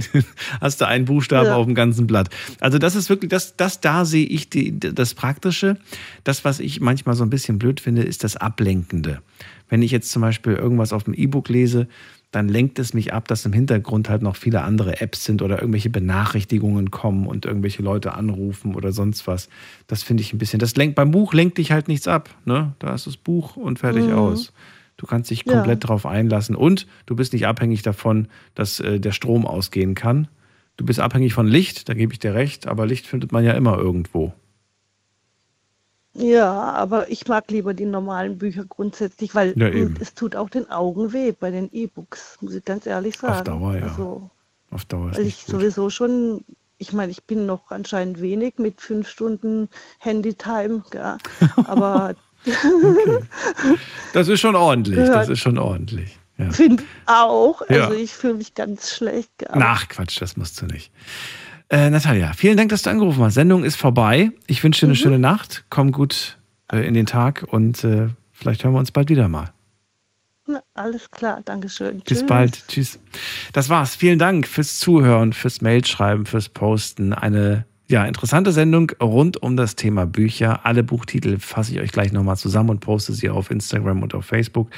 hast 0.60 0.80
du 0.80 0.86
einen 0.86 1.06
Buchstaben 1.06 1.46
ja. 1.46 1.56
auf 1.56 1.66
dem 1.66 1.74
ganzen 1.74 2.06
Blatt. 2.06 2.30
Also 2.60 2.78
das 2.78 2.94
ist 2.94 3.10
wirklich, 3.10 3.30
das, 3.30 3.56
das 3.56 3.80
da 3.80 4.04
sehe 4.04 4.26
ich 4.26 4.48
die, 4.48 4.78
das 4.78 5.14
Praktische. 5.14 5.76
Das, 6.22 6.44
was 6.44 6.60
ich 6.60 6.80
manchmal 6.80 7.16
so 7.16 7.24
ein 7.24 7.30
bisschen 7.30 7.58
blöd 7.58 7.80
finde, 7.80 8.04
ist 8.04 8.22
das 8.22 8.36
Ablenkende. 8.36 9.22
Wenn 9.70 9.80
ich 9.82 9.90
jetzt 9.90 10.12
zum 10.12 10.20
Beispiel 10.20 10.52
irgendwas 10.52 10.92
auf 10.92 11.04
dem 11.04 11.14
E-Book 11.14 11.48
lese, 11.48 11.88
dann 12.30 12.48
lenkt 12.48 12.78
es 12.78 12.94
mich 12.94 13.12
ab, 13.12 13.26
dass 13.26 13.44
im 13.44 13.52
Hintergrund 13.52 14.08
halt 14.08 14.22
noch 14.22 14.36
viele 14.36 14.62
andere 14.62 15.00
Apps 15.00 15.24
sind 15.24 15.42
oder 15.42 15.60
irgendwelche 15.60 15.90
Benachrichtigungen 15.90 16.90
kommen 16.90 17.26
und 17.26 17.44
irgendwelche 17.44 17.82
Leute 17.82 18.14
anrufen 18.14 18.74
oder 18.74 18.92
sonst 18.92 19.26
was. 19.26 19.48
Das 19.86 20.02
finde 20.02 20.22
ich 20.22 20.32
ein 20.32 20.38
bisschen. 20.38 20.60
Das 20.60 20.76
lenkt 20.76 20.94
beim 20.94 21.10
Buch 21.10 21.32
lenkt 21.32 21.58
dich 21.58 21.72
halt 21.72 21.88
nichts 21.88 22.06
ab. 22.06 22.30
Ne? 22.44 22.74
Da 22.78 22.94
ist 22.94 23.06
das 23.06 23.16
Buch 23.16 23.56
und 23.56 23.78
fertig 23.80 24.04
mhm. 24.04 24.14
aus. 24.14 24.52
Du 24.96 25.06
kannst 25.06 25.30
dich 25.30 25.44
komplett 25.44 25.82
ja. 25.82 25.88
darauf 25.88 26.04
einlassen 26.04 26.54
und 26.54 26.86
du 27.06 27.16
bist 27.16 27.32
nicht 27.32 27.46
abhängig 27.46 27.82
davon, 27.82 28.28
dass 28.54 28.80
äh, 28.80 29.00
der 29.00 29.12
Strom 29.12 29.46
ausgehen 29.46 29.94
kann. 29.94 30.28
Du 30.76 30.84
bist 30.84 31.00
abhängig 31.00 31.32
von 31.32 31.46
Licht, 31.46 31.88
da 31.88 31.94
gebe 31.94 32.12
ich 32.12 32.18
dir 32.18 32.34
recht, 32.34 32.66
aber 32.66 32.86
Licht 32.86 33.06
findet 33.06 33.32
man 33.32 33.44
ja 33.44 33.52
immer 33.52 33.78
irgendwo. 33.78 34.34
Ja, 36.14 36.72
aber 36.72 37.08
ich 37.10 37.28
mag 37.28 37.50
lieber 37.50 37.72
die 37.72 37.84
normalen 37.84 38.36
Bücher 38.38 38.64
grundsätzlich, 38.64 39.34
weil 39.34 39.56
ja, 39.56 39.68
es 40.00 40.14
tut 40.14 40.34
auch 40.34 40.50
den 40.50 40.68
Augen 40.68 41.12
weh 41.12 41.32
bei 41.32 41.50
den 41.50 41.70
E-Books, 41.72 42.38
muss 42.40 42.54
ich 42.54 42.64
ganz 42.64 42.86
ehrlich 42.86 43.16
sagen. 43.16 43.34
Auf 43.34 43.44
Dauer, 43.44 43.76
ja. 43.76 43.82
Also, 43.84 44.30
Auf 44.70 44.84
Dauer 44.86 45.10
ist 45.10 45.18
weil 45.18 45.26
ich 45.26 45.46
gut. 45.46 45.54
sowieso 45.54 45.88
schon, 45.88 46.44
ich 46.78 46.92
meine, 46.92 47.12
ich 47.12 47.22
bin 47.24 47.46
noch 47.46 47.70
anscheinend 47.70 48.20
wenig 48.20 48.54
mit 48.58 48.80
fünf 48.80 49.08
Stunden 49.08 49.68
Handy-Time, 49.98 50.82
ja, 50.94 51.18
aber. 51.66 52.14
okay. 52.44 53.18
Das 54.12 54.26
ist 54.26 54.40
schon 54.40 54.56
ordentlich, 54.56 55.06
das 55.06 55.28
ist 55.28 55.38
schon 55.38 55.58
ordentlich. 55.58 56.18
Ja. 56.38 56.50
Finde 56.50 56.82
auch, 57.06 57.62
also 57.68 57.92
ich 57.92 58.12
fühle 58.12 58.34
mich 58.34 58.54
ganz 58.54 58.90
schlecht. 58.90 59.30
Ach 59.50 59.86
Quatsch, 59.88 60.20
das 60.20 60.36
musst 60.36 60.60
du 60.60 60.66
nicht. 60.66 60.90
Äh, 61.70 61.88
Natalia, 61.88 62.32
vielen 62.32 62.56
Dank, 62.56 62.70
dass 62.70 62.82
du 62.82 62.90
angerufen 62.90 63.22
hast. 63.22 63.34
Sendung 63.34 63.62
ist 63.62 63.76
vorbei. 63.76 64.32
Ich 64.48 64.64
wünsche 64.64 64.80
dir 64.80 64.86
eine 64.88 64.94
mhm. 64.94 65.02
schöne 65.02 65.18
Nacht. 65.20 65.64
Komm 65.70 65.92
gut 65.92 66.36
äh, 66.72 66.84
in 66.86 66.94
den 66.94 67.06
Tag 67.06 67.46
und 67.48 67.84
äh, 67.84 68.08
vielleicht 68.32 68.64
hören 68.64 68.74
wir 68.74 68.80
uns 68.80 68.90
bald 68.90 69.08
wieder 69.08 69.28
mal. 69.28 69.52
Na, 70.46 70.62
alles 70.74 71.12
klar, 71.12 71.42
Dankeschön. 71.44 72.00
Bis 72.00 72.18
Tschüss. 72.18 72.26
bald. 72.26 72.66
Tschüss. 72.66 72.98
Das 73.52 73.68
war's. 73.68 73.94
Vielen 73.94 74.18
Dank 74.18 74.48
fürs 74.48 74.80
Zuhören, 74.80 75.32
fürs 75.32 75.60
Mailschreiben, 75.60 76.26
fürs 76.26 76.48
Posten. 76.48 77.12
Eine 77.12 77.66
ja, 77.90 78.04
interessante 78.04 78.52
Sendung 78.52 78.92
rund 79.02 79.42
um 79.42 79.56
das 79.56 79.74
Thema 79.74 80.06
Bücher. 80.06 80.64
Alle 80.64 80.84
Buchtitel 80.84 81.40
fasse 81.40 81.72
ich 81.72 81.80
euch 81.80 81.90
gleich 81.90 82.12
nochmal 82.12 82.36
zusammen 82.36 82.70
und 82.70 82.78
poste 82.78 83.12
sie 83.12 83.28
auf 83.28 83.50
Instagram 83.50 84.04
und 84.04 84.14
auf 84.14 84.24
Facebook. 84.24 84.70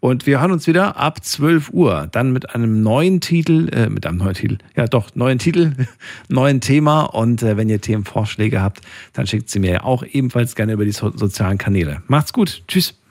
Und 0.00 0.26
wir 0.26 0.40
hören 0.40 0.50
uns 0.50 0.66
wieder 0.66 0.96
ab 0.96 1.22
12 1.22 1.70
Uhr. 1.74 2.08
Dann 2.10 2.32
mit 2.32 2.54
einem 2.54 2.82
neuen 2.82 3.20
Titel, 3.20 3.68
äh, 3.68 3.90
mit 3.90 4.06
einem 4.06 4.16
neuen 4.16 4.34
Titel, 4.34 4.58
ja 4.74 4.86
doch, 4.86 5.14
neuen 5.14 5.38
Titel, 5.38 5.72
neuen 6.30 6.62
Thema. 6.62 7.02
Und 7.02 7.42
äh, 7.42 7.58
wenn 7.58 7.68
ihr 7.68 7.82
Themenvorschläge 7.82 8.62
habt, 8.62 8.80
dann 9.12 9.26
schickt 9.26 9.50
sie 9.50 9.58
mir 9.58 9.84
auch 9.84 10.02
ebenfalls 10.02 10.54
gerne 10.54 10.72
über 10.72 10.86
die 10.86 10.92
so 10.92 11.14
sozialen 11.14 11.58
Kanäle. 11.58 12.02
Macht's 12.06 12.32
gut. 12.32 12.62
Tschüss. 12.66 13.03